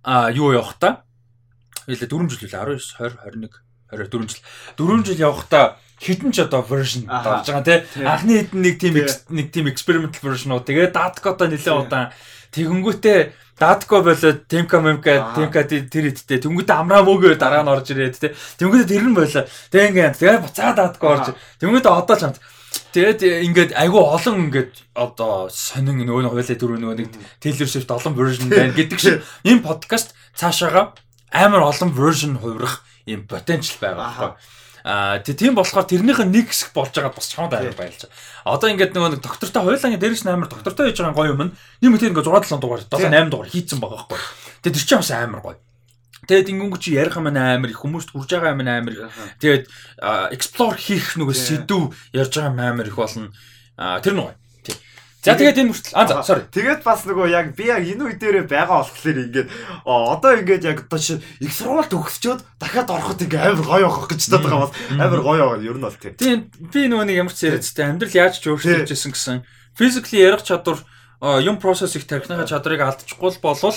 [0.00, 1.04] а юу явахдаа
[1.84, 2.64] хэлээ 4 жил үлээ.
[2.64, 3.52] 19 20 21
[3.92, 4.40] 22 4 жил.
[4.80, 7.80] 4 жил явахдаа хитэн ч одоо version болж байгаа тий.
[8.04, 8.94] Анхны хитэн нэг тийм
[9.32, 10.64] нэг тийм experimental version уу.
[10.64, 12.12] Тэгээд Datco-то нэлээд удаан.
[12.52, 13.20] Тэгэнгүүтээ
[13.56, 18.32] Datco болоод Temka Memka Temka тэр хиттэй тэнгүүтээ амраа мөгөө дараа нь орж ирээд тий.
[18.60, 19.44] Тэнгүүтээ тэр нь болоо.
[19.72, 21.26] Тэгээ ингээд тэгээ буцаа Datco орж.
[21.64, 22.40] Тэнгүүтээ одоо ч хамт.
[22.92, 27.08] Тэгээд ингээд айгүй олон ингээд одоо сонин нөгөө хойлоо дөрөв нөгөө нэг
[27.40, 29.24] Taylor Swift олон version байна гэдэг шиг.
[29.48, 30.92] Энэ подкаст цаашаага
[31.32, 34.32] амар олон version хувирах юм потенциал байгаа байхгүй.
[34.86, 38.06] Аа тийм болохоор тэрнийх нь нэг хэсэг болж байгаа бас чамд амар байлж.
[38.46, 41.50] Одоо ингээд нөгөө нэг доктортой хуйлааны дээрээс нь амар доктортой хийж байгаа гоё юм.
[41.82, 44.22] Нэг мэт ингээд 6 7 дугаар 7 8 дугаар хийцэн байгаа байхгүй.
[44.62, 45.58] Тэгээд тэр чинь бас амар гоё.
[46.30, 49.10] Тэгээд ингэнгүү чи ярих юм амар их хүмүүст хүрж байгаа юм амар.
[49.42, 49.64] Тэгээд
[50.30, 53.34] explore хийх нөгөө сэдв ярьж байгаа юм амар их болно.
[53.74, 54.38] Тэр нь гоё.
[55.26, 56.46] За тэгээд энэ хүртэл аа sorry.
[56.54, 59.48] Тэгээд бас нөгөө яг би яг энэ үе дээрээ байгаа болохоор ингээд
[59.82, 64.22] одоо ингээд яг одоо чи их сургуульд өгсчөөд дахиад ороход ингээ амар гоё явах гэж
[64.30, 64.72] бодоод байгаа бас.
[64.94, 66.14] Амар гоё яваа ер нь бол тийм.
[66.14, 66.38] Тийм
[66.70, 69.36] би нөгөө нэг ямар ч яриадтай амьдрал яаж ч өөрчлөж ирсэн гэсэн.
[69.74, 70.78] Physically ярих чадвар
[71.42, 73.74] юм процесс их тархиныхаа чадрыг алдчихгүй болвол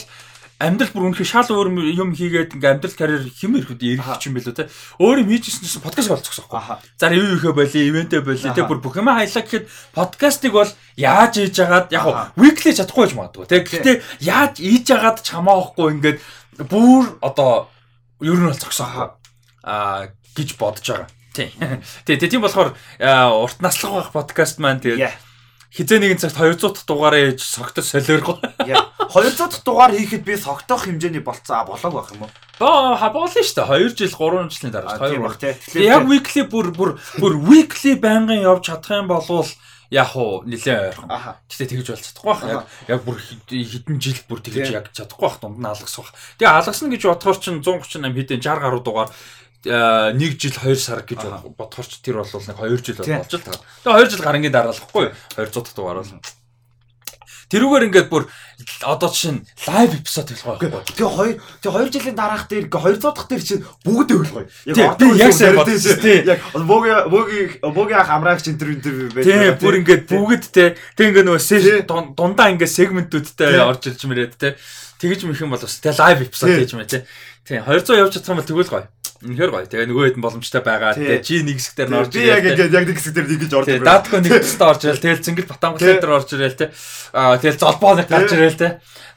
[0.60, 4.56] амьдрал бүр үнэхээр шал өөр юм хийгээд ингээм амьдрал карьер хэм ирэхэд ирэх юм билүү
[4.60, 4.68] те.
[5.00, 6.84] Өөр юм хийжсэн подкаст болчихсон байхгүй.
[7.00, 11.40] За юу ихэ боли, ивэнтэ боли те бүр бүх юм хайлаа гэхэд подкастыг бол яаж
[11.40, 13.64] хийж агаад яг weekly чадахгүй байж магадгүй те.
[13.64, 13.96] Гэхдээ
[14.28, 16.20] яаж хийж агаад чамаахгүй ингээд
[16.68, 17.72] бүр одоо
[18.20, 19.16] ер нь бол зогсоо
[19.64, 21.08] аа гэж бодож байгаа.
[21.32, 21.56] Тий.
[22.04, 25.16] Тий, тийм болохоор урт наслах байх подкаст маань тэгээд
[25.72, 28.42] хизээ нэгэн цагт 200 дахь дугаараа ээж согтос солиорго.
[29.10, 32.32] 200 дахь дугаар хийхэд би согтоох хэмжээний болцоо болоог байх юм уу?
[32.62, 33.90] Боо ха болно шүү дээ.
[33.90, 35.58] 2 жил 3 жилийн дараа 2 баг тий.
[35.84, 39.50] Яг weekly бүр бүр бүр weekly байнгын явж чадах юм болвол
[39.90, 41.10] яг уу нилээ ойрхон.
[41.50, 42.44] Гэтэ тэгж бол чадахгүй байх.
[42.46, 46.14] Яг яг бүр хэдэн жил бүр тэгж яг чадахгүй байх дунд нь алгасах.
[46.38, 49.10] Тэгээ алгасна гэж бодохоор чинь 138 хэдэн 60 гаруй дугаар
[49.66, 51.20] Э, нэг жил 2 сар гэж
[51.52, 53.60] бодохоор ч тэр бол нэг 2 жил болж л таа.
[53.84, 56.16] Тэгээ 2 жил гарангийн дараалахгүй 200 дахь дугаар бол.
[57.50, 58.30] Тэрүүгээр ингээд бүр
[58.86, 60.70] одоо чинь лайв эпизод хэлэх байхгүй.
[60.94, 64.48] Тэгээ 2 тэгээ 2 жилийн дараах дээр 200 дахь дээр чинь бүгд өвлөх гоё.
[64.70, 66.22] Яг одоо яг сайн бодсон тий.
[66.30, 69.26] Яг боги боги боги ах амраагч интервью интервью байдаг.
[69.26, 70.78] Тий бүр ингээд бүгд те.
[70.94, 74.54] Тэг ингээд нөгөө дундаа ингээд сегментүүдтэй орж ирж мэрээд те.
[75.02, 77.10] Тэгэж мэх юм бол бас те лайв эпизод хийж мэ те.
[77.50, 78.86] Тий 200 явж чадсан бол тэгвэл гоё.
[79.20, 79.68] Үнэхээр гоё.
[79.68, 80.96] Тэгээ нөгөө хэд боломжтой байгаа.
[80.96, 82.24] Тэгээ чи нэг хэсэг дээр орж ирээ.
[82.24, 83.84] Би яг ингээд яг нэг хэсэг дээр нэгж орж ирээ.
[83.84, 85.04] Датко нэг хэсэгт орж ирэл.
[85.04, 86.72] Тэгэл зингэл батангуй дээр орж ирэл те.
[87.12, 88.70] Аа тэгэл золбоо нэг гарч ирэл те.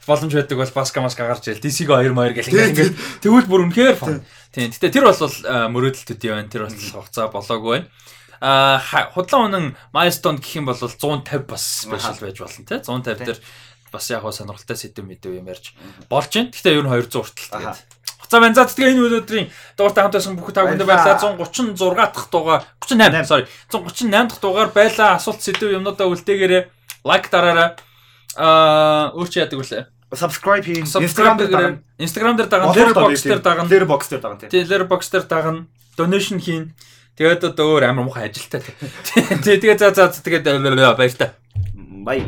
[0.03, 1.63] Боломж байдаг бол баска маска гарч ирэл.
[1.63, 4.27] DC-г 2 2 гэл ингээд тэгвэл бүр үнэхээр фан.
[4.51, 4.75] Тийм.
[4.75, 5.15] Гэтэ тэр бол
[5.71, 6.51] мөрөөдөл төдий байна.
[6.51, 7.87] Тэр бол хугацаа болоогүй байна.
[9.15, 13.39] Худлаа үнэн milestone гэх юм бол 150 бас special байж болно те 150 дээр
[13.87, 15.71] бас яг сонирхолтой сэдв мэдв юм ярьж
[16.11, 16.51] болж байна.
[16.51, 17.79] Гэхдээ ер нь 200 хүртэл тэгээд
[18.33, 18.57] За байна.
[18.57, 19.47] За тэгээ энэ өдрийн
[19.77, 21.37] дууртай хамт байсан бүх та бүхэнд баярлалаа.
[21.37, 25.21] 136 дахь дугаар 38 sorry 138 дахь дугаар байлаа.
[25.21, 26.65] Асуулт сэдв юмнуудаа үлдээгээрэй.
[27.05, 27.77] Лайк дараарай.
[28.33, 29.85] Аа өөр чи яадаг вүлээ?
[30.17, 30.89] Subscribe хийн.
[30.89, 31.77] Instagram дээр дагна.
[32.01, 32.73] Instagram дээр дагна.
[32.73, 33.69] Letterboxd дээр дагна.
[33.69, 34.49] Letterboxd дээр дагна тийм.
[34.49, 35.65] Letterboxd дээр дагна.
[35.93, 36.73] Donation хийн.
[37.13, 38.65] Тэгээд одоо өөр амар муухай ажилтай.
[39.45, 40.49] Тэгээ тэгээ за за тэгээд
[40.97, 41.37] баяр та.
[41.77, 42.25] Бай.